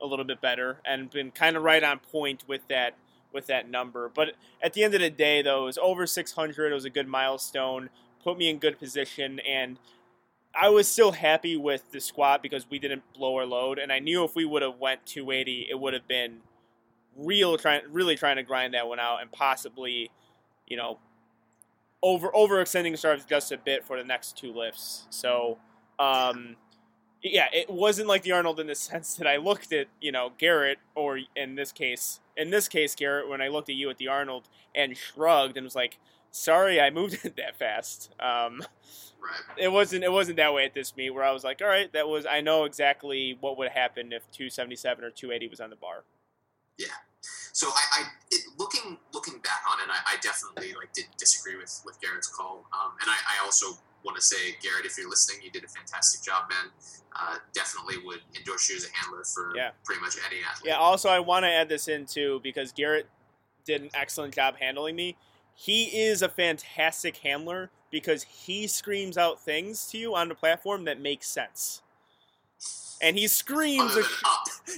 a 0.00 0.06
little 0.06 0.24
bit 0.24 0.40
better, 0.40 0.78
and 0.84 1.10
been 1.10 1.30
kind 1.30 1.56
of 1.56 1.62
right 1.62 1.82
on 1.82 1.98
point 1.98 2.44
with 2.46 2.66
that 2.68 2.94
with 3.32 3.46
that 3.46 3.68
number. 3.68 4.08
But 4.08 4.32
at 4.62 4.72
the 4.72 4.84
end 4.84 4.94
of 4.94 5.00
the 5.00 5.10
day, 5.10 5.42
though, 5.42 5.62
it 5.62 5.66
was 5.66 5.78
over 5.78 6.06
600. 6.06 6.70
It 6.70 6.74
was 6.74 6.84
a 6.84 6.90
good 6.90 7.08
milestone, 7.08 7.90
put 8.22 8.38
me 8.38 8.48
in 8.48 8.58
good 8.58 8.78
position, 8.78 9.40
and 9.40 9.78
I 10.54 10.70
was 10.70 10.88
still 10.88 11.12
happy 11.12 11.56
with 11.56 11.90
the 11.92 12.00
squat 12.00 12.42
because 12.42 12.66
we 12.70 12.78
didn't 12.78 13.02
blow 13.12 13.36
our 13.36 13.44
load, 13.44 13.78
and 13.78 13.92
I 13.92 13.98
knew 13.98 14.24
if 14.24 14.34
we 14.34 14.44
would 14.44 14.62
have 14.62 14.78
went 14.78 15.04
280, 15.04 15.66
it 15.68 15.78
would 15.78 15.92
have 15.92 16.08
been 16.08 16.38
real 17.16 17.56
trying 17.56 17.82
really 17.90 18.16
trying 18.16 18.36
to 18.36 18.42
grind 18.42 18.74
that 18.74 18.86
one 18.86 19.00
out 19.00 19.22
and 19.22 19.30
possibly 19.32 20.10
you 20.66 20.76
know, 20.76 20.98
over 22.02 22.30
overextending 22.30 22.90
ourselves 22.90 23.24
just 23.24 23.52
a 23.52 23.58
bit 23.58 23.84
for 23.84 23.96
the 23.96 24.04
next 24.04 24.36
two 24.36 24.52
lifts. 24.52 25.06
So, 25.10 25.58
um, 25.98 26.56
yeah, 27.22 27.46
it 27.52 27.70
wasn't 27.70 28.08
like 28.08 28.22
the 28.22 28.32
Arnold 28.32 28.60
in 28.60 28.66
the 28.66 28.74
sense 28.74 29.14
that 29.14 29.26
I 29.26 29.36
looked 29.36 29.72
at 29.72 29.86
you 30.00 30.12
know 30.12 30.32
Garrett 30.38 30.78
or 30.94 31.20
in 31.34 31.54
this 31.54 31.72
case, 31.72 32.20
in 32.36 32.50
this 32.50 32.68
case 32.68 32.94
Garrett, 32.94 33.28
when 33.28 33.40
I 33.40 33.48
looked 33.48 33.68
at 33.68 33.76
you 33.76 33.90
at 33.90 33.98
the 33.98 34.08
Arnold 34.08 34.48
and 34.74 34.96
shrugged 34.96 35.56
and 35.56 35.64
was 35.64 35.76
like, 35.76 35.98
"Sorry, 36.30 36.80
I 36.80 36.90
moved 36.90 37.20
it 37.24 37.36
that 37.36 37.56
fast." 37.58 38.10
Um, 38.20 38.62
Right. 39.18 39.58
it 39.64 39.72
wasn't 39.72 40.04
it 40.04 40.12
wasn't 40.12 40.36
that 40.36 40.54
way 40.54 40.66
at 40.66 40.74
this 40.74 40.94
meet 40.94 41.10
where 41.10 41.24
I 41.24 41.32
was 41.32 41.42
like, 41.42 41.60
"All 41.60 41.66
right, 41.66 41.92
that 41.94 42.06
was 42.06 42.26
I 42.26 42.42
know 42.42 42.64
exactly 42.64 43.36
what 43.40 43.58
would 43.58 43.70
happen 43.70 44.12
if 44.12 44.30
277 44.30 45.02
or 45.04 45.10
280 45.10 45.48
was 45.48 45.58
on 45.58 45.70
the 45.70 45.76
bar." 45.76 46.04
So 47.56 47.68
I, 47.68 48.00
I 48.00 48.02
it, 48.30 48.42
looking 48.58 48.98
looking 49.14 49.38
back 49.38 49.62
on 49.72 49.80
it, 49.80 49.90
I, 49.90 50.14
I 50.14 50.16
definitely 50.20 50.74
like 50.74 50.92
didn't 50.92 51.16
disagree 51.16 51.56
with 51.56 51.80
with 51.86 51.98
Garrett's 52.02 52.28
call, 52.28 52.66
um, 52.74 52.92
and 53.00 53.08
I, 53.10 53.16
I 53.40 53.44
also 53.46 53.78
want 54.04 54.14
to 54.14 54.22
say, 54.22 54.54
Garrett, 54.62 54.84
if 54.84 54.98
you're 54.98 55.08
listening, 55.08 55.40
you 55.42 55.50
did 55.50 55.64
a 55.64 55.68
fantastic 55.68 56.22
job, 56.22 56.50
man. 56.50 56.70
Uh, 57.18 57.36
definitely 57.54 57.94
would 58.04 58.20
endorse 58.36 58.68
you 58.68 58.76
as 58.76 58.84
a 58.84 58.88
handler 58.94 59.24
for 59.24 59.56
Yeah. 59.56 59.70
pretty 59.84 60.02
much 60.02 60.16
any 60.30 60.42
athlete. 60.48 60.68
Yeah. 60.68 60.76
Also, 60.76 61.08
I 61.08 61.18
want 61.18 61.44
to 61.44 61.50
add 61.50 61.70
this 61.70 61.88
in 61.88 62.04
too 62.04 62.40
because 62.42 62.72
Garrett 62.72 63.08
did 63.64 63.80
an 63.80 63.88
excellent 63.94 64.34
job 64.34 64.56
handling 64.60 64.94
me. 64.94 65.16
He 65.54 65.84
is 66.04 66.20
a 66.20 66.28
fantastic 66.28 67.16
handler 67.16 67.70
because 67.90 68.22
he 68.24 68.66
screams 68.66 69.16
out 69.16 69.40
things 69.40 69.86
to 69.86 69.98
you 69.98 70.14
on 70.14 70.28
the 70.28 70.34
platform 70.34 70.84
that 70.84 71.00
make 71.00 71.24
sense. 71.24 71.80
And 73.00 73.18
he 73.18 73.26
screams 73.26 73.96
a 73.96 74.02
sh- 74.02 74.22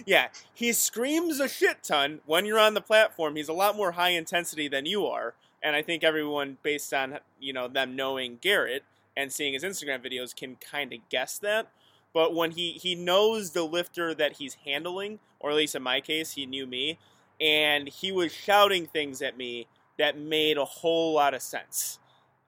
yeah, 0.06 0.28
he 0.52 0.72
screams 0.72 1.40
a 1.40 1.48
shit 1.48 1.82
ton 1.82 2.20
when 2.26 2.44
you're 2.46 2.58
on 2.58 2.74
the 2.74 2.80
platform. 2.80 3.36
He's 3.36 3.48
a 3.48 3.52
lot 3.52 3.76
more 3.76 3.92
high 3.92 4.10
intensity 4.10 4.68
than 4.68 4.86
you 4.86 5.06
are, 5.06 5.34
and 5.62 5.76
I 5.76 5.82
think 5.82 6.02
everyone, 6.02 6.58
based 6.62 6.92
on 6.92 7.18
you 7.40 7.52
know 7.52 7.68
them 7.68 7.94
knowing 7.96 8.38
Garrett 8.40 8.84
and 9.16 9.32
seeing 9.32 9.54
his 9.54 9.64
Instagram 9.64 10.04
videos, 10.04 10.34
can 10.34 10.56
kind 10.56 10.92
of 10.92 11.00
guess 11.08 11.38
that. 11.38 11.68
But 12.12 12.34
when 12.34 12.52
he 12.52 12.72
he 12.72 12.94
knows 12.94 13.52
the 13.52 13.64
lifter 13.64 14.14
that 14.14 14.34
he's 14.34 14.54
handling, 14.64 15.20
or 15.40 15.50
at 15.50 15.56
least 15.56 15.74
in 15.74 15.82
my 15.82 16.00
case, 16.00 16.32
he 16.32 16.46
knew 16.46 16.66
me, 16.66 16.98
and 17.40 17.88
he 17.88 18.10
was 18.10 18.32
shouting 18.32 18.86
things 18.86 19.22
at 19.22 19.36
me 19.36 19.66
that 19.98 20.18
made 20.18 20.56
a 20.56 20.64
whole 20.64 21.14
lot 21.14 21.34
of 21.34 21.42
sense. 21.42 21.98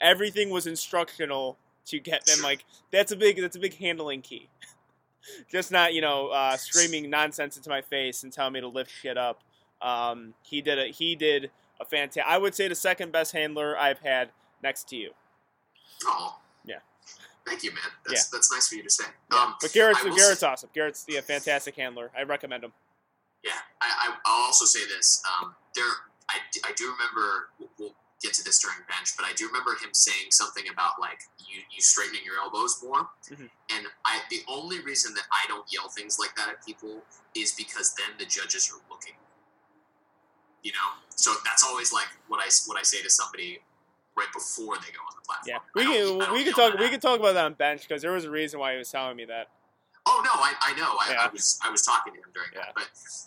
Everything 0.01 0.51
was 0.51 0.66
instructional 0.66 1.59
to 1.87 1.99
get 1.99 2.25
them 2.27 2.41
like 2.43 2.64
that's 2.91 3.12
a 3.12 3.16
big 3.16 3.41
that's 3.41 3.57
a 3.57 3.61
big 3.61 3.77
handling 3.77 4.23
key. 4.23 4.49
Just 5.51 5.71
not 5.71 5.95
you 5.95 6.01
know 6.01 6.29
uh, 6.29 6.57
screaming 6.57 7.11
nonsense 7.11 7.57
into 7.57 7.68
my 7.68 7.83
face 7.83 8.23
and 8.23 8.33
telling 8.33 8.53
me 8.53 8.61
to 8.61 8.68
lift 8.68 8.91
shit 8.91 9.18
up. 9.18 9.43
Um, 9.83 10.35
he 10.43 10.61
did 10.61 10.79
a 10.79 10.87
he 10.87 11.14
did 11.16 11.51
a 11.81 11.85
fantastic. 11.85 12.25
I 12.27 12.39
would 12.39 12.55
say 12.55 12.68
the 12.68 12.75
second 12.75 13.12
best 13.12 13.33
handler 13.33 13.79
I've 13.79 14.01
had 14.01 14.31
next 14.62 14.89
to 14.89 14.97
you. 14.97 15.11
Oh. 16.05 16.39
Yeah. 16.64 16.77
Thank 17.47 17.62
you, 17.62 17.71
man. 17.71 17.81
That's 18.07 18.29
that's 18.29 18.53
nice 18.53 18.68
for 18.68 18.75
you 18.77 18.83
to 18.83 18.91
say. 18.91 19.05
Yeah. 19.33 19.39
Um, 19.39 19.55
but 19.61 19.73
Garrett's 19.73 20.05
will 20.05 20.14
Garrett's 20.14 20.43
awesome. 20.43 20.71
Garrett's 20.75 21.05
yeah, 21.09 21.21
fantastic 21.21 21.77
handler. 21.77 22.11
I 22.16 22.23
recommend 22.23 22.64
him. 22.64 22.73
Yeah, 23.43 23.53
I, 23.81 23.87
I, 23.87 24.16
I'll 24.27 24.45
also 24.45 24.66
say 24.66 24.81
this. 24.87 25.23
Um, 25.27 25.55
there, 25.75 25.85
I, 26.29 26.37
I 26.66 26.73
do 26.77 26.93
remember. 26.93 27.49
We'll 27.79 27.95
get 28.21 28.35
to 28.35 28.45
this 28.45 28.59
during 28.61 28.77
bench, 28.89 29.16
but 29.16 29.25
I 29.25 29.33
do 29.33 29.47
remember 29.47 29.73
him 29.73 29.91
saying 29.93 30.31
something 30.31 30.64
about 30.71 31.01
like 31.01 31.21
you, 31.39 31.62
you 31.75 31.81
straightening 31.81 32.21
your 32.25 32.37
elbows 32.43 32.83
more. 32.83 33.09
Mhm. 33.31 33.49
And 33.71 33.87
I, 34.05 34.21
the 34.31 34.43
only 34.49 34.81
reason 34.81 35.14
that 35.14 35.25
I 35.33 35.47
don't 35.49 35.64
yell 35.73 35.89
things 35.89 36.18
like 36.18 36.37
that 36.37 36.49
at 36.49 36.64
people 36.64 37.03
is 37.35 37.53
because 37.53 37.95
then 37.95 38.09
the 38.18 38.27
judges 38.27 38.71
are 38.71 38.81
looking. 38.91 39.14
You 40.62 40.73
know, 40.73 41.01
so 41.16 41.33
that's 41.45 41.64
always 41.64 41.93
like 41.93 42.09
what 42.29 42.39
I 42.41 42.49
what 42.66 42.77
I 42.79 42.83
say 42.83 43.01
to 43.03 43.09
somebody 43.09 43.61
right 44.14 44.29
before 44.35 44.77
they 44.77 44.93
go 44.93 45.01
on 45.01 45.14
the 45.16 45.25
platform. 45.25 45.47
Yeah, 45.47 45.59
we 45.75 45.85
can 45.85 46.35
we 46.35 46.45
can 46.45 46.53
talk 46.53 46.79
we 46.79 46.91
can 46.91 47.01
talk 47.01 47.18
about 47.18 47.33
that 47.33 47.45
on 47.47 47.55
bench 47.55 47.89
because 47.89 48.03
there 48.03 48.12
was 48.12 48.25
a 48.27 48.31
reason 48.31 48.61
why 48.61 48.73
he 48.73 48.79
was 48.79 48.91
telling 48.91 49.16
me 49.16 49.25
that. 49.25 49.49
Oh 50.05 50.21
no, 50.23 50.31
I, 50.33 50.53
I 50.61 50.75
know. 50.75 50.97
I, 51.01 51.12
Yeah. 51.12 51.27
I 51.27 51.29
was 51.33 51.59
I 51.64 51.71
was 51.71 51.81
talking 51.83 52.12
to 52.12 52.18
him 52.18 52.27
during 52.35 52.51
Yeah. 52.55 52.61
that. 52.66 52.75
But 52.75 52.85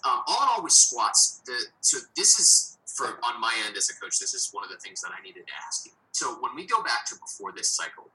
um, 0.07 0.21
all 0.27 0.43
in 0.43 0.49
all, 0.57 0.63
with 0.63 0.73
squats, 0.73 1.41
the 1.47 1.57
so 1.81 1.97
this 2.15 2.37
is 2.39 2.72
for 2.93 3.07
on 3.23 3.41
my 3.41 3.53
end 3.65 3.75
as 3.75 3.89
a 3.89 3.95
coach. 3.95 4.19
This 4.19 4.33
is 4.33 4.49
one 4.51 4.63
of 4.63 4.69
the 4.69 4.77
things 4.77 5.01
that 5.01 5.11
I 5.17 5.21
needed 5.23 5.47
to 5.47 5.53
ask 5.65 5.85
you. 5.85 5.91
So 6.11 6.35
when 6.41 6.55
we 6.55 6.65
go 6.65 6.83
back 6.83 7.05
to 7.07 7.15
before 7.15 7.51
this 7.51 7.69
cycle, 7.69 8.09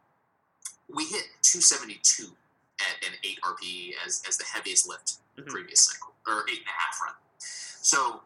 we 0.88 1.04
hit 1.04 1.24
272 1.42 2.34
at 2.80 3.08
an 3.08 3.14
eight 3.24 3.38
RPE 3.42 3.94
as 4.06 4.22
as 4.28 4.36
the 4.38 4.44
heaviest 4.44 4.86
lift 4.88 5.18
the 5.36 5.42
Mhm. 5.42 5.50
previous 5.50 5.82
cycle, 5.82 6.14
or 6.26 6.48
eight 6.48 6.58
and 6.58 6.68
a 6.68 6.70
half 6.70 7.00
run. 7.00 7.14
So 7.38 8.22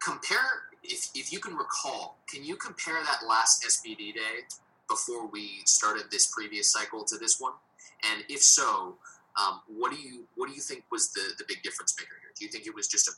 compare 0.00 0.70
if 0.82 1.10
if 1.14 1.32
you 1.32 1.40
can 1.40 1.56
recall, 1.56 2.18
can 2.26 2.42
you 2.44 2.56
compare 2.56 3.02
that 3.04 3.24
last 3.24 3.64
SBD 3.64 4.12
day 4.12 4.46
before 4.88 5.26
we 5.26 5.62
started 5.66 6.10
this 6.10 6.26
previous 6.28 6.70
cycle 6.70 7.04
to 7.04 7.18
this 7.18 7.38
one? 7.38 7.54
And 8.02 8.24
if 8.28 8.42
so, 8.42 8.98
um, 9.36 9.62
what 9.66 9.90
do 9.92 9.98
you 10.00 10.26
what 10.36 10.48
do 10.48 10.54
you 10.54 10.60
think 10.62 10.84
was 10.90 11.12
the 11.12 11.34
the 11.38 11.44
big 11.44 11.62
difference 11.62 11.94
maker 11.98 12.16
here? 12.20 12.32
Do 12.34 12.44
you 12.44 12.50
think 12.50 12.66
it 12.66 12.74
was 12.74 12.88
just 12.88 13.08
a 13.08 13.12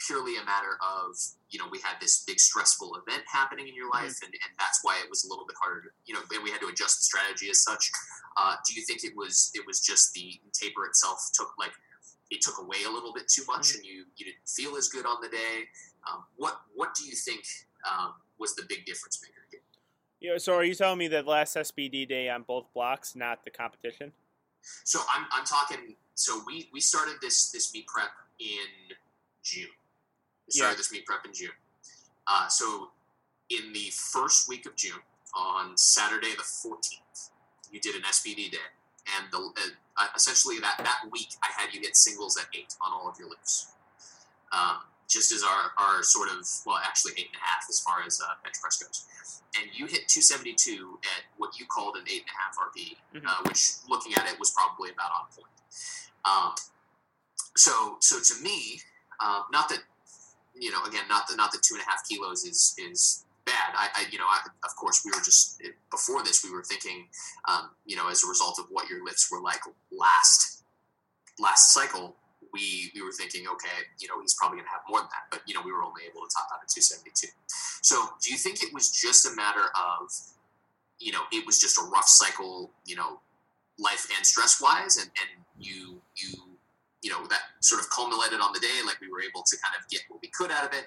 purely 0.00 0.36
a 0.36 0.44
matter 0.44 0.76
of 0.82 1.16
you 1.50 1.58
know 1.58 1.66
we 1.70 1.78
had 1.82 1.96
this 2.00 2.24
big 2.26 2.40
stressful 2.40 2.96
event 2.96 3.22
happening 3.26 3.68
in 3.68 3.74
your 3.74 3.90
life, 3.90 4.18
and, 4.22 4.32
and 4.32 4.52
that's 4.58 4.80
why 4.82 4.98
it 5.02 5.08
was 5.08 5.24
a 5.24 5.28
little 5.28 5.46
bit 5.46 5.56
harder, 5.60 5.82
to, 5.82 5.88
you 6.06 6.14
know, 6.14 6.20
and 6.32 6.42
we 6.42 6.50
had 6.50 6.60
to 6.60 6.68
adjust 6.68 6.98
the 6.98 7.04
strategy 7.04 7.50
as 7.50 7.62
such. 7.62 7.90
Uh, 8.36 8.56
do 8.66 8.74
you 8.74 8.84
think 8.86 9.04
it 9.04 9.14
was 9.16 9.50
it 9.54 9.64
was 9.66 9.80
just 9.80 10.12
the 10.14 10.40
taper 10.52 10.86
itself 10.86 11.18
took 11.34 11.50
like 11.58 11.72
it 12.30 12.40
took 12.40 12.58
away 12.58 12.84
a 12.86 12.90
little 12.90 13.12
bit 13.12 13.28
too 13.28 13.42
much, 13.46 13.74
and 13.74 13.84
you 13.84 14.04
you 14.16 14.26
didn't 14.26 14.48
feel 14.48 14.76
as 14.76 14.88
good 14.88 15.06
on 15.06 15.16
the 15.22 15.28
day? 15.28 15.68
Um, 16.10 16.24
what 16.36 16.60
what 16.74 16.94
do 16.94 17.04
you 17.06 17.14
think 17.14 17.44
um, 17.88 18.14
was 18.38 18.54
the 18.54 18.64
big 18.68 18.84
difference 18.84 19.20
maker 19.22 19.46
here? 19.50 19.60
Yeah, 20.20 20.38
so 20.38 20.54
are 20.54 20.64
you 20.64 20.74
telling 20.74 20.98
me 20.98 21.08
that 21.08 21.26
last 21.26 21.54
SBD 21.54 22.08
day 22.08 22.28
on 22.28 22.42
both 22.42 22.72
blocks, 22.72 23.14
not 23.14 23.44
the 23.44 23.50
competition? 23.50 24.12
So 24.84 25.00
I'm, 25.14 25.26
I'm 25.32 25.44
talking. 25.44 25.96
So 26.14 26.40
we, 26.46 26.68
we 26.72 26.80
started 26.80 27.16
this 27.20 27.50
this 27.50 27.74
meet 27.74 27.86
prep 27.86 28.10
in 28.40 28.96
June. 29.42 29.68
We 30.46 30.52
started 30.52 30.72
Yeah. 30.74 30.76
this 30.76 30.92
meet 30.92 31.06
prep 31.06 31.24
in 31.24 31.32
June. 31.34 31.52
Uh, 32.26 32.48
so 32.48 32.90
in 33.50 33.72
the 33.72 33.90
first 33.90 34.48
week 34.48 34.66
of 34.66 34.76
June, 34.76 35.00
on 35.34 35.76
Saturday 35.76 36.34
the 36.34 36.42
14th, 36.42 37.30
you 37.70 37.80
did 37.80 37.94
an 37.96 38.02
SBD 38.04 38.50
day, 38.50 38.58
and 39.16 39.30
the 39.32 39.52
uh, 39.96 40.08
essentially 40.14 40.58
that 40.60 40.78
that 40.78 41.00
week 41.10 41.28
I 41.42 41.48
had 41.60 41.72
you 41.74 41.80
hit 41.80 41.96
singles 41.96 42.36
at 42.36 42.46
eight 42.54 42.74
on 42.80 42.92
all 42.92 43.08
of 43.08 43.18
your 43.18 43.28
lifts. 43.28 43.68
Um, 44.52 44.82
just 45.08 45.32
as 45.32 45.42
our, 45.44 45.72
our 45.76 46.02
sort 46.02 46.30
of 46.30 46.48
well, 46.64 46.78
actually 46.82 47.12
eight 47.18 47.26
and 47.32 47.36
a 47.36 47.44
half 47.44 47.64
as 47.68 47.80
far 47.80 48.02
as 48.06 48.20
uh, 48.20 48.34
bench 48.42 48.56
press 48.60 48.82
goes, 48.82 49.04
and 49.56 49.70
you 49.74 49.86
hit 49.86 50.08
272 50.08 50.98
at 51.04 51.24
what 51.36 51.58
you 51.58 51.66
called 51.66 51.96
an 51.96 52.04
eight 52.08 52.22
and 52.22 52.30
a 52.30 52.38
half 52.40 52.56
RPE 52.58 52.96
Mhm. 53.14 53.26
uh, 53.26 53.42
which 53.48 53.72
looking 53.88 54.14
at 54.14 54.26
it 54.32 54.38
was 54.38 54.50
probably 54.52 54.90
about 54.90 55.10
on 55.12 55.26
point. 55.32 55.48
Um, 56.24 56.54
so, 57.56 57.98
so 58.00 58.18
to 58.20 58.42
me, 58.42 58.80
um, 59.20 59.44
not 59.52 59.68
that 59.68 59.82
you 60.54 60.70
know, 60.70 60.82
again, 60.84 61.04
not 61.08 61.26
the 61.28 61.36
not 61.36 61.52
the 61.52 61.58
two 61.62 61.74
and 61.74 61.82
a 61.82 61.90
half 61.90 62.06
kilos 62.08 62.44
is 62.44 62.74
is 62.78 63.24
bad. 63.44 63.74
I, 63.74 63.88
I 63.94 64.04
you 64.10 64.18
know, 64.18 64.26
I, 64.26 64.40
of 64.64 64.74
course, 64.76 65.02
we 65.04 65.10
were 65.10 65.22
just 65.24 65.62
before 65.90 66.22
this, 66.22 66.44
we 66.44 66.50
were 66.50 66.62
thinking, 66.62 67.08
um, 67.48 67.70
you 67.84 67.96
know, 67.96 68.08
as 68.08 68.24
a 68.24 68.28
result 68.28 68.58
of 68.58 68.66
what 68.70 68.88
your 68.88 69.04
lifts 69.04 69.30
were 69.30 69.40
like 69.40 69.60
last 69.92 70.64
last 71.38 71.72
cycle. 71.72 72.16
We, 72.52 72.92
we 72.94 73.02
were 73.02 73.10
thinking, 73.10 73.48
okay, 73.48 73.82
you 73.98 74.06
know, 74.06 74.20
he's 74.22 74.34
probably 74.34 74.58
going 74.58 74.66
to 74.66 74.70
have 74.70 74.86
more 74.88 75.00
than 75.00 75.08
that, 75.10 75.26
but 75.28 75.42
you 75.44 75.54
know, 75.54 75.62
we 75.64 75.72
were 75.72 75.82
only 75.82 76.02
able 76.06 76.22
to 76.22 76.30
top 76.30 76.46
out 76.54 76.62
at 76.62 76.70
272. 76.70 77.26
So, 77.82 78.14
do 78.22 78.30
you 78.30 78.38
think 78.38 78.62
it 78.62 78.72
was 78.72 78.92
just 78.94 79.26
a 79.26 79.34
matter 79.34 79.74
of 79.74 80.06
you 81.00 81.12
know, 81.12 81.22
it 81.32 81.44
was 81.46 81.58
just 81.58 81.78
a 81.78 81.82
rough 81.90 82.06
cycle, 82.06 82.70
you 82.86 82.96
know, 82.96 83.20
life 83.78 84.06
and 84.16 84.24
stress 84.24 84.60
wise, 84.60 84.96
and, 84.96 85.10
and 85.18 85.44
you 85.58 86.00
you 87.04 87.10
know 87.12 87.22
that 87.28 87.42
sort 87.60 87.80
of 87.82 87.86
culminated 87.90 88.40
on 88.40 88.52
the 88.56 88.60
day, 88.60 88.78
like 88.86 88.98
we 89.00 89.08
were 89.12 89.20
able 89.20 89.42
to 89.44 89.54
kind 89.62 89.74
of 89.78 89.86
get 89.92 90.00
what 90.08 90.18
we 90.22 90.28
could 90.28 90.50
out 90.50 90.64
of 90.64 90.72
it, 90.72 90.86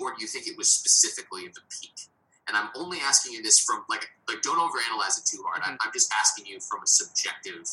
or 0.00 0.10
do 0.14 0.20
you 0.20 0.26
think 0.26 0.46
it 0.46 0.56
was 0.58 0.70
specifically 0.70 1.46
the 1.54 1.62
peak? 1.70 2.10
And 2.48 2.56
I'm 2.58 2.68
only 2.76 2.98
asking 3.00 3.32
you 3.32 3.42
this 3.42 3.60
from 3.60 3.84
like 3.88 4.10
like 4.28 4.42
don't 4.42 4.58
overanalyze 4.58 5.16
it 5.18 5.24
too 5.24 5.42
hard. 5.46 5.62
I'm, 5.64 5.78
I'm 5.80 5.92
just 5.94 6.12
asking 6.12 6.46
you 6.46 6.58
from 6.60 6.82
a 6.82 6.86
subjective 6.86 7.64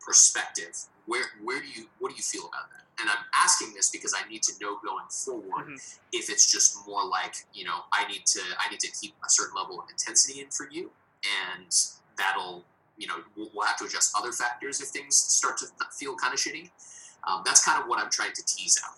perspective. 0.00 0.74
Where 1.06 1.24
where 1.42 1.60
do 1.60 1.66
you 1.68 1.86
what 1.98 2.10
do 2.10 2.16
you 2.16 2.22
feel 2.22 2.46
about 2.48 2.70
that? 2.70 2.84
And 3.00 3.10
I'm 3.10 3.24
asking 3.34 3.74
this 3.74 3.90
because 3.90 4.14
I 4.16 4.26
need 4.28 4.42
to 4.44 4.52
know 4.60 4.78
going 4.84 5.08
forward 5.10 5.66
Mhm. 5.74 5.98
if 6.12 6.30
it's 6.30 6.46
just 6.50 6.86
more 6.86 7.04
like 7.04 7.34
you 7.52 7.64
know 7.64 7.80
I 7.92 8.06
need 8.06 8.24
to 8.26 8.40
I 8.60 8.70
need 8.70 8.80
to 8.80 8.90
keep 8.92 9.14
a 9.26 9.28
certain 9.28 9.56
level 9.56 9.80
of 9.80 9.90
intensity 9.90 10.40
in 10.40 10.48
for 10.50 10.68
you, 10.70 10.90
and 11.42 11.68
that'll 12.16 12.64
you 12.96 13.06
know 13.08 13.16
we'll, 13.36 13.50
we'll 13.52 13.66
have 13.66 13.76
to 13.78 13.84
adjust 13.84 14.14
other 14.16 14.32
factors 14.32 14.80
if 14.80 14.88
things 14.88 15.16
start 15.16 15.58
to 15.58 15.66
feel 15.98 16.14
kind 16.16 16.32
of 16.32 16.38
shitty. 16.40 16.70
Um, 17.26 17.42
that's 17.44 17.64
kind 17.64 17.82
of 17.82 17.88
what 17.88 17.98
I'm 17.98 18.10
trying 18.10 18.32
to 18.32 18.44
tease 18.44 18.80
out. 18.84 18.96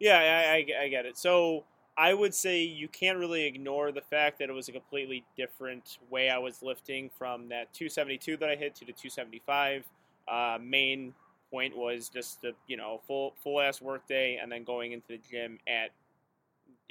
Yeah, 0.00 0.18
I, 0.18 0.74
I, 0.80 0.84
I 0.84 0.88
get 0.88 1.06
it. 1.06 1.18
So 1.18 1.64
I 1.96 2.14
would 2.14 2.34
say 2.34 2.62
you 2.62 2.88
can't 2.88 3.18
really 3.18 3.44
ignore 3.44 3.90
the 3.90 4.00
fact 4.00 4.38
that 4.38 4.48
it 4.48 4.52
was 4.52 4.68
a 4.68 4.72
completely 4.72 5.24
different 5.36 5.98
way 6.10 6.30
I 6.30 6.38
was 6.38 6.62
lifting 6.62 7.10
from 7.18 7.48
that 7.48 7.74
272 7.74 8.36
that 8.38 8.48
I 8.48 8.54
hit 8.54 8.74
to 8.76 8.84
the 8.84 8.92
275. 8.92 9.84
Uh, 10.28 10.58
main 10.60 11.14
point 11.50 11.76
was 11.76 12.08
just 12.10 12.42
the 12.42 12.52
you 12.66 12.76
know 12.76 13.00
full 13.06 13.34
full 13.42 13.60
ass 13.60 13.80
work 13.80 14.06
day 14.06 14.38
and 14.40 14.52
then 14.52 14.62
going 14.64 14.92
into 14.92 15.08
the 15.08 15.18
gym 15.30 15.58
at 15.66 15.90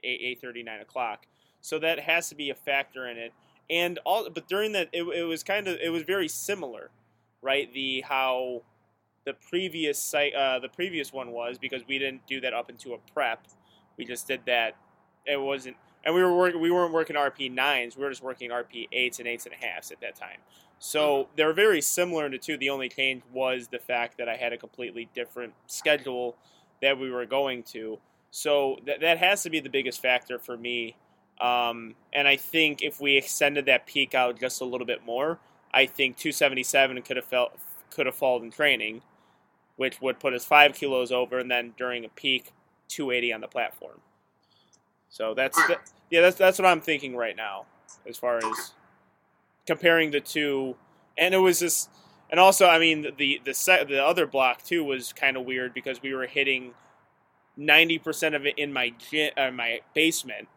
8 0.04 0.20
eight 0.22 0.42
thirty 0.42 0.64
nine 0.64 0.82
o'clock. 0.82 1.28
So 1.62 1.80
that 1.80 2.00
has 2.00 2.30
to 2.30 2.36
be 2.36 2.50
a 2.50 2.56
factor 2.56 3.08
in 3.08 3.18
it. 3.18 3.34
And 3.70 4.00
all, 4.06 4.30
but 4.30 4.48
during 4.48 4.72
that, 4.74 4.90
it, 4.94 5.04
it 5.04 5.24
was 5.24 5.44
kind 5.44 5.68
of 5.68 5.78
it 5.82 5.90
was 5.90 6.04
very 6.04 6.28
similar, 6.28 6.90
right? 7.42 7.72
The 7.74 8.02
how 8.02 8.64
the 9.28 9.34
previous 9.34 10.00
site, 10.00 10.34
uh, 10.34 10.58
the 10.58 10.70
previous 10.70 11.12
one 11.12 11.32
was 11.32 11.58
because 11.58 11.82
we 11.86 12.00
didn't 12.00 12.26
do 12.28 12.40
that 12.40 12.54
up 12.54 12.70
into 12.70 12.94
a 12.94 12.98
prep. 13.14 13.46
We 13.98 14.06
just 14.06 14.26
did 14.26 14.40
that. 14.46 14.78
It 15.26 15.36
wasn't, 15.36 15.76
and 16.06 16.16
we 16.16 16.24
were 16.24 16.34
working. 16.34 16.62
We 16.62 16.72
weren't 16.72 16.94
working 16.94 17.18
RP 17.18 17.52
nines. 17.52 17.98
We 17.98 18.04
were 18.04 18.10
just 18.10 18.24
working 18.24 18.52
RP 18.52 18.88
eights 18.94 19.20
and 19.20 19.28
eights 19.28 19.46
and 19.46 19.54
a 19.54 19.58
halves 19.58 19.92
at 19.92 20.00
that 20.00 20.16
time. 20.16 20.38
So 20.80 21.28
they're 21.36 21.52
very 21.52 21.82
similar 21.82 22.30
the 22.30 22.38
two. 22.38 22.56
The 22.56 22.70
only 22.70 22.88
change 22.88 23.22
was 23.34 23.68
the 23.68 23.80
fact 23.80 24.18
that 24.18 24.30
I 24.30 24.38
had 24.38 24.54
a 24.54 24.58
completely 24.58 25.10
different 25.14 25.54
schedule 25.66 26.38
that 26.82 26.98
we 26.98 27.12
were 27.12 27.26
going 27.26 27.64
to. 27.64 28.00
So 28.32 28.78
that 28.86 29.02
that 29.02 29.18
has 29.18 29.44
to 29.44 29.50
be 29.50 29.60
the 29.60 29.70
biggest 29.70 30.02
factor 30.02 30.40
for 30.40 30.56
me. 30.56 30.96
Um, 31.42 31.96
and 32.14 32.30
I 32.30 32.38
think 32.38 32.82
if 32.82 33.02
we 33.02 33.18
extended 33.18 33.66
that 33.66 33.88
peak 33.88 34.16
out 34.16 34.40
just 34.40 34.62
a 34.62 34.66
little 34.66 34.88
bit 34.88 35.06
more, 35.06 35.38
I 35.74 35.86
think 35.86 36.16
277 36.16 37.02
could 37.02 37.18
have 37.18 37.26
felt 37.26 37.52
could 37.90 38.06
have 38.06 38.16
fallen 38.16 38.46
in 38.46 38.52
training, 38.52 39.02
which 39.78 40.02
would 40.02 40.20
put 40.20 40.34
us 40.34 40.44
five 40.46 40.74
kilos 40.76 41.12
over, 41.12 41.40
and 41.40 41.50
then 41.50 41.74
during 41.78 42.04
a 42.06 42.10
peak, 42.10 42.52
280 42.90 43.34
on 43.34 43.42
the 43.42 43.48
platform. 43.48 44.00
So 45.10 45.34
that's 45.34 45.58
that, 45.68 45.82
yeah, 46.12 46.22
that's 46.22 46.38
that's 46.38 46.60
what 46.60 46.66
I'm 46.68 46.82
thinking 46.82 47.16
right 47.16 47.36
now, 47.36 47.66
as 48.08 48.18
far 48.18 48.38
as 48.38 48.74
comparing 49.66 50.12
the 50.12 50.20
two. 50.20 50.76
And 51.18 51.34
it 51.34 51.38
was 51.40 51.60
just, 51.60 51.90
and 52.30 52.40
also, 52.40 52.68
I 52.68 52.78
mean, 52.80 53.08
the 53.18 53.42
the 53.44 53.54
set, 53.54 53.88
the 53.88 54.04
other 54.04 54.28
block 54.28 54.64
too 54.64 54.84
was 54.84 55.14
kind 55.14 55.38
of 55.38 55.46
weird 55.46 55.74
because 55.74 56.02
we 56.02 56.14
were 56.14 56.28
hitting 56.28 56.74
90% 57.58 58.36
of 58.36 58.46
it 58.46 58.58
in 58.58 58.72
my 58.72 58.94
gym, 59.10 59.32
uh, 59.38 59.50
my 59.52 59.82
basement, 59.96 60.48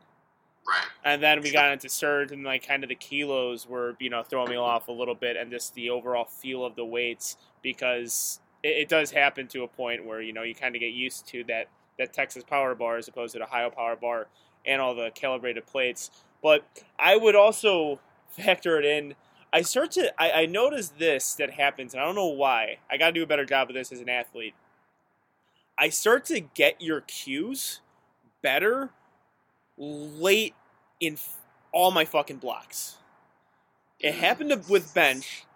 Right. 0.68 0.85
and 1.05 1.23
then 1.23 1.41
we 1.41 1.51
got 1.51 1.73
into 1.73 1.89
surge, 1.89 2.31
and 2.33 2.45
like 2.45 2.66
kind 2.66 2.83
of 2.83 2.91
the 2.91 2.95
kilos 2.95 3.66
were, 3.66 3.97
you 3.99 4.11
know, 4.11 4.23
throwing 4.23 4.51
me 4.51 4.57
off 4.57 4.89
a 4.89 4.93
little 4.93 5.14
bit, 5.14 5.37
and 5.37 5.51
just 5.51 5.75
the 5.75 5.91
overall 5.91 6.27
feel 6.27 6.64
of 6.64 6.77
the 6.77 6.85
weights 6.85 7.37
because 7.62 8.41
it, 8.63 8.69
it 8.69 8.89
does 8.89 9.11
happen 9.11 9.47
to 9.49 9.63
a 9.63 9.69
point 9.69 10.05
where 10.05 10.21
you 10.21 10.33
know 10.33 10.43
you 10.43 10.55
kind 10.55 10.75
of 10.75 10.81
get 10.81 10.93
used 10.93 11.27
to 11.29 11.45
that 11.45 11.69
that 11.99 12.13
Texas 12.13 12.45
power 12.45 12.75
bar 12.75 12.97
as 12.97 13.09
opposed 13.09 13.33
to 13.33 13.39
the 13.39 13.45
Ohio 13.45 13.71
power 13.71 13.97
bar, 13.97 14.29
and 14.67 14.81
all 14.81 14.95
the 14.95 15.11
calibrated 15.15 15.67
plates. 15.67 16.11
But 16.43 16.65
I 16.99 17.17
would 17.17 17.37
also 17.37 18.01
factor 18.29 18.79
it 18.79 18.85
in. 18.85 19.15
I 19.53 19.63
start 19.63 19.91
to 19.93 20.13
I, 20.21 20.43
I 20.43 20.47
notice 20.47 20.89
this 20.91 21.35
that 21.35 21.53
happens, 21.53 21.95
and 21.95 22.03
I 22.03 22.07
don't 22.07 22.15
know 22.15 22.27
why. 22.27 22.79
I 22.91 22.97
got 22.97 23.07
to 23.07 23.13
do 23.13 23.23
a 23.23 23.27
better 23.27 23.45
job 23.45 23.69
of 23.69 23.75
this 23.75 23.93
as 23.93 24.01
an 24.01 24.09
athlete. 24.09 24.55
I 25.79 25.89
start 25.89 26.27
to 26.27 26.41
get 26.41 26.81
your 26.81 27.01
cues 27.01 27.81
better 28.43 28.91
late 29.79 30.55
in 31.01 31.15
f- 31.15 31.39
all 31.73 31.91
my 31.91 32.05
fucking 32.05 32.37
blocks. 32.37 32.99
It 33.99 34.15
happened 34.15 34.51
to, 34.51 34.71
with 34.71 34.95
bench 34.95 35.47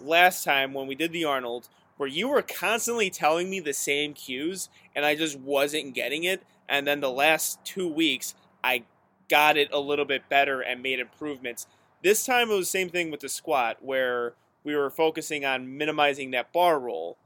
last 0.00 0.44
time 0.44 0.74
when 0.74 0.86
we 0.86 0.94
did 0.94 1.12
the 1.12 1.24
Arnold, 1.24 1.68
where 2.00 2.08
you 2.08 2.28
were 2.28 2.40
constantly 2.40 3.10
telling 3.10 3.50
me 3.50 3.60
the 3.60 3.74
same 3.74 4.14
cues, 4.14 4.70
and 4.96 5.04
I 5.04 5.14
just 5.14 5.38
wasn't 5.38 5.94
getting 5.94 6.24
it. 6.24 6.42
And 6.66 6.86
then 6.86 7.00
the 7.00 7.10
last 7.10 7.62
two 7.62 7.86
weeks, 7.86 8.34
I 8.64 8.84
got 9.28 9.58
it 9.58 9.68
a 9.70 9.78
little 9.78 10.06
bit 10.06 10.26
better 10.30 10.62
and 10.62 10.82
made 10.82 10.98
improvements. 10.98 11.66
This 12.02 12.24
time 12.24 12.50
it 12.50 12.54
was 12.54 12.68
the 12.68 12.78
same 12.78 12.88
thing 12.88 13.10
with 13.10 13.20
the 13.20 13.28
squat, 13.28 13.82
where 13.82 14.32
we 14.64 14.74
were 14.74 14.88
focusing 14.88 15.44
on 15.44 15.76
minimizing 15.76 16.30
that 16.30 16.54
bar 16.54 16.80
roll. 16.80 17.18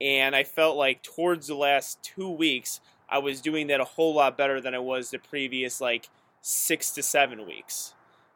And 0.00 0.36
I 0.36 0.44
felt 0.44 0.76
like 0.76 1.02
towards 1.02 1.48
the 1.48 1.56
last 1.56 2.00
two 2.04 2.30
weeks, 2.30 2.80
I 3.08 3.18
was 3.18 3.40
doing 3.40 3.66
that 3.66 3.80
a 3.80 3.84
whole 3.84 4.14
lot 4.14 4.38
better 4.38 4.60
than 4.60 4.76
I 4.76 4.78
was 4.78 5.10
the 5.10 5.18
previous 5.18 5.80
like 5.80 6.08
six 6.40 6.92
to 6.92 7.02
seven 7.02 7.48
weeks. 7.48 7.94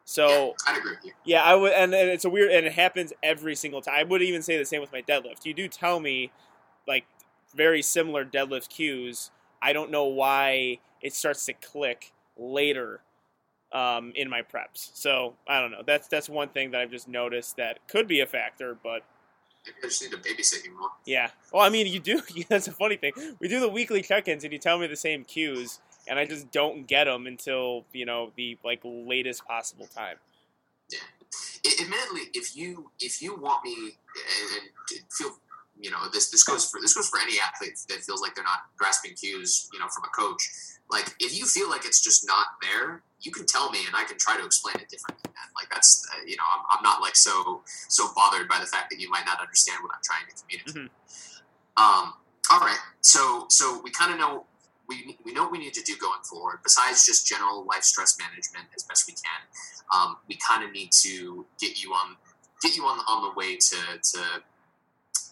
So 0.08 0.26
yeah, 0.66 0.72
I'd 0.72 0.78
agree 0.78 0.92
with 0.92 1.04
you. 1.04 1.12
yeah, 1.26 1.42
I 1.42 1.54
would, 1.54 1.72
and, 1.74 1.94
and 1.94 2.08
it's 2.08 2.24
a 2.24 2.30
weird, 2.30 2.50
and 2.50 2.64
it 2.64 2.72
happens 2.72 3.12
every 3.22 3.54
single 3.54 3.82
time. 3.82 3.94
I 3.94 4.04
would 4.04 4.22
even 4.22 4.40
say 4.40 4.56
the 4.56 4.64
same 4.64 4.80
with 4.80 4.90
my 4.90 5.02
deadlift. 5.02 5.44
You 5.44 5.52
do 5.52 5.68
tell 5.68 6.00
me, 6.00 6.32
like, 6.86 7.04
very 7.54 7.82
similar 7.82 8.24
deadlift 8.24 8.70
cues. 8.70 9.30
I 9.60 9.74
don't 9.74 9.90
know 9.90 10.04
why 10.06 10.78
it 11.02 11.12
starts 11.12 11.44
to 11.44 11.52
click 11.52 12.12
later 12.38 13.02
um, 13.70 14.12
in 14.14 14.30
my 14.30 14.40
preps. 14.40 14.90
So 14.94 15.34
I 15.46 15.60
don't 15.60 15.70
know. 15.72 15.82
That's 15.86 16.08
that's 16.08 16.30
one 16.30 16.48
thing 16.48 16.70
that 16.70 16.80
I've 16.80 16.90
just 16.90 17.06
noticed 17.06 17.58
that 17.58 17.86
could 17.86 18.08
be 18.08 18.20
a 18.20 18.26
factor, 18.26 18.78
but 18.82 19.02
Maybe 19.66 19.76
I 19.84 19.88
just 19.88 20.02
need 20.02 20.12
to 20.12 20.16
babysit 20.16 20.64
you 20.64 20.78
more. 20.78 20.88
yeah. 21.04 21.28
Well, 21.52 21.62
I 21.62 21.68
mean, 21.68 21.86
you 21.86 22.00
do. 22.00 22.22
That's 22.48 22.66
a 22.68 22.72
funny 22.72 22.96
thing. 22.96 23.12
We 23.40 23.48
do 23.48 23.60
the 23.60 23.68
weekly 23.68 24.00
check-ins, 24.00 24.42
and 24.44 24.54
you 24.54 24.58
tell 24.58 24.78
me 24.78 24.86
the 24.86 24.96
same 24.96 25.24
cues, 25.24 25.80
and 26.08 26.18
I 26.18 26.24
just 26.24 26.50
don't 26.50 26.86
get 26.86 27.04
them 27.04 27.26
until 27.26 27.84
you 27.92 28.06
know 28.06 28.32
the 28.36 28.58
like 28.64 28.80
latest 28.84 29.44
possible 29.46 29.86
time. 29.86 30.16
I- 30.92 31.82
admittedly, 31.82 32.30
if 32.34 32.56
you 32.56 32.90
if 33.00 33.20
you 33.22 33.36
want 33.36 33.64
me 33.64 33.74
and, 33.74 34.70
feel 35.10 35.30
you 35.80 35.90
know 35.90 36.08
this 36.12 36.30
this 36.30 36.42
goes 36.42 36.68
for 36.70 36.80
this 36.80 36.94
goes 36.94 37.08
for 37.08 37.20
any 37.20 37.34
athlete 37.40 37.78
that 37.88 37.98
feels 38.00 38.20
like 38.20 38.34
they're 38.34 38.44
not 38.44 38.64
grasping 38.76 39.14
cues 39.14 39.68
you 39.72 39.78
know 39.78 39.88
from 39.88 40.04
a 40.04 40.08
coach. 40.08 40.48
Like 40.90 41.14
if 41.20 41.38
you 41.38 41.44
feel 41.44 41.68
like 41.68 41.84
it's 41.84 42.02
just 42.02 42.26
not 42.26 42.46
there, 42.62 43.02
you 43.20 43.30
can 43.30 43.44
tell 43.44 43.70
me 43.70 43.80
and 43.86 43.94
I 43.94 44.04
can 44.04 44.16
try 44.16 44.38
to 44.38 44.44
explain 44.44 44.76
it 44.76 44.88
differently. 44.88 45.30
Like 45.54 45.68
that's 45.70 46.06
uh, 46.12 46.24
you 46.26 46.36
know 46.36 46.44
I'm, 46.56 46.78
I'm 46.78 46.82
not 46.82 47.00
like 47.02 47.16
so 47.16 47.62
so 47.66 48.08
bothered 48.16 48.48
by 48.48 48.58
the 48.60 48.66
fact 48.66 48.90
that 48.90 48.98
you 48.98 49.10
might 49.10 49.26
not 49.26 49.40
understand 49.40 49.82
what 49.82 49.92
I'm 49.94 50.00
trying 50.02 50.26
to 50.28 50.42
communicate. 50.42 50.90
Um, 51.76 52.14
all 52.50 52.60
right, 52.60 52.78
so 53.02 53.46
so 53.48 53.80
we 53.84 53.90
kind 53.90 54.12
of 54.12 54.18
know 54.18 54.44
we, 54.88 55.18
we 55.24 55.32
know 55.32 55.42
what 55.42 55.52
we 55.52 55.58
need 55.58 55.74
to 55.74 55.82
do 55.82 55.94
going 56.00 56.22
forward. 56.22 56.60
Besides 56.62 57.04
just 57.04 57.26
general 57.26 57.64
life 57.66 57.82
stress 57.82 58.16
management 58.18 58.66
as 58.74 58.82
best 58.84 59.06
we 59.06 59.14
can, 59.14 59.40
um, 59.94 60.16
we 60.28 60.38
kind 60.46 60.64
of 60.64 60.72
need 60.72 60.90
to 61.02 61.46
get 61.60 61.82
you 61.82 61.92
on 61.92 62.16
get 62.62 62.76
you 62.76 62.84
on 62.84 62.98
on 63.08 63.28
the 63.28 63.34
way 63.38 63.56
to 63.56 63.76
to 64.02 64.18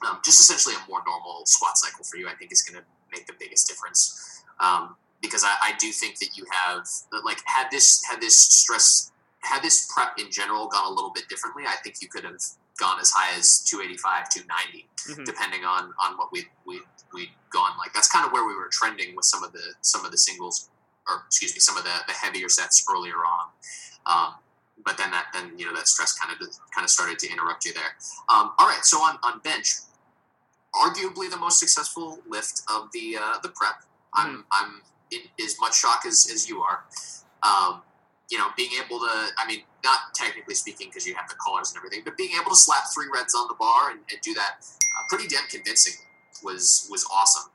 um, 0.07 0.21
just 0.25 0.41
essentially 0.41 0.75
a 0.75 0.89
more 0.89 1.01
normal 1.07 1.45
squat 1.47 1.77
cycle 1.79 2.05
for 2.05 2.17
you. 2.17 2.29
I 2.29 2.35
think 2.35 2.53
is 2.53 2.63
going 2.63 2.81
to 2.81 2.87
make 3.11 3.27
the 3.27 3.35
biggest 3.39 3.67
difference 3.69 4.43
um, 4.61 4.97
because 5.23 5.45
I, 5.45 5.55
I 5.63 5.73
do 5.79 5.91
think 5.91 6.19
that 6.19 6.37
you 6.37 6.45
have 6.51 6.87
like 7.25 7.39
had 7.47 7.71
this 7.71 8.05
had 8.05 8.21
this 8.21 8.39
stress 8.39 9.11
had 9.47 9.63
this 9.63 9.91
prep 9.93 10.19
in 10.19 10.31
general 10.31 10.67
gone 10.69 10.87
a 10.93 10.95
little 10.95 11.13
bit 11.13 11.29
differently. 11.29 11.65
I 11.67 11.77
think 11.83 11.97
you 12.03 12.09
could 12.09 12.25
have 12.25 12.41
gone 12.79 13.01
as 13.01 13.11
high 13.11 13.37
as 13.39 13.61
285 13.61 14.29
290 14.29 14.87
Mhm. 15.09 15.25
depending 15.25 15.65
on 15.65 15.95
on 15.99 16.19
what 16.19 16.33
we 16.33 16.49
we 16.67 16.81
we'd 17.15 17.31
gone 17.51 17.77
like. 17.79 17.93
That's 17.95 18.09
kind 18.11 18.27
of 18.27 18.33
where 18.33 18.45
we 18.47 18.55
were 18.55 18.69
trending 18.73 19.15
with 19.17 19.25
some 19.25 19.43
of 19.45 19.53
the 19.53 19.75
some 19.81 20.05
of 20.05 20.11
the 20.11 20.19
singles 20.19 20.69
or 21.09 21.23
excuse 21.27 21.55
me 21.55 21.61
some 21.61 21.77
of 21.77 21.85
the, 21.85 21.97
the 22.09 22.13
heavier 22.13 22.49
sets 22.49 22.85
earlier 22.93 23.25
on. 23.25 23.47
Um, 24.07 24.35
but 24.85 24.99
then 24.99 25.11
that 25.13 25.27
then 25.33 25.57
you 25.59 25.65
know 25.67 25.75
that 25.75 25.89
stress 25.89 26.13
kind 26.19 26.33
of 26.33 26.39
kind 26.75 26.85
of 26.85 26.91
started 26.91 27.19
to 27.21 27.31
interrupt 27.31 27.65
you 27.65 27.73
there. 27.73 27.97
Um, 28.29 28.53
all 28.59 28.67
right 28.69 28.85
so 28.85 28.99
on 28.99 29.19
on 29.23 29.39
bench 29.41 29.69
arguably 30.75 31.31
the 31.31 31.37
most 31.39 31.59
successful 31.59 32.19
lift 32.29 32.63
of 32.71 32.91
the 32.93 33.17
uh, 33.17 33.39
the 33.43 33.49
prep. 33.51 33.83
I'm 34.15 34.45
i'm 34.51 34.83
in 35.11 35.21
as 35.45 35.57
much 35.61 35.79
shock 35.79 36.03
as, 36.07 36.29
as 36.33 36.49
you 36.49 36.63
are. 36.63 36.85
Um, 37.43 37.83
you 38.31 38.39
know 38.39 38.49
being 38.57 38.71
able 38.85 38.99
to 38.99 39.29
i 39.39 39.47
mean 39.47 39.61
not 39.85 39.99
technically 40.15 40.55
speaking 40.55 40.89
because 40.89 41.07
you 41.07 41.15
have 41.15 41.29
the 41.29 41.35
collars 41.37 41.71
and 41.71 41.79
everything 41.79 42.01
but 42.05 42.17
being 42.17 42.31
able 42.41 42.51
to 42.51 42.57
slap 42.57 42.85
three 42.95 43.07
reds 43.13 43.35
on 43.35 43.47
the 43.49 43.55
bar 43.55 43.91
and, 43.91 44.01
and 44.11 44.21
do 44.23 44.35
that 44.35 44.57
uh, 44.61 45.03
pretty 45.09 45.29
damn 45.29 45.47
convincing 45.49 45.95
was 46.43 46.89
was 46.91 47.07
awesome 47.13 47.51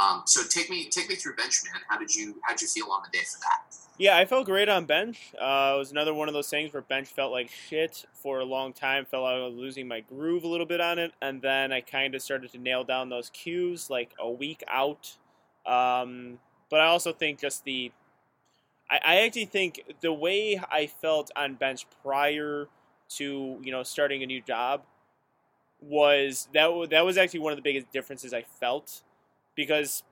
um, 0.00 0.22
so 0.26 0.42
take 0.48 0.68
me 0.70 0.88
take 0.88 1.08
me 1.08 1.14
through 1.14 1.34
bench 1.36 1.62
man 1.64 1.80
how 1.88 1.98
did 1.98 2.14
you 2.14 2.34
how 2.42 2.52
did 2.52 2.62
you 2.62 2.68
feel 2.68 2.90
on 2.90 3.00
the 3.02 3.16
day 3.16 3.24
for 3.24 3.38
that 3.40 3.74
Yeah, 3.96 4.16
I 4.16 4.24
felt 4.24 4.46
great 4.46 4.68
on 4.68 4.86
bench. 4.86 5.32
Uh, 5.40 5.74
it 5.76 5.78
was 5.78 5.92
another 5.92 6.12
one 6.12 6.26
of 6.26 6.34
those 6.34 6.50
things 6.50 6.72
where 6.72 6.82
bench 6.82 7.06
felt 7.06 7.30
like 7.30 7.48
shit 7.48 8.04
for 8.12 8.40
a 8.40 8.44
long 8.44 8.72
time. 8.72 9.04
Felt 9.04 9.22
like 9.22 9.34
I 9.36 9.46
was 9.46 9.54
losing 9.54 9.86
my 9.86 10.00
groove 10.00 10.42
a 10.42 10.48
little 10.48 10.66
bit 10.66 10.80
on 10.80 10.98
it, 10.98 11.12
and 11.22 11.40
then 11.40 11.72
I 11.72 11.80
kind 11.80 12.16
of 12.16 12.20
started 12.20 12.50
to 12.52 12.58
nail 12.58 12.82
down 12.82 13.08
those 13.08 13.30
cues 13.30 13.88
like 13.90 14.10
a 14.18 14.28
week 14.28 14.64
out. 14.66 15.16
Um, 15.64 16.40
but 16.70 16.80
I 16.80 16.86
also 16.86 17.12
think 17.12 17.40
just 17.40 17.64
the, 17.64 17.92
I, 18.94 19.00
I 19.04 19.20
actually 19.20 19.46
think 19.46 19.82
the 20.00 20.12
way 20.12 20.60
I 20.70 20.86
felt 20.86 21.30
on 21.36 21.54
bench 21.54 21.86
prior 22.02 22.68
to 23.10 23.60
you 23.62 23.72
know 23.72 23.82
starting 23.82 24.22
a 24.22 24.26
new 24.26 24.40
job 24.40 24.82
was 25.80 26.48
that 26.54 26.70
that 26.90 27.04
was 27.04 27.18
actually 27.18 27.40
one 27.40 27.52
of 27.52 27.56
the 27.56 27.62
biggest 27.62 27.90
differences 27.92 28.32
I 28.32 28.42
felt 28.42 29.02
because 29.54 30.02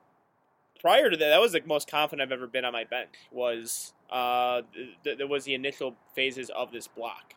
prior 0.81 1.09
to 1.11 1.17
that, 1.17 1.29
that 1.29 1.41
was 1.41 1.53
the 1.53 1.63
most 1.65 1.91
confident 1.91 2.27
I've 2.27 2.33
ever 2.33 2.47
been 2.47 2.65
on 2.65 2.73
my 2.73 2.85
bench. 2.85 3.15
Was 3.31 3.95
uh, 4.11 4.63
th- 5.05 5.19
there 5.19 5.27
was 5.27 5.45
the 5.45 5.55
initial 5.55 5.95
phases 6.15 6.51
of 6.51 6.73
this 6.73 6.89
block. 6.89 7.35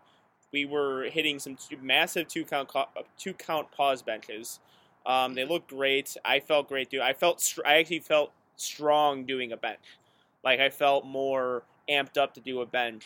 We 0.51 0.65
were 0.65 1.03
hitting 1.03 1.39
some 1.39 1.57
massive 1.81 2.27
two 2.27 2.45
count 2.45 2.71
two 3.17 3.33
count 3.33 3.71
pause 3.71 4.01
benches. 4.01 4.59
Um, 5.05 5.35
they 5.35 5.45
looked 5.45 5.69
great. 5.69 6.17
I 6.25 6.39
felt 6.39 6.67
great 6.67 6.89
too. 6.89 7.01
I 7.01 7.13
felt 7.13 7.53
I 7.65 7.77
actually 7.77 7.99
felt 7.99 8.31
strong 8.55 9.25
doing 9.25 9.51
a 9.51 9.57
bench. 9.57 9.79
Like 10.45 10.59
I 10.59 10.69
felt 10.69 11.05
more 11.05 11.63
amped 11.89 12.17
up 12.17 12.35
to 12.35 12.39
do 12.39 12.61
a 12.61 12.65
bench 12.65 13.05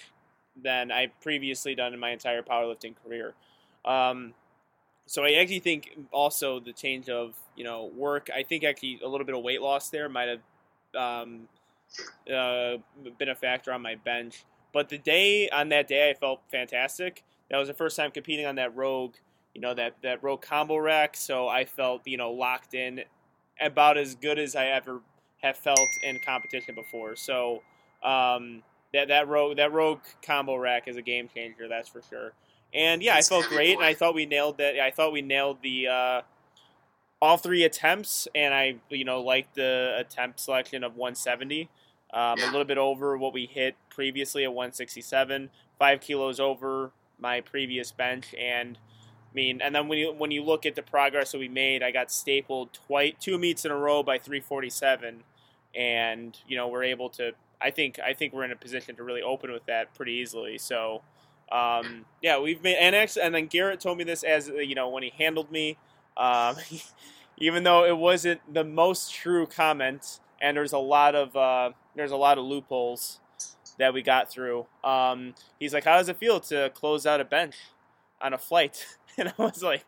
than 0.62 0.92
I 0.92 1.08
previously 1.22 1.74
done 1.74 1.94
in 1.94 2.00
my 2.00 2.12
entire 2.12 2.44
powerlifting 2.44 2.94
career. 3.04 3.34
Um, 3.86 4.34
so 5.06 5.24
I 5.24 5.34
actually 5.34 5.60
think 5.60 5.98
also 6.12 6.60
the 6.60 6.74
change 6.74 7.10
of 7.10 7.34
you 7.56 7.64
know 7.64 7.90
work. 7.96 8.30
I 8.36 8.44
think 8.44 8.64
actually 8.64 9.00
a 9.04 9.08
little 9.08 9.26
bit 9.26 9.36
of 9.36 9.42
weight 9.42 9.62
loss 9.62 9.90
there 9.90 10.10
might 10.10 10.28
have 10.28 10.42
um, 11.02 11.48
uh, 12.28 12.78
been 13.18 13.30
a 13.30 13.36
factor 13.36 13.74
on 13.74 13.82
my 13.82 13.96
bench. 13.96 14.44
But 14.72 14.90
the 14.90 15.00
day 15.00 15.50
on 15.50 15.70
that 15.70 15.88
day, 15.88 16.12
I 16.12 16.14
felt 16.14 16.42
fantastic. 16.52 17.24
That 17.50 17.58
was 17.58 17.68
the 17.68 17.74
first 17.74 17.98
time 17.98 18.12
competing 18.12 18.46
on 18.46 18.56
that 18.56 18.76
Rogue, 18.76 19.16
you 19.56 19.62
know 19.62 19.74
that 19.74 19.96
that 20.04 20.22
Rogue 20.22 20.42
combo 20.42 20.78
rack. 20.78 21.16
So 21.16 21.48
I 21.48 21.66
felt 21.66 22.06
you 22.06 22.18
know 22.18 22.32
locked 22.32 22.74
in, 22.74 23.02
about 23.60 23.98
as 23.98 24.14
good 24.14 24.38
as 24.38 24.56
I 24.56 24.68
ever 24.68 25.00
have 25.42 25.58
felt 25.58 25.90
in 26.04 26.20
competition 26.20 26.76
before. 26.76 27.16
So 27.16 27.62
um, 28.04 28.64
that 28.94 29.08
that 29.10 29.28
Rogue 29.28 29.58
that 29.58 29.72
Rogue 29.72 30.02
combo 30.22 30.56
rack 30.56 30.88
is 30.88 30.98
a 30.98 31.02
game 31.02 31.30
changer. 31.34 31.68
That's 31.68 31.90
for 31.90 32.02
sure. 32.10 32.34
And 32.74 33.02
yeah, 33.02 33.16
I 33.16 33.22
felt 33.22 33.46
great, 33.46 33.76
and 33.76 33.84
I 33.84 33.94
thought 33.94 34.14
we 34.14 34.26
nailed 34.26 34.58
that. 34.58 34.80
I 34.80 34.92
thought 34.92 35.12
we 35.12 35.22
nailed 35.22 35.58
the 35.64 35.88
uh, 35.88 36.22
all 37.22 37.38
three 37.38 37.64
attempts, 37.64 38.28
and 38.36 38.54
I 38.54 38.76
you 38.90 39.06
know 39.06 39.22
liked 39.22 39.56
the 39.56 39.96
attempt 39.98 40.40
selection 40.40 40.84
of 40.84 40.96
170, 40.96 41.70
um, 42.14 42.40
a 42.40 42.46
little 42.46 42.66
bit 42.66 42.78
over 42.78 43.18
what 43.18 43.34
we 43.34 43.46
hit 43.46 43.76
previously 43.90 44.44
at 44.44 44.54
167, 44.54 45.50
five 45.80 46.02
kilos 46.02 46.40
over 46.40 46.92
my 47.20 47.42
previous 47.42 47.92
bench, 47.92 48.34
and 48.36 48.78
I 49.32 49.36
mean, 49.36 49.62
and 49.62 49.76
then 49.76 49.88
when 49.88 50.00
you 50.00 50.12
when 50.12 50.32
you 50.32 50.44
look 50.44 50.66
at 50.66 50.76
the 50.76 50.82
progress 50.82 51.32
that 51.32 51.38
we 51.38 51.48
made, 51.48 51.84
I 51.84 51.92
got 51.92 52.12
stapled 52.12 52.74
twice, 52.74 53.14
two 53.20 53.38
meets 53.38 53.64
in 53.64 53.72
a 53.72 53.78
row 53.78 54.02
by 54.02 54.18
347, 54.18 55.24
and 55.76 56.38
you 56.48 56.58
know 56.58 56.68
we're 56.68 56.84
able 56.84 57.10
to. 57.12 57.32
I 57.62 57.70
think 57.70 58.00
I 58.00 58.14
think 58.14 58.34
we're 58.34 58.46
in 58.46 58.52
a 58.52 58.56
position 58.56 58.96
to 58.96 59.04
really 59.04 59.22
open 59.22 59.52
with 59.52 59.66
that 59.66 59.94
pretty 59.96 60.14
easily. 60.14 60.58
So. 60.58 61.02
Um, 61.52 62.06
yeah, 62.22 62.38
we've 62.38 62.62
made, 62.62 62.76
and 62.76 62.96
actually, 62.96 63.24
and 63.24 63.34
then 63.34 63.48
Garrett 63.48 63.80
told 63.80 63.98
me 63.98 64.04
this 64.04 64.22
as 64.22 64.50
you 64.50 64.76
know 64.76 64.88
when 64.88 65.02
he 65.02 65.12
handled 65.18 65.52
me, 65.52 65.80
um, 66.16 66.56
even 67.40 67.64
though 67.64 67.86
it 67.86 67.98
wasn't 67.98 68.42
the 68.54 68.64
most 68.64 69.12
true 69.12 69.48
comment, 69.48 70.20
and 70.40 70.56
there's 70.56 70.74
a 70.74 70.78
lot 70.78 71.16
of 71.16 71.36
uh, 71.36 71.72
there's 71.96 72.12
a 72.12 72.18
lot 72.18 72.38
of 72.38 72.46
loopholes 72.46 73.20
that 73.80 73.94
we 73.94 74.04
got 74.04 74.30
through. 74.30 74.68
Um, 74.84 75.34
he's 75.60 75.74
like, 75.74 75.86
"How 75.86 75.98
does 75.98 76.08
it 76.08 76.18
feel 76.18 76.40
to 76.42 76.70
close 76.76 77.08
out 77.08 77.20
a 77.20 77.26
bench 77.26 77.56
on 78.22 78.34
a 78.34 78.38
flight?" 78.38 78.86
And 79.18 79.34
I 79.38 79.42
was 79.42 79.62
like, 79.62 79.84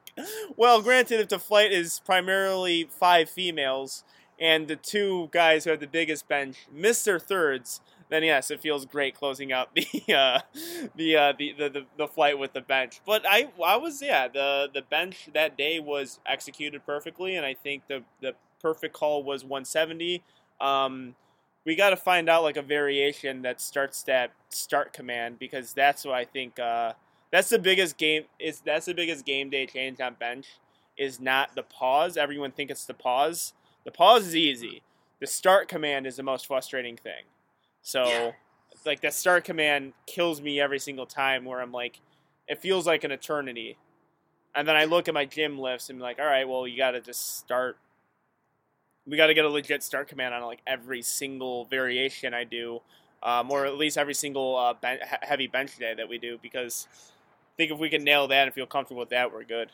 "Well, 0.58 0.82
granted, 0.82 1.20
if 1.20 1.30
the 1.30 1.40
flight 1.40 1.72
is 1.72 2.02
primarily 2.06 2.88
five 2.90 3.30
females." 3.30 4.04
And 4.40 4.68
the 4.68 4.76
two 4.76 5.30
guys 5.32 5.64
who 5.64 5.70
have 5.70 5.80
the 5.80 5.88
biggest 5.88 6.28
bench 6.28 6.66
miss 6.74 7.04
their 7.04 7.20
thirds, 7.20 7.80
then 8.10 8.24
yes, 8.24 8.52
it 8.52 8.60
feels 8.60 8.86
great 8.86 9.16
closing 9.16 9.54
out 9.54 9.70
the 9.76 10.14
uh, 10.14 10.40
the, 10.96 11.16
uh, 11.16 11.34
the, 11.38 11.54
the 11.54 11.70
the 11.70 11.86
the 11.98 12.08
flight 12.08 12.38
with 12.38 12.54
the 12.54 12.62
bench. 12.62 13.02
But 13.06 13.24
I 13.28 13.50
I 13.64 13.78
was 13.78 14.02
yeah 14.02 14.28
the 14.28 14.70
the 14.74 14.82
bench 14.82 15.30
that 15.34 15.58
day 15.58 15.80
was 15.80 16.20
executed 16.26 16.86
perfectly, 16.86 17.36
and 17.36 17.46
I 17.46 17.54
think 17.54 17.88
the 17.88 18.04
the 18.22 18.34
perfect 18.62 18.94
call 18.94 19.24
was 19.24 19.44
170. 19.44 20.24
Um, 20.60 21.16
we 21.66 21.76
got 21.76 21.92
to 21.92 21.98
find 21.98 22.30
out 22.30 22.44
like 22.44 22.58
a 22.58 22.62
variation 22.62 23.44
that 23.44 23.62
starts 23.62 24.04
that 24.04 24.32
start 24.50 24.94
command 24.94 25.40
because 25.40 25.74
that's 25.74 26.06
what 26.06 26.16
I 26.16 26.26
think. 26.26 26.60
Uh, 26.60 26.94
that's 27.32 27.50
the 27.50 27.60
biggest 27.60 27.98
game. 27.98 28.24
Is 28.40 28.62
that's 28.62 28.86
the 28.86 28.94
biggest 28.94 29.26
game 29.26 29.50
day 29.50 29.66
change 29.66 30.00
on 30.00 30.16
bench 30.16 30.48
is 30.98 31.20
not 31.20 31.56
the 31.56 31.64
pause. 31.64 32.18
Everyone 32.18 32.52
think 32.52 32.70
it's 32.70 32.86
the 32.86 32.94
pause. 32.94 33.54
The 33.86 33.92
pause 33.92 34.28
is 34.28 34.36
easy. 34.36 34.84
The 35.20 35.28
start 35.28 35.68
command 35.68 36.06
is 36.06 36.18
the 36.18 36.24
most 36.24 36.48
frustrating 36.48 36.98
thing. 36.98 37.24
So, 37.82 38.06
Yeah. 38.06 38.32
like 38.86 39.02
that 39.02 39.14
start 39.14 39.44
command 39.44 39.94
kills 40.06 40.42
me 40.42 40.60
every 40.60 40.80
single 40.80 41.06
time. 41.06 41.46
Where 41.46 41.62
I'm 41.62 41.72
like, 41.72 42.00
it 42.48 42.60
feels 42.60 42.86
like 42.86 43.04
an 43.04 43.12
eternity, 43.12 43.78
and 44.54 44.68
then 44.68 44.76
I 44.76 44.84
look 44.86 45.08
at 45.08 45.14
my 45.14 45.26
gym 45.26 45.58
lifts 45.58 45.90
and 45.90 46.00
be 46.00 46.04
like, 46.04 46.20
all 46.20 46.26
right, 46.26 46.48
well, 46.48 46.68
you 46.68 46.78
got 46.78 46.92
to 46.92 47.02
just 47.02 47.38
start. 47.38 47.78
We 49.08 49.18
got 49.18 49.28
to 49.28 49.34
get 49.34 49.46
a 49.46 49.50
legit 49.50 49.82
start 49.84 50.08
command 50.08 50.34
on 50.36 50.44
like 50.44 50.62
every 50.68 51.02
single 51.02 51.66
variation 51.66 52.34
I 52.34 52.44
do, 52.44 52.82
um, 53.24 53.50
or 53.50 53.66
at 53.66 53.76
least 53.78 53.98
every 53.98 54.14
single 54.14 54.56
uh, 54.56 54.74
ben- 54.74 55.00
heavy 55.22 55.48
bench 55.48 55.78
day 55.78 55.94
that 55.96 56.08
we 56.08 56.18
do, 56.20 56.38
because 56.42 56.88
think 57.58 57.72
if 57.72 57.80
we 57.80 57.90
can 57.90 58.04
nail 58.04 58.28
that 58.28 58.48
and 58.48 58.54
feel 58.54 58.66
comfortable 58.66 59.00
with 59.00 59.10
that, 59.10 59.32
we're 59.32 59.44
good. 59.44 59.70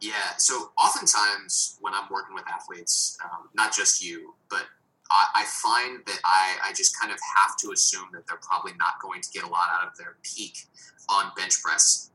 Yeah. 0.00 0.12
So 0.36 0.72
oftentimes 0.76 1.78
when 1.80 1.94
I'm 1.94 2.08
working 2.10 2.34
with 2.34 2.44
athletes, 2.48 3.16
um, 3.24 3.48
not 3.54 3.72
just 3.74 4.04
you, 4.04 4.34
but 4.50 4.64
I, 5.10 5.42
I 5.42 5.44
find 5.44 6.04
that 6.06 6.18
I, 6.24 6.56
I 6.64 6.72
just 6.72 6.98
kind 6.98 7.12
of 7.12 7.18
have 7.36 7.56
to 7.58 7.70
assume 7.70 8.08
that 8.12 8.26
they're 8.26 8.40
probably 8.42 8.72
not 8.78 9.00
going 9.00 9.20
to 9.20 9.28
get 9.32 9.44
a 9.44 9.46
lot 9.46 9.68
out 9.70 9.86
of 9.86 9.96
their 9.96 10.16
peak 10.22 10.64
on 11.08 11.30
bench 11.36 11.62
press, 11.62 12.10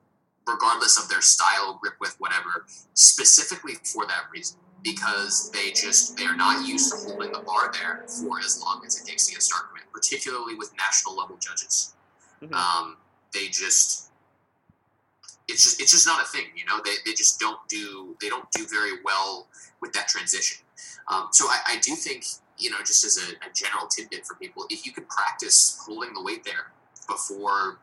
regardless 0.46 1.02
of 1.02 1.08
their 1.08 1.22
style, 1.22 1.80
grip 1.82 1.94
width, 2.02 2.16
whatever, 2.20 2.66
specifically 2.94 3.76
for 3.84 4.06
that 4.06 4.24
reason. 4.34 4.58
Because 4.84 5.50
they 5.52 5.72
just 5.72 6.18
they 6.18 6.26
are 6.26 6.36
not 6.36 6.68
used 6.68 6.92
to 6.92 6.98
holding 7.10 7.32
the 7.32 7.40
bar 7.40 7.72
there 7.74 8.06
for 8.08 8.40
as 8.40 8.62
long 8.62 8.84
as 8.86 9.02
it 9.02 9.08
takes 9.08 9.26
to 9.28 9.34
get 9.34 9.42
start 9.42 9.70
command, 9.70 9.88
particularly 9.92 10.56
with 10.56 10.72
national 10.78 11.18
level 11.18 11.36
judges. 11.38 11.96
Mhm. 12.42 12.54
Um, 12.54 12.98
they 13.34 13.48
just 13.48 14.07
it's 15.48 15.64
just 15.64 15.82
it's 15.82 15.92
just 15.92 16.06
not 16.06 16.22
a 16.22 16.26
thing 16.26 16.46
you 16.56 16.66
know? 16.66 16.80
They, 16.84 16.96
they 17.06 17.14
just 17.14 17.40
don't 17.40 17.60
do 17.68 18.16
they 18.22 18.30
don't 18.30 18.50
do 18.52 18.66
very 18.68 19.02
well 19.04 19.48
with 19.82 19.94
that 19.94 20.08
transition. 20.08 20.66
Um, 21.12 21.30
so 21.32 21.46
I, 21.46 21.60
I 21.68 21.80
do 21.80 21.96
think 21.96 22.26
you 22.58 22.70
know 22.70 22.78
just 22.80 23.06
as 23.06 23.18
a, 23.18 23.48
a 23.48 23.54
general 23.54 23.88
tidbit 23.88 24.26
for 24.26 24.36
people 24.36 24.66
if 24.70 24.86
you 24.86 24.92
can 24.92 25.06
practice 25.06 25.80
holding 25.86 26.14
the 26.14 26.22
weight 26.22 26.44
there 26.44 26.72
before 27.08 27.80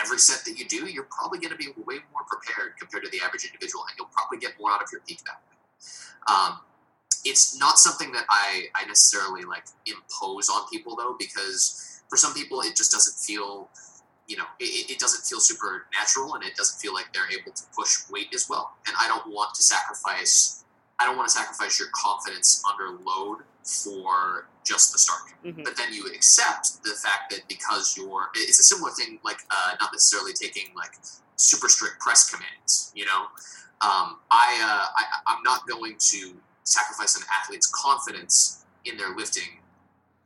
every 0.00 0.18
set 0.18 0.44
that 0.44 0.58
you 0.58 0.66
do 0.66 0.86
you're 0.86 1.08
probably 1.10 1.38
going 1.38 1.50
to 1.50 1.56
be 1.56 1.68
way 1.84 1.96
more 2.12 2.22
prepared 2.26 2.72
compared 2.78 3.04
to 3.04 3.10
the 3.10 3.20
average 3.20 3.44
individual 3.44 3.84
and 3.88 3.94
you'll 3.98 4.08
probably 4.12 4.38
get 4.38 4.52
more 4.58 4.70
out 4.70 4.82
of 4.82 4.88
your 4.90 5.02
peak 5.06 5.20
that 5.24 5.40
way. 5.42 6.32
Um, 6.32 6.60
it's 7.24 7.58
not 7.58 7.78
something 7.78 8.10
that 8.12 8.24
I, 8.30 8.64
I 8.74 8.86
necessarily 8.86 9.44
like 9.44 9.64
impose 9.86 10.48
on 10.48 10.66
people 10.68 10.96
though 10.96 11.14
because 11.18 12.02
for 12.08 12.16
some 12.16 12.34
people 12.34 12.60
it 12.62 12.76
just 12.76 12.92
doesn't 12.92 13.18
feel 13.18 13.68
you 14.28 14.36
know, 14.36 14.44
it, 14.60 14.90
it 14.90 14.98
doesn't 14.98 15.24
feel 15.24 15.40
super 15.40 15.86
natural 15.92 16.34
and 16.34 16.44
it 16.44 16.56
doesn't 16.56 16.80
feel 16.80 16.94
like 16.94 17.12
they're 17.12 17.30
able 17.30 17.52
to 17.52 17.62
push 17.76 18.08
weight 18.10 18.32
as 18.34 18.48
well. 18.48 18.72
And 18.86 18.96
I 19.00 19.08
don't 19.08 19.32
want 19.32 19.54
to 19.54 19.62
sacrifice, 19.62 20.64
I 20.98 21.06
don't 21.06 21.16
want 21.16 21.28
to 21.28 21.34
sacrifice 21.34 21.78
your 21.78 21.88
confidence 21.94 22.62
under 22.70 22.98
load 23.04 23.38
for 23.64 24.46
just 24.64 24.92
the 24.92 24.98
start. 24.98 25.22
Mhm. 25.44 25.64
But 25.64 25.76
then 25.76 25.92
you 25.92 26.06
accept 26.06 26.82
the 26.84 26.90
fact 26.90 27.30
that 27.30 27.40
because 27.48 27.96
you're, 27.96 28.30
it's 28.34 28.60
a 28.60 28.62
similar 28.62 28.92
thing, 28.92 29.18
like 29.24 29.40
uh, 29.50 29.74
not 29.80 29.92
necessarily 29.92 30.32
taking 30.32 30.72
like 30.76 30.92
super 31.36 31.68
strict 31.68 32.00
press 32.00 32.30
commands, 32.30 32.92
you 32.94 33.04
know? 33.04 33.26
Um, 33.80 34.20
I, 34.30 34.60
uh, 34.62 34.86
I, 34.96 35.04
I'm 35.26 35.42
not 35.42 35.66
going 35.66 35.96
to 35.98 36.34
sacrifice 36.62 37.16
an 37.16 37.22
athlete's 37.32 37.66
confidence 37.66 38.64
in 38.84 38.96
their 38.96 39.14
lifting 39.16 39.58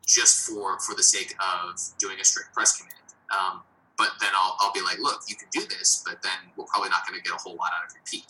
just 0.07 0.47
for, 0.47 0.78
for 0.80 0.94
the 0.94 1.03
sake 1.03 1.34
of 1.40 1.80
doing 1.99 2.20
a 2.20 2.24
strict 2.24 2.53
press 2.53 2.76
command. 2.76 2.94
Um, 3.30 3.62
but 3.99 4.11
then 4.20 4.30
I'll, 4.36 4.57
I'll 4.61 4.72
be 4.72 4.80
like, 4.82 4.99
look, 4.99 5.22
you 5.28 5.36
can 5.36 5.49
do 5.51 5.61
this, 5.68 6.03
but 6.05 6.22
then 6.22 6.53
we're 6.57 6.66
probably 6.66 6.90
not 6.90 7.07
going 7.07 7.18
to 7.18 7.24
get 7.24 7.34
a 7.34 7.40
whole 7.40 7.57
lot 7.57 7.70
out 7.78 7.86
of 7.88 7.92
your 7.94 8.03
peak. 8.05 8.26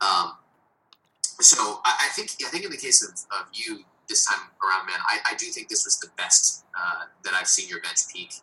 Um, 0.00 0.36
so 1.40 1.80
I, 1.84 2.06
I 2.06 2.08
think 2.14 2.30
I 2.44 2.48
think 2.50 2.64
in 2.64 2.70
the 2.70 2.76
case 2.76 3.02
of, 3.02 3.10
of 3.38 3.46
you 3.52 3.84
this 4.08 4.26
time 4.26 4.40
around, 4.62 4.86
man, 4.86 4.98
I, 5.08 5.32
I 5.32 5.34
do 5.36 5.46
think 5.46 5.68
this 5.68 5.84
was 5.84 5.98
the 5.98 6.08
best 6.16 6.64
uh, 6.76 7.06
that 7.24 7.34
I've 7.34 7.48
seen 7.48 7.68
your 7.68 7.80
bench 7.80 8.00
peak, 8.12 8.34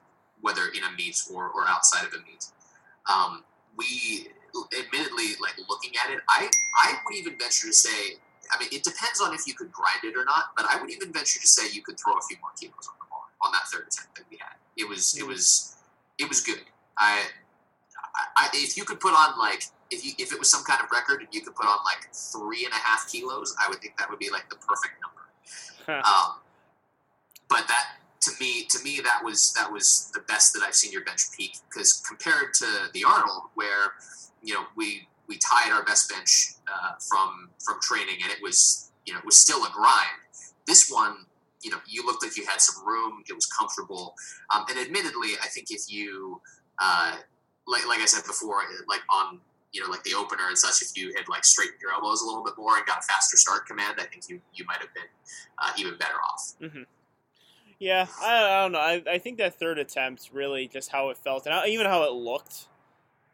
whether 0.42 0.68
in 0.76 0.84
a 0.84 0.92
meet 0.98 1.22
or, 1.32 1.50
or 1.50 1.68
outside 1.68 2.06
of 2.06 2.14
a 2.14 2.18
meet. 2.26 2.46
Um, 3.08 3.44
we 3.78 4.28
admittedly 4.78 5.36
like 5.42 5.54
looking 5.70 5.92
at 6.04 6.12
it, 6.12 6.20
I 6.30 6.50
I 6.84 6.98
would 7.06 7.16
even 7.16 7.38
venture 7.38 7.68
to 7.68 7.74
say, 7.74 8.18
I 8.52 8.60
mean, 8.60 8.70
it 8.72 8.84
depends 8.84 9.22
on 9.22 9.34
if 9.34 9.46
you 9.48 9.54
could 9.54 9.72
grind 9.72 10.04
it 10.04 10.18
or 10.18 10.26
not, 10.26 10.52
but 10.58 10.66
I 10.70 10.82
would 10.82 10.90
even 10.90 11.14
venture 11.14 11.40
to 11.40 11.48
say 11.48 11.70
you 11.72 11.82
could 11.84 12.00
throw 12.00 12.14
a 12.14 12.22
few 12.28 12.38
more 12.42 12.52
kilos 12.60 12.88
on 12.88 12.96
the 13.00 13.06
bar 13.10 13.22
on 13.46 13.52
that 13.52 13.68
third 13.72 13.88
attempt 13.88 14.16
that 14.18 14.26
we 14.30 14.38
had. 14.38 14.56
It 14.76 14.88
was 14.90 15.16
it 15.16 15.24
Mhm. 15.24 15.28
was 15.28 15.76
it 16.20 16.28
was 16.28 16.42
good. 16.42 16.60
I, 16.98 17.26
I, 18.16 18.26
I 18.38 18.50
if 18.54 18.78
you 18.78 18.84
could 18.84 19.00
put 19.00 19.14
on 19.14 19.40
like 19.40 19.64
if 19.90 20.06
you 20.06 20.12
if 20.20 20.32
it 20.32 20.38
was 20.38 20.50
some 20.50 20.64
kind 20.64 20.82
of 20.84 20.92
record 20.92 21.22
and 21.22 21.30
you 21.32 21.42
could 21.42 21.56
put 21.56 21.66
on 21.66 21.78
like 21.86 22.14
three 22.14 22.66
and 22.66 22.74
a 22.74 22.78
half 22.78 23.10
kilos, 23.12 23.56
I 23.60 23.70
would 23.70 23.80
think 23.80 23.98
that 23.98 24.10
would 24.10 24.20
be 24.20 24.30
like 24.30 24.50
the 24.50 24.58
perfect 24.58 24.94
number. 25.02 26.04
Um, 26.06 26.36
but 27.48 27.68
that 27.68 27.96
to 28.22 28.32
me 28.40 28.66
to 28.70 28.84
me 28.84 29.00
that 29.04 29.24
was 29.24 29.54
that 29.54 29.72
was 29.72 30.12
the 30.14 30.20
best 30.22 30.54
that 30.54 30.62
I've 30.62 30.76
seen 30.76 30.92
your 30.92 31.04
bench 31.04 31.22
peak 31.36 31.58
because 31.70 32.04
compared 32.08 32.54
to 32.56 32.90
the 32.94 33.04
Arnold 33.06 33.44
where 33.56 33.94
you 34.44 34.54
know 34.54 34.66
we 34.76 35.08
we 35.28 35.38
tied 35.38 35.72
our 35.72 35.84
best 35.84 36.10
bench 36.10 36.54
uh, 36.68 36.94
from 37.10 37.50
from 37.64 37.78
training 37.82 38.18
and 38.22 38.32
it 38.32 38.40
was 38.44 38.92
you 39.06 39.14
know 39.14 39.20
it 39.20 39.26
was 39.26 39.38
still 39.38 39.64
a 39.66 39.72
grind. 39.72 40.20
This 40.68 40.92
one 40.92 41.26
you 41.62 41.72
know 41.72 41.78
you 41.88 42.06
looked 42.06 42.24
like 42.24 42.38
you 42.38 42.46
had 42.46 42.62
some 42.62 42.86
room. 42.86 43.24
It 43.28 43.34
was 43.34 43.46
comfortable. 43.46 44.16
Um, 44.54 44.66
and 44.70 44.80
admittedly, 44.80 45.30
I 45.42 45.48
think 45.48 45.68
if 45.72 45.92
you 45.92 46.42
uh, 46.80 47.16
like 47.68 47.88
like 47.88 48.00
I 48.00 48.06
said 48.06 48.26
before, 48.26 48.62
like 48.88 49.02
on 49.14 49.40
you 49.72 49.82
know 49.84 49.90
like 49.90 50.04
the 50.04 50.14
opener 50.14 50.48
and 50.48 50.58
such, 50.58 50.82
if 50.82 50.98
you 50.98 51.14
had 51.16 51.28
like 51.28 51.46
straightened 51.46 51.80
your 51.82 51.92
elbows 51.92 52.22
a 52.22 52.26
little 52.26 52.44
bit 52.44 52.54
more 52.58 52.78
and 52.78 52.86
got 52.86 53.00
a 53.00 53.02
faster 53.04 53.38
start 53.38 53.66
command, 53.66 53.98
I 54.00 54.04
think 54.06 54.24
you 54.30 54.42
you 54.54 54.66
might 54.66 54.80
have 54.80 54.94
been 54.94 55.04
uh, 55.58 55.72
even 55.78 55.98
better 55.98 56.16
off. 56.16 56.54
hmm 56.60 56.84
Yeah, 57.80 58.08
I, 58.22 58.44
I 58.44 58.62
don't 58.64 58.72
know. 58.72 58.80
I, 58.80 59.04
I 59.10 59.18
think 59.20 59.38
that 59.38 59.60
third 59.60 59.78
attempt 59.78 60.30
really 60.34 60.68
just 60.68 60.92
how 60.92 61.10
it 61.10 61.18
felt 61.18 61.46
and 61.46 61.54
how, 61.54 61.66
even 61.66 61.86
how 61.86 62.04
it 62.04 62.14
looked. 62.14 62.68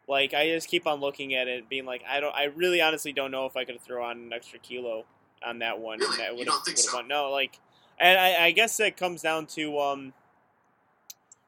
Like 0.08 0.34
I 0.34 0.48
just 0.48 0.68
keep 0.68 0.86
on 0.86 1.00
looking 1.00 1.34
at 1.34 1.48
it, 1.48 1.68
being 1.68 1.84
like, 1.84 2.02
I 2.08 2.20
don't. 2.20 2.34
I 2.34 2.44
really, 2.44 2.80
honestly 2.80 3.12
don't 3.12 3.30
know 3.32 3.46
if 3.46 3.56
I 3.56 3.64
could 3.64 3.80
throw 3.80 4.04
on 4.04 4.18
an 4.18 4.32
extra 4.32 4.58
kilo 4.60 5.04
on 5.44 5.58
that 5.60 5.80
one. 5.80 5.98
Really? 5.98 6.12
and 6.12 6.20
that 6.20 6.38
You 6.38 6.44
don't 6.44 6.64
think 6.64 6.78
so? 6.78 6.96
won. 6.96 7.08
No, 7.08 7.30
like, 7.30 7.58
and 7.98 8.18
I, 8.18 8.46
I 8.46 8.50
guess 8.50 8.76
that 8.78 8.96
comes 8.96 9.22
down 9.22 9.46
to 9.46 9.78
um. 9.78 10.12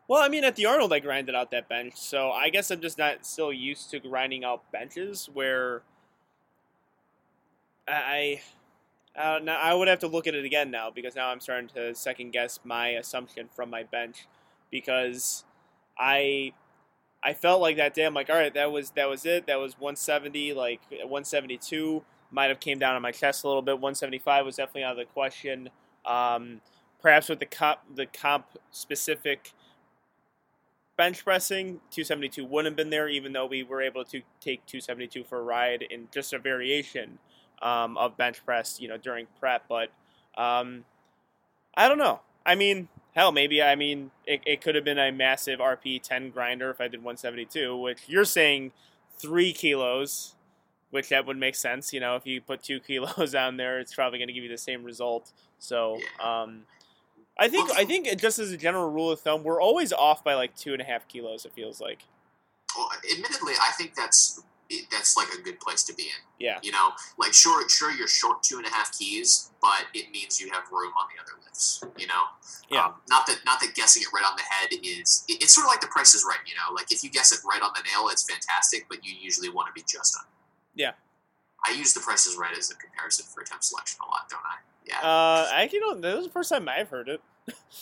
Well, 0.07 0.23
I 0.23 0.29
mean, 0.29 0.43
at 0.43 0.57
the 0.57 0.65
Arnold, 0.65 0.91
I 0.95 1.01
grinded 1.01 1.35
out 1.35 1.51
that 1.51 1.69
bench, 1.69 1.97
so 1.97 2.31
I 2.31 2.49
guess 2.49 2.71
I'm 2.71 2.81
just 2.81 2.97
not 2.97 3.27
still 3.27 3.53
used 3.53 3.91
to 3.91 4.01
grinding 4.01 4.43
out 4.43 4.63
benches 4.73 5.29
where 5.35 5.83
I, 7.89 8.41
uh, 9.17 9.41
now 9.43 9.59
I 9.59 9.75
would 9.75 9.89
have 9.89 9.99
to 10.01 10.09
look 10.09 10.27
at 10.27 10.35
it 10.35 10.45
again 10.45 10.71
now 10.71 10.91
because 10.91 11.17
now 11.17 11.29
I'm 11.29 11.41
starting 11.41 11.69
to 11.71 11.95
second 11.95 12.31
guess 12.31 12.61
my 12.65 12.89
assumption 12.91 13.49
from 13.55 13.71
my 13.71 13.83
bench 13.83 14.27
because 14.71 15.45
I 15.99 16.53
I 17.23 17.35
felt 17.35 17.61
like 17.61 17.77
that 17.79 17.95
day 17.95 18.05
I'm 18.05 18.15
like 18.15 18.31
all 18.31 18.37
right 18.37 18.55
that 18.55 18.71
was 18.71 18.91
that 18.91 19.09
was 19.09 19.27
it 19.27 19.47
that 19.47 19.59
was 19.59 19.73
170 19.79 20.53
like 20.53 20.81
172 20.91 22.05
might 22.31 22.47
have 22.47 22.61
came 22.61 22.79
down 22.79 22.95
on 22.95 23.03
my 23.03 23.11
chest 23.11 23.43
a 23.43 23.49
little 23.49 23.63
bit 23.63 23.75
175 23.75 24.45
was 24.45 24.57
definitely 24.57 24.85
out 24.85 24.93
of 24.93 24.99
the 24.99 25.05
question 25.07 25.71
um, 26.09 26.61
perhaps 27.01 27.29
with 27.29 27.39
the 27.39 27.47
comp 27.47 27.79
the 27.95 28.07
comp 28.07 28.47
specific 28.71 29.53
bench 30.97 31.25
pressing 31.25 31.75
272 31.91 32.45
wouldn't 32.45 32.73
have 32.73 32.77
been 32.77 32.91
there 32.91 33.09
even 33.09 33.33
though 33.33 33.47
we 33.47 33.63
were 33.63 33.81
able 33.81 34.05
to 34.05 34.21
take 34.41 34.67
272 34.67 35.23
for 35.23 35.39
a 35.39 35.43
ride 35.43 35.83
in 35.83 36.09
just 36.13 36.33
a 36.33 36.39
variation 36.39 37.19
um, 37.63 37.97
of 37.97 38.17
bench 38.17 38.45
press, 38.45 38.81
you 38.81 38.89
know, 38.89 38.97
during 38.97 39.27
prep. 39.39 39.65
But 39.69 39.91
um, 40.37 40.85
I 41.77 41.89
don't 41.89 41.99
know. 41.99 42.21
I 42.45 42.55
mean, 42.55 42.89
hell, 43.15 43.33
maybe 43.33 43.63
I 43.63 43.75
mean 43.75 44.11
it, 44.27 44.41
it 44.47 44.61
could 44.61 44.75
have 44.75 44.85
been 44.85 44.99
a 44.99 45.13
massive 45.13 45.61
RP 45.61 46.03
10 46.03 46.31
grinder 46.31 46.71
if 46.71 46.81
I 46.81 46.89
did 46.89 47.01
172, 47.01 47.77
which 47.77 48.01
you're 48.07 48.25
saying 48.25 48.73
three 49.19 49.53
kilos, 49.53 50.35
which 50.91 51.09
that 51.11 51.27
would 51.27 51.37
make 51.37 51.55
sense. 51.55 51.93
You 51.93 52.01
know, 52.01 52.17
if 52.17 52.27
you 52.27 52.41
put 52.41 52.63
two 52.63 52.81
kilos 52.87 53.35
on 53.35 53.57
there, 53.57 53.79
it's 53.79 53.95
probably 53.95 54.19
going 54.19 54.29
to 54.29 54.35
give 54.35 54.45
you 54.45 54.51
the 54.51 54.59
same 54.59 54.85
result. 54.85 55.33
So. 55.59 55.99
Um, 56.23 56.63
I 57.39 57.49
think 57.49 57.71
I 57.77 57.85
think 57.85 58.09
just 58.19 58.39
as 58.39 58.51
a 58.51 58.57
general 58.57 58.91
rule 58.91 59.11
of 59.13 59.21
thumb, 59.21 59.45
we're 59.45 59.63
always 59.63 59.93
off 59.93 60.25
by 60.25 60.35
like 60.35 60.57
two 60.57 60.73
and 60.73 60.83
a 60.83 60.85
half 60.85 61.07
kilos. 61.07 61.45
It 61.45 61.53
feels 61.53 61.81
like. 61.81 62.03
Well, 62.77 62.91
admittedly, 63.13 63.55
I 63.63 63.71
think 63.79 63.95
that's 63.95 64.43
that's 64.91 65.17
like 65.17 65.29
a 65.39 65.41
good 65.41 65.61
place 65.61 65.85
to 65.85 65.95
be 65.95 66.03
in. 66.03 66.21
Yeah. 66.39 66.59
You 66.63 66.73
know, 66.73 66.91
like 67.17 67.33
sure, 67.33 67.67
sure, 67.69 67.93
you're 67.93 68.09
short 68.09 68.43
two 68.43 68.59
and 68.59 68.67
a 68.67 68.71
half 68.71 68.97
keys, 68.97 69.51
but 69.63 69.87
it 69.95 70.11
means 70.11 70.41
you 70.41 70.51
have 70.53 70.65
room 70.71 70.93
on 70.99 71.07
the 71.15 71.23
other 71.23 71.41
lifts. 71.45 71.83
You 71.97 72.09
know. 72.09 72.25
Yeah. 72.71 72.87
Um, 72.87 72.95
not 73.09 73.27
that 73.27 73.39
not 73.47 73.61
that 73.61 73.75
guessing 73.75 74.03
it 74.03 74.09
right 74.13 74.25
on 74.29 74.37
the 74.37 74.43
head 74.43 74.73
is. 74.83 75.25
It, 75.29 75.43
it's 75.43 75.55
sort 75.55 75.67
of 75.67 75.71
like 75.71 75.81
the 75.81 75.87
Price 75.87 76.15
is 76.15 76.25
Right. 76.29 76.41
You 76.45 76.55
know, 76.55 76.75
like 76.75 76.91
if 76.91 77.05
you 77.05 77.11
guess 77.11 77.33
it 77.33 77.39
right 77.49 77.63
on 77.63 77.71
the 77.77 77.83
nail, 77.83 78.09
it's 78.11 78.29
fantastic, 78.29 78.87
but 78.89 79.05
you 79.05 79.15
usually 79.19 79.49
want 79.49 79.69
to 79.69 79.73
be 79.73 79.85
just 79.89 80.17
on. 80.19 80.27
Yeah. 80.75 80.93
I 81.67 81.73
use 81.73 81.95
the 81.95 82.01
Price 82.01 82.27
is 82.27 82.37
Right 82.37 82.57
as 82.57 82.71
a 82.71 82.77
comparison 82.77 83.27
for 83.33 83.43
attempt 83.43 83.65
selection 83.65 83.99
a 84.05 84.11
lot, 84.11 84.29
don't 84.29 84.45
I? 84.45 84.59
Yeah. 84.89 84.99
Uh, 85.01 85.49
I 85.53 85.63
actually 85.63 85.81
don't. 85.81 86.01
That 86.01 86.17
was 86.17 86.27
the 86.27 86.33
first 86.33 86.49
time 86.51 86.69
I've 86.69 86.89
heard 86.89 87.09
it. 87.09 87.21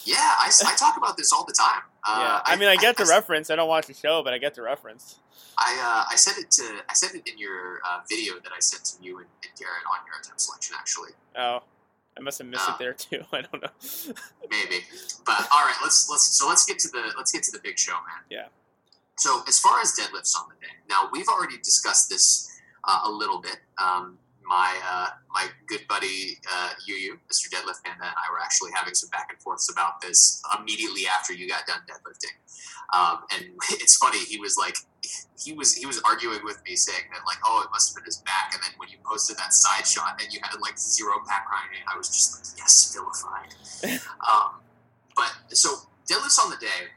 yeah, 0.05 0.15
I, 0.17 0.51
I 0.67 0.75
talk 0.77 0.97
about 0.97 1.17
this 1.17 1.33
all 1.33 1.45
the 1.45 1.55
time. 1.59 1.83
Uh, 2.07 2.19
yeah, 2.21 2.41
I 2.45 2.57
mean, 2.57 2.69
I 2.69 2.77
get 2.77 2.97
the 2.97 3.05
I, 3.05 3.09
reference. 3.09 3.51
I 3.51 3.57
don't 3.57 3.69
watch 3.69 3.87
the 3.87 3.95
show, 3.95 4.23
but 4.23 4.33
I 4.33 4.39
get 4.39 4.55
the 4.55 4.63
reference. 4.63 5.19
I 5.59 5.73
uh, 5.81 6.13
I 6.13 6.17
said 6.17 6.35
it 6.39 6.51
to 6.53 6.63
I 6.89 6.95
said 6.95 7.15
it 7.15 7.27
in 7.31 7.39
your 7.39 7.81
uh, 7.89 8.01
video 8.09 8.35
that 8.35 8.53
I 8.55 8.61
sent 8.61 8.85
to 8.87 9.03
you 9.05 9.19
and, 9.19 9.27
and 9.43 9.53
Garrett 9.59 9.83
on 9.91 10.05
your 10.07 10.21
attempt 10.21 10.41
selection 10.41 10.77
actually. 10.79 11.11
Oh, 11.37 11.63
I 12.17 12.21
must 12.21 12.39
have 12.39 12.47
missed 12.47 12.69
Uh, 12.69 12.73
it 12.75 12.79
there 12.79 12.93
too. 12.93 13.23
I 13.33 13.41
don't 13.43 13.63
know. 13.63 13.69
maybe. 14.51 14.85
But 15.25 15.49
all 15.53 15.65
right, 15.65 15.77
let's 15.83 16.09
let's 16.11 16.37
so 16.39 16.47
let's 16.49 16.65
get 16.67 16.79
to 16.81 16.89
the 16.89 17.13
let's 17.17 17.33
get 17.33 17.43
to 17.45 17.53
the 17.53 17.61
big 17.63 17.79
show, 17.79 17.93
man. 17.95 18.23
Yeah. 18.31 18.47
So 19.17 19.43
as 19.49 19.59
far 19.59 19.81
as 19.81 19.95
deadlifts 19.99 20.37
on 20.39 20.49
the 20.51 20.57
day, 20.67 20.73
now 20.91 21.09
we've 21.11 21.29
already 21.29 21.57
discussed 21.59 22.11
this 22.11 22.53
uh, 22.85 23.01
a 23.05 23.11
little 23.11 23.41
bit. 23.41 23.59
Um, 23.83 24.19
my 24.49 24.79
uh, 24.85 25.09
my 25.33 25.47
good 25.67 25.87
buddy 25.89 26.39
uh, 26.53 26.71
Yu 26.87 27.19
Mr. 27.31 27.51
Deadlift 27.53 27.83
Panda, 27.85 28.05
and 28.05 28.15
I 28.17 28.33
were 28.33 28.41
actually 28.43 28.71
having 28.75 28.95
some 28.95 29.11
back 29.11 29.29
and 29.31 29.41
forths 29.41 29.71
about 29.71 30.01
this 30.01 30.43
immediately 30.59 31.03
after 31.07 31.33
you 31.33 31.49
got 31.49 31.67
done 31.67 31.81
deadlifting. 31.89 32.35
Um, 32.95 33.25
and 33.35 33.45
it's 33.83 33.97
funny, 33.97 34.19
he 34.19 34.39
was 34.39 34.57
like, 34.57 34.77
he 35.39 35.53
was 35.53 35.75
he 35.75 35.87
was 35.87 36.01
arguing 36.05 36.41
with 36.45 36.63
me, 36.65 36.77
saying 36.77 37.05
that 37.13 37.21
like, 37.27 37.39
oh, 37.45 37.63
it 37.65 37.71
must 37.71 37.91
have 37.91 37.97
been 37.97 38.07
his 38.07 38.19
back. 38.19 38.53
And 38.55 38.63
then 38.63 38.73
when 38.79 38.89
you 38.89 38.97
posted 39.05 39.37
that 39.39 39.53
side 39.53 39.87
shot 39.87 40.21
and 40.23 40.33
you 40.33 40.41
had 40.43 40.59
like 40.61 40.79
zero 40.79 41.15
back 41.27 41.47
grinding, 41.49 41.83
I 41.93 41.97
was 41.97 42.09
just 42.09 42.35
like, 42.37 42.59
yes, 42.59 42.95
vilified. 42.95 44.01
um, 44.27 44.61
but 45.15 45.33
so 45.57 45.75
deadlifts 46.11 46.43
on 46.43 46.51
the 46.51 46.57
day, 46.57 46.91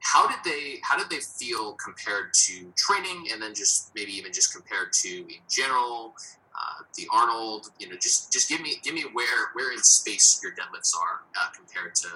how 0.00 0.26
did 0.26 0.38
they 0.44 0.78
how 0.82 0.96
did 0.96 1.10
they 1.10 1.20
feel 1.20 1.74
compared 1.74 2.32
to 2.32 2.72
training, 2.76 3.28
and 3.32 3.42
then 3.42 3.54
just 3.54 3.92
maybe 3.94 4.12
even 4.12 4.32
just 4.32 4.54
compared 4.54 4.92
to 5.04 5.08
in 5.08 5.42
general? 5.50 6.14
Uh, 6.58 6.82
the 6.96 7.06
Arnold, 7.12 7.70
you 7.78 7.88
know, 7.88 7.94
just 7.94 8.32
just 8.32 8.48
give 8.48 8.60
me 8.60 8.80
give 8.82 8.94
me 8.94 9.04
where 9.12 9.50
where 9.52 9.72
in 9.72 9.78
space 9.78 10.40
your 10.42 10.52
deadlifts 10.52 10.92
are 10.96 11.22
uh, 11.40 11.48
compared 11.54 11.94
to 11.94 12.08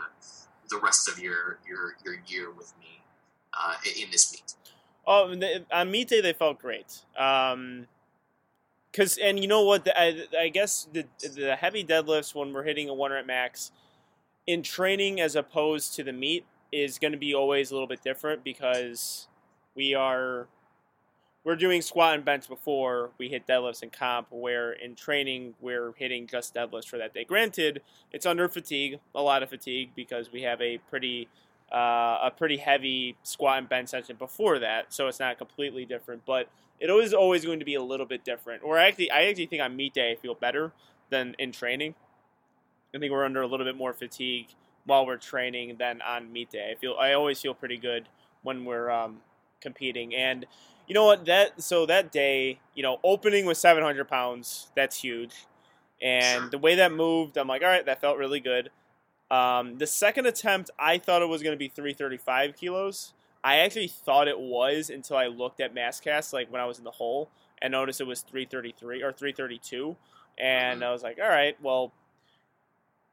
the 0.69 0.79
rest 0.79 1.09
of 1.09 1.19
your 1.19 1.61
your 1.69 1.97
your 2.05 2.17
year 2.27 2.51
with 2.51 2.73
me 2.81 3.03
uh, 3.53 3.75
in 4.01 4.11
this 4.11 4.33
meet. 4.33 4.55
Oh, 5.07 5.35
on 5.71 5.91
meet 5.91 6.09
day 6.09 6.21
they 6.21 6.33
felt 6.33 6.59
great. 6.59 7.03
Um, 7.17 7.87
cause 8.93 9.19
and 9.23 9.39
you 9.39 9.47
know 9.47 9.65
what? 9.65 9.89
I, 9.97 10.25
I 10.39 10.49
guess 10.49 10.89
the 10.93 11.07
the 11.21 11.57
heavy 11.57 11.85
deadlifts 11.85 12.35
when 12.35 12.53
we're 12.53 12.65
hitting 12.65 12.89
a 12.89 12.95
one 12.95 13.13
rep 13.13 13.27
max 13.27 13.71
in 14.47 14.63
training 14.63 15.21
as 15.21 15.37
opposed 15.37 15.95
to 15.95 16.03
the 16.03 16.13
meet 16.13 16.45
is 16.73 16.99
going 16.99 17.13
to 17.13 17.19
be 17.19 17.35
always 17.35 17.71
a 17.71 17.75
little 17.75 17.87
bit 17.87 18.03
different 18.03 18.43
because 18.43 19.29
we 19.75 19.95
are 19.95 20.49
we're 21.45 21.57
doing 21.57 21.83
squat 21.83 22.15
and 22.15 22.25
bench 22.25 22.49
before 22.49 23.11
we 23.19 23.29
hit 23.29 23.47
deadlifts 23.47 23.83
and 23.83 23.93
comp. 23.93 24.29
Where 24.31 24.73
in 24.73 24.95
training 24.95 25.55
we're 25.61 25.93
hitting 25.97 26.27
just 26.27 26.55
deadlifts 26.55 26.87
for 26.87 26.99
that 26.99 27.15
day. 27.15 27.25
Granted, 27.25 27.83
it's 28.13 28.27
under 28.27 28.49
fatigue, 28.49 29.01
a 29.15 29.23
lot 29.23 29.43
of 29.43 29.51
fatigue 29.51 29.91
because 29.97 30.31
we 30.33 30.43
have 30.43 30.61
a 30.61 30.79
pretty 30.79 31.29
uh, 31.73 32.19
a 32.23 32.33
pretty 32.37 32.59
heavy 32.59 33.17
squat 33.23 33.59
and 33.59 33.69
bench 33.69 33.89
session 33.89 34.17
before 34.17 34.59
that, 34.59 34.93
so 34.93 35.09
it's 35.09 35.19
not 35.19 35.39
completely 35.39 35.85
different. 35.85 36.25
But 36.27 36.49
it 36.79 36.91
is 36.91 37.15
always 37.15 37.45
going 37.45 37.61
to 37.61 37.65
be 37.65 37.75
a 37.75 37.83
little 37.83 38.07
bit 38.07 38.25
different. 38.25 38.63
Or 38.63 38.79
actually, 38.79 39.11
I 39.11 39.25
actually 39.25 39.47
think 39.47 39.63
on 39.63 39.77
meet 39.77 39.95
day 39.95 40.13
I 40.13 40.17
feel 40.17 40.35
better 40.35 40.73
than 41.11 41.35
in 41.39 41.53
training. 41.53 41.95
I 42.95 42.99
think 42.99 43.11
we're 43.11 43.25
under 43.25 43.41
a 43.41 43.47
little 43.47 43.65
bit 43.65 43.77
more 43.77 43.95
fatigue 43.95 44.49
while 44.85 45.07
we're 45.07 45.17
training 45.17 45.77
than 45.79 46.03
on 46.03 46.33
meet 46.33 46.51
day. 46.51 46.73
I 46.73 46.79
feel 46.79 46.95
I 47.01 47.13
always 47.15 47.41
feel 47.41 47.55
pretty 47.55 47.79
good 47.79 48.09
when 48.43 48.65
we're 48.65 48.91
um, 48.91 49.21
competing. 49.61 50.15
And 50.15 50.45
you 50.87 50.95
know 50.95 51.05
what? 51.07 51.25
That 51.27 51.63
so 51.63 51.87
that 51.87 52.13
day, 52.13 52.61
you 52.75 52.83
know, 52.83 52.99
opening 53.05 53.47
with 53.47 53.59
700 53.59 54.09
pounds, 54.09 54.71
that's 54.77 55.03
huge. 55.03 55.47
And 56.03 56.51
the 56.51 56.59
way 56.59 56.75
that 56.77 56.93
moved, 56.93 57.37
I'm 57.37 57.49
like, 57.49 57.63
all 57.63 57.69
right, 57.69 57.87
that 57.87 58.01
felt 58.01 58.19
really 58.19 58.41
good. 58.41 58.71
Um, 59.31 59.79
the 59.79 59.87
second 59.87 60.27
attempt, 60.27 60.71
I 60.79 60.99
thought 60.99 61.23
it 61.23 61.29
was 61.29 61.43
going 61.43 61.55
to 61.55 61.59
be 61.59 61.69
335 61.69 62.57
kilos. 62.57 63.15
I 63.45 63.59
actually 63.59 63.89
thought 63.89 64.29
it 64.29 64.39
was 64.39 64.91
until 64.91 65.17
I 65.17 65.27
looked 65.27 65.61
at 65.61 65.75
mass 65.75 66.01
Masscast, 66.01 66.33
like 66.33 66.53
when 66.53 66.61
I 66.61 66.67
was 66.67 66.79
in 66.79 66.85
the 66.85 66.91
hole, 66.93 67.31
and 67.61 67.73
noticed 67.73 68.01
it 68.01 68.07
was 68.07 68.23
333 68.23 69.03
or 69.03 69.13
332, 69.13 69.97
and 70.39 70.83
Mhm. 70.83 70.87
I 70.87 70.93
was 70.93 71.03
like, 71.03 71.19
all 71.21 71.29
right, 71.29 71.57
well, 71.63 71.93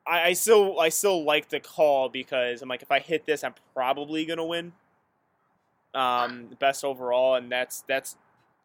I, 0.05 0.29
I 0.29 0.33
still 0.33 0.79
I 0.79 0.89
still 0.89 1.23
like 1.23 1.49
the 1.49 1.59
call 1.59 2.09
because 2.09 2.61
I'm 2.61 2.69
like, 2.69 2.81
if 2.81 2.91
I 2.91 2.99
hit 2.99 3.25
this, 3.25 3.43
I'm 3.43 3.55
probably 3.73 4.25
gonna 4.25 4.45
win. 4.45 4.73
Um, 5.93 6.49
best 6.59 6.83
overall, 6.83 7.35
and 7.35 7.51
that's 7.51 7.83
that's 7.87 8.15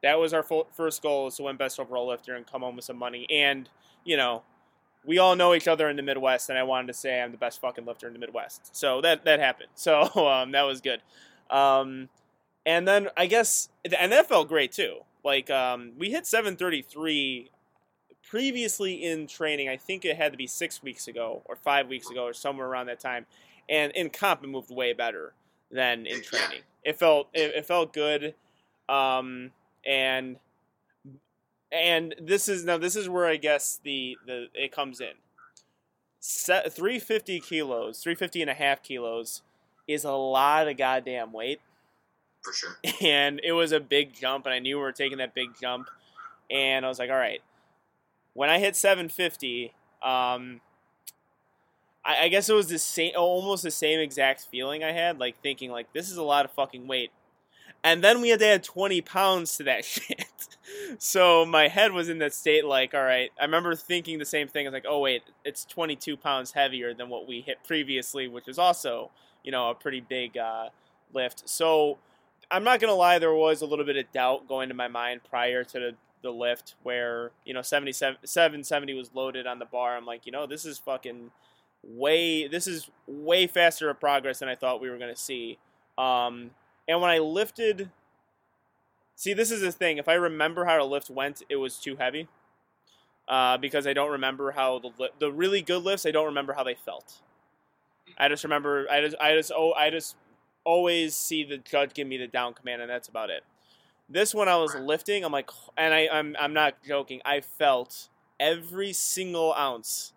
that 0.02 0.18
was 0.18 0.34
our 0.34 0.42
first 0.42 1.02
goal 1.02 1.28
is 1.28 1.36
to 1.36 1.44
win 1.44 1.56
best 1.56 1.80
overall 1.80 2.08
lifter 2.08 2.34
and 2.34 2.46
come 2.46 2.62
home 2.62 2.76
with 2.76 2.84
some 2.84 2.98
money, 2.98 3.26
and 3.30 3.68
you 4.04 4.16
know 4.16 4.42
we 5.06 5.18
all 5.18 5.36
know 5.36 5.54
each 5.54 5.68
other 5.68 5.88
in 5.88 5.96
the 5.96 6.02
Midwest, 6.02 6.48
and 6.48 6.58
I 6.58 6.62
wanted 6.62 6.88
to 6.88 6.94
say 6.94 7.20
I'm 7.20 7.32
the 7.32 7.38
best 7.38 7.60
fucking 7.60 7.84
lifter 7.84 8.06
in 8.06 8.12
the 8.12 8.18
Midwest. 8.18 8.74
So 8.74 9.00
that 9.02 9.24
that 9.24 9.40
happened. 9.40 9.70
So 9.76 10.02
um, 10.26 10.52
that 10.52 10.62
was 10.62 10.80
good. 10.80 11.00
Um, 11.50 12.08
and 12.66 12.88
then 12.88 13.08
I 13.16 13.26
guess, 13.26 13.68
and 13.84 14.12
that 14.12 14.28
felt 14.28 14.48
great 14.48 14.72
too. 14.72 15.00
Like 15.22 15.50
um, 15.50 15.92
we 15.98 16.10
hit 16.10 16.26
733 16.26 17.50
previously 18.28 19.04
in 19.04 19.26
training. 19.26 19.68
I 19.68 19.76
think 19.76 20.04
it 20.04 20.16
had 20.16 20.32
to 20.32 20.38
be 20.38 20.46
six 20.46 20.82
weeks 20.82 21.06
ago 21.08 21.42
or 21.44 21.56
five 21.56 21.88
weeks 21.88 22.10
ago 22.10 22.24
or 22.24 22.32
somewhere 22.32 22.66
around 22.66 22.86
that 22.86 23.00
time. 23.00 23.26
And 23.68 23.92
in 23.92 24.10
comp, 24.10 24.42
it 24.42 24.48
moved 24.48 24.70
way 24.70 24.92
better 24.92 25.34
than 25.70 26.06
in 26.06 26.22
training. 26.22 26.62
It 26.84 26.98
felt 26.98 27.28
it, 27.32 27.54
it 27.56 27.66
felt 27.66 27.92
good. 27.92 28.34
Um, 28.88 29.52
and 29.86 30.36
and 31.72 32.14
this 32.20 32.48
is 32.48 32.64
now 32.64 32.78
this 32.78 32.96
is 32.96 33.08
where 33.08 33.26
I 33.26 33.36
guess 33.36 33.80
the, 33.82 34.16
the 34.26 34.48
it 34.54 34.72
comes 34.72 35.00
in. 35.00 35.14
Set, 36.20 36.72
350 36.72 37.40
kilos, 37.40 38.00
350 38.02 38.42
and 38.42 38.50
a 38.50 38.54
half 38.54 38.82
kilos 38.82 39.42
is 39.86 40.04
a 40.04 40.12
lot 40.12 40.68
of 40.68 40.76
goddamn 40.78 41.32
weight. 41.32 41.60
for 42.42 42.52
sure. 42.52 42.78
And 43.02 43.40
it 43.44 43.52
was 43.52 43.72
a 43.72 43.80
big 43.80 44.14
jump, 44.14 44.46
and 44.46 44.54
I 44.54 44.58
knew 44.58 44.76
we 44.76 44.82
were 44.82 44.92
taking 44.92 45.18
that 45.18 45.34
big 45.34 45.50
jump. 45.60 45.88
And 46.50 46.84
I 46.84 46.88
was 46.88 46.98
like, 46.98 47.10
all 47.10 47.16
right. 47.16 47.42
When 48.32 48.48
I 48.50 48.58
hit 48.58 48.76
750, 48.76 49.72
um, 50.02 50.60
I, 52.04 52.24
I 52.24 52.28
guess 52.28 52.48
it 52.48 52.54
was 52.54 52.68
the 52.68 52.78
same, 52.78 53.12
almost 53.16 53.62
the 53.62 53.70
same 53.70 54.00
exact 54.00 54.46
feeling 54.50 54.84
I 54.84 54.92
had, 54.92 55.18
like 55.18 55.40
thinking, 55.40 55.70
like, 55.70 55.92
this 55.92 56.10
is 56.10 56.16
a 56.16 56.22
lot 56.22 56.44
of 56.44 56.52
fucking 56.52 56.86
weight. 56.86 57.10
And 57.82 58.02
then 58.02 58.22
we 58.22 58.30
had 58.30 58.40
to 58.40 58.46
add 58.46 58.64
20 58.64 59.00
pounds 59.02 59.56
to 59.58 59.64
that 59.64 59.84
shit. 59.84 60.26
so 60.98 61.44
my 61.44 61.68
head 61.68 61.92
was 61.92 62.08
in 62.08 62.18
that 62.18 62.32
state, 62.32 62.64
like, 62.64 62.94
all 62.94 63.02
right. 63.02 63.30
I 63.38 63.44
remember 63.44 63.74
thinking 63.74 64.18
the 64.18 64.24
same 64.24 64.48
thing. 64.48 64.66
I 64.66 64.70
was 64.70 64.74
like, 64.74 64.86
oh, 64.88 65.00
wait, 65.00 65.22
it's 65.44 65.64
22 65.66 66.16
pounds 66.16 66.52
heavier 66.52 66.94
than 66.94 67.08
what 67.08 67.28
we 67.28 67.40
hit 67.42 67.58
previously, 67.66 68.26
which 68.26 68.48
is 68.48 68.58
also, 68.58 69.10
you 69.42 69.52
know, 69.52 69.70
a 69.70 69.74
pretty 69.74 70.00
big 70.00 70.38
uh, 70.38 70.70
lift. 71.12 71.48
So 71.48 71.98
I'm 72.50 72.64
not 72.64 72.80
going 72.80 72.90
to 72.90 72.94
lie, 72.94 73.18
there 73.18 73.34
was 73.34 73.60
a 73.60 73.66
little 73.66 73.84
bit 73.84 73.96
of 73.96 74.10
doubt 74.12 74.48
going 74.48 74.68
to 74.70 74.74
my 74.74 74.88
mind 74.88 75.20
prior 75.28 75.62
to 75.64 75.78
the, 75.78 75.94
the 76.22 76.30
lift 76.30 76.74
where, 76.82 77.32
you 77.44 77.52
know, 77.52 77.62
77, 77.62 78.18
770 78.24 78.94
was 78.94 79.10
loaded 79.14 79.46
on 79.46 79.58
the 79.58 79.66
bar. 79.66 79.96
I'm 79.96 80.06
like, 80.06 80.24
you 80.24 80.32
know, 80.32 80.46
this 80.46 80.64
is 80.64 80.78
fucking 80.78 81.30
way, 81.88 82.48
this 82.48 82.66
is 82.66 82.90
way 83.06 83.46
faster 83.46 83.90
of 83.90 84.00
progress 84.00 84.38
than 84.38 84.48
I 84.48 84.54
thought 84.54 84.80
we 84.80 84.90
were 84.90 84.98
going 84.98 85.14
to 85.14 85.20
see. 85.20 85.58
Um, 85.98 86.50
and 86.88 87.00
when 87.00 87.10
I 87.10 87.18
lifted, 87.18 87.90
see, 89.14 89.32
this 89.32 89.50
is 89.50 89.60
the 89.60 89.72
thing. 89.72 89.98
If 89.98 90.08
I 90.08 90.14
remember 90.14 90.64
how 90.64 90.78
the 90.78 90.84
lift 90.84 91.10
went, 91.10 91.42
it 91.48 91.56
was 91.56 91.78
too 91.78 91.96
heavy. 91.96 92.28
Uh, 93.26 93.56
because 93.56 93.86
I 93.86 93.94
don't 93.94 94.10
remember 94.10 94.50
how 94.50 94.78
the 94.78 94.90
li- 94.98 95.10
the 95.18 95.32
really 95.32 95.62
good 95.62 95.82
lifts. 95.82 96.04
I 96.04 96.10
don't 96.10 96.26
remember 96.26 96.52
how 96.52 96.62
they 96.62 96.74
felt. 96.74 97.22
I 98.18 98.28
just 98.28 98.44
remember. 98.44 98.86
I 98.90 99.00
just. 99.00 99.16
I 99.18 99.34
just. 99.34 99.50
Oh. 99.54 99.72
I 99.72 99.88
just 99.88 100.16
always 100.62 101.14
see 101.14 101.42
the 101.42 101.56
judge 101.56 101.94
give 101.94 102.06
me 102.06 102.18
the 102.18 102.26
down 102.26 102.52
command, 102.52 102.82
and 102.82 102.90
that's 102.90 103.08
about 103.08 103.30
it. 103.30 103.42
This 104.10 104.34
one 104.34 104.48
I 104.48 104.56
was 104.56 104.74
lifting. 104.74 105.24
I'm 105.24 105.32
like, 105.32 105.50
and 105.78 105.94
I, 105.94 106.08
I'm. 106.12 106.36
I'm 106.38 106.52
not 106.52 106.74
joking. 106.86 107.22
I 107.24 107.40
felt 107.40 108.10
every 108.38 108.92
single 108.92 109.54
ounce 109.54 110.12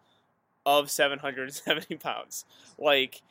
of 0.67 0.91
770 0.91 1.95
pounds. 1.97 2.45
Like 2.77 3.21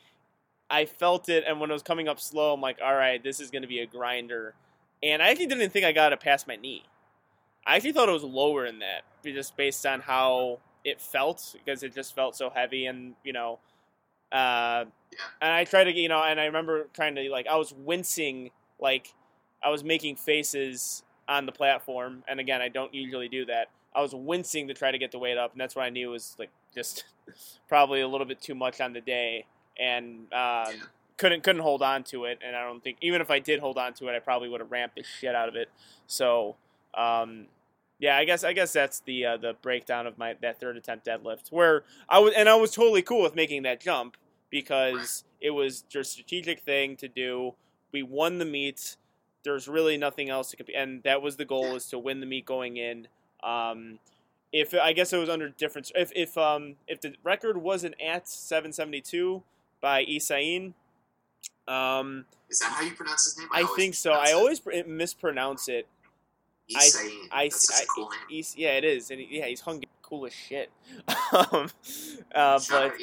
I 0.69 0.85
felt 0.85 1.29
it, 1.29 1.45
and 1.47 1.61
when 1.61 1.69
it 1.69 1.73
was 1.73 1.83
coming 1.83 2.09
up 2.09 2.19
slow, 2.19 2.53
I'm 2.53 2.59
like, 2.59 2.79
all 2.83 2.95
right, 2.95 3.23
this 3.23 3.39
is 3.39 3.51
going 3.51 3.61
to 3.61 3.67
be 3.67 3.79
a 3.79 3.85
grinder. 3.85 4.55
And 5.01 5.21
I 5.21 5.29
actually 5.29 5.45
didn't 5.45 5.69
think 5.69 5.85
I 5.85 5.93
got 5.93 6.11
it 6.11 6.19
past 6.19 6.47
my 6.47 6.55
knee. 6.57 6.83
I 7.65 7.75
actually 7.75 7.91
thought 7.93 8.09
it 8.09 8.13
was 8.13 8.23
lower 8.23 8.65
than 8.65 8.79
that, 8.79 9.03
just 9.23 9.55
based 9.55 9.85
on 9.85 10.01
how 10.01 10.59
it 10.83 10.99
felt, 10.99 11.53
because 11.53 11.83
it 11.83 11.93
just 11.93 12.15
felt 12.15 12.35
so 12.35 12.49
heavy, 12.49 12.87
and 12.87 13.13
you 13.23 13.33
know, 13.33 13.59
uh, 14.31 14.85
and 15.41 15.53
I 15.53 15.63
tried 15.63 15.85
to, 15.85 15.93
you 15.93 16.09
know, 16.09 16.21
and 16.23 16.39
I 16.39 16.45
remember 16.45 16.87
trying 16.93 17.15
to 17.15 17.29
like, 17.29 17.47
I 17.47 17.55
was 17.55 17.73
wincing, 17.73 18.51
like, 18.79 19.13
I 19.63 19.69
was 19.69 19.83
making 19.83 20.15
faces 20.15 21.03
on 21.29 21.45
the 21.45 21.51
platform, 21.51 22.23
and 22.27 22.39
again, 22.39 22.61
I 22.61 22.69
don't 22.69 22.93
usually 22.93 23.29
do 23.29 23.45
that. 23.45 23.69
I 23.97 24.01
was 24.01 24.13
wincing 24.13 24.67
to 24.67 24.75
try 24.75 24.91
to 24.91 24.99
get 24.99 25.11
the 25.11 25.17
weight 25.17 25.39
up, 25.39 25.53
and 25.53 25.59
that's 25.59 25.75
what 25.75 25.83
I 25.83 25.89
knew 25.89 26.11
was 26.11 26.35
like 26.37 26.51
just 26.75 27.03
probably 27.67 28.01
a 28.01 28.07
little 28.07 28.27
bit 28.27 28.39
too 28.39 28.53
much 28.53 28.79
on 28.79 28.93
the 28.93 29.01
day, 29.01 29.45
and 29.79 30.31
uh, 30.31 30.71
couldn't 31.17 31.43
couldn't 31.43 31.63
hold 31.63 31.81
on 31.81 32.03
to 32.05 32.25
it. 32.25 32.39
And 32.45 32.55
I 32.55 32.63
don't 32.63 32.83
think 32.83 32.97
even 33.01 33.21
if 33.21 33.31
I 33.31 33.39
did 33.39 33.59
hold 33.59 33.79
on 33.79 33.93
to 33.95 34.07
it, 34.07 34.15
I 34.15 34.19
probably 34.19 34.49
would 34.49 34.61
have 34.61 34.71
ramped 34.71 34.95
the 34.95 35.03
shit 35.03 35.33
out 35.33 35.49
of 35.49 35.55
it. 35.55 35.69
So, 36.05 36.57
um, 36.93 37.47
yeah, 37.97 38.17
I 38.17 38.25
guess 38.25 38.43
I 38.43 38.53
guess 38.53 38.71
that's 38.71 38.99
the 38.99 39.25
uh, 39.25 39.37
the 39.37 39.55
breakdown 39.63 40.05
of 40.05 40.19
my 40.19 40.35
that 40.43 40.59
third 40.59 40.77
attempt 40.77 41.07
deadlift 41.07 41.51
where 41.51 41.83
I 42.07 42.19
was 42.19 42.33
and 42.37 42.47
I 42.47 42.55
was 42.55 42.71
totally 42.71 43.01
cool 43.01 43.23
with 43.23 43.35
making 43.35 43.63
that 43.63 43.81
jump 43.81 44.15
because 44.51 45.23
it 45.41 45.49
was 45.51 45.81
just 45.81 46.11
a 46.11 46.13
strategic 46.13 46.59
thing 46.59 46.95
to 46.97 47.07
do. 47.07 47.55
We 47.91 48.03
won 48.03 48.37
the 48.37 48.45
meet. 48.45 48.95
There's 49.43 49.67
really 49.67 49.97
nothing 49.97 50.29
else 50.29 50.51
to 50.51 50.57
compete, 50.57 50.75
and 50.75 51.01
that 51.01 51.23
was 51.23 51.37
the 51.37 51.45
goal 51.45 51.75
is 51.75 51.87
to 51.87 51.97
win 51.97 52.19
the 52.19 52.25
meet 52.27 52.45
going 52.45 52.77
in. 52.77 53.07
Um, 53.47 53.99
if 54.51 54.73
I 54.73 54.93
guess 54.93 55.13
it 55.13 55.17
was 55.17 55.29
under 55.29 55.49
different 55.49 55.91
if 55.95 56.11
if 56.15 56.37
um 56.37 56.75
if 56.87 57.01
the 57.01 57.13
record 57.23 57.57
wasn't 57.57 57.95
at 58.05 58.27
772 58.27 59.43
by 59.81 60.03
Isain, 60.05 60.73
um, 61.67 62.25
Is 62.49 62.59
that 62.59 62.71
how 62.71 62.83
you 62.83 62.91
pronounce 62.91 63.25
his 63.25 63.37
name? 63.37 63.47
I 63.51 63.61
always 63.63 63.75
think 63.75 63.95
so. 63.95 64.11
I 64.11 64.15
pronounce 64.15 64.29
it 64.29 64.35
always 64.35 64.87
mispronounce 64.87 65.67
it. 65.69 65.87
Isain. 66.75 67.09
I, 67.31 67.43
I, 67.43 67.45
a 67.45 67.85
cool 67.95 68.09
name. 68.09 68.19
he's- 68.29 68.55
yeah, 68.57 68.71
it 68.71 68.83
is, 68.83 69.11
and 69.11 69.21
yeah, 69.29 69.45
he's 69.45 69.61
hung 69.61 69.83
cool 70.01 70.25
as 70.25 70.33
shit. 70.33 70.69
um, 71.51 71.69
uh, 72.33 72.59
but 72.69 72.93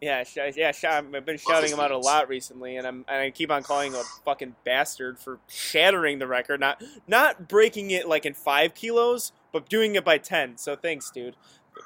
yeah, 0.00 0.24
sh- 0.24 0.38
yeah, 0.56 0.72
sh- 0.72 0.84
I've 0.84 1.24
been 1.24 1.38
shouting 1.38 1.70
him 1.70 1.80
out 1.80 1.90
a 1.90 1.98
lot 1.98 2.28
recently, 2.28 2.76
and 2.76 2.86
I'm 2.86 3.04
and 3.08 3.22
I 3.22 3.30
keep 3.30 3.50
on 3.50 3.62
calling 3.62 3.92
him 3.92 4.00
a 4.00 4.04
fucking 4.24 4.56
bastard 4.64 5.18
for 5.18 5.38
shattering 5.48 6.18
the 6.18 6.26
record, 6.26 6.60
not 6.60 6.82
not 7.06 7.48
breaking 7.48 7.90
it 7.90 8.08
like 8.08 8.24
in 8.26 8.34
five 8.34 8.74
kilos, 8.74 9.32
but 9.60 9.68
doing 9.68 9.94
it 9.94 10.04
by 10.04 10.18
ten. 10.18 10.56
So 10.56 10.76
thanks, 10.76 11.10
dude. 11.10 11.36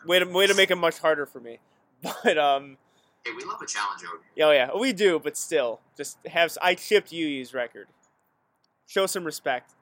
Way 0.06 0.18
to 0.20 0.24
way 0.26 0.46
to 0.46 0.54
make 0.54 0.70
it 0.70 0.76
much 0.76 0.98
harder 0.98 1.26
for 1.26 1.40
me. 1.40 1.58
But 2.24 2.38
um, 2.38 2.76
Hey, 3.24 3.32
we 3.36 3.44
love 3.44 3.60
a 3.60 3.66
challenge 3.66 4.02
over 4.04 4.22
yeah, 4.34 4.46
oh 4.46 4.50
yeah, 4.52 4.70
we 4.78 4.92
do, 4.94 5.18
but 5.18 5.36
still, 5.36 5.80
just 5.96 6.16
have 6.26 6.56
I 6.62 6.74
chipped 6.74 7.12
Yu's 7.12 7.52
record. 7.52 7.88
Show 8.86 9.04
some 9.06 9.24
respect. 9.24 9.74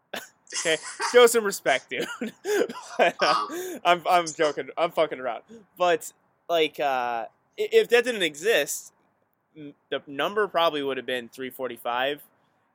okay, 0.60 0.76
show 1.12 1.26
some 1.26 1.44
respect, 1.44 1.90
dude. 1.90 2.06
But, 2.98 3.16
uh, 3.20 3.46
Um, 3.50 3.80
I'm 3.84 4.02
I'm 4.08 4.26
joking. 4.26 4.68
I'm 4.78 4.92
fucking 4.92 5.18
around. 5.18 5.42
But 5.76 6.12
like, 6.48 6.78
uh, 6.78 7.26
if 7.56 7.88
that 7.88 8.04
didn't 8.04 8.22
exist, 8.22 8.92
the 9.90 10.02
number 10.06 10.46
probably 10.46 10.82
would 10.82 10.96
have 10.96 11.06
been 11.06 11.28
345. 11.28 12.22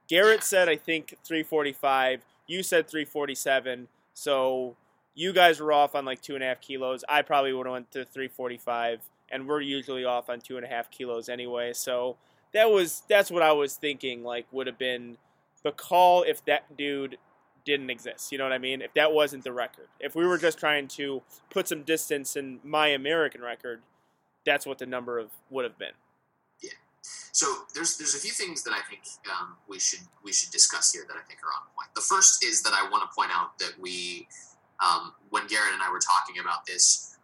Garrett 0.09 0.39
Yeah. 0.39 0.43
said 0.43 0.70
I 0.70 0.76
think 0.76 1.15
345. 1.24 2.26
You 2.47 2.63
said 2.63 2.89
347. 2.89 3.88
So 4.20 4.76
you 5.15 5.32
guys 5.32 5.61
were 5.61 5.72
off 5.72 5.95
on 5.95 6.03
like 6.03 6.22
two 6.22 6.36
and 6.36 6.43
a 6.43 6.47
half 6.47 6.59
kilos. 6.59 7.05
I 7.07 7.22
probably 7.22 7.53
would 7.53 7.65
have 7.65 7.74
went 7.74 7.91
to 7.91 8.03
345, 8.03 8.99
and 9.32 9.47
we're 9.47 9.61
usually 9.61 10.03
off 10.03 10.30
on 10.30 10.41
two 10.41 10.57
and 10.57 10.65
a 10.65 10.70
half 10.70 10.91
kilos 10.91 11.30
anyway. 11.30 11.72
So 11.72 12.17
that 12.53 12.70
was 12.70 13.03
that's 13.07 13.32
what 13.32 13.41
I 13.41 13.53
was 13.53 13.76
thinking. 13.76 14.24
Like 14.24 14.45
would 14.51 14.67
have 14.67 14.78
been 14.78 15.17
the 15.63 15.72
call 15.72 16.24
if 16.24 16.43
that 16.45 16.76
dude 16.78 17.17
didn't 17.63 17.89
exist. 17.89 18.32
You 18.34 18.38
know 18.38 18.43
what 18.43 18.53
I 18.53 18.57
mean? 18.57 18.82
If 18.82 18.93
that 18.95 19.13
wasn't 19.13 19.45
the 19.45 19.53
record, 19.53 19.88
if 20.01 20.15
we 20.15 20.26
were 20.26 20.38
just 20.38 20.59
trying 20.59 20.89
to 20.89 21.22
put 21.49 21.70
some 21.70 21.84
distance 21.84 22.36
in 22.36 22.59
my 22.61 22.88
American 22.88 23.41
record, 23.41 23.82
that's 24.45 24.65
what 24.65 24.80
the 24.80 24.86
number 24.86 25.17
of 25.17 25.30
would 25.49 25.63
have 25.63 25.78
been. 25.78 25.93
So 27.32 27.45
there's 27.74 27.97
there's 27.97 28.16
a 28.16 28.20
few 28.20 28.32
things 28.32 28.64
that 28.64 28.74
I 28.74 28.82
think 28.89 29.02
um, 29.30 29.56
we 29.68 29.80
should 29.80 30.02
we 30.24 30.34
should 30.34 30.52
discuss 30.52 30.91
here 30.91 31.06
that 31.08 31.16
I 31.16 31.24
think 31.28 31.39
are 31.43 31.54
on 31.54 31.68
point. 31.76 31.89
The 31.95 32.02
first 32.02 32.43
is 32.43 32.62
that 32.64 32.74
I 32.74 32.89
want 32.89 33.10
to 33.10 33.16
point 33.16 33.32
out 33.34 33.58
that 33.60 33.74
we, 33.80 34.28
um, 34.84 35.14
when 35.30 35.47
Garrett 35.47 35.74
and 35.74 35.82
I 35.82 35.91
were 35.91 36.00
talking 36.02 36.41
about 36.41 36.66
this, 36.66 37.18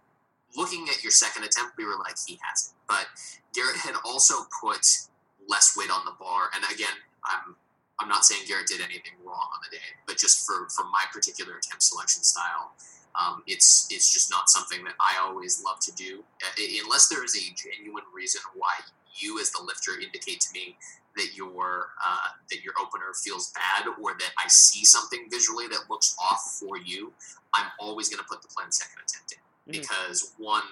looking 0.56 0.88
at 0.90 1.04
your 1.04 1.12
second 1.12 1.44
attempt, 1.44 1.78
we 1.78 1.86
were 1.86 1.98
like, 1.98 2.16
he 2.26 2.40
has 2.44 2.72
it. 2.72 2.74
But 2.88 3.08
Garrett 3.54 3.78
had 3.78 3.96
also 4.06 4.46
put 4.62 4.86
less 5.50 5.76
weight 5.78 5.92
on 5.92 6.06
the 6.06 6.14
bar, 6.20 6.50
and 6.56 6.64
again, 6.74 6.96
I'm 7.26 7.56
I'm 8.00 8.10
not 8.10 8.26
saying 8.26 8.44
Garrett 8.48 8.68
did 8.68 8.82
anything 8.82 9.14
wrong 9.26 9.48
on 9.54 9.60
the 9.64 9.76
day, 9.76 9.90
but 10.08 10.18
just 10.18 10.46
for 10.46 10.68
for 10.70 10.86
my 10.86 11.04
particular 11.12 11.58
attempt 11.58 11.84
selection 11.84 12.24
style, 12.24 12.72
um, 13.20 13.44
it's 13.48 13.88
it's 13.90 14.12
just 14.14 14.30
not 14.30 14.50
something 14.50 14.84
that 14.84 14.96
I 15.00 15.20
always 15.22 15.64
love 15.64 15.80
to 15.82 15.92
do, 15.94 16.24
uh, 16.44 16.82
unless 16.84 17.08
there 17.08 17.24
is 17.24 17.36
a 17.36 17.54
genuine 17.56 18.04
reason 18.14 18.42
why 18.56 18.74
you 19.18 19.40
as 19.40 19.52
the 19.52 19.62
lifter 19.64 20.00
indicate 20.00 20.40
to 20.42 20.54
me 20.54 20.78
that 21.16 21.36
your 21.36 21.90
uh, 22.06 22.30
that 22.50 22.62
your 22.64 22.74
opener 22.80 23.14
feels 23.14 23.52
bad 23.52 23.88
or 24.02 24.14
that 24.18 24.32
I 24.38 24.48
see 24.48 24.84
something 24.84 25.28
visually 25.32 25.68
that 25.68 25.90
looks 25.90 26.16
off 26.20 26.58
for 26.60 26.78
you, 26.78 27.14
I'm 27.54 27.68
always 27.80 28.10
going 28.10 28.20
to 28.20 28.26
put 28.28 28.42
the 28.42 28.50
plan 28.50 28.72
second 28.72 29.00
attempt 29.04 29.34
in 29.34 29.40
Mhm. 29.66 29.82
because 29.82 30.34
one, 30.38 30.64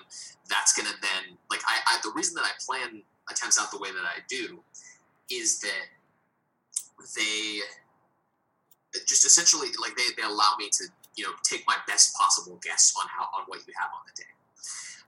that's 0.49 0.73
going 0.73 0.87
to 0.87 0.95
then 1.01 1.37
like 1.49 1.61
I, 1.65 1.79
I 1.87 1.99
the 2.03 2.11
reason 2.11 2.35
that 2.35 2.43
I 2.45 2.51
plan 2.65 3.01
attempts 3.29 3.59
out 3.59 3.71
the 3.71 3.79
way 3.79 3.91
that 3.91 4.03
I 4.05 4.19
do 4.27 4.63
is 5.29 5.59
that 5.61 5.87
they 7.15 7.59
just 9.07 9.25
essentially 9.25 9.69
like 9.81 9.95
they, 9.95 10.13
they 10.15 10.23
allow 10.27 10.55
me 10.59 10.69
to 10.71 10.85
you 11.15 11.23
know 11.23 11.31
take 11.43 11.63
my 11.65 11.77
best 11.87 12.15
possible 12.15 12.59
guess 12.61 12.93
on 12.99 13.07
how 13.07 13.23
on 13.37 13.43
what 13.47 13.59
you 13.65 13.73
have 13.79 13.89
on 13.93 14.01
the 14.05 14.21
day. 14.21 14.29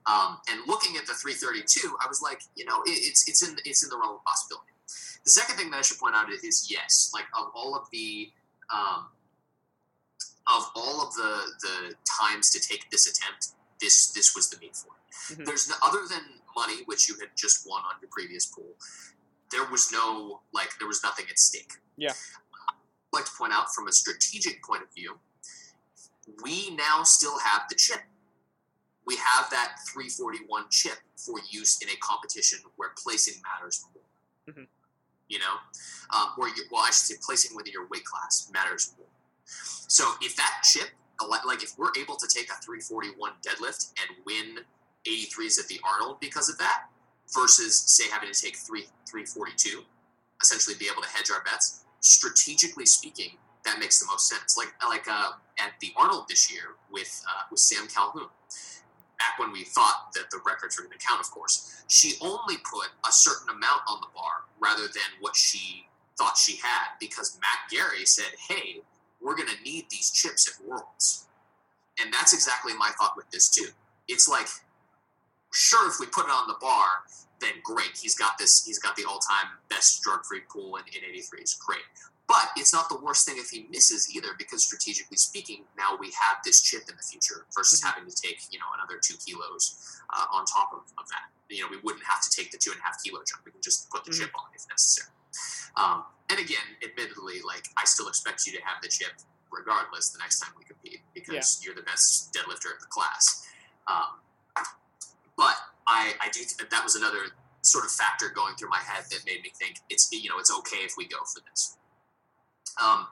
Um, 0.08 0.38
and 0.50 0.62
looking 0.68 0.98
at 0.98 1.08
the 1.08 1.14
332, 1.14 1.98
I 2.00 2.08
was 2.08 2.22
like, 2.22 2.42
you 2.56 2.66
know, 2.66 2.82
it, 2.86 2.92
it's 2.92 3.28
it's 3.28 3.42
in 3.48 3.58
it's 3.66 3.84
in 3.84 3.90
the 3.90 3.98
realm 3.98 4.16
of 4.16 4.24
possibility. 4.24 4.72
The 5.24 5.32
second 5.32 5.56
thing 5.56 5.72
that 5.72 5.78
I 5.78 5.82
should 5.82 5.98
point 5.98 6.16
out 6.16 6.28
is 6.30 6.68
yes, 6.70 7.12
like 7.14 7.26
of 7.38 7.50
all 7.56 7.76
of 7.76 7.90
the 7.92 8.30
um, 8.72 9.08
of 10.48 10.70
all 10.76 11.02
of 11.02 11.14
the 11.16 11.42
the 11.62 11.96
times 12.06 12.52
to 12.52 12.60
take 12.60 12.90
this 12.92 13.08
attempt, 13.08 13.48
this 13.82 14.12
this 14.12 14.36
was 14.36 14.50
the 14.50 14.60
meet 14.60 14.76
for 14.76 14.90
it. 14.94 15.38
Mhm. 15.40 15.46
There's 15.46 15.68
no, 15.70 15.76
other 15.82 16.06
than 16.08 16.22
money, 16.56 16.84
which 16.86 17.10
you 17.10 17.16
had 17.20 17.30
just 17.36 17.68
won 17.68 17.82
on 17.84 17.96
your 18.02 18.10
previous 18.12 18.46
pool. 18.46 18.76
There 19.52 19.66
was 19.66 19.92
no 19.92 20.42
like 20.54 20.78
there 20.78 20.88
was 20.88 21.02
nothing 21.04 21.26
at 21.30 21.40
stake. 21.40 21.74
Yeah. 21.98 22.12
I'd 22.70 22.76
like 23.12 23.26
to 23.26 23.32
point 23.32 23.54
out 23.54 23.74
from 23.74 23.88
a 23.88 23.92
strategic 23.92 24.64
point 24.64 24.84
of 24.84 24.94
view, 24.94 25.18
we 26.44 26.76
now 26.76 27.02
still 27.04 27.40
have 27.40 27.64
the 27.70 27.76
chip. 27.76 28.02
We 29.06 29.16
have 29.18 29.50
that 29.52 29.78
341 29.88 30.66
chip 30.70 30.98
for 31.16 31.36
use 31.50 31.82
in 31.82 31.90
a 31.90 31.96
competition 31.98 32.60
where 32.76 32.90
placing 33.02 33.42
matters 33.44 33.86
more. 33.94 34.56
Mhm. 34.56 34.68
You 35.28 35.40
know, 35.40 35.58
um, 36.12 36.34
or 36.38 36.50
you, 36.50 36.64
well, 36.72 36.84
I 36.84 36.88
should 36.88 36.96
say 36.96 37.16
placing 37.22 37.56
within 37.56 37.74
your 37.74 37.88
weight 37.88 38.06
class 38.06 38.50
matters 38.52 38.94
more. 38.98 39.08
So 39.46 40.14
if 40.22 40.36
that 40.36 40.62
chip, 40.64 40.90
like 41.28 41.64
if 41.64 41.78
we're 41.78 41.92
able 41.98 42.16
to 42.16 42.28
take 42.28 42.50
a 42.52 42.56
341 42.62 43.34
deadlift 43.42 43.92
and 44.02 44.26
win 44.26 44.66
83s 45.08 45.60
at 45.60 45.68
the 45.68 45.80
Arnold 45.84 46.20
because 46.20 46.50
of 46.50 46.58
that, 46.60 46.86
versus 47.34 47.80
say 47.80 48.10
having 48.10 48.32
to 48.32 48.40
take 48.40 48.56
three 48.56 48.86
342, 49.10 49.84
essentially 50.42 50.76
be 50.78 50.88
able 50.92 51.02
to 51.02 51.10
hedge 51.10 51.32
our 51.32 51.44
bets. 51.44 51.82
Strategically 52.02 52.86
speaking, 52.86 53.38
that 53.64 53.80
makes 53.80 54.00
the 54.00 54.06
most 54.06 54.28
sense. 54.28 54.58
Like 54.58 54.74
like 54.88 55.08
uh, 55.08 55.32
at 55.60 55.74
the 55.82 55.92
Arnold 55.98 56.26
this 56.28 56.52
year 56.52 56.76
with 56.92 57.24
uh, 57.28 57.44
with 57.50 57.60
Sam 57.60 57.88
Calhoun, 57.88 58.28
back 59.26 59.40
when 59.40 59.52
we 59.52 59.64
thought 59.64 60.12
that 60.14 60.30
the 60.32 60.40
records 60.46 60.78
were 60.78 60.84
going 60.86 60.98
to 60.98 61.06
count, 61.06 61.20
of 61.20 61.30
course, 61.32 61.84
she 61.88 62.14
only 62.22 62.58
put 62.58 62.90
a 63.08 63.12
certain 63.12 63.50
amount 63.50 63.82
on 63.90 64.00
the 64.02 64.08
bar 64.14 64.46
rather 64.60 64.84
than 64.84 65.10
what 65.20 65.36
she 65.36 65.88
thought 66.18 66.38
she 66.38 66.58
had 66.58 66.96
because 67.00 67.38
Matt 67.42 67.70
Gary 67.70 68.06
said, 68.06 68.32
"Hey, 68.48 68.82
we're 69.22 69.36
going 69.36 69.50
to 69.50 69.64
need 69.64 69.86
these 69.90 70.12
chips 70.12 70.48
at 70.48 70.66
Worlds," 70.66 71.28
and 72.00 72.14
that's 72.14 72.34
exactly 72.34 72.74
my 72.74 72.92
thought 73.00 73.16
with 73.16 73.30
this 73.32 73.50
too. 73.50 73.70
It's 74.08 74.28
like, 74.28 74.48
sure, 75.54 75.88
if 75.90 76.00
we 76.00 76.06
put 76.06 76.26
it 76.26 76.32
on 76.32 76.48
the 76.48 76.56
bar, 76.62 76.88
then 77.42 77.54
great. 77.64 77.98
He's 78.02 78.16
got 78.16 78.38
this. 78.38 78.66
He's 78.66 78.80
got 78.80 78.96
the 78.96 79.06
all-time 79.06 79.50
best 79.70 80.02
drug-free 80.04 80.42
pool 80.50 80.78
in, 80.78 80.84
in 80.94 81.10
83s. 81.12 81.58
Great. 81.60 81.82
But 82.28 82.50
it's 82.58 82.74
not 82.74 82.90
the 82.90 82.98
worst 82.98 83.28
thing 83.28 83.36
if 83.38 83.50
he 83.52 83.68
misses 83.70 84.10
either, 84.16 84.30
because 84.38 84.66
strategically 84.66 85.18
speaking, 85.18 85.64
now 85.78 85.96
we 86.00 86.08
have 86.20 86.38
this 86.44 86.62
chip 86.64 86.90
in 86.90 86.96
the 86.98 87.04
future 87.04 87.46
versus 87.56 87.82
Mhm. 87.82 87.86
having 87.86 88.10
to 88.10 88.16
take 88.16 88.42
you 88.52 88.58
know 88.58 88.66
another 88.74 88.98
two 88.98 89.16
kilos 89.18 90.02
uh, 90.10 90.26
on 90.32 90.46
top 90.46 90.74
of, 90.74 90.82
of 90.98 91.08
that. 91.10 91.30
You 91.50 91.62
know, 91.64 91.70
we 91.70 91.78
wouldn't 91.78 92.04
have 92.06 92.22
to 92.24 92.30
take 92.30 92.52
the 92.52 92.58
two 92.58 92.72
and 92.72 92.80
a 92.82 92.84
half 92.84 92.98
kilo 93.04 93.22
jump. 93.24 93.46
We 93.46 93.52
can 93.52 93.62
just 93.62 93.90
put 93.92 94.04
the 94.06 94.12
Mhm. 94.12 94.20
chip 94.20 94.32
on 94.34 94.50
if 94.56 94.68
necessary. 94.68 95.12
Um, 95.76 96.06
and 96.30 96.40
again, 96.40 96.78
admittedly, 96.82 97.42
like 97.42 97.70
I 97.78 97.86
still 97.86 98.08
expect 98.08 98.48
you 98.48 98.54
to 98.58 98.62
have 98.66 98.82
the 98.82 98.88
chip 98.90 99.14
regardless 99.52 100.10
the 100.10 100.18
next 100.18 100.40
time 100.40 100.52
we 100.58 100.64
compete 100.66 101.02
because 101.14 101.64
you're 101.64 101.76
the 101.76 101.84
best 101.84 102.34
deadlifter 102.34 102.74
of 102.74 102.80
the 102.82 102.88
class. 102.88 103.46
Um, 103.88 104.20
but 105.38 105.56
I, 105.88 106.16
I 106.20 106.30
do 106.30 106.40
th- 106.44 106.70
that 106.70 106.84
was 106.84 106.96
another 106.96 107.28
sort 107.62 107.86
of 107.86 107.92
factor 107.92 108.30
going 108.30 108.56
through 108.56 108.70
my 108.70 108.80
head 108.80 109.06
that 109.12 109.26
made 109.26 109.42
me 109.44 109.52
think 109.58 109.80
it's 109.90 110.12
you 110.12 110.30
know 110.30 110.40
it's 110.40 110.52
okay 110.60 110.78
if 110.84 110.94
we 110.98 111.06
go 111.08 111.18
for 111.26 111.42
this. 111.50 111.78
Um, 112.82 113.08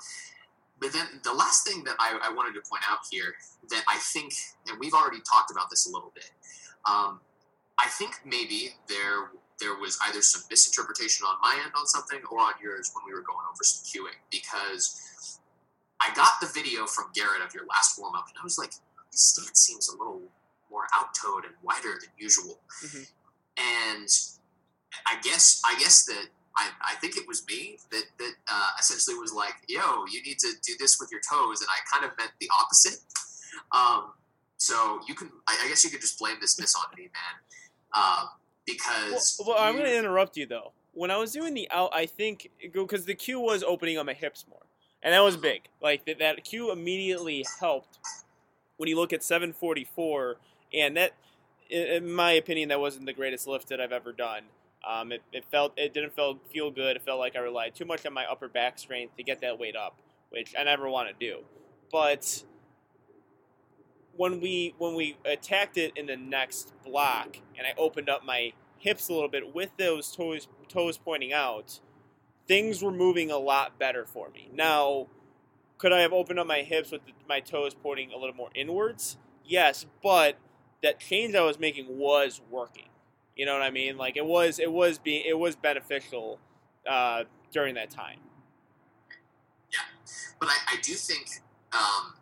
but 0.80 0.92
then 0.92 1.08
the 1.24 1.34
last 1.34 1.66
thing 1.66 1.84
that 1.86 1.96
I, 2.00 2.20
I 2.22 2.34
wanted 2.34 2.54
to 2.60 2.70
point 2.70 2.84
out 2.90 3.00
here 3.10 3.36
that 3.70 3.84
I 3.88 3.98
think, 3.98 4.34
and 4.68 4.78
we've 4.80 4.94
already 4.94 5.22
talked 5.22 5.52
about 5.52 5.70
this 5.70 5.88
a 5.88 5.92
little 5.92 6.12
bit, 6.14 6.32
um, 6.88 7.22
I 7.80 7.88
think 7.88 8.20
maybe 8.26 8.76
there 8.88 9.32
there 9.60 9.76
was 9.76 9.98
either 10.08 10.22
some 10.22 10.42
misinterpretation 10.50 11.26
on 11.26 11.36
my 11.42 11.58
end 11.64 11.72
on 11.78 11.86
something 11.86 12.20
or 12.30 12.40
on 12.40 12.54
yours 12.62 12.92
when 12.94 13.06
we 13.06 13.14
were 13.14 13.22
going 13.22 13.46
over 13.50 13.64
some 13.64 13.86
queuing 13.86 14.18
because 14.32 15.40
I 16.02 16.14
got 16.16 16.34
the 16.42 16.48
video 16.48 16.86
from 16.86 17.06
Garrett 17.16 17.42
of 17.46 17.54
your 17.54 17.66
last 17.68 17.98
warm 17.98 18.16
up, 18.16 18.28
and 18.28 18.36
I 18.40 18.44
was 18.44 18.58
like, 18.58 18.72
this 19.12 19.22
stance 19.32 19.62
seems 19.62 19.88
a 19.90 19.98
little 19.98 20.22
more 20.70 20.88
out-toed 20.94 21.46
and 21.46 21.54
wider 21.62 21.98
than 22.02 22.10
usual. 22.18 22.60
Mhm. 22.84 23.08
And 23.58 24.10
I 25.06 25.20
guess 25.22 25.62
I 25.64 25.76
guess 25.80 26.04
that 26.06 26.28
I, 26.56 26.70
I 26.82 26.96
think 26.96 27.18
it 27.18 27.28
was 27.28 27.46
me 27.48 27.78
that 27.92 28.04
that 28.20 28.34
uh, 28.48 28.70
essentially 28.80 29.18
was 29.18 29.34
like, 29.34 29.56
yo, 29.68 30.06
you 30.12 30.22
need 30.24 30.40
to 30.40 30.52
do 30.66 30.74
this 30.80 31.00
with 31.00 31.12
your 31.12 31.22
toes, 31.22 31.62
and 31.62 31.70
I 31.70 31.80
kind 31.92 32.10
of 32.10 32.18
meant 32.18 32.32
the 32.40 32.50
opposite. 32.60 33.00
Um, 33.72 34.12
so 34.58 35.00
you 35.08 35.16
can, 35.16 35.30
I, 35.48 35.58
I 35.64 35.68
guess 35.68 35.84
you 35.84 35.90
could 35.90 36.02
just 36.02 36.20
blame 36.20 36.38
this 36.40 36.60
miss 36.60 36.76
on 36.76 36.86
me, 36.98 37.04
man, 37.04 37.96
um, 37.96 38.30
because 38.66 39.38
Well, 39.40 39.56
well 39.56 39.64
I'm 39.64 39.74
going 39.74 39.86
to 39.86 39.98
interrupt 39.98 40.38
you 40.38 40.46
though. 40.46 40.72
When 40.94 41.10
I 41.10 41.18
was 41.18 41.32
doing 41.32 41.56
the 41.56 41.68
out, 41.72 41.90
I 41.94 42.06
think 42.06 42.52
because 42.72 43.06
the 43.06 43.16
cue 43.16 43.40
was 43.40 43.64
opening 43.64 43.98
on 43.98 44.06
my 44.06 44.14
hips 44.14 44.46
more, 44.48 44.62
and 45.02 45.14
that 45.14 45.22
was 45.22 45.38
big. 45.38 45.64
Like 45.82 46.06
that, 46.06 46.20
that 46.20 46.44
cue 46.44 46.72
immediately 46.72 47.46
helped. 47.60 47.98
When 48.78 48.90
you 48.90 48.96
look 48.96 49.14
at 49.14 49.24
744, 49.24 50.38
and 50.74 50.98
that, 50.98 51.14
in 51.70 52.12
my 52.12 52.32
opinion, 52.32 52.70
that 52.70 52.80
wasn't 52.80 53.06
the 53.06 53.14
greatest 53.14 53.48
lift 53.48 53.70
that 53.70 53.80
I've 53.80 53.92
ever 53.92 54.12
done. 54.12 54.44
Um, 54.86 55.12
it, 55.12 55.22
it 55.32 55.46
felt 55.50 55.74
it 55.78 55.94
didn't 55.94 56.16
feel 56.16 56.40
feel 56.52 56.72
good. 56.72 56.98
It 56.98 57.04
felt 57.04 57.20
like 57.20 57.36
I 57.36 57.40
relied 57.40 57.76
too 57.76 57.86
much 57.86 58.06
on 58.06 58.14
my 58.14 58.26
upper 58.26 58.48
back 58.48 58.78
strength 58.78 59.16
to 59.18 59.24
get 59.24 59.42
that 59.42 59.58
weight 59.58 59.76
up, 59.76 59.98
which 60.30 60.54
I 60.58 60.64
never 60.64 60.90
want 60.90 61.08
to 61.08 61.14
do. 61.14 61.44
But 61.92 62.44
when 64.16 64.42
we 64.42 64.76
when 64.78 64.96
we 64.96 65.18
attacked 65.26 65.78
it 65.78 65.94
in 65.96 66.06
the 66.06 66.18
next 66.18 66.74
block 66.86 67.38
and 67.58 67.66
I 67.66 67.74
opened 67.78 68.10
up 68.10 68.26
my 68.26 68.54
hips 68.78 69.08
a 69.10 69.14
little 69.14 69.30
bit 69.30 69.56
with 69.56 69.72
those 69.78 70.12
toes 70.14 70.48
toes 70.68 70.98
pointing 70.98 71.32
out, 71.32 71.80
things 72.48 72.84
were 72.84 72.92
moving 72.92 73.32
a 73.32 73.38
lot 73.38 73.80
better 73.80 74.06
for 74.06 74.30
me. 74.30 74.50
Now, 74.54 75.08
could 75.78 75.94
I 75.94 76.02
have 76.02 76.14
opened 76.14 76.40
up 76.40 76.48
my 76.48 76.62
hips 76.62 76.92
with 76.92 77.06
the, 77.06 77.14
my 77.28 77.40
toes 77.40 77.74
pointing 77.74 78.12
a 78.12 78.18
little 78.18 78.36
more 78.36 78.50
inwards? 78.54 79.18
Yes, 79.46 79.86
but 80.02 80.38
that 80.82 81.00
change 81.00 81.36
I 81.36 81.44
was 81.44 81.60
making 81.60 81.98
was 81.98 82.42
working. 82.50 82.90
You 83.36 83.46
know 83.46 83.54
what 83.54 83.64
I 83.64 83.72
mean? 83.72 83.98
Like 83.98 84.16
it 84.18 84.26
was 84.26 84.60
it 84.60 84.72
was 84.72 85.00
being 85.00 85.24
it 85.26 85.38
was 85.38 85.56
beneficial 85.56 86.40
uh, 86.90 87.24
during 87.52 87.76
that 87.76 87.90
time. 87.90 88.20
Yeah, 89.72 89.80
but 90.40 90.50
I, 90.50 90.76
I 90.76 90.82
do 90.82 90.94
think 90.94 91.28
um, 91.74 92.14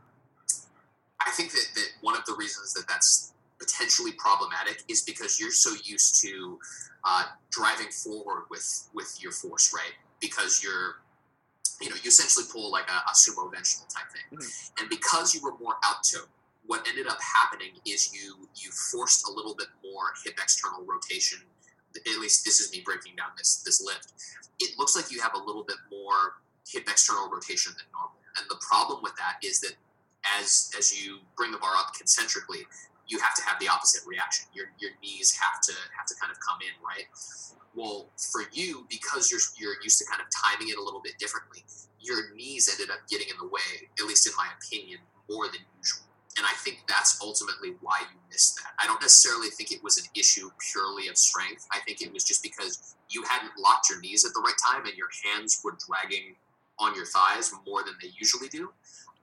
I 1.25 1.31
think 1.31 1.51
that, 1.51 1.65
that 1.75 1.87
one 2.01 2.15
of 2.15 2.25
the 2.25 2.33
reasons 2.35 2.73
that 2.73 2.87
that's 2.87 3.33
potentially 3.59 4.13
problematic 4.13 4.83
is 4.87 5.01
because 5.03 5.39
you're 5.39 5.51
so 5.51 5.71
used 5.83 6.21
to 6.23 6.57
uh, 7.03 7.25
driving 7.51 7.89
forward 7.89 8.43
with 8.49 8.89
with 8.93 9.17
your 9.21 9.31
force, 9.33 9.73
right? 9.73 9.93
Because 10.21 10.63
you're 10.63 11.01
you 11.81 11.89
know 11.89 11.95
you 12.03 12.07
essentially 12.07 12.45
pull 12.49 12.71
like 12.71 12.89
a, 12.89 12.93
a 12.93 13.13
sumo 13.13 13.51
vegetable 13.51 13.87
type 13.93 14.07
thing, 14.13 14.39
Mhm. 14.39 14.71
and 14.79 14.89
because 14.89 15.35
you 15.35 15.41
were 15.41 15.57
more 15.57 15.75
out 15.83 16.03
to 16.03 16.19
what 16.65 16.87
ended 16.87 17.07
up 17.07 17.17
happening 17.21 17.71
is 17.85 18.13
you 18.13 18.47
you 18.55 18.71
forced 18.71 19.27
a 19.27 19.31
little 19.31 19.55
bit 19.55 19.67
more 19.83 20.13
hip 20.23 20.35
external 20.41 20.85
rotation. 20.85 21.39
At 21.95 22.19
least 22.21 22.45
this 22.45 22.59
is 22.59 22.71
me 22.71 22.81
breaking 22.85 23.15
down 23.15 23.29
this 23.37 23.63
this 23.65 23.81
lift. 23.81 24.13
It 24.59 24.77
looks 24.77 24.95
like 24.95 25.11
you 25.11 25.21
have 25.21 25.33
a 25.35 25.39
little 25.43 25.63
bit 25.63 25.77
more 25.91 26.39
hip 26.67 26.87
external 26.87 27.29
rotation 27.29 27.73
than 27.75 27.85
normal. 27.91 28.17
And 28.37 28.45
the 28.49 28.59
problem 28.61 29.01
with 29.03 29.13
that 29.17 29.45
is 29.45 29.59
that 29.61 29.73
as 30.39 30.71
as 30.77 30.93
you 30.93 31.19
bring 31.35 31.51
the 31.51 31.57
bar 31.57 31.75
up 31.75 31.93
concentrically, 31.97 32.63
you 33.07 33.19
have 33.19 33.35
to 33.35 33.43
have 33.43 33.59
the 33.59 33.67
opposite 33.67 34.07
reaction. 34.07 34.45
Your 34.53 34.71
your 34.79 34.91
knees 35.01 35.35
have 35.35 35.61
to 35.63 35.73
have 35.97 36.05
to 36.07 36.15
kind 36.21 36.31
of 36.31 36.39
come 36.39 36.59
in, 36.61 36.73
right? 36.85 37.05
Well, 37.75 38.09
for 38.31 38.43
you, 38.51 38.85
because 38.89 39.31
you're 39.31 39.41
you're 39.57 39.81
used 39.83 39.97
to 39.99 40.05
kind 40.05 40.21
of 40.21 40.27
timing 40.31 40.69
it 40.69 40.77
a 40.77 40.83
little 40.83 41.01
bit 41.01 41.17
differently, 41.17 41.63
your 41.99 42.33
knees 42.35 42.69
ended 42.71 42.93
up 42.93 43.07
getting 43.09 43.27
in 43.27 43.35
the 43.39 43.47
way, 43.47 43.89
at 43.99 44.05
least 44.05 44.27
in 44.27 44.33
my 44.37 44.47
opinion, 44.59 44.99
more 45.29 45.47
than 45.47 45.61
usual. 45.77 46.10
And 46.41 46.49
I 46.49 46.57
think 46.57 46.81
that's 46.89 47.21
ultimately 47.21 47.77
why 47.81 47.99
you 48.01 48.17
missed 48.31 48.55
that. 48.57 48.73
I 48.81 48.87
don't 48.87 48.99
necessarily 48.99 49.49
think 49.51 49.71
it 49.71 49.83
was 49.83 49.99
an 49.99 50.05
issue 50.17 50.49
purely 50.71 51.07
of 51.07 51.15
strength. 51.15 51.67
I 51.71 51.77
think 51.85 52.01
it 52.01 52.11
was 52.11 52.23
just 52.23 52.41
because 52.41 52.95
you 53.11 53.21
hadn't 53.29 53.51
locked 53.59 53.91
your 53.91 54.01
knees 54.01 54.25
at 54.25 54.33
the 54.33 54.39
right 54.39 54.57
time 54.57 54.87
and 54.87 54.97
your 54.97 55.09
hands 55.23 55.61
were 55.63 55.77
dragging 55.85 56.33
on 56.79 56.95
your 56.95 57.05
thighs 57.05 57.51
more 57.67 57.83
than 57.83 57.93
they 58.01 58.09
usually 58.17 58.47
do. 58.47 58.73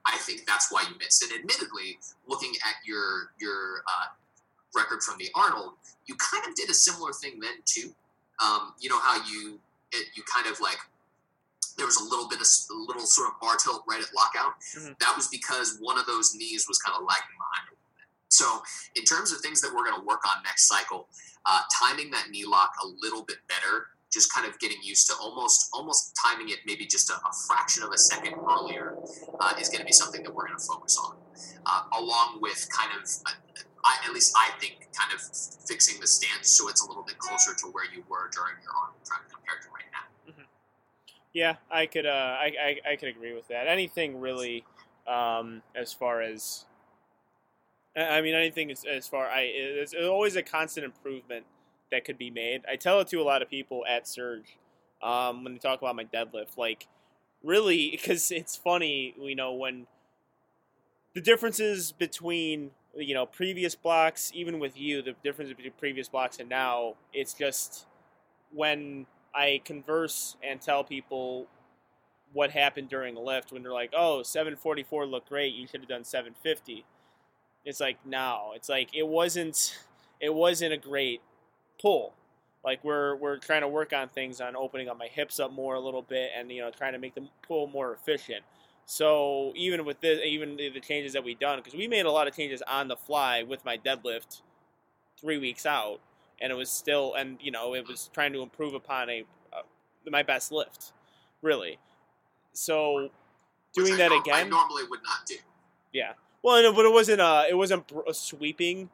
I 0.07 0.15
think 0.19 0.45
that's 0.47 0.71
why 0.71 0.85
you 0.89 0.97
missed. 0.97 1.21
And 1.23 1.33
admittedly, 1.37 1.99
looking 2.25 2.53
at 2.63 2.75
your 2.87 3.33
your 3.37 3.83
uh, 3.83 4.15
record 4.73 5.03
from 5.03 5.17
the 5.17 5.27
Arnold, 5.35 5.73
you 6.05 6.15
kind 6.15 6.47
of 6.47 6.55
did 6.55 6.69
a 6.69 6.73
similar 6.73 7.11
thing 7.11 7.41
then 7.41 7.59
too. 7.65 7.91
Um, 8.41 8.75
you 8.79 8.89
know 8.89 8.99
how 9.01 9.19
you 9.27 9.59
it, 9.91 10.07
you 10.15 10.23
kind 10.23 10.47
of 10.47 10.61
like 10.61 10.79
there 11.79 11.87
was 11.87 11.97
a 11.97 12.03
little 12.03 12.27
bit 12.27 12.39
of 12.41 12.47
a 12.47 12.73
little 12.75 13.07
sort 13.07 13.29
of 13.31 13.39
bar 13.39 13.55
tilt 13.55 13.83
right 13.87 14.01
at 14.03 14.13
lockout. 14.13 14.59
Mhm. 14.75 14.99
That 14.99 15.15
was 15.15 15.27
because 15.27 15.77
one 15.79 15.97
of 15.97 16.05
those 16.05 16.35
knees 16.35 16.67
was 16.67 16.77
kind 16.77 16.95
of 16.95 17.03
lagging 17.07 17.37
behind 17.39 17.67
a 17.67 17.71
little 17.71 17.91
bit. 17.95 18.07
So, 18.27 18.61
in 18.95 19.03
terms 19.05 19.31
of 19.31 19.39
things 19.41 19.61
that 19.61 19.73
we're 19.73 19.85
going 19.85 19.95
to 19.99 20.05
work 20.05 20.27
on 20.27 20.43
next 20.43 20.67
cycle, 20.67 21.07
uh, 21.45 21.61
timing 21.79 22.11
that 22.11 22.29
knee 22.29 22.45
lock 22.45 22.73
a 22.83 22.85
little 22.85 23.23
bit 23.23 23.37
better, 23.47 23.87
just 24.11 24.33
kind 24.33 24.45
of 24.47 24.59
getting 24.59 24.81
used 24.83 25.07
to 25.07 25.15
almost 25.15 25.69
almost 25.71 26.13
timing 26.15 26.49
it 26.49 26.59
maybe 26.65 26.85
just 26.85 27.09
a, 27.09 27.13
a 27.13 27.31
fraction 27.47 27.83
of 27.83 27.91
a 27.91 27.97
second 27.97 28.33
earlier 28.33 28.97
uh, 29.39 29.53
is 29.59 29.69
going 29.69 29.79
to 29.79 29.85
be 29.85 29.93
something 29.93 30.21
that 30.23 30.33
we're 30.33 30.47
going 30.47 30.57
to 30.59 30.65
focus 30.65 30.97
on, 30.97 31.15
uh, 31.65 31.83
along 31.97 32.39
with 32.41 32.67
kind 32.69 32.91
of. 32.99 33.07
Uh, 33.25 33.31
I, 33.85 33.95
at 34.05 34.13
least 34.13 34.35
I 34.35 34.51
think 34.59 34.89
kind 34.91 35.13
of 35.13 35.21
fixing 35.65 36.01
the 36.01 36.07
stance 36.07 36.49
so 36.49 36.67
it's 36.67 36.81
a 36.83 36.87
little 36.87 37.01
bit 37.03 37.17
closer 37.17 37.55
to 37.55 37.67
where 37.67 37.85
you 37.85 38.03
were 38.09 38.29
during 38.33 38.55
your 38.61 38.73
prep 39.07 39.23
compared 39.31 39.61
to 39.63 39.69
right 39.69 39.85
now. 39.88 39.88
Yeah, 41.33 41.55
I 41.69 41.85
could 41.85 42.05
uh, 42.05 42.09
I, 42.39 42.53
I 42.85 42.91
I 42.91 42.95
could 42.95 43.09
agree 43.09 43.33
with 43.33 43.47
that. 43.49 43.67
Anything 43.67 44.19
really, 44.19 44.63
um, 45.07 45.61
as 45.75 45.93
far 45.93 46.21
as 46.21 46.65
I 47.95 48.21
mean, 48.21 48.35
anything 48.35 48.71
as, 48.71 48.85
as 48.85 49.07
far 49.07 49.27
I 49.27 49.41
it's 49.41 49.93
always 49.93 50.35
a 50.35 50.43
constant 50.43 50.85
improvement 50.85 51.45
that 51.91 52.05
could 52.05 52.17
be 52.17 52.29
made. 52.29 52.61
I 52.69 52.75
tell 52.75 52.99
it 52.99 53.07
to 53.09 53.17
a 53.17 53.23
lot 53.23 53.41
of 53.41 53.49
people 53.49 53.83
at 53.87 54.07
Surge 54.07 54.57
um, 55.01 55.43
when 55.43 55.53
they 55.53 55.59
talk 55.59 55.81
about 55.81 55.95
my 55.95 56.05
deadlift, 56.05 56.57
like 56.57 56.87
really 57.43 57.89
because 57.93 58.31
it's 58.31 58.55
funny, 58.55 59.15
you 59.19 59.35
know, 59.35 59.53
when 59.53 59.87
the 61.13 61.21
differences 61.21 61.91
between 61.91 62.71
you 62.95 63.13
know 63.13 63.25
previous 63.25 63.75
blocks, 63.75 64.31
even 64.33 64.59
with 64.59 64.77
you, 64.77 65.01
the 65.01 65.15
difference 65.23 65.49
between 65.51 65.73
previous 65.77 66.07
blocks 66.09 66.39
and 66.39 66.49
now, 66.49 66.95
it's 67.13 67.33
just 67.33 67.85
when 68.53 69.05
I 69.33 69.61
converse 69.63 70.35
and 70.43 70.61
tell 70.61 70.83
people 70.83 71.47
what 72.33 72.51
happened 72.51 72.89
during 72.89 73.15
a 73.17 73.19
lift 73.19 73.51
when 73.51 73.63
they're 73.63 73.73
like, 73.73 73.93
"Oh, 73.95 74.23
744 74.23 75.05
looked 75.05 75.29
great. 75.29 75.53
You 75.53 75.67
should 75.67 75.81
have 75.81 75.89
done 75.89 76.03
750." 76.03 76.85
It's 77.65 77.79
like, 77.79 77.97
no, 78.05 78.51
it's 78.55 78.69
like 78.69 78.89
it 78.95 79.07
wasn't. 79.07 79.77
It 80.19 80.33
wasn't 80.33 80.73
a 80.73 80.77
great 80.77 81.21
pull. 81.81 82.13
Like 82.63 82.83
we're 82.83 83.15
we're 83.15 83.37
trying 83.37 83.61
to 83.61 83.67
work 83.67 83.93
on 83.93 84.09
things 84.09 84.41
on 84.41 84.55
opening 84.55 84.89
up 84.89 84.97
my 84.97 85.07
hips 85.07 85.39
up 85.39 85.51
more 85.51 85.75
a 85.75 85.79
little 85.79 86.01
bit, 86.01 86.31
and 86.35 86.51
you 86.51 86.61
know 86.61 86.71
trying 86.71 86.93
to 86.93 86.99
make 86.99 87.15
the 87.15 87.27
pull 87.47 87.67
more 87.67 87.93
efficient. 87.93 88.43
So 88.85 89.53
even 89.55 89.85
with 89.85 90.01
this, 90.01 90.19
even 90.25 90.57
the 90.57 90.69
the 90.69 90.79
changes 90.79 91.13
that 91.13 91.23
we've 91.23 91.39
done, 91.39 91.59
because 91.59 91.73
we 91.73 91.87
made 91.87 92.05
a 92.05 92.11
lot 92.11 92.27
of 92.27 92.35
changes 92.35 92.61
on 92.63 92.87
the 92.89 92.97
fly 92.97 93.43
with 93.43 93.63
my 93.63 93.77
deadlift 93.77 94.41
three 95.19 95.37
weeks 95.37 95.65
out, 95.65 95.99
and 96.41 96.51
it 96.51 96.55
was 96.55 96.69
still, 96.69 97.13
and 97.15 97.37
you 97.41 97.51
know, 97.51 97.73
it 97.75 97.87
was 97.87 98.09
trying 98.13 98.33
to 98.33 98.41
improve 98.41 98.73
upon 98.73 99.09
a 99.09 99.25
uh, 99.53 99.61
my 100.09 100.23
best 100.23 100.51
lift, 100.51 100.93
really. 101.41 101.77
So 102.53 103.09
doing 103.73 103.97
that 103.97 104.09
norm- 104.09 104.23
I 104.33 104.39
again, 104.39 104.49
normally 104.49 104.83
would 104.89 105.01
not 105.03 105.25
do. 105.25 105.35
yeah. 105.93 106.13
Well, 106.43 106.61
no, 106.63 106.73
but 106.73 106.85
it 106.85 106.93
wasn't 106.93 107.21
uh 107.21 107.43
it 107.49 107.55
wasn't 107.55 107.87
br- 107.87 108.01
a 108.07 108.13
sweeping 108.13 108.89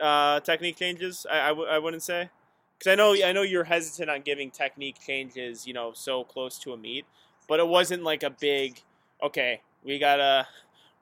uh, 0.00 0.40
technique 0.40 0.76
changes. 0.76 1.26
I, 1.30 1.40
I, 1.40 1.48
w- 1.48 1.68
I 1.68 1.78
wouldn't 1.78 2.02
say 2.02 2.30
because 2.78 2.92
I 2.92 2.94
know 2.94 3.14
I 3.24 3.32
know 3.32 3.42
you're 3.42 3.64
hesitant 3.64 4.10
on 4.10 4.22
giving 4.22 4.50
technique 4.50 4.98
changes, 5.04 5.66
you 5.66 5.74
know, 5.74 5.92
so 5.94 6.24
close 6.24 6.58
to 6.60 6.72
a 6.72 6.76
meet, 6.76 7.04
but 7.48 7.60
it 7.60 7.68
wasn't 7.68 8.02
like 8.02 8.22
a 8.22 8.30
big. 8.30 8.80
Okay, 9.22 9.60
we 9.84 9.98
gotta 9.98 10.46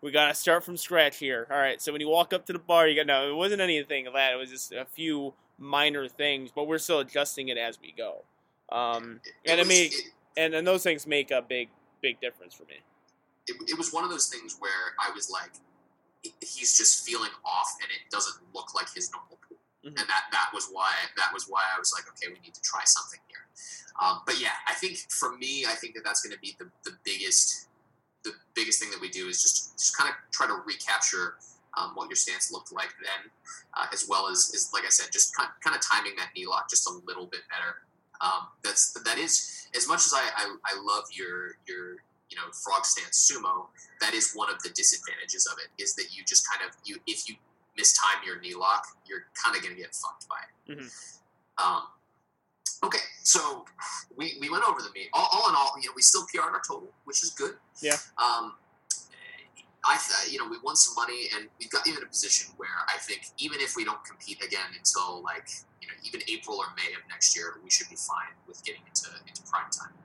we 0.01 0.11
gotta 0.11 0.35
start 0.35 0.65
from 0.65 0.77
scratch 0.77 1.19
here. 1.19 1.47
All 1.51 1.59
right, 1.59 1.81
so 1.81 1.93
when 1.93 2.01
you 2.01 2.09
walk 2.09 2.33
up 2.33 2.47
to 2.47 2.53
the 2.53 2.59
bar, 2.59 2.89
you 2.89 2.97
got 2.97 3.07
no. 3.07 3.31
It 3.31 3.37
wasn't 3.37 3.61
anything 3.61 4.07
of 4.07 4.15
that. 4.15 4.33
It 4.33 4.37
was 4.37 4.51
just 4.51 4.73
a 4.73 4.85
few 4.87 5.35
minor 5.59 6.09
things, 6.09 6.51
but 6.55 6.67
we're 6.67 6.79
still 6.79 7.01
adjusting 7.01 7.49
it 7.49 7.59
as 7.59 7.79
we 7.81 7.93
go. 7.93 8.25
Um, 8.71 9.21
It 9.25 9.51
and 9.51 9.61
I 9.61 9.63
was- 9.63 9.69
mean, 9.69 9.93
it- 9.93 10.13
and 10.37 10.55
and 10.55 10.67
those 10.67 10.83
things 10.83 11.07
make 11.07 11.31
a 11.31 11.43
big 11.43 11.69
big 12.01 12.21
difference 12.21 12.55
for 12.55 12.65
me. 12.65 12.81
it, 13.49 13.57
it 13.67 13.77
was 13.79 13.93
one 13.93 14.05
of 14.05 14.11
those 14.11 14.29
things 14.29 14.55
where 14.61 14.95
I 15.01 15.11
was 15.11 15.31
like, 15.31 15.51
he's 16.43 16.77
just 16.77 17.05
feeling 17.07 17.31
off, 17.45 17.75
and 17.83 17.91
it 17.91 18.11
doesn't 18.11 18.37
look 18.55 18.75
like 18.75 18.93
his 18.93 19.11
normal 19.11 19.39
pool, 19.49 19.57
Mhm. 19.85 19.99
and 19.99 20.09
that 20.09 20.27
that 20.31 20.51
was 20.53 20.69
why 20.71 20.93
that 21.17 21.33
was 21.33 21.49
why 21.49 21.65
I 21.75 21.79
was 21.79 21.93
like, 21.93 22.07
okay, 22.11 22.29
we 22.29 22.39
need 22.41 22.55
to 22.55 22.61
try 22.61 22.85
something 22.85 23.21
here. 23.29 23.47
Um, 24.01 24.23
but 24.27 24.39
yeah, 24.39 24.53
I 24.67 24.75
think 24.75 24.99
for 25.11 25.37
me, 25.39 25.65
I 25.67 25.75
think 25.75 25.95
that 25.97 26.05
that's 26.05 26.21
going 26.23 26.33
to 26.35 26.39
be 26.41 26.55
the, 26.59 26.71
the 26.85 26.97
biggest 27.05 27.67
the 28.25 28.33
biggest 28.55 28.79
thing 28.81 28.91
that 28.91 29.01
we 29.01 29.09
do 29.09 29.29
is 29.29 29.43
just 29.43 29.77
just 29.79 29.97
kind 29.97 30.11
of 30.11 30.17
try 30.31 30.47
to 30.47 30.55
recapture 30.55 31.39
um, 31.79 31.93
what 31.95 32.09
your 32.09 32.17
stance 32.17 32.51
looked 32.51 32.73
like 32.73 32.91
then, 33.03 33.31
uh, 33.75 33.87
as 33.93 34.07
well 34.09 34.29
as, 34.29 34.51
as 34.55 34.71
like 34.73 34.85
I 34.85 34.89
said, 34.89 35.13
just 35.13 35.35
kind 35.37 35.49
kind 35.63 35.77
of 35.77 35.83
timing 35.83 36.17
that 36.17 36.31
knee 36.35 36.47
lock 36.47 36.69
just 36.69 36.89
a 36.89 36.93
little 37.07 37.27
bit 37.27 37.41
better. 37.51 37.77
Um, 38.21 38.49
that's 38.65 38.93
that 39.05 39.19
is 39.19 39.69
as 39.77 39.87
much 39.87 40.07
as 40.07 40.13
I, 40.15 40.25
I, 40.37 40.57
I 40.67 40.81
love 40.83 41.05
your 41.13 41.57
your 41.69 42.03
you 42.31 42.37
know 42.37 42.51
frog 42.65 42.85
stance 42.85 43.31
sumo, 43.31 43.67
that 44.01 44.15
is 44.15 44.33
one 44.35 44.51
of 44.51 44.61
the 44.63 44.71
disadvantages 44.71 45.47
of 45.47 45.59
it. 45.59 45.83
Is 45.83 45.95
that 45.95 46.07
you 46.11 46.25
just 46.25 46.47
kind 46.51 46.69
of 46.69 46.77
you 46.85 46.97
if 47.07 47.29
you 47.29 47.37
mistime 47.79 48.25
your 48.27 48.41
knee 48.41 48.55
lock, 48.55 48.87
you're 49.07 49.27
kind 49.43 49.57
of 49.57 49.63
going 49.63 49.75
to 49.75 49.81
get 49.81 49.95
fucked 49.95 50.27
by 50.29 50.37
it. 50.43 50.79
Mhm. 50.79 51.19
Um, 51.59 51.83
okay, 52.85 52.99
so 53.23 53.65
we, 54.17 54.37
we 54.41 54.51
went 54.51 54.65
over 54.69 54.81
the 54.83 54.91
meet. 54.95 55.09
All, 55.13 55.29
all 55.33 55.49
in 55.49 55.55
all, 55.55 55.73
you 55.81 55.89
know, 55.89 55.93
we 55.95 56.03
still 56.03 56.23
PR'd 56.33 56.55
our 56.55 56.63
total, 56.67 56.93
which 57.05 57.23
is 57.23 57.31
good. 57.31 57.55
Yeah. 57.81 57.97
Um, 58.17 58.55
I 59.89 59.97
th- 59.97 60.31
you 60.33 60.39
know 60.39 60.47
we 60.49 60.59
won 60.63 60.77
some 60.77 60.95
money 60.95 61.29
and 61.35 61.49
we've 61.59 61.71
got 61.71 61.87
you 61.87 61.97
in 61.97 62.03
a 62.03 62.07
position 62.07 62.53
where 62.59 62.85
I 62.95 62.99
think 62.99 63.33
even 63.39 63.59
if 63.61 63.75
we 63.75 63.85
don't 63.85 64.05
compete 64.05 64.45
again 64.45 64.77
until 64.77 65.23
like 65.23 65.49
you 65.81 65.89
know 65.89 65.95
even 66.05 66.21
April 66.29 66.59
or 66.59 66.67
May 66.77 66.93
of 66.93 67.01
next 67.09 67.35
year, 67.35 67.55
we 67.65 67.71
should 67.71 67.89
be 67.89 67.97
fine 67.97 68.37
with 68.47 68.63
getting 68.65 68.83
into 68.87 69.09
into 69.27 69.43
prime 69.51 69.71
time, 69.73 69.97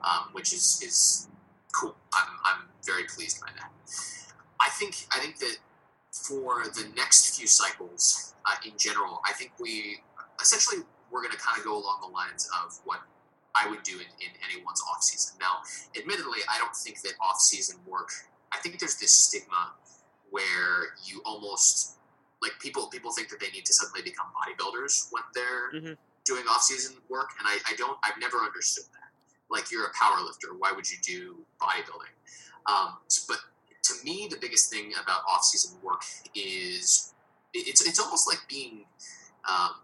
um, 0.00 0.32
which 0.32 0.52
is 0.52 0.80
is 0.82 1.28
cool. 1.74 1.94
I'm 2.14 2.30
I'm 2.44 2.60
very 2.84 3.04
pleased 3.04 3.40
by 3.40 3.52
that. 3.60 3.70
I 4.58 4.70
think 4.70 5.06
I 5.12 5.18
think 5.20 5.38
that 5.38 5.58
for 6.10 6.64
the 6.74 6.88
next 6.96 7.36
few 7.36 7.46
cycles 7.46 8.34
uh, 8.46 8.56
in 8.64 8.72
general, 8.78 9.20
I 9.28 9.32
think 9.34 9.52
we 9.60 10.00
essentially 10.40 10.82
we're 11.10 11.22
going 11.22 11.32
to 11.32 11.38
kind 11.38 11.58
of 11.58 11.64
go 11.64 11.76
along 11.76 11.98
the 12.00 12.08
lines 12.08 12.48
of 12.64 12.80
what 12.84 13.00
I 13.54 13.68
would 13.68 13.82
do 13.82 13.94
in, 13.94 14.08
in 14.20 14.32
anyone's 14.44 14.82
off 14.90 15.02
season. 15.02 15.36
Now, 15.40 15.60
admittedly, 15.98 16.40
I 16.48 16.58
don't 16.58 16.74
think 16.74 17.00
that 17.02 17.12
off 17.20 17.38
season 17.40 17.78
work. 17.86 18.10
I 18.56 18.60
think 18.60 18.78
there's 18.80 18.96
this 18.96 19.12
stigma 19.12 19.72
where 20.30 20.94
you 21.04 21.20
almost 21.24 21.96
like 22.42 22.52
people 22.60 22.86
people 22.88 23.12
think 23.12 23.28
that 23.28 23.40
they 23.40 23.50
need 23.50 23.64
to 23.66 23.74
suddenly 23.74 24.02
become 24.02 24.26
bodybuilders 24.32 25.08
when 25.10 25.22
they're 25.34 25.72
Mhm. 25.72 25.96
doing 26.24 26.44
off 26.48 26.62
season 26.62 26.96
work, 27.08 27.30
and 27.38 27.46
I, 27.46 27.58
I 27.70 27.74
don't. 27.76 27.98
I've 28.02 28.18
never 28.18 28.38
understood 28.38 28.84
that. 28.92 29.10
Like 29.48 29.70
you're 29.70 29.86
a 29.86 29.92
power 29.92 30.20
lifter, 30.22 30.54
why 30.54 30.72
would 30.72 30.90
you 30.90 30.98
do 31.02 31.46
bodybuilding? 31.60 32.14
Um, 32.66 32.98
but 33.28 33.38
to 33.84 33.94
me, 34.04 34.26
the 34.28 34.36
biggest 34.38 34.70
thing 34.70 34.92
about 35.00 35.22
off 35.28 35.44
season 35.44 35.80
work 35.82 36.02
is 36.34 37.14
it- 37.52 37.68
it's 37.68 37.82
it's 37.86 38.00
almost 38.00 38.26
like 38.26 38.40
being 38.48 38.86
um, 39.48 39.76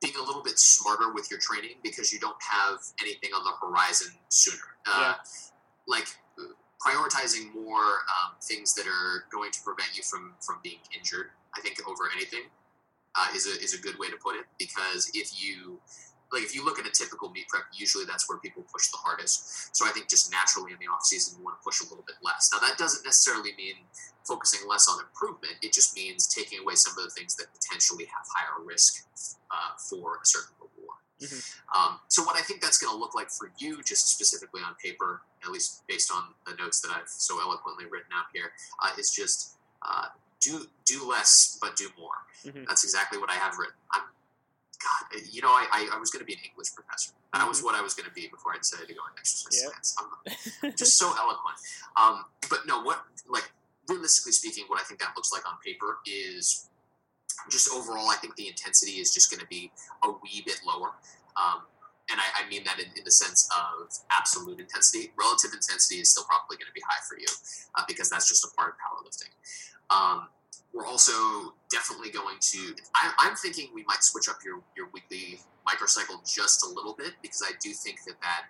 being 0.00 0.16
a 0.16 0.22
little 0.22 0.42
bit 0.42 0.58
smarter 0.58 1.12
with 1.12 1.30
your 1.30 1.40
training 1.40 1.76
because 1.82 2.12
you 2.12 2.18
don't 2.18 2.40
have 2.42 2.78
anything 3.00 3.30
on 3.34 3.42
the 3.44 3.52
horizon 3.60 4.12
sooner. 4.28 4.76
Uh, 4.86 5.14
Like 5.86 6.04
uh, 6.04 6.23
prioritizing 6.84 7.54
more 7.54 8.04
um, 8.12 8.36
things 8.42 8.74
that 8.74 8.86
are 8.86 9.24
going 9.32 9.50
to 9.52 9.60
prevent 9.62 9.96
you 9.96 10.02
from 10.02 10.34
from 10.40 10.56
being 10.62 10.78
injured. 10.96 11.30
I 11.56 11.60
think 11.60 11.80
over 11.88 12.04
anything 12.14 12.50
uh, 13.16 13.28
is 13.34 13.46
a 13.46 13.62
is 13.62 13.74
a 13.74 13.80
good 13.80 13.98
way 13.98 14.10
to 14.10 14.16
put 14.16 14.36
it 14.36 14.44
because 14.58 15.10
if 15.14 15.40
you 15.40 15.80
like 16.32 16.42
if 16.42 16.54
you 16.54 16.64
look 16.64 16.78
at 16.78 16.86
a 16.86 16.90
typical 16.90 17.30
meet 17.30 17.48
prep, 17.48 17.64
usually 17.72 18.04
that's 18.04 18.28
where 18.28 18.38
people 18.38 18.64
push 18.70 18.90
the 18.90 18.98
hardest. 18.98 19.74
So 19.74 19.86
I 19.86 19.90
think 19.90 20.10
just 20.10 20.30
naturally 20.30 20.72
in 20.72 20.78
the 20.78 20.90
off 20.92 21.04
season, 21.04 21.38
you 21.38 21.44
want 21.44 21.56
to 21.60 21.64
push 21.64 21.80
a 21.80 21.84
little 21.84 22.04
bit 22.06 22.16
less. 22.22 22.50
Now 22.52 22.60
that 22.60 22.76
doesn't 22.76 23.04
necessarily 23.04 23.54
mean 23.56 23.86
focusing 24.24 24.68
less 24.68 24.88
on 24.88 25.00
improvement. 25.00 25.54
It 25.62 25.72
just 25.72 25.94
means 25.94 26.26
taking 26.26 26.60
away 26.60 26.74
some 26.74 26.96
of 26.98 27.04
the 27.04 27.10
things 27.10 27.36
that 27.36 27.46
potentially 27.54 28.04
have 28.06 28.26
higher 28.34 28.64
risk 28.64 29.06
uh, 29.50 29.76
for 29.78 30.16
a 30.16 30.26
certain 30.26 30.54
Mhm. 31.24 31.56
Um, 31.74 32.00
so 32.08 32.22
what 32.24 32.36
I 32.36 32.42
think 32.42 32.60
that's 32.60 32.78
going 32.78 32.92
to 32.92 32.98
look 32.98 33.14
like 33.14 33.30
for 33.30 33.50
you, 33.58 33.82
just 33.82 34.08
specifically 34.08 34.62
on 34.62 34.74
paper, 34.76 35.22
at 35.44 35.50
least 35.50 35.82
based 35.86 36.10
on 36.12 36.34
the 36.46 36.54
notes 36.54 36.80
that 36.80 36.90
I've 36.90 37.08
so 37.08 37.40
eloquently 37.40 37.86
written 37.86 38.12
out 38.12 38.26
here, 38.32 38.52
uh, 38.82 38.90
is 38.98 39.10
just 39.10 39.56
uh, 39.82 40.06
do 40.40 40.66
do 40.84 41.08
less 41.08 41.58
but 41.60 41.76
do 41.76 41.88
more. 41.98 42.26
Mhm. 42.44 42.66
That's 42.68 42.84
exactly 42.84 43.18
what 43.18 43.30
I 43.30 43.34
have 43.34 43.56
written. 43.58 43.74
I'm 43.92 44.02
God, 44.82 45.22
you 45.32 45.40
know, 45.40 45.48
I, 45.48 45.66
I, 45.72 45.96
I 45.96 45.98
was 45.98 46.10
going 46.10 46.20
to 46.20 46.26
be 46.26 46.34
an 46.34 46.40
English 46.44 46.74
professor. 46.74 47.12
That 47.32 47.48
was 47.48 47.62
what 47.62 47.74
I 47.74 47.80
was 47.80 47.94
going 47.94 48.06
to 48.06 48.12
be 48.14 48.28
before 48.28 48.52
I 48.52 48.58
decided 48.58 48.86
to 48.88 48.94
go 48.94 49.00
into 49.06 49.18
exercise 49.18 49.62
Yep. 49.62 49.72
science. 49.72 49.96
I'm 50.62 50.74
just 50.76 50.98
so 50.98 51.06
eloquent. 51.16 51.56
Um, 51.96 52.26
but 52.50 52.66
no, 52.66 52.82
what 52.82 53.02
like 53.28 53.50
realistically 53.88 54.32
speaking, 54.32 54.64
what 54.68 54.78
I 54.80 54.84
think 54.84 55.00
that 55.00 55.12
looks 55.16 55.32
like 55.32 55.48
on 55.48 55.56
paper 55.64 56.00
is 56.04 56.68
just 57.50 57.70
overall. 57.72 58.08
I 58.08 58.16
think 58.16 58.36
the 58.36 58.48
intensity 58.48 58.92
is 58.92 59.12
just 59.12 59.30
going 59.30 59.40
to 59.40 59.46
be 59.46 59.70
a 60.02 60.10
wee 60.10 60.42
bit 60.44 60.60
lower. 60.66 60.92
Um, 61.36 61.62
and 62.10 62.20
I, 62.20 62.44
I 62.44 62.48
mean 62.48 62.64
that 62.64 62.78
in, 62.78 62.86
in 62.96 63.04
the 63.04 63.10
sense 63.10 63.48
of 63.52 63.88
absolute 64.10 64.60
intensity. 64.60 65.12
Relative 65.16 65.52
intensity 65.52 66.00
is 66.00 66.10
still 66.10 66.24
probably 66.24 66.56
going 66.56 66.68
to 66.68 66.76
be 66.76 66.82
high 66.84 67.00
for 67.08 67.18
you 67.18 67.28
uh, 67.76 67.82
because 67.88 68.10
that's 68.10 68.28
just 68.28 68.44
a 68.44 68.50
part 68.56 68.74
of 68.74 68.76
powerlifting. 68.76 69.32
Um, 69.90 70.28
we're 70.74 70.86
also 70.86 71.54
definitely 71.70 72.10
going 72.10 72.36
to. 72.40 72.74
I, 72.94 73.12
I'm 73.18 73.36
thinking 73.36 73.68
we 73.74 73.84
might 73.84 74.02
switch 74.02 74.28
up 74.28 74.38
your 74.44 74.60
your 74.76 74.88
weekly 74.92 75.40
microcycle 75.66 76.20
just 76.28 76.66
a 76.66 76.68
little 76.68 76.94
bit 76.94 77.12
because 77.22 77.42
I 77.46 77.52
do 77.62 77.72
think 77.72 78.00
that 78.06 78.20
that 78.20 78.42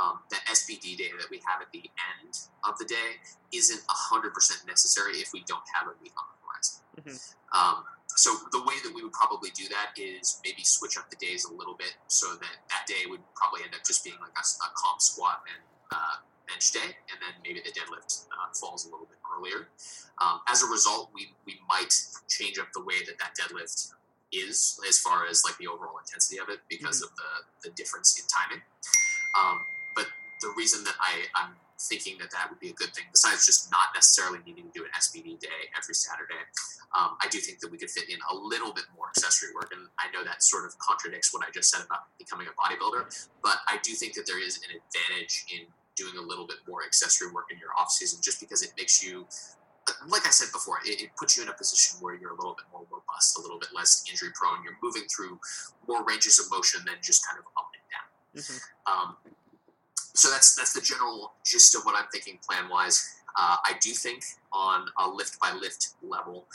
um, 0.00 0.20
that 0.30 0.40
SBD 0.46 0.96
day 0.96 1.10
that 1.18 1.30
we 1.30 1.40
have 1.46 1.60
at 1.62 1.72
the 1.72 1.82
end 2.20 2.36
of 2.68 2.78
the 2.78 2.84
day 2.84 3.18
isn't 3.52 3.80
hundred 3.88 4.34
percent 4.34 4.60
necessary 4.66 5.18
if 5.18 5.32
we 5.32 5.42
don't 5.48 5.64
have 5.74 5.88
a 5.88 5.94
meet 6.02 6.12
on 6.16 6.24
the 6.30 6.36
horizon. 6.46 6.80
Mhm. 7.00 7.34
Um, 7.56 7.84
so 8.20 8.36
the 8.52 8.60
way 8.60 8.76
that 8.84 8.92
we 8.92 9.02
would 9.02 9.16
probably 9.16 9.48
do 9.56 9.64
that 9.72 9.96
is 9.96 10.40
maybe 10.44 10.60
switch 10.62 10.98
up 10.98 11.08
the 11.08 11.16
days 11.16 11.48
a 11.48 11.52
little 11.56 11.72
bit 11.72 11.96
so 12.06 12.36
that 12.36 12.54
that 12.68 12.84
day 12.86 13.08
would 13.08 13.24
probably 13.34 13.64
end 13.64 13.72
up 13.72 13.80
just 13.80 14.04
being 14.04 14.20
like 14.20 14.36
a, 14.36 14.44
a 14.44 14.68
comp 14.76 15.00
squat 15.00 15.40
and 15.48 15.64
uh, 15.88 16.20
bench 16.46 16.70
day, 16.72 16.92
and 17.08 17.16
then 17.16 17.32
maybe 17.40 17.64
the 17.64 17.72
deadlift 17.72 18.28
uh, 18.28 18.52
falls 18.52 18.84
a 18.84 18.90
little 18.92 19.06
bit 19.08 19.16
earlier. 19.24 19.72
Um, 20.20 20.44
as 20.52 20.62
a 20.62 20.66
result, 20.66 21.08
we 21.14 21.32
we 21.46 21.56
might 21.64 21.96
change 22.28 22.58
up 22.58 22.68
the 22.74 22.84
way 22.84 23.00
that 23.08 23.16
that 23.18 23.32
deadlift 23.40 23.88
is 24.32 24.78
as 24.86 24.98
far 24.98 25.24
as 25.24 25.42
like 25.44 25.56
the 25.56 25.66
overall 25.66 25.96
intensity 25.96 26.38
of 26.38 26.50
it 26.50 26.60
because 26.68 27.00
of 27.00 27.08
the 27.16 27.68
the 27.68 27.74
difference 27.74 28.20
in 28.20 28.28
timing. 28.28 28.62
Um, 29.40 29.64
but 29.96 30.06
the 30.42 30.52
reason 30.58 30.84
that 30.84 30.94
I 31.00 31.24
I'm 31.40 31.56
thinking 31.88 32.18
that 32.20 32.30
that 32.30 32.50
would 32.50 32.60
be 32.60 32.68
a 32.68 32.76
good 32.76 32.92
thing, 32.92 33.08
besides 33.10 33.46
just 33.46 33.70
not 33.70 33.88
necessarily 33.94 34.38
needing 34.44 34.68
to 34.68 34.72
do 34.76 34.84
an 34.84 34.92
SBD 34.92 35.40
day 35.40 35.72
every 35.72 35.94
Saturday, 35.94 36.44
um, 36.92 37.16
I 37.22 37.28
do 37.30 37.38
think 37.38 37.60
that 37.60 37.70
we 37.70 37.78
could 37.78 37.90
fit 37.90 38.10
in 38.10 38.18
a 38.30 38.34
little 38.34 38.72
bit 38.72 38.84
more 38.94 39.08
accessory 39.08 39.54
work. 39.54 39.72
And 39.72 39.88
I 39.98 40.12
know 40.12 40.24
that 40.24 40.42
sort 40.42 40.66
of 40.66 40.76
contradicts 40.78 41.32
what 41.32 41.46
I 41.46 41.50
just 41.50 41.70
said 41.70 41.80
about 41.86 42.12
becoming 42.18 42.46
a 42.50 42.54
bodybuilder, 42.58 43.08
but 43.42 43.58
I 43.68 43.78
do 43.82 43.92
think 43.94 44.14
that 44.14 44.26
there 44.26 44.42
is 44.42 44.58
an 44.60 44.76
advantage 44.76 45.46
in 45.48 45.66
doing 45.96 46.16
a 46.18 46.24
little 46.24 46.46
bit 46.46 46.58
more 46.68 46.84
accessory 46.84 47.30
work 47.32 47.46
in 47.50 47.58
your 47.58 47.70
off 47.78 47.90
season, 47.90 48.20
just 48.22 48.40
because 48.40 48.62
it 48.62 48.72
makes 48.76 49.02
you, 49.02 49.26
like 50.08 50.26
I 50.26 50.30
said 50.30 50.52
before, 50.52 50.78
it, 50.84 51.00
it 51.00 51.10
puts 51.18 51.36
you 51.36 51.42
in 51.42 51.48
a 51.48 51.52
position 51.52 52.00
where 52.00 52.14
you're 52.14 52.32
a 52.32 52.36
little 52.36 52.54
bit 52.54 52.66
more 52.72 52.84
robust, 52.90 53.38
a 53.38 53.42
little 53.42 53.58
bit 53.58 53.68
less 53.74 54.04
injury 54.08 54.30
prone. 54.34 54.62
You're 54.64 54.76
moving 54.82 55.04
through 55.08 55.38
more 55.88 56.04
ranges 56.04 56.38
of 56.38 56.50
motion 56.50 56.80
than 56.84 56.96
just 57.02 57.26
kind 57.26 57.38
of 57.38 57.44
up 57.56 57.70
and 57.72 57.84
down. 57.88 58.08
Mhm. 58.36 58.60
Um, 58.86 59.16
so 60.20 60.30
that's 60.30 60.54
that's 60.54 60.72
the 60.74 60.80
general 60.80 61.32
gist 61.44 61.74
of 61.74 61.82
what 61.84 61.94
I'm 61.96 62.08
thinking 62.12 62.38
plan 62.46 62.68
wise. 62.68 63.16
Uh, 63.38 63.56
I 63.64 63.72
do 63.80 63.90
think 63.92 64.24
on 64.52 64.86
a 64.98 65.08
lift 65.08 65.38
by 65.40 65.52
lift 65.52 65.94
level, 66.02 66.46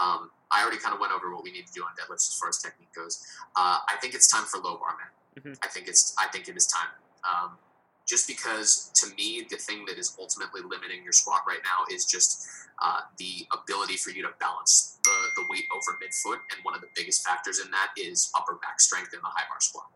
um, 0.00 0.30
I 0.50 0.62
already 0.62 0.78
kind 0.78 0.92
of 0.94 1.00
went 1.00 1.12
over 1.12 1.32
what 1.32 1.44
we 1.44 1.52
need 1.52 1.66
to 1.66 1.72
do 1.72 1.82
on 1.82 1.90
deadlifts 1.98 2.28
as 2.30 2.36
far 2.38 2.48
as 2.48 2.58
technique 2.58 2.92
goes. 2.94 3.24
Uh, 3.56 3.78
I 3.88 3.96
think 4.00 4.14
it's 4.14 4.26
time 4.28 4.44
for 4.44 4.58
low 4.58 4.76
bar, 4.76 4.96
man. 4.98 5.10
Mhm. 5.54 5.58
I 5.62 5.68
think 5.68 5.88
it's 5.88 6.14
I 6.18 6.26
think 6.28 6.48
it 6.48 6.56
is 6.56 6.66
time. 6.66 6.90
Um, 7.24 7.58
just 8.06 8.26
because 8.28 8.90
to 8.94 9.14
me 9.16 9.46
the 9.50 9.56
thing 9.56 9.84
that 9.86 9.98
is 9.98 10.16
ultimately 10.20 10.60
limiting 10.62 11.02
your 11.02 11.12
squat 11.12 11.40
right 11.46 11.60
now 11.64 11.84
is 11.94 12.04
just 12.04 12.46
uh, 12.82 13.00
the 13.18 13.46
ability 13.52 13.96
for 13.96 14.10
you 14.10 14.22
to 14.22 14.28
balance 14.40 14.98
the, 15.04 15.16
the 15.36 15.42
weight 15.48 15.64
over 15.74 15.98
midfoot 16.02 16.38
and 16.52 16.62
one 16.64 16.74
of 16.74 16.80
the 16.80 16.88
biggest 16.94 17.24
factors 17.26 17.60
in 17.64 17.70
that 17.70 17.88
is 17.96 18.30
upper 18.36 18.54
back 18.60 18.80
strength 18.80 19.14
in 19.14 19.20
the 19.20 19.28
high 19.28 19.44
bar 19.48 19.60
squat. 19.60 19.86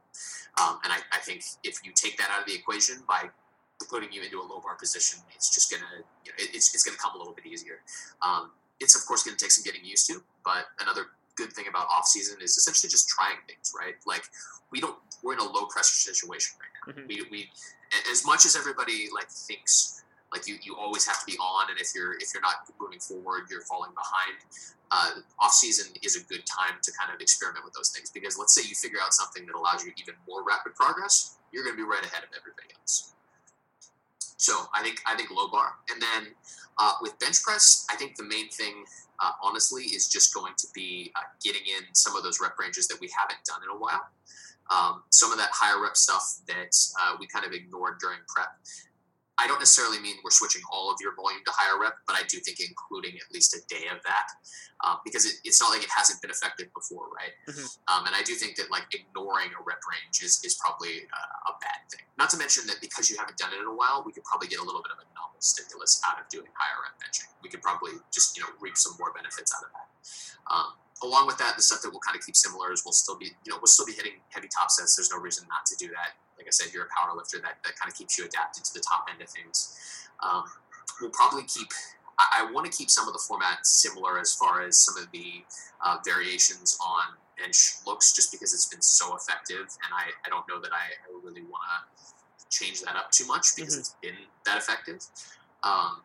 Um, 0.61 0.79
and 0.85 0.93
I, 0.93 0.99
I 1.13 1.19
think 1.19 1.43
if 1.65 1.85
you 1.85 1.93
take 1.95 2.17
that 2.19 2.31
out 2.31 2.41
of 2.41 2.47
the 2.47 2.55
equation 2.55 2.97
by 3.07 3.29
putting 3.91 4.13
you 4.13 4.23
into 4.23 4.39
a 4.41 4.47
low 4.47 4.61
bar 4.61 4.75
position 4.75 5.21
it's 5.35 5.55
just 5.55 5.71
gonna 5.71 6.03
you 6.25 6.33
know, 6.33 6.37
it- 6.39 6.51
it's, 6.55 6.75
it's 6.75 6.83
gonna 6.85 6.97
come 6.99 7.15
a 7.15 7.19
little 7.19 7.33
bit 7.35 7.47
easier. 7.47 7.79
Um, 8.23 8.51
it's 8.81 8.95
of 8.99 9.07
course 9.07 9.23
gonna 9.23 9.37
take 9.37 9.51
some 9.51 9.65
getting 9.65 9.85
used 9.85 10.07
to 10.09 10.23
but 10.45 10.67
another 10.81 11.07
good 11.37 11.53
thing 11.53 11.67
about 11.69 11.87
off 11.87 12.07
season 12.07 12.39
is 12.43 12.57
essentially 12.57 12.91
just 12.91 13.09
trying 13.09 13.37
things 13.47 13.73
right? 13.79 13.95
Like 14.07 14.25
we 14.73 14.81
don't 14.81 14.97
we're 15.23 15.35
in 15.35 15.41
a 15.41 15.45
low 15.45 15.67
pressure 15.67 15.95
situation 15.95 16.57
right 16.61 16.71
now 16.75 16.78
Mhm. 16.89 17.07
we, 17.07 17.27
we 17.31 17.51
as 18.11 18.25
much 18.25 18.47
as 18.47 18.57
everybody 18.57 19.09
like 19.15 19.29
thinks 19.29 20.03
like 20.33 20.47
you, 20.47 20.57
you 20.63 20.77
always 20.77 21.07
have 21.07 21.21
to 21.21 21.27
be 21.27 21.37
on 21.39 21.71
and 21.71 21.79
if 21.79 21.95
you're 21.95 22.15
if 22.15 22.33
you're 22.33 22.43
not 22.43 22.57
moving 22.81 22.99
forward 23.01 23.43
you're 23.51 23.63
falling 23.63 23.91
behind 23.95 24.37
uh, 24.91 25.11
off 25.39 25.53
season 25.53 25.93
is 26.03 26.17
a 26.17 26.25
good 26.25 26.45
time 26.47 26.79
to 26.83 26.91
kind 26.99 27.15
of 27.15 27.21
experiment 27.21 27.63
with 27.63 27.75
those 27.75 27.91
things. 27.91 28.09
Because 28.11 28.39
let's 28.39 28.55
say 28.55 28.67
you 28.67 28.75
figure 28.75 28.99
out 29.05 29.13
something 29.13 29.45
that 29.45 29.55
allows 29.55 29.85
you 29.85 29.93
even 29.99 30.15
more 30.27 30.43
rapid 30.43 30.75
progress 30.75 31.37
you're 31.53 31.63
going 31.63 31.77
to 31.77 31.83
be 31.83 31.87
right 31.87 32.05
ahead 32.05 32.23
of 32.25 32.31
everybody 32.39 32.69
else. 32.81 33.13
So 34.37 34.55
i 34.75 34.83
think 34.83 35.01
i 35.07 35.15
think 35.17 35.31
low 35.31 35.49
bar. 35.49 35.75
And 35.93 36.01
then 36.01 36.35
uh, 36.79 36.93
with 37.03 37.19
bench 37.19 37.43
press 37.43 37.87
i 37.91 37.97
think 37.97 38.17
the 38.17 38.25
main 38.25 38.49
thing 38.49 38.85
uh, 39.21 39.33
honestly 39.43 39.85
is 39.85 40.09
just 40.09 40.33
going 40.33 40.55
to 40.59 40.67
be 40.75 41.13
uh, 41.17 41.21
getting 41.43 41.63
in 41.63 41.93
some 41.93 42.17
of 42.17 42.23
those 42.23 42.41
rep 42.41 42.59
ranges 42.59 42.87
that 42.89 42.99
we 43.01 43.11
haven't 43.19 43.45
done 43.45 43.61
in 43.63 43.71
a 43.75 43.79
while 43.79 44.09
um, 44.71 45.03
some 45.11 45.33
of 45.33 45.39
that 45.39 45.51
higher 45.53 45.81
rep 45.83 45.97
stuff 45.97 46.41
that 46.47 46.75
uh, 47.01 47.17
we 47.19 47.27
kind 47.27 47.45
of 47.45 47.53
ignored 47.53 47.99
during 48.01 48.19
prep 48.29 48.51
I 49.39 49.47
don't 49.47 49.63
necessarily 49.63 50.03
mean 50.03 50.19
we're 50.27 50.35
switching 50.35 50.63
all 50.67 50.91
of 50.91 50.99
your 51.01 51.15
volume 51.15 51.47
to 51.47 51.53
higher 51.55 51.79
rep, 51.79 51.95
but 52.11 52.19
I 52.19 52.27
do 52.27 52.43
think 52.43 52.59
including 52.59 53.15
at 53.23 53.31
least 53.31 53.55
a 53.55 53.63
day 53.71 53.87
of 53.87 54.03
that, 54.03 54.27
um, 54.83 54.99
because 55.07 55.25
it, 55.25 55.39
it's 55.47 55.63
not 55.63 55.71
like 55.71 55.87
it 55.87 55.95
hasn't 55.95 56.21
been 56.21 56.35
effective 56.35 56.67
before, 56.75 57.07
right? 57.15 57.31
Mhm. 57.47 57.79
Um, 57.87 58.07
and 58.11 58.19
I 58.19 58.27
do 58.27 58.35
think 58.35 58.59
that 58.59 58.67
like 58.75 58.91
ignoring 58.91 59.55
a 59.55 59.63
rep 59.63 59.79
range 59.87 60.27
is, 60.27 60.43
is 60.43 60.59
probably 60.59 61.07
uh, 61.07 61.51
a 61.51 61.59
bad 61.63 61.87
thing. 61.87 62.03
Not 62.19 62.35
to 62.35 62.37
mention 62.37 62.67
that 62.67 62.83
because 62.83 63.09
you 63.09 63.17
haven't 63.17 63.39
done 63.39 63.55
it 63.55 63.63
in 63.63 63.71
a 63.71 63.75
while, 63.75 64.03
we 64.03 64.11
could 64.11 64.27
probably 64.27 64.51
get 64.51 64.59
a 64.59 64.67
little 64.67 64.83
bit 64.83 64.91
of 64.91 64.99
a 64.99 65.07
novel 65.15 65.39
stimulus 65.39 66.03
out 66.03 66.19
of 66.19 66.27
doing 66.29 66.51
higher 66.59 66.83
rep 66.83 66.99
benching. 66.99 67.31
We 67.39 67.49
could 67.49 67.63
probably 67.63 67.95
just 68.11 68.37
you 68.37 68.43
know 68.43 68.51
reap 68.59 68.75
some 68.75 68.99
more 68.99 69.15
benefits 69.15 69.55
out 69.55 69.63
of 69.63 69.71
that. 69.71 69.87
Um, 70.51 70.75
along 71.03 71.27
with 71.27 71.39
that, 71.39 71.57
the 71.57 71.63
stuff 71.63 71.83
that 71.83 71.91
we'll 71.91 72.01
kind 72.01 72.17
of 72.19 72.25
keep 72.25 72.37
similar 72.37 72.73
is 72.73 72.83
we'll 72.85 72.93
still 72.93 73.17
be, 73.17 73.27
you 73.45 73.53
know, 73.53 73.57
we'll 73.59 73.67
still 73.71 73.87
be 73.87 73.93
hitting 73.93 74.15
heavy 74.31 74.49
top 74.49 74.71
sets. 74.71 74.97
There's 74.97 75.11
no 75.11 75.19
reason 75.19 75.47
not 75.49 75.65
to 75.67 75.77
do 75.77 75.89
that. 75.89 76.19
Like 76.37 76.47
I 76.47 76.51
said, 76.51 76.73
you're 76.73 76.85
a 76.85 76.89
power 76.97 77.17
lifter. 77.17 77.39
That, 77.39 77.59
that 77.65 77.77
kind 77.79 77.91
of 77.91 77.97
keeps 77.97 78.19
you 78.19 78.25
adapted 78.25 78.65
to 78.65 78.75
the 78.75 78.81
top 78.81 79.07
end 79.13 79.23
of 79.23 79.29
things. 79.29 79.79
Um, 80.23 80.45
we'll 81.01 81.11
probably 81.11 81.43
keep, 81.45 81.69
I, 82.19 82.43
I 82.49 82.53
want 82.53 82.71
to 82.71 82.77
keep 82.77 82.91
some 82.91 83.07
of 83.07 83.13
the 83.13 83.23
format 83.27 83.67
similar 83.67 84.19
as 84.19 84.35
far 84.35 84.63
as 84.63 84.77
some 84.79 84.97
of 85.03 85.11
the 85.13 85.43
uh, 85.85 85.99
variations 86.05 86.77
on 86.85 87.15
bench 87.39 87.75
looks, 87.87 88.13
just 88.13 88.33
because 88.33 88.53
it's 88.55 88.67
been 88.67 88.83
so 88.83 89.15
effective. 89.17 89.61
And 89.85 89.91
I, 89.95 90.11
I 90.27 90.29
don't 90.29 90.47
know 90.49 90.61
that 90.61 90.73
I, 90.73 90.77
I 91.07 91.25
really 91.25 91.43
want 91.43 91.63
to 91.99 92.47
change 92.51 92.81
that 92.83 92.97
up 92.97 93.11
too 93.13 93.27
much 93.27 93.55
because 93.55 93.77
Mhm. 93.77 93.79
it's 93.81 93.95
been 94.03 94.17
that 94.47 94.59
effective. 94.59 95.05
Um, 95.63 96.03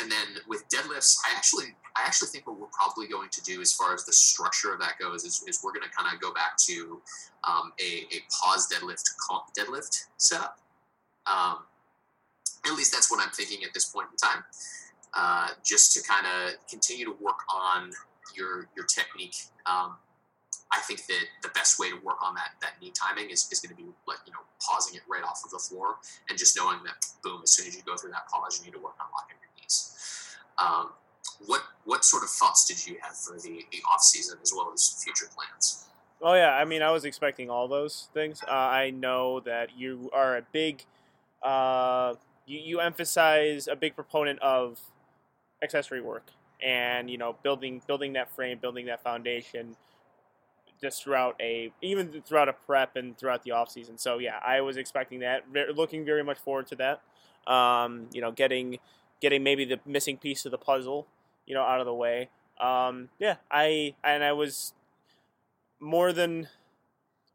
and 0.00 0.10
then 0.10 0.42
with 0.48 0.64
deadlifts, 0.68 1.18
I 1.26 1.36
actually 1.36 1.66
I 1.96 2.02
actually 2.06 2.28
think 2.28 2.46
what 2.46 2.58
we're 2.58 2.68
probably 2.72 3.08
going 3.08 3.28
to 3.30 3.42
do 3.42 3.60
as 3.60 3.72
far 3.72 3.94
as 3.94 4.04
the 4.04 4.12
structure 4.12 4.72
of 4.72 4.80
that 4.80 4.98
goes 4.98 5.24
is, 5.24 5.42
is 5.46 5.60
we're 5.62 5.72
going 5.72 5.88
to 5.88 5.90
kind 5.90 6.12
of 6.12 6.20
go 6.20 6.32
back 6.32 6.56
to 6.68 7.00
um, 7.44 7.72
a, 7.80 8.06
a 8.14 8.20
pause 8.30 8.68
deadlift 8.72 9.04
deadlift 9.58 10.06
setup. 10.16 10.58
Um, 11.26 11.58
at 12.66 12.76
least 12.76 12.92
that's 12.92 13.10
what 13.10 13.20
I'm 13.20 13.30
thinking 13.30 13.64
at 13.64 13.74
this 13.74 13.86
point 13.86 14.08
in 14.10 14.16
time. 14.16 14.44
Uh, 15.12 15.48
just 15.64 15.92
to 15.94 16.02
kind 16.08 16.26
of 16.26 16.54
continue 16.68 17.04
to 17.04 17.14
work 17.20 17.40
on 17.52 17.90
your 18.36 18.68
your 18.76 18.86
technique. 18.86 19.36
Um, 19.66 19.96
I 20.72 20.78
think 20.86 21.06
that 21.06 21.24
the 21.42 21.48
best 21.48 21.80
way 21.80 21.90
to 21.90 21.96
work 22.04 22.22
on 22.22 22.34
that 22.34 22.54
that 22.62 22.80
knee 22.80 22.92
timing 22.94 23.30
is, 23.30 23.48
is 23.50 23.58
going 23.58 23.74
to 23.74 23.76
be 23.76 23.90
like 24.06 24.18
you 24.26 24.32
know 24.32 24.38
pausing 24.62 24.94
it 24.94 25.02
right 25.10 25.24
off 25.24 25.42
of 25.44 25.50
the 25.50 25.58
floor 25.58 25.96
and 26.28 26.38
just 26.38 26.56
knowing 26.56 26.78
that 26.84 26.94
boom 27.24 27.40
as 27.42 27.50
soon 27.52 27.66
as 27.66 27.76
you 27.76 27.82
go 27.82 27.96
through 27.96 28.10
that 28.10 28.28
pause 28.28 28.58
you 28.58 28.66
need 28.70 28.76
to 28.76 28.82
work 28.82 28.94
on 29.00 29.06
locking 29.10 29.36
your. 29.42 29.49
Um, 30.60 30.90
what 31.46 31.62
what 31.84 32.04
sort 32.04 32.22
of 32.22 32.30
thoughts 32.30 32.64
did 32.64 32.86
you 32.86 32.96
have 33.00 33.16
for 33.16 33.34
the, 33.34 33.64
the 33.72 33.78
off 33.90 34.02
season 34.02 34.38
as 34.42 34.52
well 34.54 34.70
as 34.72 35.02
future 35.02 35.26
plans? 35.34 35.86
Oh 36.22 36.34
yeah, 36.34 36.54
I 36.54 36.64
mean, 36.64 36.82
I 36.82 36.90
was 36.90 37.04
expecting 37.04 37.48
all 37.48 37.66
those 37.66 38.08
things. 38.12 38.42
Uh, 38.46 38.52
I 38.52 38.90
know 38.90 39.40
that 39.40 39.70
you 39.76 40.10
are 40.12 40.36
a 40.36 40.42
big, 40.52 40.84
uh, 41.42 42.14
you, 42.46 42.58
you 42.58 42.80
emphasize 42.80 43.68
a 43.68 43.76
big 43.76 43.94
proponent 43.94 44.38
of 44.40 44.78
accessory 45.62 46.02
work, 46.02 46.26
and 46.62 47.08
you 47.08 47.16
know, 47.16 47.36
building 47.42 47.80
building 47.86 48.12
that 48.14 48.30
frame, 48.34 48.58
building 48.58 48.86
that 48.86 49.02
foundation, 49.02 49.76
just 50.80 51.02
throughout 51.02 51.36
a 51.40 51.72
even 51.80 52.22
throughout 52.22 52.50
a 52.50 52.52
prep 52.52 52.96
and 52.96 53.16
throughout 53.16 53.42
the 53.42 53.52
off 53.52 53.70
season. 53.70 53.96
So 53.96 54.18
yeah, 54.18 54.38
I 54.44 54.60
was 54.60 54.76
expecting 54.76 55.20
that. 55.20 55.44
Looking 55.74 56.04
very 56.04 56.22
much 56.22 56.38
forward 56.38 56.66
to 56.68 56.76
that. 56.76 57.00
Um, 57.50 58.08
you 58.12 58.20
know, 58.20 58.30
getting 58.30 58.78
getting 59.20 59.42
maybe 59.42 59.64
the 59.64 59.80
missing 59.86 60.16
piece 60.16 60.44
of 60.44 60.50
the 60.50 60.58
puzzle, 60.58 61.06
you 61.46 61.54
know, 61.54 61.62
out 61.62 61.80
of 61.80 61.86
the 61.86 61.94
way. 61.94 62.28
Um, 62.60 63.08
yeah, 63.18 63.36
I 63.50 63.94
and 64.04 64.22
I 64.22 64.32
was 64.32 64.72
more 65.78 66.12
than 66.12 66.48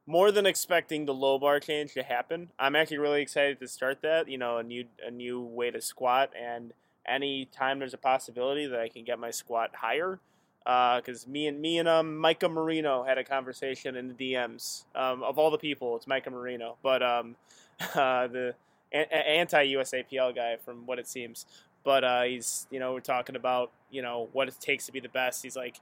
more 0.07 0.31
than 0.31 0.45
expecting 0.45 1.05
the 1.05 1.13
low 1.13 1.39
bar 1.39 1.59
change 1.59 1.93
to 1.93 2.03
happen. 2.03 2.49
I'm 2.59 2.75
actually 2.75 2.99
really 2.99 3.21
excited 3.21 3.59
to 3.59 3.67
start 3.67 4.01
that. 4.03 4.29
You 4.29 4.37
know, 4.37 4.57
a 4.57 4.63
new 4.63 4.85
a 5.05 5.11
new 5.11 5.41
way 5.41 5.71
to 5.71 5.81
squat, 5.81 6.31
and 6.39 6.73
any 7.07 7.45
time 7.45 7.79
there's 7.79 7.93
a 7.93 7.99
possibility 7.99 8.65
that 8.67 8.79
I 8.79 8.89
can 8.89 9.03
get 9.03 9.19
my 9.19 9.31
squat 9.31 9.71
higher. 9.75 10.19
Because 10.63 11.27
me 11.27 11.45
and 11.45 11.61
me 11.61 11.77
and 11.77 11.87
um, 11.87 12.17
Micah 12.17 12.49
Marino 12.49 13.03
had 13.03 13.19
a 13.19 13.23
conversation 13.23 13.95
in 13.95 14.07
the 14.07 14.13
DMs. 14.33 14.85
Um, 14.95 15.21
of 15.21 15.37
all 15.37 15.51
the 15.51 15.59
people, 15.59 15.95
it's 15.95 16.07
Micah 16.07 16.31
Marino, 16.31 16.77
but 16.81 17.03
um, 17.03 17.35
uh, 17.95 18.27
the 18.27 18.55
a- 18.91 19.07
a- 19.11 19.29
anti-USAPL 19.39 20.35
guy, 20.35 20.57
from 20.63 20.85
what 20.85 20.97
it 20.99 21.07
seems. 21.07 21.45
But 21.85 22.03
uh, 22.03 22.23
he's, 22.23 22.67
you 22.69 22.79
know, 22.79 22.93
we're 22.93 22.99
talking 22.99 23.37
about, 23.37 23.71
you 23.89 24.01
know, 24.01 24.27
what 24.33 24.49
it 24.49 24.55
takes 24.59 24.87
to 24.87 24.91
be 24.91 24.99
the 24.99 25.07
best. 25.07 25.41
He's 25.41 25.55
like, 25.55 25.79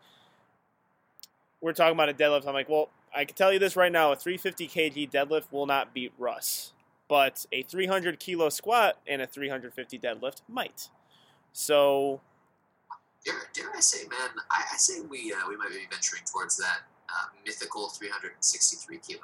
we're 1.61 1.73
talking 1.73 1.93
about 1.93 2.09
a 2.09 2.13
deadlift. 2.13 2.45
I'm 2.45 2.53
like, 2.53 2.69
well, 2.69 2.89
I 3.15 3.25
can 3.25 3.35
tell 3.35 3.51
you 3.51 3.57
this 3.57 3.75
right 3.75 3.91
now: 3.91 4.11
a 4.11 4.15
350 4.15 4.67
kg 4.67 5.09
deadlift 5.09 5.51
will 5.51 5.65
not 5.65 5.93
beat 5.93 6.13
Russ, 6.19 6.73
but 7.07 7.45
a 7.51 7.63
300 7.63 8.19
kilo 8.19 8.49
squat 8.49 8.99
and 9.07 9.21
a 9.21 9.27
350 9.27 9.97
deadlift 9.97 10.41
might. 10.47 10.89
So 11.53 12.21
Dare, 13.25 13.35
dare 13.53 13.71
I 13.75 13.79
say, 13.79 14.05
man, 14.09 14.29
I, 14.51 14.63
I 14.73 14.77
say 14.77 14.99
we 15.01 15.31
uh, 15.31 15.47
we 15.47 15.55
might 15.55 15.69
be 15.69 15.87
venturing 15.89 16.23
towards 16.29 16.57
that 16.57 16.81
uh, 17.09 17.27
mythical 17.45 17.89
363 17.89 18.97
kilo. 18.97 19.21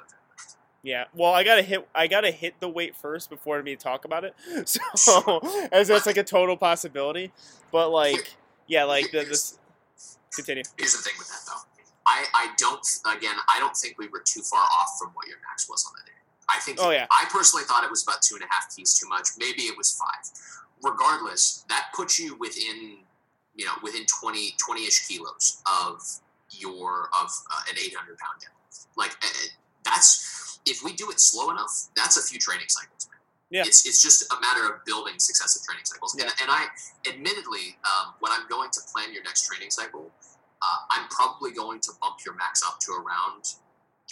Yeah, 0.82 1.04
well, 1.14 1.32
I 1.32 1.44
gotta 1.44 1.62
hit, 1.62 1.86
I 1.94 2.06
gotta 2.06 2.30
hit 2.30 2.58
the 2.60 2.68
weight 2.68 2.96
first 2.96 3.28
before 3.28 3.62
me 3.62 3.76
talk 3.76 4.04
about 4.04 4.24
it. 4.24 4.34
So 4.96 5.40
as 5.72 5.88
that's 5.88 6.06
like 6.06 6.16
a 6.16 6.24
total 6.24 6.56
possibility, 6.56 7.32
but 7.70 7.90
like, 7.90 8.34
yeah, 8.66 8.84
like 8.84 9.10
the, 9.10 9.24
this. 9.24 9.58
Continue. 10.34 10.62
Here's 10.78 10.92
the 10.92 10.98
thing 11.02 11.14
with 11.18 11.28
that 11.28 11.40
though. 11.46 11.60
I, 12.06 12.24
I 12.34 12.46
don't 12.56 12.86
again 13.16 13.34
I 13.52 13.58
don't 13.60 13.76
think 13.76 13.98
we 13.98 14.08
were 14.08 14.22
too 14.24 14.42
far 14.42 14.62
off 14.62 14.96
from 14.98 15.10
what 15.14 15.26
your 15.28 15.36
max 15.48 15.68
was 15.68 15.84
on 15.86 15.92
that 15.98 16.06
day. 16.06 16.12
I 16.48 16.58
think 16.60 16.78
Oh, 16.80 16.90
yeah. 16.90 17.06
I 17.10 17.26
personally 17.30 17.64
thought 17.64 17.84
it 17.84 17.90
was 17.90 18.02
about 18.02 18.22
two 18.22 18.34
and 18.36 18.44
a 18.44 18.46
half 18.50 18.74
keys 18.74 18.98
too 18.98 19.08
much. 19.08 19.28
Maybe 19.38 19.62
it 19.62 19.76
was 19.76 19.92
five. 19.92 20.32
Regardless, 20.82 21.64
that 21.68 21.86
puts 21.94 22.18
you 22.18 22.36
within 22.36 22.98
you 23.54 23.64
know 23.66 23.72
within 23.82 24.06
20 24.06 24.52
20ish 24.52 25.08
kilos 25.08 25.62
of 25.82 26.00
your 26.50 27.08
of 27.20 27.30
uh, 27.52 27.62
an 27.70 27.76
800 27.78 28.18
pound 28.18 28.40
deadlift. 28.40 28.86
Like 28.96 29.12
uh, 29.22 29.28
that's 29.84 30.49
if 30.66 30.82
we 30.84 30.92
do 30.92 31.10
it 31.10 31.20
slow 31.20 31.50
enough, 31.50 31.88
that's 31.96 32.16
a 32.16 32.22
few 32.22 32.38
training 32.38 32.68
cycles, 32.68 33.08
man. 33.10 33.20
Yeah. 33.50 33.62
It's, 33.66 33.86
it's 33.86 34.02
just 34.02 34.32
a 34.32 34.40
matter 34.40 34.72
of 34.72 34.84
building 34.84 35.14
successive 35.18 35.62
training 35.62 35.84
cycles. 35.84 36.14
And, 36.14 36.22
and 36.22 36.50
I, 36.50 36.66
admittedly, 37.08 37.76
um, 37.84 38.14
when 38.20 38.30
I'm 38.32 38.46
going 38.48 38.70
to 38.70 38.80
plan 38.92 39.12
your 39.12 39.24
next 39.24 39.46
training 39.46 39.70
cycle, 39.70 40.10
uh, 40.62 40.78
I'm 40.90 41.08
probably 41.08 41.52
going 41.52 41.80
to 41.80 41.90
bump 42.00 42.18
your 42.24 42.34
max 42.36 42.62
up 42.66 42.78
to 42.80 42.92
around 42.92 43.56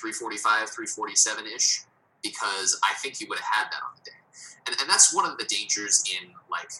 345, 0.00 0.70
347 0.70 1.46
ish, 1.54 1.82
because 2.22 2.80
I 2.82 2.94
think 2.94 3.20
you 3.20 3.26
would 3.28 3.38
have 3.38 3.46
had 3.46 3.64
that 3.70 3.82
on 3.82 3.94
the 3.96 4.10
day. 4.10 4.16
And, 4.66 4.76
and 4.80 4.90
that's 4.90 5.14
one 5.14 5.24
of 5.24 5.38
the 5.38 5.44
dangers 5.44 6.02
in 6.10 6.30
like 6.50 6.70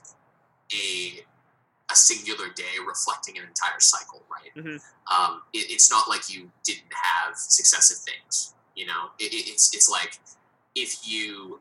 a 0.73 1.25
a 1.91 1.97
singular 1.97 2.51
day 2.55 2.77
reflecting 2.87 3.39
an 3.39 3.45
entire 3.45 3.81
cycle, 3.81 4.23
right? 4.31 4.53
Mhm. 4.55 4.79
Um, 5.11 5.43
it, 5.55 5.71
it's 5.71 5.91
not 5.91 6.07
like 6.07 6.29
you 6.29 6.51
didn't 6.63 6.93
have 6.93 7.35
successive 7.35 7.97
things. 7.97 8.53
You 8.79 8.87
know, 8.87 9.11
it, 9.19 9.33
it- 9.35 9.49
it's 9.51 9.75
it's 9.75 9.89
like 9.91 10.19
if 10.77 11.07
you 11.07 11.61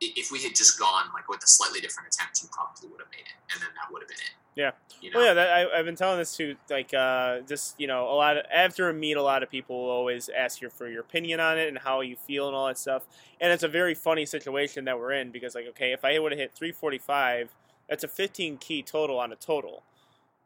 if 0.00 0.30
we 0.30 0.42
had 0.42 0.54
just 0.54 0.78
gone 0.78 1.06
like 1.12 1.28
with 1.28 1.42
a 1.42 1.46
slightly 1.48 1.80
different 1.80 2.14
attempt, 2.14 2.40
you 2.42 2.48
probably 2.52 2.88
would 2.88 3.00
have 3.00 3.10
made 3.10 3.26
it, 3.26 3.36
and 3.52 3.60
then 3.60 3.68
that 3.74 3.92
would 3.92 4.00
have 4.02 4.08
been 4.08 4.16
it. 4.18 4.30
Yeah. 4.56 4.70
You 5.02 5.10
know? 5.10 5.18
Well, 5.18 5.26
yeah, 5.28 5.34
that, 5.34 5.48
I, 5.50 5.78
I've 5.78 5.84
been 5.84 5.96
telling 5.96 6.18
this 6.18 6.36
to 6.36 6.54
like 6.70 6.94
uh, 6.94 7.40
just 7.40 7.78
you 7.80 7.86
know 7.88 8.04
a 8.08 8.14
lot 8.14 8.36
of 8.36 8.44
after 8.54 8.88
a 8.88 8.94
meet, 8.94 9.16
a 9.16 9.22
lot 9.22 9.42
of 9.42 9.50
people 9.50 9.82
will 9.82 9.90
always 9.90 10.28
ask 10.28 10.62
you 10.62 10.70
for 10.70 10.88
your 10.88 11.00
opinion 11.00 11.40
on 11.40 11.58
it 11.58 11.68
and 11.68 11.78
how 11.78 12.00
you 12.00 12.14
feel 12.16 12.46
and 12.46 12.54
all 12.56 12.68
that 12.68 12.78
stuff. 12.78 13.02
And 13.40 13.52
it's 13.52 13.62
a 13.64 13.68
very 13.68 13.94
funny 13.94 14.24
situation 14.24 14.84
that 14.84 14.98
we're 14.98 15.12
in 15.12 15.30
because 15.32 15.54
like 15.56 15.66
okay, 15.70 15.92
if 15.92 16.04
I 16.04 16.18
would 16.18 16.32
have 16.32 16.38
hit 16.38 16.52
345, 16.54 17.54
that's 17.88 18.04
a 18.04 18.08
15 18.08 18.56
key 18.58 18.82
total 18.82 19.18
on 19.18 19.32
a 19.32 19.36
total. 19.36 19.82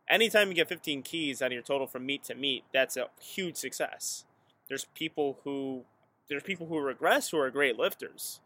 Anytime 0.09 0.49
you 0.49 0.55
get 0.55 0.69
15 0.69 1.03
keys 1.03 1.41
on 1.43 1.53
your 1.53 1.63
total 1.63 1.87
from 1.87 2.07
meet 2.07 2.25
to 2.25 2.35
meet, 2.35 2.65
that's 2.73 2.97
a 2.97 3.09
huge 3.21 3.57
success. 3.57 4.25
There's 4.69 4.87
people 4.95 5.39
who 5.45 5.85
there's 6.29 6.43
people 6.43 6.67
who 6.67 6.79
regress 6.79 7.31
who 7.31 7.39
are 7.39 7.51
great 7.51 7.79
lifters 7.79 8.41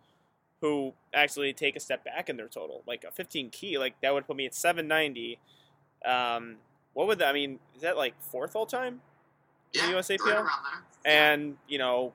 who 0.61 0.93
actually 1.15 1.53
take 1.53 1.77
a 1.77 1.81
step 1.81 2.05
back 2.05 2.29
in 2.29 2.37
their 2.37 2.49
total. 2.49 2.83
Like 2.87 3.05
a 3.05 3.13
15 3.13 3.51
key, 3.51 3.79
like 3.79 4.01
that 4.03 4.13
would 4.13 4.27
put 4.27 4.37
me 4.37 4.47
at 4.47 4.55
790. 4.55 5.39
Um, 6.05 6.57
what 6.95 7.07
would 7.07 7.21
that? 7.21 7.29
I 7.29 7.33
mean, 7.33 7.61
is 7.77 7.83
that 7.83 7.97
like 7.97 8.15
fourth 8.21 8.57
all 8.57 8.67
time? 8.67 9.01
yeah, 9.73 9.87
the 9.87 9.99
USAPL? 9.99 10.19
right 10.19 10.35
around 10.35 10.45
there. 10.45 10.45
Yeah. 11.05 11.33
And 11.33 11.57
you 11.69 11.79
know, 11.79 12.13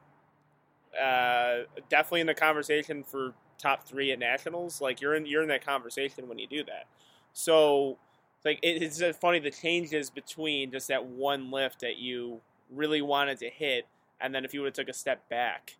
uh, 1.01 1.63
definitely 1.89 2.21
in 2.21 2.27
the 2.27 2.33
conversation 2.33 3.03
for 3.03 3.33
top 3.57 3.87
three 3.87 4.11
at 4.11 4.19
nationals. 4.19 4.81
Like 4.81 5.01
you're 5.01 5.15
in 5.15 5.25
you're 5.25 5.41
in 5.41 5.49
that 5.49 5.65
conversation 5.65 6.27
when 6.27 6.39
you 6.39 6.47
do 6.47 6.63
that. 6.65 6.85
So 7.33 7.97
like 8.45 8.59
it, 8.61 8.81
it's 8.83 9.01
funny 9.17 9.39
the 9.39 9.51
changes 9.51 10.09
between 10.09 10.71
just 10.71 10.87
that 10.89 11.05
one 11.05 11.51
lift 11.51 11.81
that 11.81 11.97
you 11.97 12.41
really 12.71 13.01
wanted 13.01 13.39
to 13.39 13.49
hit, 13.49 13.85
and 14.23 14.33
then 14.33 14.45
if 14.45 14.53
you 14.53 14.61
would 14.61 14.67
have 14.67 14.73
took 14.73 14.89
a 14.89 14.97
step 14.97 15.29
back 15.29 15.75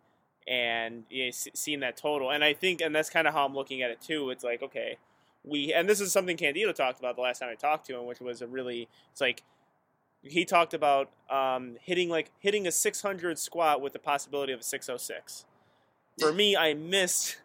and 0.46 1.04
you 1.08 1.24
know, 1.24 1.30
seen 1.32 1.80
that 1.80 1.96
total. 1.96 2.30
And 2.30 2.44
I 2.44 2.52
think, 2.52 2.80
and 2.80 2.94
that's 2.94 3.10
kind 3.10 3.26
of 3.26 3.34
how 3.34 3.46
I'm 3.46 3.54
looking 3.54 3.82
at 3.82 3.90
it 3.90 4.00
too. 4.00 4.30
It's 4.30 4.44
like 4.44 4.62
okay, 4.62 4.98
we 5.42 5.72
and 5.72 5.88
this 5.88 6.00
is 6.00 6.12
something 6.12 6.36
Candido 6.36 6.72
talked 6.72 6.98
about 6.98 7.16
the 7.16 7.22
last 7.22 7.40
time 7.40 7.48
I 7.50 7.54
talked 7.54 7.86
to 7.86 7.98
him, 7.98 8.06
which 8.06 8.20
was 8.20 8.42
a 8.42 8.46
really 8.46 8.88
it's 9.10 9.20
like 9.20 9.42
he 10.22 10.44
talked 10.44 10.74
about 10.74 11.10
um, 11.30 11.76
hitting 11.80 12.08
like 12.08 12.30
hitting 12.38 12.66
a 12.66 12.72
600 12.72 13.38
squat 13.38 13.80
with 13.80 13.92
the 13.92 13.98
possibility 13.98 14.52
of 14.52 14.60
a 14.60 14.64
606. 14.64 15.46
For 16.18 16.32
me, 16.32 16.56
I 16.56 16.74
missed 16.74 17.38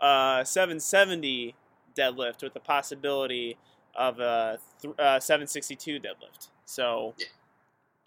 uh, 0.00 0.42
770 0.44 1.54
deadlift 1.94 2.42
with 2.42 2.54
the 2.54 2.60
possibility 2.60 3.58
of 3.94 4.18
a 4.18 4.58
th- 4.80 4.94
uh, 4.98 5.20
762 5.20 6.00
deadlift. 6.00 6.48
So. 6.64 7.14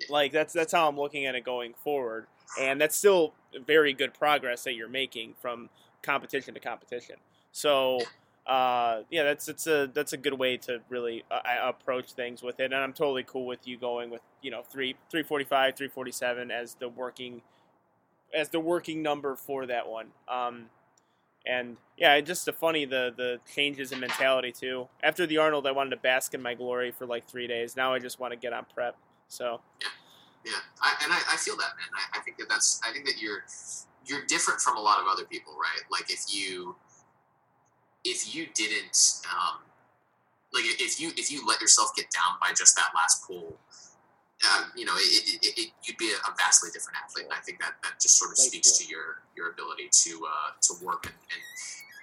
Like 0.10 0.32
that's 0.32 0.54
that's 0.54 0.74
how 0.74 0.88
I'm 0.88 0.98
looking 0.98 1.26
at 1.26 1.36
it 1.36 1.44
going 1.44 1.74
forward, 1.84 2.28
and 2.60 2.80
that's 2.80 2.96
still 2.96 3.34
very 3.66 3.94
good 3.94 4.14
progress 4.14 4.64
that 4.64 4.74
you're 4.74 4.90
making 4.90 5.34
from 5.42 5.70
competition 6.02 6.54
to 6.54 6.60
competition. 6.60 7.18
So, 7.52 8.00
uh, 8.48 9.02
yeah, 9.10 9.24
that's 9.24 9.48
it's 9.48 9.68
a 9.68 9.90
that's 9.94 10.14
a 10.14 10.18
good 10.18 10.34
way 10.34 10.58
to 10.58 10.82
really 10.90 11.24
uh, 11.30 11.42
approach 11.64 12.14
things 12.14 12.42
with 12.42 12.60
it, 12.60 12.66
and 12.66 12.76
I'm 12.76 12.94
totally 12.94 13.24
cool 13.24 13.46
with 13.46 13.68
you 13.68 13.78
going 13.78 14.10
with 14.10 14.22
you 14.42 14.52
know 14.52 14.64
three 14.64 14.96
345, 15.10 15.76
347 15.76 16.52
as 16.52 16.76
the 16.76 16.90
working 16.90 17.42
as 18.34 18.50
the 18.50 18.60
working 18.60 19.02
number 19.02 19.36
for 19.36 19.66
that 19.66 19.90
one. 19.90 20.08
Um, 20.28 20.68
and 21.46 21.78
yeah, 21.98 22.20
just 22.22 22.46
the 22.46 22.54
funny 22.54 22.86
the 22.86 23.14
the 23.16 23.40
changes 23.54 23.92
in 23.92 24.00
mentality 24.00 24.52
too. 24.52 24.88
After 25.04 25.26
the 25.26 25.38
Arnold, 25.38 25.68
I 25.68 25.72
wanted 25.72 25.92
to 25.92 25.98
bask 25.98 26.34
in 26.34 26.42
my 26.42 26.54
glory 26.54 26.92
for 26.92 27.06
like 27.06 27.28
three 27.28 27.48
days. 27.48 27.76
Now 27.76 27.94
I 27.94 28.00
just 28.00 28.20
want 28.20 28.32
to 28.32 28.38
get 28.38 28.54
on 28.54 28.66
prep. 28.74 28.96
So 29.32 29.62
Yeah, 30.44 30.60
I, 30.84 30.92
and 31.04 31.14
I, 31.14 31.20
I 31.32 31.38
feel 31.38 31.56
that, 31.56 31.72
man. 31.80 31.88
I, 31.96 32.20
I 32.20 32.22
think 32.22 32.38
that 32.38 32.50
that's. 32.50 32.82
I 32.86 32.92
think 32.92 33.06
that 33.06 33.22
you're 33.22 33.46
you're 34.06 34.26
different 34.26 34.60
from 34.60 34.76
a 34.76 34.82
lot 34.82 35.00
of 35.00 35.06
other 35.08 35.24
people, 35.24 35.54
right? 35.54 35.88
Like 35.90 36.12
if 36.12 36.26
you 36.28 36.76
if 38.04 38.36
you 38.36 38.48
didn't 38.54 39.22
um, 39.32 39.64
like 40.54 40.66
if 40.66 41.00
you 41.00 41.12
if 41.16 41.32
you 41.32 41.48
let 41.48 41.62
yourself 41.62 41.96
get 41.96 42.08
down 42.12 42.36
by 42.42 42.52
just 42.54 42.76
that 42.76 42.90
last 42.94 43.26
pull, 43.26 43.56
uh, 44.44 44.66
you 44.76 44.84
know, 44.84 44.96
it, 44.98 45.40
it, 45.42 45.54
it, 45.58 45.72
you'd 45.86 45.98
be 45.98 46.12
a, 46.12 46.32
vastly 46.36 46.70
different 46.74 46.98
athlete. 47.02 47.26
And 47.26 47.34
I 47.34 47.40
think 47.40 47.62
that 47.62 47.76
that 47.84 48.02
just 48.02 48.20
sort 48.20 48.32
of 48.32 48.38
speaks 48.38 48.78
to 48.80 48.86
your 48.86 49.24
your 49.38 49.52
ability 49.52 49.88
to 50.04 50.28
uh, 50.28 50.52
to 50.60 50.86
work 50.86 51.06
and, 51.06 51.16
and 51.16 51.42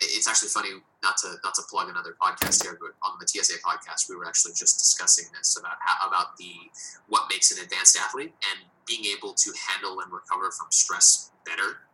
it's 0.00 0.28
actually 0.28 0.48
funny 0.48 0.70
not 1.02 1.16
to 1.18 1.36
not 1.44 1.54
to 1.54 1.62
plug 1.68 1.88
another 1.88 2.16
podcast 2.20 2.62
here, 2.62 2.78
but 2.80 2.94
on 3.02 3.18
the 3.20 3.26
TSA 3.26 3.58
podcast, 3.64 4.08
we 4.08 4.16
were 4.16 4.26
actually 4.26 4.52
just 4.54 4.78
discussing 4.78 5.26
this 5.36 5.58
about 5.58 5.76
how 5.80 6.08
about 6.08 6.36
the 6.36 6.70
what 7.08 7.24
makes 7.30 7.50
an 7.56 7.62
advanced 7.62 7.96
athlete 7.96 8.32
and 8.50 8.58
being 8.86 9.04
able 9.16 9.34
to 9.34 9.52
handle 9.68 10.00
and 10.00 10.12
recover 10.12 10.50
from 10.50 10.68
stress 10.70 11.30
better 11.44 11.84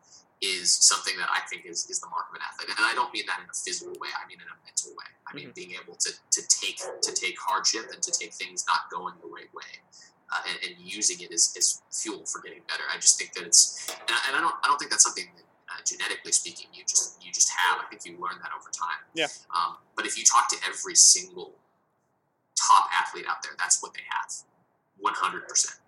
is 0.43 0.75
something 0.75 1.17
that 1.17 1.29
I 1.33 1.41
think 1.49 1.65
is, 1.65 1.89
is 1.89 2.01
the 2.01 2.09
mark 2.09 2.29
of 2.29 2.37
an 2.37 2.43
athlete. 2.45 2.69
And 2.77 2.85
I 2.85 2.93
don't 2.95 3.13
mean 3.15 3.25
that 3.27 3.41
in 3.41 3.49
a 3.49 3.57
physical 3.57 3.95
way; 4.01 4.13
I 4.13 4.27
mean 4.29 4.39
in 4.39 4.49
a 4.49 4.59
mental 4.65 4.93
way. 4.93 5.09
I 5.27 5.33
mean 5.35 5.53
being 5.55 5.73
able 5.81 5.97
to, 5.97 6.11
to 6.13 6.41
take 6.49 6.79
to 6.79 7.13
take 7.13 7.37
hardship 7.41 7.89
and 7.93 8.03
to 8.03 8.13
take 8.13 8.33
things 8.33 8.65
not 8.69 8.91
going 8.93 9.15
the 9.21 9.29
right 9.29 9.53
way. 9.55 9.81
Uh, 10.33 10.41
and, 10.49 10.73
and 10.73 10.81
using 10.81 11.21
it 11.21 11.31
as, 11.31 11.55
as 11.57 11.83
fuel 11.93 12.25
for 12.25 12.41
getting 12.41 12.63
better. 12.67 12.83
I 12.91 12.97
just 12.97 13.19
think 13.21 13.35
that 13.35 13.45
it's, 13.45 13.87
and 13.93 14.09
I, 14.09 14.21
and 14.29 14.37
I 14.37 14.41
don't, 14.41 14.55
I 14.65 14.69
don't 14.69 14.79
think 14.79 14.91
that's 14.91 15.05
something 15.05 15.27
that 15.37 15.44
uh, 15.85 15.97
genetically 15.97 16.33
speaking, 16.33 16.67
you 16.73 16.83
just 16.89 17.23
you 17.25 17.31
just 17.33 17.51
have. 17.51 17.81
I 17.81 17.85
think 17.91 18.05
you 18.07 18.13
learn 18.13 18.41
that 18.43 18.51
over 18.57 18.71
time. 18.73 19.05
Yeah. 19.15 19.27
Um, 19.55 19.77
but 19.97 20.07
if 20.07 20.17
you 20.19 20.25
talk 20.25 20.49
to 20.51 20.57
every 20.67 20.95
single 20.95 21.53
top 22.57 22.89
athlete 22.93 23.27
out 23.29 23.43
there, 23.43 23.53
that's 23.59 23.83
what 23.83 23.93
they 23.95 24.01
have, 24.09 24.31
one 24.99 25.15
hundred 25.15 25.47
percent. 25.49 25.79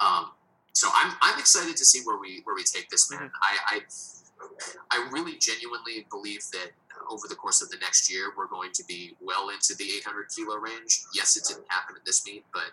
Um, 0.00 0.32
so 0.72 0.88
I'm 0.94 1.14
I'm 1.22 1.38
excited 1.38 1.76
to 1.76 1.84
see 1.84 2.00
where 2.04 2.18
we 2.18 2.40
where 2.44 2.54
we 2.56 2.64
take 2.64 2.88
this, 2.90 3.10
man. 3.10 3.30
I, 3.42 3.76
I 3.76 3.80
I 4.90 5.08
really 5.12 5.38
genuinely 5.38 6.06
believe 6.10 6.42
that 6.52 6.70
over 7.10 7.28
the 7.28 7.34
course 7.34 7.62
of 7.62 7.70
the 7.70 7.76
next 7.78 8.10
year, 8.10 8.32
we're 8.36 8.46
going 8.48 8.70
to 8.72 8.84
be 8.88 9.16
well 9.20 9.50
into 9.50 9.74
the 9.76 9.84
800 9.98 10.26
kilo 10.34 10.56
range. 10.56 11.02
Yes, 11.14 11.36
it 11.36 11.44
didn't 11.46 11.66
happen 11.68 11.96
at 11.96 12.04
this 12.04 12.24
meet, 12.26 12.44
but 12.52 12.70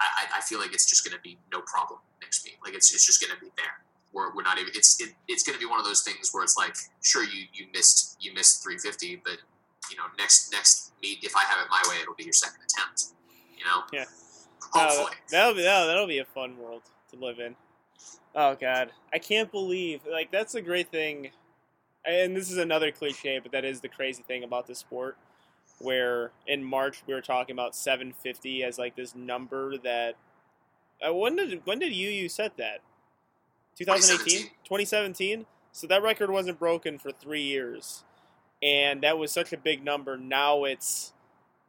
I, 0.00 0.04
I- 0.04 0.38
I 0.38 0.40
feel 0.40 0.58
like 0.58 0.72
it's 0.72 0.86
just 0.88 1.04
going 1.04 1.16
to 1.16 1.22
be 1.22 1.38
no 1.52 1.60
problem 1.62 2.00
next 2.22 2.44
meet. 2.44 2.56
Like 2.64 2.74
it's, 2.74 2.92
it's 2.94 3.06
just 3.06 3.20
going 3.20 3.32
to 3.34 3.40
be 3.40 3.50
there. 3.56 3.80
We're, 4.16 4.34
we're 4.34 4.42
not 4.42 4.58
even. 4.58 4.72
It's 4.74 4.98
it, 4.98 5.10
it's 5.28 5.42
going 5.42 5.58
to 5.58 5.60
be 5.60 5.68
one 5.68 5.78
of 5.78 5.84
those 5.84 6.00
things 6.00 6.30
where 6.32 6.42
it's 6.42 6.56
like, 6.56 6.74
sure, 7.02 7.22
you 7.22 7.44
you 7.52 7.66
missed 7.74 8.16
you 8.18 8.32
missed 8.32 8.62
350, 8.64 9.20
but 9.22 9.36
you 9.90 9.96
know 9.98 10.04
next 10.18 10.50
next 10.50 10.92
meet, 11.02 11.18
if 11.22 11.36
I 11.36 11.42
have 11.44 11.58
it 11.62 11.68
my 11.70 11.82
way, 11.90 12.00
it'll 12.00 12.14
be 12.14 12.24
your 12.24 12.32
second 12.32 12.60
attempt. 12.64 13.08
You 13.58 13.66
know. 13.66 13.82
Yeah. 13.92 14.04
Hopefully. 14.72 15.12
Uh, 15.12 15.30
that'll 15.30 15.54
be 15.54 15.62
that'll, 15.62 15.86
that'll 15.86 16.06
be 16.06 16.20
a 16.20 16.24
fun 16.24 16.56
world 16.56 16.80
to 17.10 17.18
live 17.18 17.38
in. 17.38 17.56
Oh 18.34 18.56
god, 18.58 18.90
I 19.12 19.18
can't 19.18 19.52
believe 19.52 20.00
like 20.10 20.32
that's 20.32 20.54
a 20.54 20.62
great 20.62 20.90
thing, 20.90 21.28
and 22.06 22.34
this 22.34 22.50
is 22.50 22.56
another 22.56 22.90
cliche, 22.90 23.38
but 23.38 23.52
that 23.52 23.66
is 23.66 23.82
the 23.82 23.88
crazy 23.88 24.22
thing 24.22 24.44
about 24.44 24.66
the 24.66 24.74
sport. 24.74 25.18
Where 25.78 26.30
in 26.46 26.64
March 26.64 27.02
we 27.06 27.12
were 27.12 27.20
talking 27.20 27.54
about 27.54 27.76
750 27.76 28.64
as 28.64 28.78
like 28.78 28.96
this 28.96 29.14
number 29.14 29.76
that. 29.78 30.14
Uh, 31.06 31.12
when 31.12 31.36
did 31.36 31.60
when 31.66 31.78
did 31.78 31.92
you 31.92 32.08
you 32.08 32.30
set 32.30 32.56
that? 32.56 32.80
2018, 33.76 34.50
2017. 34.64 35.46
So 35.72 35.86
that 35.86 36.02
record 36.02 36.30
wasn't 36.30 36.58
broken 36.58 36.98
for 36.98 37.12
three 37.12 37.42
years, 37.42 38.04
and 38.62 39.02
that 39.02 39.18
was 39.18 39.30
such 39.30 39.52
a 39.52 39.58
big 39.58 39.84
number. 39.84 40.16
Now 40.16 40.64
it's 40.64 41.12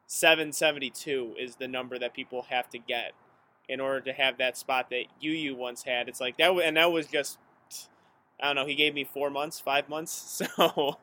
772 0.08 1.36
is 1.38 1.56
the 1.58 1.68
number 1.68 2.00
that 2.00 2.14
people 2.14 2.44
have 2.50 2.70
to 2.70 2.78
get 2.78 3.12
in 3.68 3.82
order 3.82 4.00
to 4.00 4.14
have 4.14 4.38
that 4.38 4.58
spot 4.58 4.90
that 4.92 5.04
you 5.20 5.56
once 5.56 5.84
had. 5.84 6.08
It's 6.08 6.22
like 6.22 6.38
that, 6.38 6.52
and 6.52 6.78
that 6.78 6.92
was 6.92 7.08
just 7.08 7.38
I 8.40 8.48
don't 8.48 8.56
know. 8.56 8.66
He 8.68 8.76
gave 8.76 8.94
me 8.94 9.04
four 9.04 9.30
months, 9.32 9.60
five 9.60 9.90
months, 9.90 10.44
so 10.56 10.98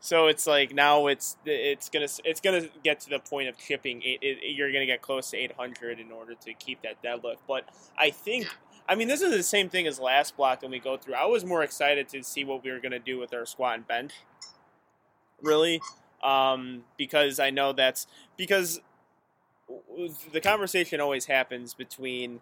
so 0.00 0.26
it's 0.26 0.46
like 0.46 0.74
now 0.74 1.06
it's 1.06 1.36
it's 1.46 1.88
gonna 1.88 2.08
it's 2.24 2.40
gonna 2.40 2.68
get 2.82 3.00
to 3.00 3.10
the 3.10 3.20
point 3.20 3.48
of 3.48 3.56
chipping. 3.56 4.02
It, 4.02 4.18
it, 4.22 4.54
you're 4.54 4.72
gonna 4.72 4.86
get 4.86 5.00
close 5.00 5.30
to 5.30 5.36
800 5.36 6.00
in 6.00 6.10
order 6.10 6.34
to 6.34 6.54
keep 6.54 6.82
that 6.82 7.02
deadlift. 7.02 7.38
But 7.46 7.64
I 7.96 8.10
think. 8.10 8.46
I 8.90 8.96
mean, 8.96 9.06
this 9.06 9.22
is 9.22 9.30
the 9.30 9.44
same 9.44 9.68
thing 9.68 9.86
as 9.86 10.00
last 10.00 10.36
block 10.36 10.62
when 10.62 10.72
we 10.72 10.80
go 10.80 10.96
through. 10.96 11.14
I 11.14 11.24
was 11.24 11.44
more 11.44 11.62
excited 11.62 12.08
to 12.08 12.24
see 12.24 12.42
what 12.42 12.64
we 12.64 12.72
were 12.72 12.80
going 12.80 12.90
to 12.90 12.98
do 12.98 13.20
with 13.20 13.32
our 13.32 13.46
squat 13.46 13.76
and 13.76 13.86
bench, 13.86 14.14
really, 15.40 15.80
um, 16.24 16.82
because 16.98 17.38
I 17.38 17.50
know 17.50 17.72
that's 17.72 18.08
because 18.36 18.80
the 20.32 20.40
conversation 20.40 21.00
always 21.00 21.26
happens 21.26 21.72
between, 21.72 22.40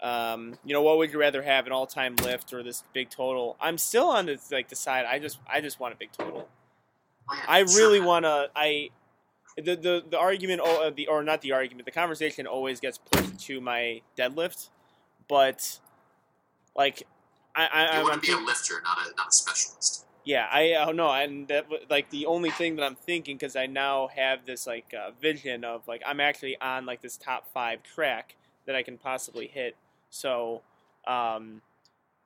um, 0.00 0.56
you 0.64 0.72
know, 0.72 0.82
what 0.82 0.98
would 0.98 1.12
you 1.12 1.18
rather 1.18 1.42
have 1.42 1.66
an 1.66 1.72
all-time 1.72 2.14
lift 2.22 2.52
or 2.52 2.62
this 2.62 2.84
big 2.92 3.10
total? 3.10 3.56
I'm 3.60 3.76
still 3.76 4.06
on 4.06 4.26
the 4.26 4.38
like 4.52 4.68
the 4.68 4.76
side. 4.76 5.04
I 5.04 5.18
just 5.18 5.40
I 5.52 5.60
just 5.60 5.80
want 5.80 5.94
a 5.94 5.96
big 5.96 6.12
total. 6.12 6.48
I 7.48 7.62
really 7.62 7.98
want 7.98 8.24
to. 8.24 8.50
I 8.54 8.90
the 9.56 9.74
the 9.74 10.04
the 10.08 10.16
argument 10.16 10.60
oh, 10.64 10.86
uh, 10.86 10.90
the 10.94 11.08
or 11.08 11.24
not 11.24 11.42
the 11.42 11.50
argument. 11.50 11.86
The 11.86 11.90
conversation 11.90 12.46
always 12.46 12.78
gets 12.78 12.98
pushed 12.98 13.40
to 13.46 13.60
my 13.60 14.02
deadlift, 14.16 14.70
but 15.28 15.80
like 16.78 17.04
I, 17.56 17.66
I 17.66 17.84
You 17.84 17.90
I'm, 18.00 18.04
want 18.04 18.22
to 18.24 18.26
be 18.26 18.32
a 18.32 18.46
lifter, 18.46 18.80
not 18.84 18.98
a 18.98 19.14
not 19.16 19.28
a 19.28 19.32
specialist. 19.32 20.06
yeah, 20.24 20.48
I 20.52 20.74
oh 20.74 20.92
no, 20.92 21.10
and 21.12 21.48
that 21.48 21.66
like 21.90 22.10
the 22.10 22.26
only 22.26 22.50
thing 22.50 22.76
that 22.76 22.84
I'm 22.84 22.96
thinking 22.96 23.36
because 23.36 23.56
I 23.56 23.66
now 23.66 24.08
have 24.16 24.46
this 24.46 24.66
like 24.66 24.94
uh, 24.94 25.10
vision 25.20 25.64
of 25.64 25.88
like 25.88 26.02
I'm 26.06 26.20
actually 26.20 26.60
on 26.60 26.86
like 26.86 27.02
this 27.02 27.18
top 27.18 27.48
five 27.52 27.82
track 27.82 28.36
that 28.66 28.76
I 28.76 28.82
can 28.84 28.98
possibly 28.98 29.48
hit. 29.48 29.76
So 30.10 30.62
um, 31.06 31.62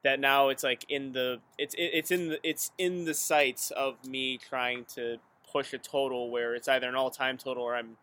that 0.04 0.20
now 0.20 0.50
it's 0.50 0.64
like 0.64 0.84
in 0.88 1.12
the 1.12 1.40
it's 1.58 1.74
it, 1.74 1.90
it's 1.94 2.10
in 2.10 2.28
the 2.30 2.40
it's 2.48 2.72
in 2.78 3.06
the 3.06 3.14
sights 3.14 3.70
of 3.72 4.04
me 4.06 4.38
trying 4.38 4.84
to 4.96 5.18
push 5.50 5.72
a 5.72 5.78
total 5.78 6.30
where 6.30 6.54
it's 6.54 6.68
either 6.68 6.88
an 6.88 6.94
all 6.96 7.10
time 7.10 7.38
total 7.38 7.62
or 7.64 7.74
I'm 7.76 7.96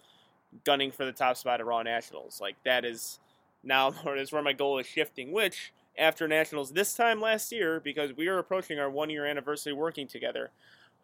gunning 0.66 0.92
for 0.92 1.06
the 1.06 1.12
top 1.12 1.38
spot 1.38 1.60
at 1.60 1.66
Raw 1.66 1.84
Nationals. 1.84 2.40
Like 2.42 2.56
that 2.66 2.86
is 2.86 3.20
now 3.64 3.94
is 4.18 4.32
where 4.32 4.42
my 4.44 4.54
goal 4.54 4.80
is 4.80 4.88
shifting. 4.88 5.32
Which 5.32 5.74
after 6.00 6.28
Nationals 6.28 6.72
this 6.72 6.96
time 6.96 7.22
last 7.22 7.52
year, 7.52 7.80
because 7.80 8.16
we 8.16 8.28
are 8.28 8.40
approaching 8.40 8.80
our 8.80 8.90
one 8.90 9.10
year 9.10 9.26
anniversary 9.26 9.74
working 9.74 10.08
together. 10.08 10.50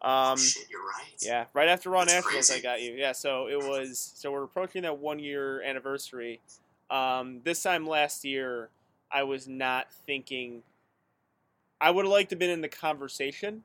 Um, 0.02 0.32
oh, 0.32 0.36
shit, 0.36 0.66
you're 0.68 0.80
right. 0.80 1.14
yeah, 1.20 1.44
right 1.54 1.68
after 1.68 1.90
Raw 1.90 2.04
That's 2.04 2.24
Nationals, 2.24 2.50
I 2.50 2.60
got 2.60 2.82
you. 2.82 2.92
Yeah, 2.92 3.12
so 3.12 3.48
it 3.48 3.58
was. 3.58 3.98
So 4.16 4.32
we're 4.32 4.42
approaching 4.42 4.82
that 4.82 4.98
one 4.98 5.18
year 5.18 5.62
anniversary. 5.62 6.40
Um, 6.90 7.40
this 7.44 7.62
time 7.62 7.86
last 7.86 8.24
year, 8.24 8.68
I 9.10 9.22
was 9.22 9.46
not 9.46 9.92
thinking. 9.92 10.62
I 11.80 11.90
would 11.90 12.04
have 12.04 12.12
liked 12.12 12.30
to 12.30 12.34
have 12.34 12.40
been 12.40 12.50
in 12.50 12.62
the 12.62 12.68
conversation, 12.68 13.64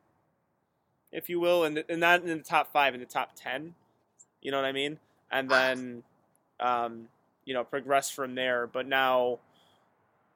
if 1.12 1.30
you 1.30 1.40
will, 1.40 1.64
and, 1.64 1.84
and 1.88 2.00
not 2.00 2.22
in 2.22 2.38
the 2.38 2.44
top 2.44 2.72
five, 2.72 2.94
in 2.94 3.00
the 3.00 3.06
top 3.06 3.32
ten. 3.36 3.76
You 4.42 4.52
know 4.52 4.58
what 4.58 4.66
I 4.66 4.72
mean? 4.72 5.00
And 5.32 5.50
then, 5.50 6.04
um, 6.60 7.08
you 7.46 7.54
know, 7.54 7.64
progress 7.64 8.10
from 8.10 8.36
there. 8.36 8.68
But 8.68 8.88
now, 8.88 9.40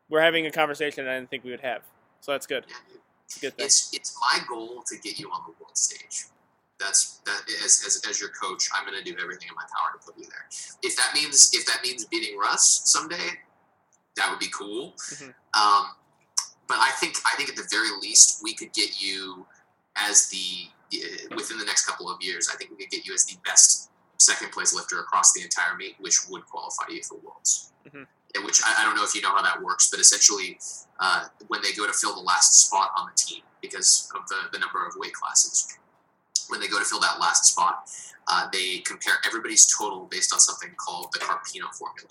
we're 0.10 0.22
having 0.22 0.46
a 0.46 0.52
conversation 0.52 1.08
I 1.08 1.16
didn't 1.16 1.30
think 1.30 1.44
we 1.44 1.52
would 1.52 1.62
have. 1.62 1.82
So 2.22 2.32
that's 2.32 2.46
good. 2.48 2.66
Yeah. 2.68 2.76
It's 3.26 3.38
good 3.40 3.54
thing. 3.58 3.66
It's 3.66 3.90
it's 3.94 4.16
my 4.22 4.40
goal 4.48 4.84
to 4.88 4.98
get 5.00 5.20
you 5.20 5.30
on 5.32 5.42
the 5.48 5.54
world 5.60 5.78
stage. 5.78 6.26
That's 6.80 7.18
that 7.26 7.42
as, 7.64 7.84
as, 7.86 8.02
as 8.10 8.20
your 8.20 8.30
coach, 8.30 8.70
I'm 8.76 8.86
going 8.86 8.98
to 8.98 9.04
do 9.04 9.18
everything 9.22 9.48
in 9.50 9.56
my 9.56 9.64
power 9.64 9.98
to 9.98 10.06
put 10.06 10.18
you 10.18 10.26
there. 10.26 10.46
If 10.84 10.96
that 10.98 11.12
means 11.14 11.52
if 11.54 11.66
that 11.66 11.80
means 11.84 12.06
beating 12.06 12.38
Russ 12.38 12.82
someday, 12.86 13.30
that 14.18 14.30
would 14.30 14.40
be 14.40 14.50
cool. 14.54 14.94
Mhm. 14.98 15.34
Um, 15.54 15.96
but 16.68 16.78
I 16.80 16.92
think 17.00 17.16
I 17.26 17.36
think 17.38 17.50
at 17.50 17.56
the 17.56 17.68
very 17.72 17.90
least 18.02 18.42
we 18.44 18.54
could 18.54 18.74
get 18.74 19.02
you 19.02 19.46
as 19.96 20.30
the 20.30 20.68
uh, 20.94 21.36
within 21.36 21.58
the 21.58 21.66
next 21.66 21.86
couple 21.86 22.10
of 22.10 22.22
years. 22.22 22.50
I 22.54 22.58
think 22.58 22.72
we 22.72 22.78
could 22.78 22.90
get 22.92 23.06
you 23.08 23.14
as 23.14 23.26
the 23.26 23.38
best 23.46 23.90
second 24.18 24.52
place 24.52 24.74
lifter 24.74 25.00
across 25.00 25.34
the 25.34 25.42
entire 25.42 25.76
meet, 25.76 25.96
which 26.00 26.28
would 26.30 26.46
qualify 26.46 26.86
you 26.90 27.02
for 27.04 27.16
worlds. 27.20 27.72
Mhm. 27.88 28.06
Which 28.44 28.62
I, 28.66 28.82
I 28.82 28.86
don't 28.86 28.96
know 28.96 29.04
if 29.04 29.16
you 29.16 29.22
know 29.22 29.36
how 29.36 29.42
that 29.42 29.62
works, 29.62 29.90
but 29.90 30.00
essentially, 30.00 30.58
uh, 31.00 31.26
when 31.48 31.62
they 31.62 31.74
go 31.74 31.88
to 31.88 31.94
fill 31.94 32.16
the 32.16 32.22
last 32.22 32.66
spot 32.66 32.92
on 32.98 33.08
the 33.08 33.16
team 33.16 33.42
because 33.62 34.12
of 34.16 34.28
the, 34.28 34.36
the 34.52 34.60
number 34.60 34.86
of 34.86 34.94
weight 34.98 35.14
classes, 35.14 35.78
when 36.50 36.60
they 36.60 36.68
go 36.68 36.80
to 36.80 36.86
fill 36.86 37.00
that 37.00 37.20
last 37.20 37.46
spot, 37.46 37.90
uh, 38.28 38.48
they 38.52 38.80
compare 38.80 39.16
everybody's 39.26 39.66
total 39.78 40.08
based 40.10 40.34
on 40.34 40.40
something 40.40 40.72
called 40.78 41.08
the 41.14 41.20
Carpino 41.20 41.74
formula. 41.74 42.10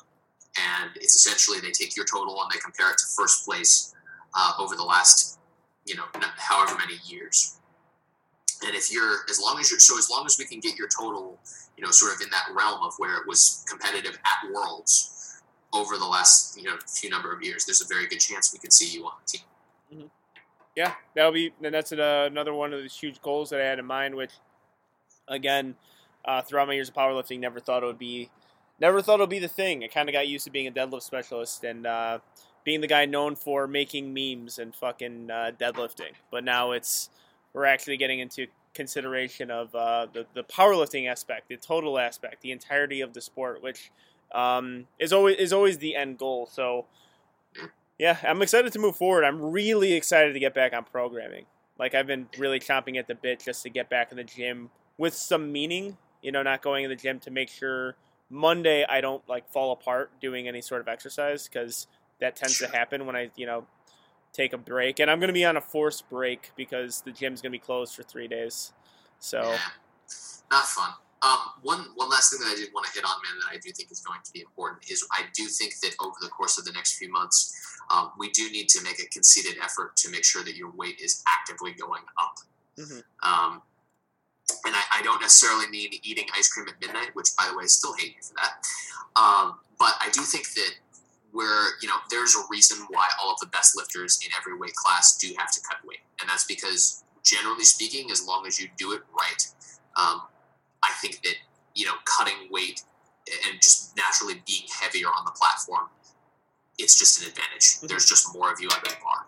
And 0.57 0.91
it's 0.97 1.17
essentially 1.17 1.59
they 1.61 1.73
take 1.73 1.97
your 1.97 2.07
total 2.07 2.41
and 2.43 2.51
they 2.53 2.59
compare 2.59 2.91
it 2.91 2.99
to 2.99 3.07
first 3.17 3.45
place 3.45 3.93
uh, 4.35 4.53
over 4.59 4.77
the 4.77 4.85
last, 4.85 5.39
you 5.85 5.97
know, 5.97 6.05
however 6.37 6.77
many 6.79 6.95
years. 7.07 7.59
And 8.65 8.75
if 8.75 8.93
you're, 8.93 9.19
as 9.29 9.41
long 9.41 9.59
as 9.59 9.71
you're, 9.71 9.81
so 9.81 9.99
as 9.99 10.09
long 10.09 10.25
as 10.27 10.39
we 10.39 10.45
can 10.45 10.61
get 10.61 10.79
your 10.79 10.89
total, 10.89 11.39
you 11.77 11.85
know, 11.85 11.91
sort 11.91 12.15
of 12.15 12.21
in 12.21 12.31
that 12.31 12.47
realm 12.55 12.83
of 12.83 12.95
where 12.99 13.17
it 13.17 13.27
was 13.27 13.65
competitive 13.69 14.17
at 14.25 14.53
Worlds 14.53 15.14
over 15.75 15.99
the 15.99 16.07
last, 16.07 16.57
you 16.57 16.63
know, 16.63 16.77
few 16.87 17.11
number 17.11 17.33
of 17.33 17.43
years, 17.43 17.65
there's 17.65 17.83
a 17.83 17.87
very 17.87 18.07
good 18.07 18.21
chance 18.21 18.53
we 18.53 18.59
could 18.59 18.73
see 18.73 18.97
you 18.97 19.05
on 19.05 19.13
the 19.25 19.39
team. 19.39 20.11
Yeah, 20.77 20.95
that'll 21.15 21.33
be 21.33 21.53
that's 21.61 21.93
uh, 21.93 22.29
another 22.31 22.53
one 22.53 22.73
of 22.73 22.83
these 22.83 22.97
huge 22.97 23.21
goals 23.23 23.51
that 23.51 23.61
I 23.61 23.65
had 23.65 23.79
in 23.79 23.87
mind. 23.87 24.15
Which, 24.15 24.33
again, 25.29 25.77
uh, 26.25 26.43
throughout 26.43 26.67
my 26.67 26.75
years 26.75 26.89
of 26.89 26.95
powerlifting, 26.95 27.39
never 27.39 27.61
thought 27.61 27.83
it 27.83 27.87
would 27.87 27.99
be, 27.99 28.31
never 28.81 29.01
thought 29.01 29.21
it 29.21 29.23
would 29.23 29.31
be 29.31 29.39
the 29.39 29.49
thing. 29.49 29.85
I 29.85 29.89
kind 29.89 30.09
of 30.09 30.13
got 30.13 30.27
used 30.27 30.45
to 30.47 30.51
being 30.51 30.67
a 30.67 30.73
deadlift 30.73 31.03
specialist 31.03 31.63
and 31.63 31.87
uh, 31.87 32.19
being 32.65 32.81
the 32.81 32.89
guy 32.89 33.05
known 33.05 33.37
for 33.37 33.69
making 33.69 34.13
memes 34.13 34.59
and 34.59 34.75
fucking 34.75 35.31
uh, 35.31 35.53
deadlifting. 35.59 36.15
But 36.31 36.43
now 36.43 36.73
it's 36.73 37.09
we're 37.53 37.67
actually 37.67 37.97
getting 37.97 38.19
into 38.19 38.49
consideration 38.75 39.53
of 39.53 39.73
uh, 39.77 40.09
the 40.13 40.27
the 40.35 40.43
powerlifting 40.43 41.09
aspect, 41.09 41.49
the 41.49 41.57
total 41.57 42.01
aspect, 42.01 42.43
the 42.43 42.51
entirety 42.51 43.01
of 43.01 43.13
the 43.13 43.21
sport, 43.21 43.63
which 43.63 43.93
um, 44.35 44.87
is 44.99 45.13
always 45.13 45.37
is 45.37 45.53
always 45.53 45.79
the 45.79 45.95
end 45.95 46.19
goal. 46.19 46.47
So 46.47 46.87
yeah, 47.99 48.19
I'm 48.23 48.43
excited 48.43 48.73
to 48.73 48.79
move 48.79 48.97
forward. 48.97 49.25
I'm 49.25 49.41
really 49.41 49.93
excited 49.93 50.33
to 50.33 50.41
get 50.41 50.55
back 50.55 50.75
on 50.75 50.85
programming. 50.85 51.47
Like 51.79 51.95
I've 51.95 52.07
been 52.07 52.29
really 52.39 52.61
chomping 52.61 52.99
at 52.99 53.07
the 53.07 53.15
bit 53.15 53.41
just 53.41 53.63
to 53.63 53.71
get 53.71 53.89
back 53.89 54.11
in 54.11 54.17
the 54.17 54.25
gym 54.25 54.71
with 54.99 55.15
some 55.15 55.53
meaning. 55.53 55.97
You 56.21 56.33
know, 56.33 56.43
not 56.43 56.63
going 56.63 56.85
in 56.85 56.91
the 56.91 56.97
gym 56.97 57.21
to 57.21 57.31
make 57.31 57.49
sure 57.49 57.97
Monday 58.31 58.85
I 58.89 59.01
don't 59.01 59.27
like 59.29 59.51
fall 59.53 59.73
apart 59.73 60.11
doing 60.21 60.49
any 60.49 60.61
sort 60.61 60.81
of 60.81 60.89
exercise 60.89 61.49
because 61.49 61.87
that 62.21 62.37
tends 62.37 62.59
to 62.59 62.69
happen 62.69 63.07
when 63.07 63.15
I, 63.15 63.31
you 63.37 63.47
know, 63.47 63.67
take 64.33 64.53
a 64.53 64.59
break. 64.59 64.99
And 64.99 65.11
I'm 65.11 65.21
going 65.21 65.29
to 65.29 65.35
be 65.35 65.45
on 65.45 65.57
a 65.57 65.61
forced 65.61 66.09
break 66.09 66.53
because 66.57 67.03
the 67.03 67.13
gym's 67.13 67.43
going 67.43 67.53
to 67.53 67.59
be 67.59 67.63
closed 67.65 67.95
for 67.95 68.03
three 68.03 68.29
days. 68.29 68.73
So, 69.19 69.43
Yeah. 69.43 69.59
Not 70.51 70.67
fun. 70.67 70.93
Um, 71.25 71.39
one 71.63 71.81
one 71.95 72.11
last 72.11 72.31
thing 72.31 72.41
that 72.41 72.53
I 72.53 72.57
did 72.57 72.69
want 72.75 72.87
to 72.87 72.93
hit 72.93 73.05
on, 73.05 73.17
man, 73.25 73.41
that 73.41 73.57
I 73.57 73.59
do 73.59 73.73
think 73.73 73.91
is 73.91 74.01
going 74.01 74.21
to 74.25 74.33
be 74.33 74.41
important 74.41 74.91
is 74.91 75.07
I 75.11 75.23
do 75.33 75.47
think 75.47 75.73
that 75.81 75.95
over 76.01 76.17
the 76.21 76.29
course 76.29 76.59
of 76.59 76.67
the 76.67 76.73
next 76.73 76.99
few 76.99 77.11
months, 77.11 77.55
um, 77.91 78.13
we 78.19 78.29
do 78.31 78.51
need 78.51 78.69
to 78.71 78.83
make 78.83 79.01
a 79.01 79.07
conceited 79.09 79.57
effort 79.63 79.97
to 79.97 80.11
make 80.11 80.25
sure 80.25 80.45
that 80.45 80.55
your 80.55 80.71
weight 80.73 81.01
is 81.01 81.23
actively 81.27 81.73
going 81.73 82.03
up. 82.21 82.35
mhm. 82.79 83.03
Um, 83.23 83.63
and 84.67 84.75
I, 84.77 84.83
I 84.99 85.03
don't 85.03 85.21
necessarily 85.23 85.67
mean 85.69 85.91
eating 86.03 86.27
ice 86.37 86.49
cream 86.53 86.67
at 86.69 86.79
midnight, 86.81 87.15
which, 87.15 87.29
by 87.39 87.49
the 87.49 87.57
way, 87.57 87.65
I 87.65 87.67
still 87.67 87.95
hate 87.95 88.15
you 88.17 88.23
for 88.23 88.35
that. 88.35 88.61
Um, 89.17 89.59
but 89.79 89.95
I 90.01 90.11
do 90.13 90.21
think 90.21 90.53
that 90.53 90.73
we're, 91.33 91.79
you 91.81 91.89
know, 91.89 91.97
there's 92.11 92.35
a 92.37 92.43
reason 92.51 92.87
why 92.91 93.09
all 93.23 93.33
of 93.33 93.41
the 93.41 93.47
best 93.47 93.77
lifters 93.77 94.21
in 94.25 94.31
every 94.37 94.57
weight 94.57 94.75
class 94.75 95.17
do 95.17 95.33
have 95.39 95.51
to 95.53 95.61
cut 95.63 95.79
weight. 95.87 96.01
And 96.21 96.29
that's 96.29 96.45
because, 96.45 97.03
generally 97.25 97.65
speaking, 97.65 98.11
as 98.11 98.27
long 98.27 98.47
as 98.47 98.61
you 98.61 98.69
do 98.77 98.93
it 98.93 99.03
right, 99.17 99.49
um, 99.97 100.23
I 100.85 100.93
think 101.01 101.23
that, 101.23 101.35
you 101.75 101.87
know, 101.87 101.95
cutting 102.05 102.49
weight 102.51 102.83
and 103.49 103.61
just 103.61 103.97
naturally 103.97 104.43
being 104.47 104.65
heavier 104.81 105.09
on 105.09 105.25
the 105.25 105.33
platform, 105.33 105.89
it's 106.79 106.99
just 106.99 107.23
an 107.23 107.29
advantage. 107.29 107.81
Mhm. 107.81 107.89
There's 107.89 108.07
just 108.07 108.35
more 108.35 108.53
of 108.53 108.61
you 108.61 108.69
under 108.71 108.91
the 108.91 108.97
bar. 109.03 109.27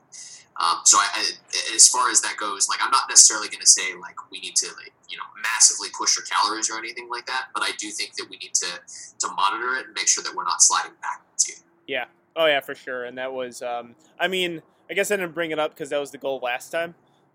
Um, 0.58 0.80
so 0.84 0.96
I, 0.98 1.08
I, 1.14 1.74
as 1.74 1.88
far 1.88 2.10
as 2.10 2.22
that 2.22 2.36
goes, 2.38 2.68
like 2.68 2.80
I'm 2.82 2.90
not 2.90 3.08
necessarily 3.08 3.48
going 3.48 3.60
to 3.60 3.66
say 3.66 3.94
like 4.00 4.16
we 4.30 4.40
need 4.40 4.56
to 4.56 4.66
like 4.76 4.92
you 5.08 5.16
know 5.16 5.24
massively 5.42 5.88
push 5.96 6.16
your 6.16 6.24
calories 6.24 6.70
or 6.70 6.78
anything 6.78 7.08
like 7.10 7.26
that, 7.26 7.48
but 7.52 7.62
I 7.62 7.72
do 7.78 7.90
think 7.90 8.14
that 8.14 8.26
we 8.30 8.38
need 8.38 8.54
to 8.54 8.80
to 9.18 9.28
monitor 9.34 9.74
it 9.76 9.86
and 9.86 9.94
make 9.94 10.08
sure 10.08 10.24
that 10.24 10.34
we're 10.34 10.44
not 10.44 10.62
sliding 10.62 10.92
backwards 11.02 11.62
Yeah. 11.86 12.06
Oh 12.34 12.46
yeah, 12.46 12.60
for 12.60 12.74
sure. 12.74 13.04
And 13.04 13.16
that 13.18 13.32
was, 13.32 13.62
um, 13.62 13.96
I 14.18 14.28
mean, 14.28 14.62
I 14.90 14.94
guess 14.94 15.10
I 15.10 15.16
didn't 15.16 15.34
bring 15.34 15.50
it 15.50 15.58
up 15.58 15.72
because 15.74 15.90
that 15.90 15.98
was 15.98 16.10
the 16.10 16.18
goal 16.18 16.40
last 16.42 16.70
time 16.70 16.94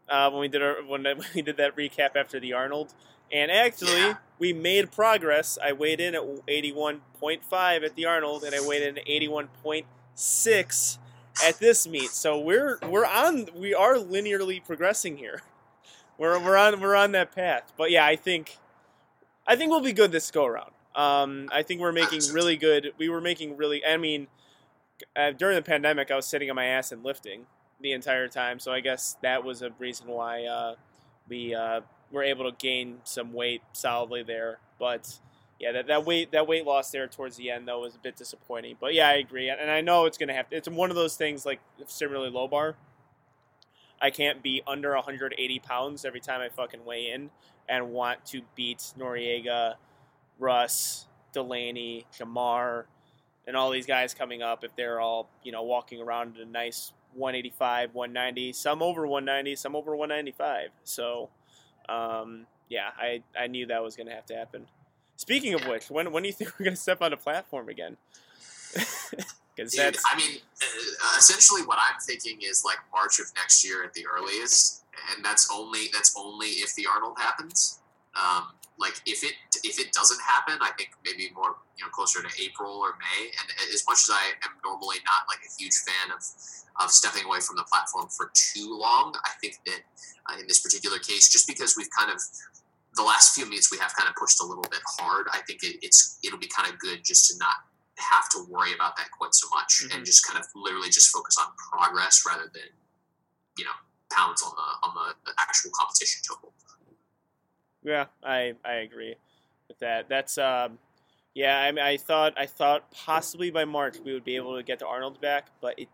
uh, 0.09 0.29
when 0.29 0.41
we 0.41 0.47
did 0.47 0.61
our 0.61 0.75
when 0.85 1.05
we 1.35 1.41
did 1.41 1.57
that 1.57 1.75
recap 1.75 2.15
after 2.15 2.39
the 2.39 2.53
Arnold. 2.53 2.93
And 3.31 3.51
actually, 3.51 3.99
Yeah. 4.01 4.17
we 4.39 4.53
made 4.53 4.91
progress. 4.91 5.57
I 5.63 5.71
weighed 5.73 5.99
in 5.99 6.15
at 6.15 6.23
81.5 6.47 7.83
at 7.83 7.95
the 7.95 8.05
Arnold, 8.05 8.43
and 8.43 8.53
I 8.53 8.59
weighed 8.65 8.83
in 8.83 8.97
at 8.97 9.07
81.6 9.07 10.97
at 11.43 11.59
this 11.59 11.87
meet. 11.87 12.09
So 12.11 12.39
we're 12.39 12.77
we're 12.83 13.05
on 13.05 13.47
we 13.55 13.73
are 13.73 13.95
linearly 13.95 14.63
progressing 14.63 15.17
here. 15.17 15.41
We're 16.17 16.39
we're 16.39 16.57
on 16.57 16.79
we're 16.81 16.95
on 16.95 17.11
that 17.13 17.33
path. 17.33 17.71
But 17.77 17.89
yeah, 17.91 18.05
I 18.05 18.15
think 18.15 18.57
I 19.47 19.55
think 19.55 19.71
we'll 19.71 19.81
be 19.81 19.93
good 19.93 20.11
this 20.11 20.29
go 20.31 20.45
around. 20.45 20.71
Um, 20.93 21.47
I 21.53 21.63
think 21.63 21.79
we're 21.79 21.93
making 21.93 22.21
really 22.33 22.57
good. 22.57 22.93
We 22.97 23.07
were 23.09 23.21
making 23.21 23.55
really. 23.55 23.85
I 23.85 23.95
mean, 23.97 24.27
uh, 25.15 25.31
during 25.31 25.55
the 25.55 25.61
pandemic, 25.61 26.11
I 26.11 26.15
was 26.15 26.25
sitting 26.27 26.49
on 26.49 26.55
my 26.55 26.65
ass 26.65 26.91
and 26.91 27.03
lifting 27.03 27.45
the 27.79 27.93
entire 27.93 28.27
time. 28.27 28.59
So 28.59 28.71
I 28.73 28.81
guess 28.81 29.15
that 29.21 29.43
was 29.43 29.61
a 29.61 29.71
reason 29.79 30.07
why 30.07 30.43
uh, 30.43 30.75
we 31.29 31.55
uh, 31.55 31.81
were 32.11 32.23
able 32.23 32.49
to 32.49 32.55
gain 32.57 32.97
some 33.03 33.33
weight 33.33 33.61
solidly 33.73 34.23
there. 34.23 34.59
But 34.79 35.19
yeah, 35.59 35.71
that, 35.73 35.87
that 35.87 36.05
weight 36.05 36.31
that 36.31 36.47
weight 36.47 36.65
loss 36.65 36.91
there 36.91 37.07
towards 37.07 37.37
the 37.37 37.51
end 37.51 37.67
though 37.67 37.81
was 37.81 37.95
a 37.95 37.99
bit 37.99 38.15
disappointing. 38.15 38.77
But 38.79 38.93
yeah, 38.93 39.07
I 39.07 39.13
agree, 39.13 39.49
and 39.49 39.69
I 39.69 39.81
know 39.81 40.05
it's 40.05 40.17
gonna 40.17 40.33
have. 40.33 40.47
It's 40.51 40.67
one 40.67 40.89
of 40.89 40.95
those 40.95 41.15
things 41.15 41.45
like 41.45 41.59
similarly 41.87 42.29
low 42.29 42.47
bar. 42.47 42.75
I 44.01 44.09
can't 44.09 44.41
be 44.41 44.63
under 44.65 44.95
180 44.95 45.59
pounds 45.59 46.05
every 46.05 46.19
time 46.19 46.41
I 46.41 46.49
fucking 46.49 46.83
weigh 46.83 47.11
in 47.11 47.29
and 47.69 47.91
want 47.91 48.25
to 48.25 48.41
beat 48.55 48.79
Noriega, 48.97 49.75
Russ, 50.39 51.05
Delaney, 51.33 52.07
Jamar, 52.17 52.85
and 53.45 53.55
all 53.55 53.69
these 53.69 53.85
guys 53.85 54.13
coming 54.13 54.41
up 54.41 54.63
if 54.63 54.75
they're 54.75 54.99
all 54.99 55.29
you 55.43 55.51
know 55.51 55.63
walking 55.63 56.01
around 56.01 56.37
at 56.37 56.47
a 56.47 56.49
nice 56.49 56.93
185 57.13 57.93
190 57.93 58.53
some 58.53 58.81
over 58.81 59.05
190 59.05 59.55
some 59.55 59.75
over 59.75 59.95
195 59.95 60.69
so 60.83 61.29
um, 61.91 62.45
yeah 62.69 62.89
I, 62.97 63.23
I 63.37 63.47
knew 63.47 63.65
that 63.67 63.83
was 63.83 63.95
going 63.95 64.07
to 64.07 64.13
have 64.13 64.25
to 64.27 64.35
happen 64.35 64.67
speaking 65.17 65.53
of 65.53 65.65
which 65.67 65.89
when, 65.89 66.11
when 66.11 66.23
do 66.23 66.27
you 66.29 66.33
think 66.33 66.51
we're 66.59 66.65
going 66.65 66.75
to 66.75 66.81
step 66.81 67.01
on 67.01 67.13
a 67.13 67.17
platform 67.17 67.69
again 67.69 67.97
because 69.55 69.73
that's 69.73 70.03
I 70.11 70.17
mean, 70.17 70.37
uh, 70.61 71.15
essentially 71.17 71.61
what 71.63 71.77
I'm 71.79 71.99
thinking 71.99 72.39
is 72.41 72.63
like 72.65 72.77
March 72.91 73.19
of 73.19 73.27
next 73.35 73.65
year 73.65 73.83
at 73.83 73.93
the 73.93 74.05
earliest, 74.07 74.83
and 75.13 75.23
that's 75.23 75.49
only 75.53 75.87
that's 75.93 76.15
only 76.17 76.47
if 76.47 76.73
the 76.75 76.85
Arnold 76.91 77.17
happens. 77.17 77.79
Um, 78.15 78.47
like 78.77 78.95
if 79.05 79.23
it 79.23 79.33
if 79.63 79.79
it 79.79 79.91
doesn't 79.93 80.19
happen, 80.21 80.57
I 80.61 80.71
think 80.77 80.89
maybe 81.05 81.29
more 81.35 81.55
you 81.77 81.85
know 81.85 81.89
closer 81.91 82.21
to 82.21 82.29
April 82.41 82.73
or 82.81 82.97
May. 82.97 83.29
And 83.39 83.47
as 83.73 83.83
much 83.87 84.03
as 84.03 84.11
I 84.11 84.33
am 84.43 84.51
normally 84.63 84.97
not 85.05 85.27
like 85.27 85.39
a 85.45 85.51
huge 85.61 85.75
fan 85.85 86.11
of 86.15 86.21
of 86.81 86.89
stepping 86.89 87.25
away 87.25 87.39
from 87.41 87.57
the 87.57 87.63
platform 87.69 88.07
for 88.09 88.31
too 88.33 88.73
long, 88.77 89.13
I 89.25 89.31
think 89.41 89.59
that 89.65 89.81
uh, 90.29 90.39
in 90.39 90.47
this 90.47 90.61
particular 90.61 90.97
case, 90.99 91.29
just 91.29 91.45
because 91.47 91.75
we've 91.77 91.91
kind 91.97 92.11
of 92.11 92.19
the 92.95 93.03
last 93.03 93.35
few 93.35 93.45
meets 93.47 93.71
we 93.71 93.77
have 93.77 93.95
kind 93.95 94.09
of 94.09 94.15
pushed 94.15 94.41
a 94.41 94.45
little 94.45 94.65
bit 94.69 94.81
hard, 94.99 95.27
I 95.31 95.39
think 95.47 95.63
it, 95.63 95.77
it's 95.81 96.17
it'll 96.23 96.39
be 96.39 96.47
kind 96.49 96.71
of 96.71 96.79
good 96.79 97.03
just 97.03 97.29
to 97.31 97.37
not 97.37 97.55
have 97.97 98.29
to 98.29 98.43
worry 98.49 98.73
about 98.73 98.97
that 98.97 99.11
quite 99.11 99.35
so 99.35 99.47
much 99.53 99.83
Mhm. 99.85 99.95
and 99.95 100.05
just 100.05 100.25
kind 100.25 100.39
of 100.39 100.45
literally 100.55 100.89
just 100.89 101.09
focus 101.11 101.37
on 101.37 101.53
progress 101.55 102.25
rather 102.25 102.49
than 102.51 102.69
you 103.57 103.65
know 103.65 103.77
pounds 104.09 104.41
on 104.41 104.51
the 104.55 104.87
on 104.87 104.95
the, 104.95 105.15
the 105.29 105.33
actual 105.39 105.69
competition 105.77 106.21
total. 106.27 106.51
Yeah, 107.83 108.05
I 108.23 108.53
I 108.63 108.73
agree 108.75 109.15
with 109.67 109.79
that. 109.79 110.07
That's 110.09 110.37
um, 110.37 110.77
yeah. 111.33 111.59
I 111.59 111.71
mean, 111.71 111.83
I 111.83 111.97
thought 111.97 112.33
I 112.37 112.45
thought 112.45 112.91
possibly 112.91 113.51
by 113.51 113.65
March 113.65 113.97
we 114.03 114.13
would 114.13 114.25
be 114.25 114.35
able 114.35 114.57
to 114.57 114.63
get 114.63 114.79
the 114.79 114.87
Arnold 114.87 115.21
back, 115.21 115.47
but 115.61 115.79
it. 115.79 115.89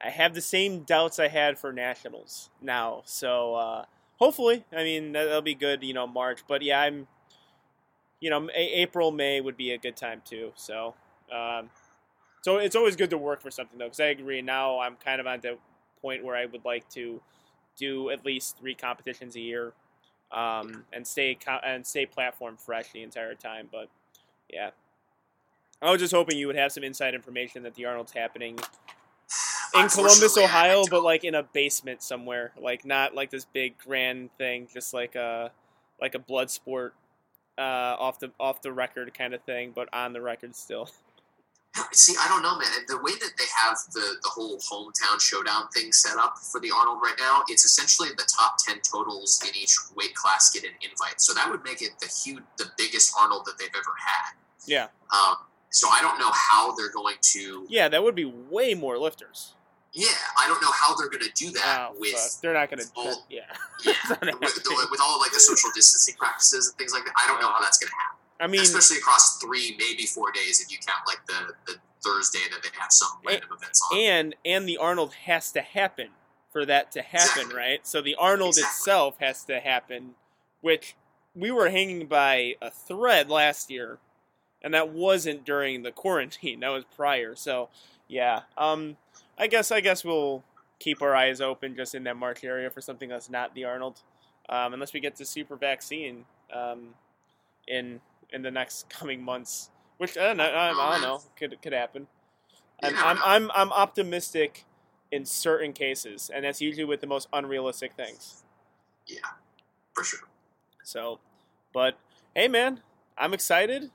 I 0.00 0.10
have 0.10 0.34
the 0.34 0.40
same 0.40 0.80
doubts 0.82 1.18
I 1.18 1.28
had 1.28 1.58
for 1.58 1.72
nationals 1.72 2.48
now, 2.60 3.02
so 3.04 3.54
uh, 3.54 3.84
hopefully, 4.18 4.64
I 4.72 4.82
mean 4.82 5.12
that- 5.12 5.24
that'll 5.24 5.42
be 5.42 5.54
good. 5.54 5.82
You 5.82 5.94
know, 5.94 6.06
March, 6.06 6.40
but 6.48 6.62
yeah, 6.62 6.80
I'm. 6.80 7.06
You 8.20 8.28
know, 8.30 8.50
April 8.54 9.10
May 9.12 9.40
would 9.40 9.56
be 9.56 9.72
a 9.72 9.78
good 9.78 9.96
time 9.96 10.20
too. 10.24 10.52
So, 10.54 10.94
um, 11.32 11.70
so 12.42 12.58
it's 12.58 12.76
always 12.76 12.96
good 12.96 13.10
to 13.10 13.18
work 13.18 13.42
for 13.42 13.50
something 13.50 13.78
though, 13.78 13.86
because 13.86 14.00
I 14.00 14.06
agree. 14.06 14.42
Now 14.42 14.80
I'm 14.80 14.96
kind 14.96 15.20
of 15.20 15.26
at 15.26 15.42
the 15.42 15.58
point 16.02 16.24
where 16.24 16.36
I 16.36 16.46
would 16.46 16.64
like 16.64 16.88
to 16.90 17.20
do 17.76 18.10
at 18.10 18.24
least 18.26 18.58
three 18.58 18.74
competitions 18.74 19.36
a 19.36 19.40
year 19.40 19.72
um, 20.32 20.84
and 20.92 21.06
stay 21.06 21.36
and 21.64 21.86
stay 21.86 22.06
platform 22.06 22.56
fresh 22.56 22.92
the 22.92 23.02
entire 23.02 23.34
time. 23.34 23.68
But 23.70 23.88
yeah, 24.52 24.70
I 25.82 25.90
was 25.90 26.00
just 26.00 26.12
hoping 26.14 26.36
you 26.38 26.46
would 26.46 26.56
have 26.56 26.72
some 26.72 26.84
inside 26.84 27.14
information 27.14 27.62
that 27.64 27.74
the 27.74 27.86
Arnold's 27.86 28.12
happening 28.12 28.54
in 29.74 29.88
Columbus, 29.88 30.36
Unfortunately, 30.36 30.42
I- 30.44 30.46
I 30.46 30.70
Ohio, 30.70 30.84
but 30.90 31.02
like 31.02 31.24
in 31.24 31.34
a 31.34 31.42
basement 31.42 32.02
somewhere, 32.02 32.52
like 32.60 32.84
not 32.84 33.14
like 33.14 33.30
this 33.30 33.44
big 33.44 33.78
grand 33.78 34.30
thing, 34.38 34.68
just 34.72 34.92
like 34.94 35.14
a 35.14 35.50
like 36.00 36.14
a 36.14 36.18
blood 36.18 36.50
sport 36.50 36.94
uh, 37.58 37.96
off 37.98 38.18
the 38.20 38.30
off 38.40 38.62
the 38.62 38.72
record 38.72 39.12
kind 39.14 39.34
of 39.34 39.42
thing, 39.42 39.72
but 39.74 39.88
on 39.92 40.12
the 40.12 40.20
record 40.20 40.54
still. 40.56 40.88
See, 41.92 42.14
I 42.18 42.26
don't 42.28 42.42
know, 42.42 42.58
man. 42.58 42.68
The 42.88 42.98
way 42.98 43.12
that 43.12 43.30
they 43.38 43.44
have 43.62 43.78
the, 43.92 44.16
the 44.22 44.28
whole 44.28 44.58
hometown 44.58 45.20
showdown 45.20 45.68
thing 45.68 45.92
set 45.92 46.16
up 46.18 46.36
for 46.38 46.60
the 46.60 46.70
Arnold 46.74 46.98
right 47.02 47.14
now, 47.18 47.42
it's 47.48 47.64
essentially 47.64 48.08
the 48.16 48.28
top 48.36 48.56
ten 48.58 48.80
totals 48.80 49.40
in 49.46 49.54
each 49.56 49.76
weight 49.96 50.14
class 50.14 50.50
get 50.50 50.64
an 50.64 50.70
invite. 50.82 51.20
So 51.20 51.32
that 51.34 51.48
would 51.48 51.62
make 51.62 51.80
it 51.80 51.90
the 52.00 52.06
huge, 52.08 52.42
the 52.58 52.66
biggest 52.76 53.14
Arnold 53.18 53.44
that 53.46 53.58
they've 53.58 53.68
ever 53.68 53.94
had. 53.98 54.32
Yeah. 54.66 54.88
Um, 55.12 55.36
so 55.70 55.88
I 55.88 56.00
don't 56.00 56.18
know 56.18 56.30
how 56.32 56.74
they're 56.74 56.90
going 56.92 57.16
to. 57.20 57.66
Yeah, 57.68 57.88
that 57.88 58.02
would 58.02 58.16
be 58.16 58.24
way 58.24 58.74
more 58.74 58.98
lifters. 58.98 59.54
Yeah, 59.92 60.06
I 60.38 60.46
don't 60.46 60.62
know 60.62 60.70
how 60.72 60.94
they're 60.96 61.08
going 61.08 61.24
to 61.24 61.32
do 61.34 61.50
that 61.52 61.90
Oh, 61.90 61.96
with 61.98 62.12
fuck. 62.12 62.40
They're 62.42 62.54
not 62.54 62.70
going 62.70 62.78
to. 62.78 62.86
Yeah. 63.28 63.40
yeah 63.84 63.94
with, 64.20 64.90
with 64.90 65.00
all 65.02 65.18
like 65.18 65.32
the 65.32 65.40
social 65.40 65.70
distancing 65.74 66.14
practices 66.16 66.68
and 66.68 66.78
things 66.78 66.92
like 66.92 67.04
that. 67.04 67.14
I 67.16 67.26
don't 67.26 67.40
know 67.40 67.48
how 67.48 67.60
that's 67.60 67.78
going 67.78 67.90
to 67.90 67.96
happen, 67.96 68.18
I 68.40 68.46
mean, 68.46 68.62
especially 68.62 68.98
across 68.98 69.38
three, 69.38 69.76
maybe 69.78 70.06
four 70.06 70.32
days 70.32 70.60
if 70.60 70.70
you 70.72 70.78
count 70.78 71.02
like 71.06 71.24
the 71.26 71.54
the 71.66 71.78
Thursday 72.02 72.38
that 72.50 72.62
they 72.62 72.70
have 72.80 72.90
some 72.90 73.08
random 73.26 73.50
events 73.56 73.82
on. 73.92 73.98
and 73.98 74.34
and 74.44 74.68
the 74.68 74.78
Arnold 74.78 75.12
has 75.26 75.52
to 75.52 75.60
happen 75.60 76.08
for 76.50 76.64
that 76.66 76.90
to 76.92 77.02
happen, 77.02 77.42
Exactly. 77.42 77.54
right? 77.54 77.86
So 77.86 78.00
the 78.00 78.16
Arnold 78.18 78.56
Exactly. 78.56 78.68
itself 78.70 79.16
has 79.20 79.44
to 79.44 79.60
happen, 79.60 80.14
which 80.62 80.96
we 81.34 81.50
were 81.50 81.68
hanging 81.70 82.06
by 82.06 82.56
a 82.60 82.70
thread 82.70 83.28
last 83.28 83.70
year, 83.70 83.98
and 84.62 84.72
that 84.74 84.88
wasn't 84.88 85.44
during 85.44 85.82
the 85.82 85.92
quarantine. 85.92 86.60
That 86.60 86.70
was 86.70 86.84
prior. 86.96 87.34
So 87.34 87.68
yeah, 88.08 88.40
um, 88.56 88.96
I 89.38 89.46
guess 89.46 89.70
I 89.70 89.80
guess 89.80 90.04
we'll 90.04 90.42
keep 90.78 91.02
our 91.02 91.14
eyes 91.14 91.40
open 91.42 91.76
just 91.76 91.94
in 91.94 92.04
that 92.04 92.16
March 92.16 92.42
area 92.42 92.70
for 92.70 92.80
something 92.80 93.10
that's 93.10 93.28
not 93.28 93.54
the 93.54 93.64
Arnold, 93.66 94.00
um, 94.48 94.72
unless 94.72 94.94
we 94.94 95.00
get 95.00 95.16
the 95.16 95.26
super 95.26 95.54
vaccine 95.56 96.24
um, 96.52 96.94
in 97.68 98.00
in 98.32 98.42
the 98.42 98.50
next 98.50 98.88
coming 98.88 99.22
months. 99.22 99.70
Which 99.98 100.16
I 100.16 100.28
don't 100.28 100.38
know. 100.38 100.44
I, 100.44 100.70
I 100.70 100.92
don't 100.92 101.02
know. 101.02 101.20
Could 101.36 101.60
could 101.62 101.72
happen. 101.72 102.06
I'm, 102.82 102.96
I'm. 102.96 103.18
I'm, 103.22 103.50
I'm 103.54 103.72
optimistic 103.72 104.64
in 105.12 105.24
certain 105.24 105.72
cases, 105.72 106.30
and 106.32 106.44
that's 106.44 106.60
usually 106.60 106.84
with 106.84 107.00
the 107.00 107.06
most 107.06 107.28
unrealistic 107.32 107.92
things. 107.94 108.42
yeah, 109.06 109.18
for 109.94 110.04
sure. 110.04 110.28
So, 110.82 111.18
but 111.72 111.98
hey, 112.34 112.48
man, 112.48 112.80
I'm 113.18 113.34
excited. 113.34 113.90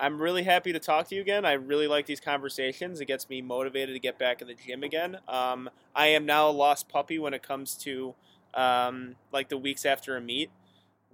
I'm 0.00 0.20
really 0.20 0.42
happy 0.42 0.72
to 0.72 0.78
talk 0.78 1.08
to 1.08 1.14
you 1.14 1.20
again. 1.20 1.44
I 1.44 1.52
really 1.52 1.86
like 1.86 2.06
these 2.06 2.20
conversations. 2.20 3.00
It 3.00 3.06
gets 3.06 3.28
me 3.28 3.40
motivated 3.42 3.94
to 3.94 4.00
get 4.00 4.18
back 4.18 4.42
in 4.42 4.48
the 4.48 4.54
gym 4.54 4.82
again. 4.82 5.18
Um, 5.28 5.70
I 5.94 6.08
am 6.08 6.26
now 6.26 6.48
a 6.48 6.50
lost 6.50 6.88
puppy 6.88 7.18
when 7.18 7.32
it 7.32 7.42
comes 7.42 7.76
to 7.78 8.14
um, 8.54 9.16
like 9.32 9.48
the 9.50 9.56
weeks 9.56 9.84
after 9.84 10.16
a 10.16 10.20
meet, 10.20 10.50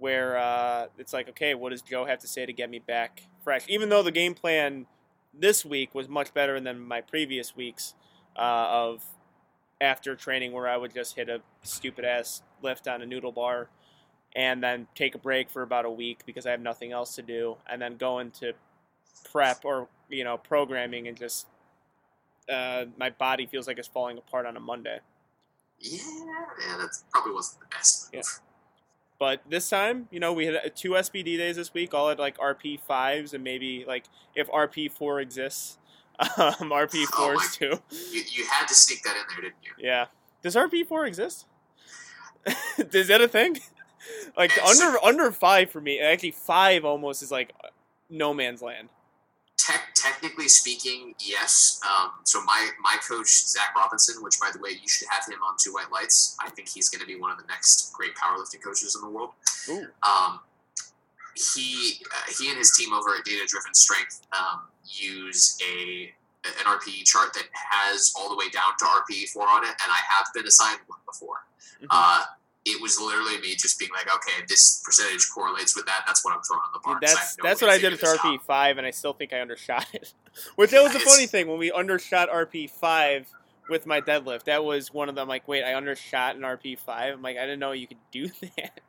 where 0.01 0.35
uh, 0.35 0.87
it's 0.97 1.13
like, 1.13 1.29
okay, 1.29 1.53
what 1.53 1.69
does 1.69 1.83
Joe 1.83 2.05
have 2.05 2.17
to 2.19 2.27
say 2.27 2.43
to 2.47 2.51
get 2.51 2.71
me 2.71 2.79
back 2.79 3.21
fresh? 3.43 3.65
Even 3.69 3.89
though 3.89 4.01
the 4.01 4.11
game 4.11 4.33
plan 4.33 4.87
this 5.31 5.63
week 5.63 5.93
was 5.93 6.09
much 6.09 6.33
better 6.33 6.59
than 6.59 6.79
my 6.79 7.01
previous 7.01 7.55
weeks 7.55 7.93
uh, 8.35 8.67
of 8.67 9.05
after 9.79 10.15
training, 10.15 10.53
where 10.53 10.67
I 10.67 10.75
would 10.75 10.91
just 10.91 11.15
hit 11.15 11.29
a 11.29 11.41
stupid 11.61 12.03
ass 12.03 12.41
lift 12.63 12.87
on 12.87 13.03
a 13.03 13.05
noodle 13.05 13.31
bar 13.31 13.69
and 14.35 14.63
then 14.63 14.87
take 14.95 15.13
a 15.13 15.19
break 15.19 15.51
for 15.51 15.61
about 15.61 15.85
a 15.85 15.91
week 15.91 16.21
because 16.25 16.47
I 16.47 16.51
have 16.51 16.61
nothing 16.61 16.91
else 16.91 17.13
to 17.17 17.21
do, 17.21 17.57
and 17.69 17.79
then 17.79 17.97
go 17.97 18.17
into 18.17 18.53
prep 19.31 19.63
or 19.65 19.87
you 20.09 20.23
know 20.23 20.37
programming 20.37 21.07
and 21.07 21.15
just 21.15 21.45
uh, 22.49 22.85
my 22.97 23.11
body 23.11 23.45
feels 23.45 23.67
like 23.67 23.77
it's 23.77 23.87
falling 23.87 24.17
apart 24.17 24.47
on 24.47 24.57
a 24.57 24.59
Monday. 24.59 24.97
Yeah, 25.79 25.99
yeah, 26.65 26.77
that 26.77 26.89
probably 27.11 27.33
wasn't 27.33 27.59
the 27.59 27.67
best 27.67 28.11
move. 28.11 28.23
Yeah. 28.25 28.50
But 29.21 29.41
this 29.47 29.69
time, 29.69 30.07
you 30.09 30.19
know, 30.19 30.33
we 30.33 30.47
had 30.47 30.55
uh, 30.55 30.59
two 30.73 30.93
SBD 30.93 31.37
days 31.37 31.55
this 31.55 31.75
week, 31.75 31.93
all 31.93 32.09
at 32.09 32.17
like 32.17 32.39
RP 32.39 32.79
fives 32.79 33.35
and 33.35 33.43
maybe 33.43 33.85
like 33.87 34.05
if 34.35 34.47
RP 34.49 34.91
four 34.91 35.19
exists, 35.21 35.77
um, 36.19 36.71
RP 36.71 37.05
Oh 37.05 37.27
my- 37.27 37.35
fours 37.35 37.55
too. 37.55 37.79
You, 38.11 38.23
you 38.31 38.45
had 38.47 38.67
to 38.67 38.73
sneak 38.73 39.03
that 39.03 39.11
in 39.15 39.21
there, 39.29 39.41
didn't 39.43 39.61
you? 39.63 39.73
Yeah. 39.77 40.05
Does 40.41 40.55
RP 40.55 40.87
four 40.87 41.05
exist? 41.05 41.45
Is 42.79 43.07
that 43.09 43.21
a 43.21 43.27
thing? 43.27 43.59
Like 44.35 44.51
Yes. 44.57 44.81
under 44.81 44.97
under 45.05 45.31
five 45.31 45.69
for 45.69 45.79
me. 45.79 45.99
Actually, 45.99 46.31
five 46.31 46.83
almost 46.83 47.21
is 47.21 47.29
like 47.31 47.53
no 48.09 48.33
man's 48.33 48.63
land. 48.63 48.89
Tech, 50.01 50.13
technically 50.13 50.47
speaking, 50.47 51.13
yes. 51.19 51.79
Um, 51.85 52.11
so 52.23 52.43
my 52.43 52.69
my 52.81 52.97
coach 53.07 53.27
Zach 53.47 53.75
Robinson, 53.75 54.23
which 54.23 54.39
by 54.39 54.49
the 54.53 54.59
way 54.59 54.71
you 54.71 54.87
should 54.87 55.07
have 55.09 55.25
him 55.25 55.39
on 55.47 55.55
Two 55.59 55.73
White 55.73 55.91
Lights. 55.91 56.37
I 56.43 56.49
think 56.49 56.69
he's 56.69 56.89
going 56.89 57.01
to 57.01 57.07
be 57.07 57.19
one 57.19 57.31
of 57.31 57.37
the 57.37 57.45
next 57.47 57.93
great 57.93 58.11
powerlifting 58.15 58.61
coaches 58.63 58.95
in 58.95 59.01
the 59.01 59.09
world. 59.09 59.31
Um, 60.03 60.39
he 61.35 62.01
uh, 62.13 62.31
he 62.37 62.49
and 62.49 62.57
his 62.57 62.75
team 62.75 62.93
over 62.93 63.15
at 63.15 63.23
Data 63.25 63.45
Driven 63.47 63.73
Strength 63.73 64.27
um, 64.37 64.61
use 64.85 65.57
a 65.61 66.11
an 66.43 66.65
RPE 66.65 67.03
chart 67.05 67.33
that 67.33 67.45
has 67.53 68.13
all 68.17 68.29
the 68.29 68.35
way 68.35 68.49
down 68.49 68.73
to 68.79 68.85
RPE 68.85 69.29
four 69.29 69.47
on 69.47 69.63
it, 69.63 69.69
and 69.69 69.89
I 69.89 69.99
have 70.09 70.27
been 70.33 70.47
assigned 70.47 70.79
one 70.87 70.99
before. 71.05 71.45
Mhm. 71.81 71.87
Uh, 71.89 72.23
it 72.65 72.81
was 72.81 72.99
literally 72.99 73.39
me 73.39 73.55
just 73.55 73.79
being 73.79 73.91
like, 73.91 74.13
okay, 74.13 74.45
this 74.47 74.81
percentage 74.85 75.27
correlates 75.33 75.75
with 75.75 75.85
that. 75.87 76.03
That's 76.05 76.23
what 76.23 76.35
I'm 76.35 76.41
throwing 76.41 76.61
on 76.61 76.71
the 76.73 76.79
bar. 76.83 76.99
That's 77.01 77.37
no 77.37 77.43
that's 77.43 77.61
what 77.61 77.71
I 77.71 77.79
did 77.79 77.91
with 77.91 78.01
RP 78.01 78.41
five, 78.41 78.77
and 78.77 78.85
I 78.85 78.91
still 78.91 79.13
think 79.13 79.33
I 79.33 79.39
undershot 79.39 79.87
it. 79.93 80.13
Which 80.55 80.71
that 80.71 80.83
was 80.83 80.93
the 80.93 80.99
funny 80.99 81.25
thing 81.25 81.47
when 81.47 81.57
we 81.57 81.71
undershot 81.71 82.29
RP 82.29 82.69
five 82.69 83.27
with 83.69 83.87
my 83.87 83.99
deadlift. 83.99 84.43
That 84.43 84.63
was 84.63 84.93
one 84.93 85.09
of 85.09 85.15
them. 85.15 85.27
Like, 85.27 85.47
wait, 85.47 85.63
I 85.63 85.73
undershot 85.73 86.35
an 86.35 86.41
RP 86.43 86.77
five. 86.77 87.15
I'm 87.15 87.21
like, 87.21 87.37
I 87.37 87.41
didn't 87.41 87.59
know 87.59 87.71
you 87.71 87.87
could 87.87 87.97
do 88.11 88.27
that. 88.57 88.79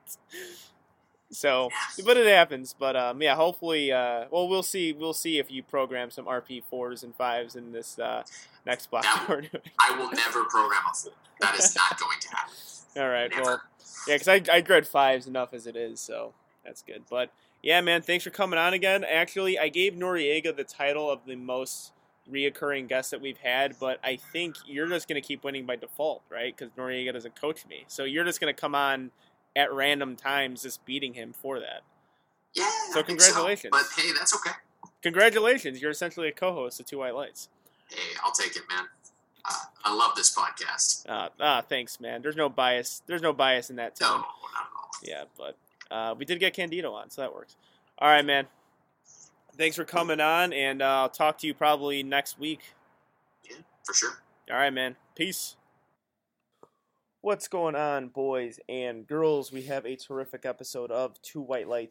So, 1.31 1.71
but 2.05 2.19
it 2.19 2.27
happens. 2.27 2.75
But 2.79 2.95
um, 2.95 3.23
yeah, 3.23 3.37
hopefully, 3.37 3.91
uh, 3.91 4.27
well, 4.31 4.49
we'll 4.49 4.63
see. 4.63 4.93
We'll 4.93 5.15
see 5.15 5.39
if 5.39 5.51
you 5.51 5.63
program 5.63 6.11
some 6.11 6.27
RP 6.27 6.63
fours 6.69 7.03
and 7.03 7.15
fives 7.17 7.57
in 7.57 7.73
this 7.73 7.99
uh, 7.99 8.23
next 8.67 8.91
block 8.91 9.05
That- 9.05 9.49
I 9.81 9.97
will 9.97 10.11
never 10.11 10.45
program 10.45 10.83
a 10.91 10.95
full. 10.95 11.13
That 11.41 11.59
is 11.59 11.75
not 11.75 11.99
going 11.99 12.21
to 12.21 12.29
happen. 12.29 12.55
All 12.97 13.09
right. 13.09 13.31
Well, 13.35 13.61
yeah, 14.07 14.17
because 14.17 14.29
I, 14.29 14.43
I 14.53 14.61
dread 14.61 14.87
fives 14.87 15.27
enough 15.27 15.55
as 15.55 15.67
it 15.67 15.77
is, 15.77 16.01
so 16.01 16.35
that's 16.65 16.83
good. 16.83 17.03
But 17.09 17.31
yeah, 17.63 17.81
man, 17.81 18.03
thanks 18.03 18.25
for 18.25 18.31
coming 18.31 18.59
on 18.59 18.75
again. 18.75 19.05
Actually, 19.05 19.59
I 19.59 19.69
gave 19.69 19.95
Noriega 19.95 20.55
the 20.55 20.65
title 20.65 21.11
of 21.11 21.21
the 21.27 21.37
most 21.37 21.93
reoccurring 22.31 22.89
guest 22.89 23.11
that 23.11 23.21
we've 23.21 23.39
had, 23.39 23.77
but 23.81 23.99
I 24.05 24.17
think 24.17 24.57
you're 24.67 24.89
just 24.89 25.09
going 25.09 25.21
to 25.21 25.27
keep 25.27 25.45
winning 25.45 25.67
by 25.67 25.77
default, 25.77 26.23
right? 26.31 26.55
Because 26.57 26.73
Noriega 26.77 27.13
doesn't 27.13 27.41
coach 27.41 27.67
me. 27.67 27.85
So 27.89 28.05
you're 28.05 28.25
just 28.25 28.41
going 28.41 28.55
to 28.55 28.61
come 28.61 28.75
on 28.75 29.11
at 29.57 29.73
random 29.73 30.17
times, 30.17 30.63
just 30.63 30.85
beating 30.85 31.15
him 31.15 31.33
for 31.33 31.61
that. 31.61 31.83
Yeah. 32.55 32.71
So 32.93 33.03
congratulations. 33.03 33.71
But 33.71 33.87
hey, 33.97 34.13
that's 34.17 34.35
okay. 34.35 34.57
Congratulations. 35.03 35.81
You're 35.81 35.91
essentially 35.91 36.29
a 36.29 36.33
co 36.33 36.53
host 36.53 36.81
of 36.81 36.87
Two 36.87 36.99
White 36.99 37.15
Lights. 37.15 37.49
Hey, 37.89 37.97
I'll 38.25 38.33
take 38.33 38.57
it, 38.57 38.63
man. 38.71 38.87
Uh, 39.45 39.53
I 39.85 39.95
love 39.95 40.15
this 40.15 40.35
podcast. 40.35 41.09
Uh, 41.09 41.29
ah, 41.41 41.63
thanks, 41.69 42.01
man. 42.01 42.23
There's 42.23 42.37
no 42.37 42.49
bias. 42.49 43.03
There's 43.07 43.23
no 43.23 43.33
bias 43.33 43.71
in 43.71 43.77
that 43.77 43.99
No, 44.01 44.07
tone. 44.07 44.19
not 44.19 44.25
at 44.25 44.67
all. 44.77 44.91
Yeah, 45.03 45.25
but 45.37 45.57
uh, 45.91 46.15
we 46.17 46.25
did 46.25 46.39
get 46.41 46.55
Candido 46.55 46.93
on, 46.93 47.11
so 47.11 47.23
that 47.23 47.35
works. 47.35 47.57
All 47.99 48.09
right, 48.09 48.25
man. 48.25 48.47
Thanks 49.57 49.77
for 49.77 49.85
coming 49.85 50.21
on, 50.21 50.53
and 50.53 50.81
uh, 50.81 50.87
I'll 51.03 51.09
talk 51.09 51.39
to 51.39 51.47
you 51.47 51.55
probably 51.55 52.03
next 52.03 52.39
week. 52.39 52.61
Yeah, 53.49 53.57
for 53.85 53.93
sure. 53.95 54.23
All 54.51 54.57
right, 54.57 54.73
man. 54.73 54.97
Peace. 55.15 55.57
What's 57.21 57.47
going 57.49 57.77
on, 57.77 58.09
boys 58.09 58.59
and 58.69 59.07
girls? 59.07 59.53
We 59.53 59.63
have 59.63 59.85
a 59.87 59.95
terrific 59.95 60.45
episode 60.45 60.91
of 60.91 61.21
Two 61.23 61.41
White 61.41 61.69
Lights 61.69 61.91